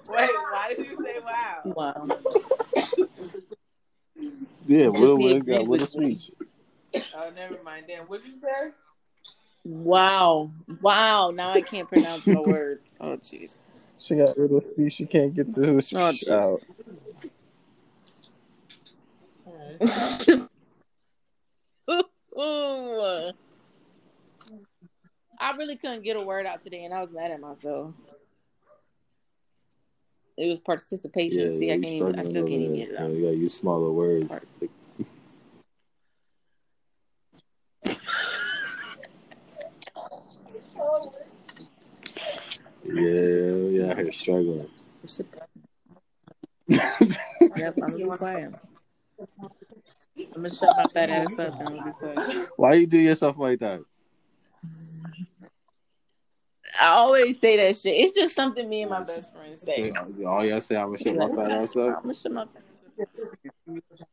Wait, 0.10 0.30
why 0.52 0.74
did 0.76 0.86
you 0.86 0.96
say 1.04 1.16
wow? 1.24 1.62
Wow. 1.76 2.10
Yeah, 4.66 4.88
little 4.88 5.18
He 5.18 5.26
ways 5.26 5.44
got 5.44 5.62
agreed 5.62 5.68
little 5.70 6.00
with 6.00 6.22
speech. 6.22 6.32
Oh, 7.14 7.30
never 7.36 7.62
mind. 7.64 7.86
Then 7.88 8.00
what 8.08 8.24
did 8.24 8.34
you 8.34 8.40
say? 8.42 8.72
Wow. 9.64 10.52
Wow. 10.82 11.32
Now 11.32 11.52
I 11.52 11.62
can't 11.62 11.88
pronounce 11.88 12.26
my 12.28 12.40
words. 12.40 12.98
Oh 13.00 13.18
jeez. 13.18 13.54
She 14.00 14.16
got 14.16 14.38
little 14.38 14.62
speech. 14.62 14.94
She 14.94 15.06
can't 15.06 15.34
get 15.34 15.54
this 15.54 15.94
Oh 15.94 16.12
speech 16.12 16.30
out. 16.30 16.60
jeez. 19.48 20.48
Ooh. 22.40 23.32
I 25.40 25.52
really 25.52 25.78
couldn't 25.78 26.04
get 26.04 26.16
a 26.16 26.22
word 26.22 26.46
out 26.46 26.64
today 26.64 26.84
and 26.84 26.94
I 26.94 27.02
was 27.02 27.12
mad 27.12 27.32
at 27.32 27.40
myself. 27.40 27.94
It 30.38 30.48
was 30.50 30.60
participation. 30.60 31.52
Yeah, 31.52 31.58
See, 31.58 31.72
I 31.72 31.76
you 31.76 31.82
can't 31.82 31.96
even 31.96 32.20
I 32.20 32.24
struggling 32.24 32.26
still 32.26 32.44
over 32.44 32.50
can't 32.50 32.62
even 32.62 32.76
get 32.76 32.90
it 32.90 32.94
Yeah, 33.00 33.08
you 33.08 33.24
gotta 33.24 33.36
use 33.36 33.54
smaller 33.54 33.92
words. 33.92 34.32
Yeah, 42.88 43.84
yeah, 43.84 43.92
out 43.92 43.98
here 43.98 44.12
struggling. 44.12 44.70
Yep, 47.56 47.76
I'm 47.76 47.92
gonna 47.92 47.98
be 47.98 48.04
quiet. 48.04 48.54
I'm 50.18 50.28
gonna 50.36 50.50
shut 50.54 50.76
my 50.78 50.88
fat 50.88 51.10
ass 51.10 51.40
up 51.40 51.60
and 51.60 51.84
be 51.84 51.92
quiet. 51.92 52.50
Why 52.56 52.74
you 52.74 52.86
do 52.86 52.98
yourself 52.98 53.38
like 53.38 53.60
that? 53.60 53.82
I 56.80 56.88
always 56.88 57.40
say 57.40 57.58
that 57.58 57.76
shit. 57.76 57.96
It's 57.96 58.16
just 58.16 58.36
something 58.36 58.68
me 58.70 58.84
and 58.84 58.92
my 58.92 59.00
best 59.00 59.34
friend 59.34 59.58
say. 59.58 59.92
All 60.26 60.46
y'all 60.46 60.62
say 60.62 60.76
I'm 60.76 60.88
gonna 60.88 60.98
shut 60.98 61.16
my 61.16 61.28
fat 61.30 61.52
ass 61.52 61.76
I'm 61.76 61.94
gonna 61.94 62.14
shut 62.14 62.32
my 62.32 62.46
fat 62.46 62.64
ass 63.00 64.02
up. 64.02 64.08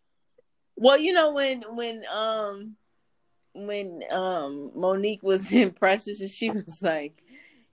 Well, 0.77 0.99
you 0.99 1.13
know 1.13 1.33
when 1.33 1.63
when 1.77 2.05
um 2.11 2.77
when 3.55 4.03
um 4.11 4.73
Mo'Nique 4.77 5.23
was 5.23 5.53
in 5.53 5.73
Precious 5.73 6.21
and 6.21 6.31
she 6.31 6.51
was 6.51 6.83
like 6.83 7.23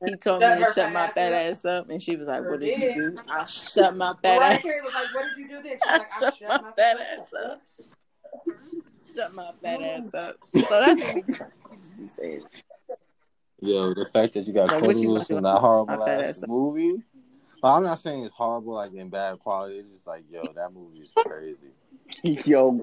he 0.06 0.16
told 0.16 0.42
me 0.42 0.48
to 0.64 0.72
shut 0.74 0.92
my 0.92 1.08
fat 1.08 1.34
up. 1.34 1.40
ass 1.40 1.66
up 1.66 1.90
and 1.90 2.02
she 2.02 2.16
was 2.16 2.28
like, 2.28 2.44
What 2.50 2.60
did 2.60 2.78
you 2.78 2.94
do? 2.94 3.18
I 3.30 3.44
shut 3.44 3.96
my 3.96 4.14
fat 4.24 4.38
Mariah 4.38 4.54
ass 4.56 4.62
Carey 4.62 4.82
was 4.82 4.94
like, 4.94 5.14
"What 5.16 5.26
did 5.36 5.38
you 5.38 5.48
do 5.50 5.64
then?" 5.64 5.72
She's 5.74 5.80
I 5.88 5.98
like, 5.98 6.08
"I 6.16 6.20
shut 6.20 6.38
shut 6.38 6.50
my 6.50 6.58
my 6.62 6.72
fat 6.72 6.98
fat 6.98 7.20
ass 7.20 7.34
up. 7.46 7.62
Shut 9.16 9.34
my 9.34 9.52
fat 9.62 9.82
ass 9.82 10.14
up. 10.14 10.36
So 10.56 10.80
that's 10.80 11.02
what 11.02 11.16
we 12.00 12.08
said. 12.08 12.46
Yo, 13.60 13.94
the 13.94 14.06
fact 14.12 14.34
that 14.34 14.48
you 14.48 14.54
got 14.54 14.70
Like, 14.72 14.82
Cody 14.82 14.88
what 14.88 14.96
you 14.98 15.02
gonna 15.04 15.14
Loose 15.20 15.28
do? 15.28 15.38
in 15.38 15.44
that 15.44 15.60
horrible 15.60 16.04
ass 16.04 16.38
ass 16.38 16.44
movie. 16.48 17.04
Well, 17.62 17.76
I'm 17.76 17.84
not 17.84 18.00
saying 18.00 18.24
it's 18.26 18.34
horrible, 18.34 18.74
like 18.74 18.94
in 18.94 19.10
bad 19.10 19.38
quality. 19.40 19.76
It's 19.78 19.92
just 19.92 20.08
like, 20.08 20.24
yo, 20.32 20.42
that 20.56 20.74
movie 20.74 21.00
is 21.02 21.14
crazy. 21.16 21.58
Yo, 22.24 22.80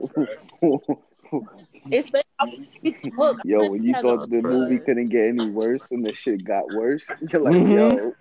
It's 1.90 2.10
been 2.10 2.22
I 2.38 2.44
wanna 2.44 2.58
read 2.82 2.94
the 3.02 3.48
Yo, 3.48 3.70
when 3.70 3.84
you 3.84 3.94
thought 3.94 4.30
the 4.30 4.42
movie 4.42 4.78
couldn't 4.78 5.08
get 5.08 5.28
any 5.28 5.48
worse 5.50 5.82
and 5.90 6.04
the 6.04 6.14
shit 6.14 6.44
got 6.44 6.70
worse, 6.70 7.04
you're 7.32 7.42
like, 7.42 7.54
Mm-hmm. 7.54 7.72
yo, 7.72 8.14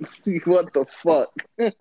what 0.51 0.73
the 0.73 0.85
fuck? 1.03 1.29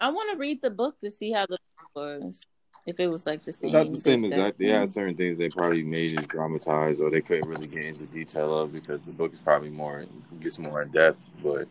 I 0.00 0.08
want 0.10 0.32
to 0.32 0.36
read 0.36 0.60
the 0.60 0.70
book 0.70 0.98
to 0.98 1.12
see 1.12 1.30
how 1.30 1.46
the 1.46 1.58
book 1.78 1.90
was. 1.94 2.44
If 2.84 2.98
it 2.98 3.06
was 3.06 3.24
like 3.24 3.44
the 3.44 3.52
same. 3.52 3.70
Not 3.70 3.92
the 3.92 3.96
same 3.96 4.24
exact 4.24 4.38
exact. 4.38 4.58
They 4.58 4.64
thing. 4.64 4.74
had 4.74 4.90
certain 4.90 5.16
things 5.16 5.38
they 5.38 5.48
probably 5.48 5.84
made 5.84 6.18
it 6.18 6.26
dramatized, 6.26 7.00
or 7.00 7.10
they 7.10 7.20
couldn't 7.20 7.48
really 7.48 7.68
get 7.68 7.84
into 7.84 8.06
detail 8.06 8.58
of 8.58 8.72
because 8.72 9.00
the 9.06 9.12
book 9.12 9.32
is 9.32 9.38
probably 9.38 9.68
more 9.68 10.04
gets 10.40 10.58
more 10.58 10.82
in 10.82 10.90
depth. 10.90 11.28
But 11.40 11.68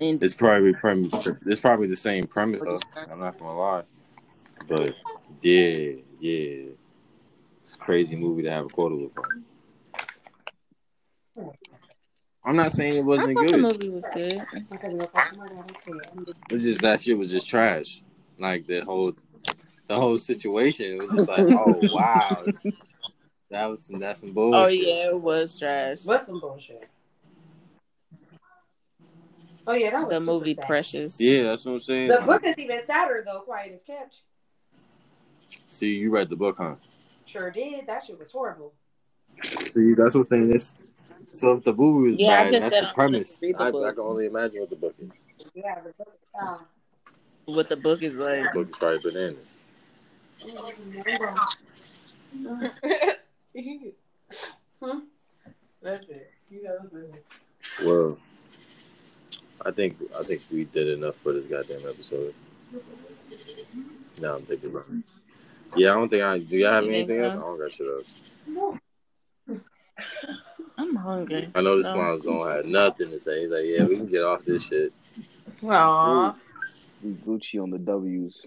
And 0.00 0.22
it's 0.22 0.34
probably 0.34 0.72
premise. 0.72 1.14
It's 1.46 1.60
probably 1.60 1.86
the 1.86 1.94
same 1.94 2.26
premise. 2.26 2.60
Though. 2.64 2.80
I'm 3.08 3.20
not 3.20 3.38
gonna 3.38 3.56
lie. 3.56 3.84
But 4.68 4.94
yeah, 5.42 5.92
yeah, 6.20 6.70
crazy 7.78 8.16
movie 8.16 8.42
to 8.42 8.50
have 8.50 8.66
a 8.66 8.68
quotable 8.68 9.10
from. 9.14 9.44
I'm 12.44 12.56
not 12.56 12.72
saying 12.72 12.96
it 12.98 13.04
wasn't 13.04 13.38
good. 13.38 13.54
the 13.54 13.58
movie 13.58 13.88
was 13.88 14.04
good. 14.12 14.46
It's 16.50 16.64
just 16.64 16.80
that 16.82 17.00
shit 17.00 17.18
was 17.18 17.30
just 17.30 17.48
trash. 17.48 18.02
Like 18.38 18.66
the 18.66 18.80
whole, 18.80 19.14
the 19.88 19.96
whole 19.96 20.18
situation 20.18 20.94
it 20.94 21.06
was 21.06 21.14
just 21.14 21.28
like, 21.28 21.46
oh 21.50 21.88
wow, 21.92 22.44
that 23.50 23.66
was 23.66 23.84
some 23.84 23.98
that's 23.98 24.20
some 24.20 24.32
bullshit. 24.32 24.64
Oh 24.64 24.68
yeah, 24.68 25.10
it 25.10 25.20
was 25.20 25.58
trash. 25.58 25.98
What's 26.04 26.26
some 26.26 26.40
bullshit? 26.40 26.88
Oh 29.66 29.74
yeah, 29.74 29.90
that 29.90 30.06
was 30.06 30.14
The 30.14 30.20
movie 30.20 30.54
sad. 30.54 30.66
Precious. 30.66 31.20
Yeah, 31.20 31.44
that's 31.44 31.64
what 31.64 31.72
I'm 31.72 31.80
saying. 31.80 32.08
The 32.08 32.20
book 32.20 32.44
is 32.44 32.58
even 32.58 32.84
sadder 32.86 33.22
though. 33.24 33.40
Quiet 33.40 33.72
as 33.74 33.80
kept. 33.86 34.16
See, 35.74 35.96
you 35.96 36.10
read 36.12 36.28
the 36.28 36.36
book, 36.36 36.54
huh? 36.58 36.76
Sure 37.26 37.50
did. 37.50 37.84
That 37.88 38.04
shit 38.04 38.16
was 38.16 38.30
horrible. 38.30 38.72
See, 39.72 39.92
that's 39.94 40.14
what 40.14 40.20
I'm 40.20 40.26
saying. 40.28 40.48
This, 40.48 40.78
so 41.32 41.54
if 41.54 41.64
the 41.64 41.74
movie 41.74 42.10
was 42.10 42.18
Yeah, 42.20 42.42
I 42.42 42.50
bad, 42.52 42.62
that's 42.62 42.70
the 42.70 42.78
I 42.78 42.82
wanted 42.82 42.94
premise. 42.94 43.40
the 43.40 43.54
I. 43.58 43.66
I 43.66 43.90
can 43.90 43.98
only 43.98 44.26
imagine 44.26 44.60
what 44.60 44.70
the 44.70 44.76
book 44.76 44.94
is. 45.00 45.10
Yeah, 45.52 45.80
the 45.80 45.92
book. 45.98 46.16
Uh, 46.40 46.58
What 47.46 47.68
the 47.68 47.76
book 47.76 48.00
is 48.04 48.14
like. 48.14 48.44
The 48.44 48.50
book 48.54 48.68
is 48.68 48.76
probably 48.76 48.98
bananas. 49.10 49.54
hmm? 54.80 54.98
That's 55.82 56.08
it. 56.08 56.30
You 56.50 56.62
know, 56.62 56.78
that's. 56.92 57.18
Well, 57.82 58.16
I 59.66 59.72
think 59.72 59.96
I 60.16 60.22
think 60.22 60.42
we 60.52 60.66
did 60.66 60.86
enough 60.86 61.16
for 61.16 61.32
this 61.32 61.46
goddamn 61.46 61.88
episode. 61.88 62.32
Now 64.20 64.36
I'm 64.36 64.42
thinking 64.42 64.70
about 64.70 64.84
it. 64.88 65.13
Yeah, 65.76 65.92
I 65.92 65.94
don't 65.94 66.08
think 66.08 66.22
I. 66.22 66.38
Do 66.38 66.56
y'all 66.56 66.70
have 66.72 66.84
You 66.84 66.90
think 66.90 67.10
anything 67.10 67.24
else? 67.24 67.34
I 67.34 67.38
don't 67.38 67.58
got 67.58 67.72
shit 67.72 67.86
else. 67.86 68.14
I'm 70.76 70.96
hungry. 70.96 71.48
I 71.54 71.60
know 71.60 71.76
this 71.76 71.86
No. 71.86 71.92
smile 71.92 72.18
zone 72.18 72.50
had 72.50 72.66
nothing 72.66 73.10
to 73.10 73.20
say. 73.20 73.42
He's 73.42 73.50
like, 73.50 73.64
yeah, 73.64 73.84
we 73.84 73.96
can 73.96 74.06
get 74.06 74.22
off 74.22 74.44
this 74.44 74.66
shit. 74.66 74.92
Aww. 75.62 76.34
We 77.02 77.12
Gucci 77.12 77.62
on 77.62 77.70
the 77.70 77.78
W's. 77.78 78.46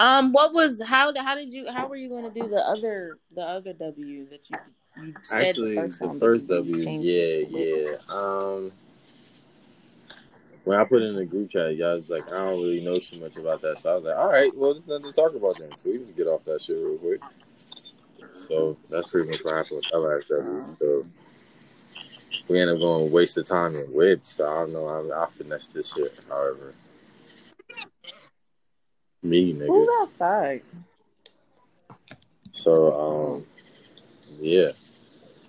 Um, 0.00 0.32
what 0.32 0.54
was 0.54 0.80
how 0.82 1.12
how 1.14 1.34
did 1.34 1.52
you 1.52 1.70
how 1.70 1.86
were 1.86 1.96
you 1.96 2.08
going 2.08 2.24
to 2.24 2.30
do 2.30 2.48
the 2.48 2.66
other 2.66 3.18
the 3.34 3.42
other 3.42 3.74
W 3.74 4.26
that 4.30 4.48
you 4.48 4.56
you 5.04 5.14
said 5.22 5.48
Actually, 5.48 5.74
the 5.74 5.80
first 5.82 6.00
the 6.00 6.18
first 6.18 6.48
W, 6.48 6.90
yeah, 7.00 7.46
yeah. 7.50 7.96
Um, 8.08 8.72
when 10.70 10.78
I 10.78 10.84
put 10.84 11.02
it 11.02 11.06
in 11.06 11.16
the 11.16 11.24
group 11.24 11.50
chat, 11.50 11.74
y'all 11.74 11.96
was 11.96 12.10
like, 12.10 12.28
I 12.28 12.36
don't 12.36 12.62
really 12.62 12.80
know 12.84 12.96
too 13.00 13.18
much 13.18 13.36
about 13.36 13.60
that. 13.62 13.80
So 13.80 13.90
I 13.90 13.94
was 13.96 14.04
like, 14.04 14.16
all 14.16 14.30
right, 14.30 14.56
well, 14.56 14.74
there's 14.74 14.86
nothing 14.86 15.06
to 15.06 15.12
talk 15.12 15.34
about 15.34 15.58
then. 15.58 15.76
So 15.78 15.90
we 15.90 15.98
just 15.98 16.16
get 16.16 16.28
off 16.28 16.44
that 16.44 16.60
shit 16.60 16.76
real 16.76 16.96
quick. 16.96 17.20
So 18.34 18.76
that's 18.88 19.08
pretty 19.08 19.30
much 19.30 19.40
what 19.42 19.56
happened 19.56 19.82
with 19.82 19.90
that 19.90 19.98
last 19.98 20.28
W. 20.28 20.76
So 20.78 21.06
we 22.46 22.60
end 22.60 22.70
up 22.70 22.78
going 22.78 23.10
waste 23.10 23.36
of 23.36 23.46
time 23.46 23.74
and 23.74 23.92
wit. 23.92 24.20
So 24.28 24.46
I 24.46 24.60
don't 24.60 24.72
know. 24.72 24.86
I, 24.86 25.24
I 25.24 25.26
finesse 25.26 25.72
this 25.72 25.92
shit, 25.92 26.16
however. 26.28 26.72
Me, 29.24 29.52
nigga. 29.52 29.66
Who's 29.66 29.88
outside? 30.02 30.62
So, 32.52 33.34
um, 33.34 33.46
yeah. 34.40 34.70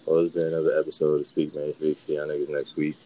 Well, 0.08 0.26
it's 0.26 0.34
been 0.34 0.48
another 0.48 0.80
episode 0.80 1.22
of 1.22 1.28
Speak 1.28 1.54
Man 1.54 1.76
Speak. 1.76 2.00
See 2.00 2.16
y'all 2.16 2.28
niggas 2.28 2.50
next 2.50 2.76
week. 2.76 2.98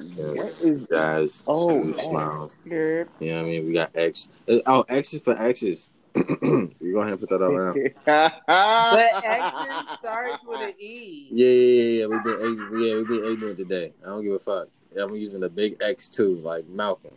You 0.00 0.34
What 0.34 0.54
is 0.60 0.86
guys, 0.86 1.42
Oh, 1.46 1.68
smooth 1.68 1.96
man. 1.96 2.04
smiles. 2.04 2.52
You're 2.64 3.06
You 3.20 3.30
know 3.32 3.36
what 3.36 3.42
I 3.42 3.50
mean? 3.50 3.66
We 3.66 3.72
got 3.72 3.90
X. 3.94 4.28
Uh, 4.48 4.58
Oh, 4.66 4.84
X 4.88 5.14
is 5.14 5.20
for 5.20 5.36
X's. 5.40 5.90
you 6.14 6.92
go 6.92 6.98
ahead 7.00 7.12
and 7.12 7.20
put 7.20 7.30
that 7.30 7.42
up 7.42 7.50
right 7.52 7.94
now. 8.06 8.32
But 8.46 9.24
X's 9.24 9.98
starts 9.98 10.44
with 10.44 10.60
an 10.60 10.74
E. 10.78 11.28
Yeah, 11.30 11.46
yeah, 11.48 11.82
yeah, 11.82 12.00
yeah. 12.00 12.06
We've 12.06 12.24
been 12.24 12.40
ignorant. 12.52 12.80
Yeah, 12.80 12.94
we've 12.96 13.08
been 13.08 13.32
ignorant 13.32 13.56
today. 13.58 13.92
I 14.02 14.06
don't 14.08 14.22
give 14.22 14.32
a 14.32 14.38
fuck. 14.38 14.68
Yeah, 14.94 15.04
I'm 15.04 15.14
using 15.14 15.40
the 15.40 15.48
big 15.48 15.76
X 15.80 16.08
too, 16.08 16.36
like 16.36 16.66
Malcolm. 16.68 17.14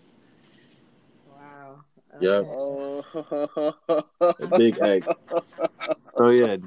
Wow. 1.30 1.82
Yep. 2.22 2.46
Oh. 2.48 3.74
Big 4.58 4.78
X. 4.80 5.14
So 6.18 6.30
yeah. 6.30 6.58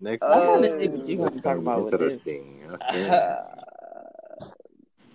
Next. 0.00 0.22
I 0.24 0.48
wanna 0.48 0.70
see 0.70 0.88
what 0.88 1.08
you 1.08 1.18
wanna 1.18 1.40
talk 1.40 1.56
about 1.58 1.84
with 1.84 1.98
this. 2.00 2.26
Okay. 2.26 3.40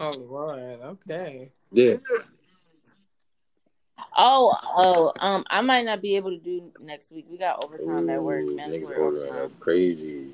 Oh 0.02 0.12
Lord. 0.18 0.60
Okay. 0.60 1.52
Yeah. 1.72 1.98
Oh, 4.18 4.58
oh, 4.76 5.14
um, 5.20 5.46
I 5.50 5.62
might 5.62 5.86
not 5.86 6.02
be 6.02 6.16
able 6.16 6.32
to 6.32 6.38
do 6.38 6.72
next 6.82 7.12
week. 7.12 7.28
We 7.30 7.38
got 7.38 7.64
overtime 7.64 8.10
at 8.10 8.22
work. 8.22 8.44
Ooh, 8.44 8.56
Mandatory 8.56 8.98
niggas 8.98 9.00
overtime. 9.00 9.46
up 9.46 9.60
crazy. 9.60 10.32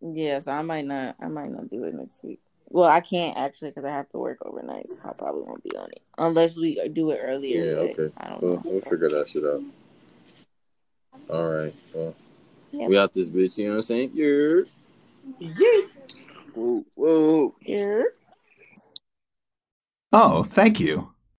Yeah, 0.00 0.38
so 0.38 0.52
I 0.52 0.62
might 0.62 0.86
not. 0.86 1.16
I 1.20 1.26
might 1.26 1.50
not 1.50 1.68
do 1.68 1.82
it 1.84 1.94
next 1.94 2.22
week. 2.22 2.40
Well, 2.68 2.88
I 2.88 3.00
can't 3.00 3.36
actually 3.36 3.70
because 3.70 3.84
I 3.84 3.90
have 3.90 4.08
to 4.10 4.18
work 4.18 4.38
overnight, 4.42 4.88
so 4.88 4.98
I 5.04 5.12
probably 5.14 5.42
won't 5.42 5.64
be 5.64 5.76
on 5.76 5.90
it 5.90 6.02
unless 6.16 6.56
we 6.56 6.88
do 6.90 7.10
it 7.10 7.18
earlier. 7.22 7.64
Yeah, 7.64 7.78
okay. 7.80 8.12
I 8.18 8.28
don't 8.28 8.42
We'll, 8.42 8.54
know. 8.54 8.62
we'll 8.64 8.80
so. 8.80 8.90
figure 8.90 9.08
that 9.10 9.28
shit 9.28 9.44
out. 9.44 9.62
All 11.28 11.48
right. 11.52 11.74
Well, 11.92 12.14
Yep. 12.70 12.88
we 12.88 12.98
out 12.98 13.12
this 13.14 13.30
bitch. 13.30 13.56
You 13.58 13.64
know 13.64 13.70
what 13.72 13.76
I'm 13.78 13.82
saying? 13.84 14.10
Yeah. 14.14 14.60
Yeah. 15.40 15.80
Whoa, 16.58 16.84
whoa. 16.96 17.54
Yeah. 17.60 18.02
Oh, 20.12 20.42
thank 20.42 20.80
you. 20.80 21.14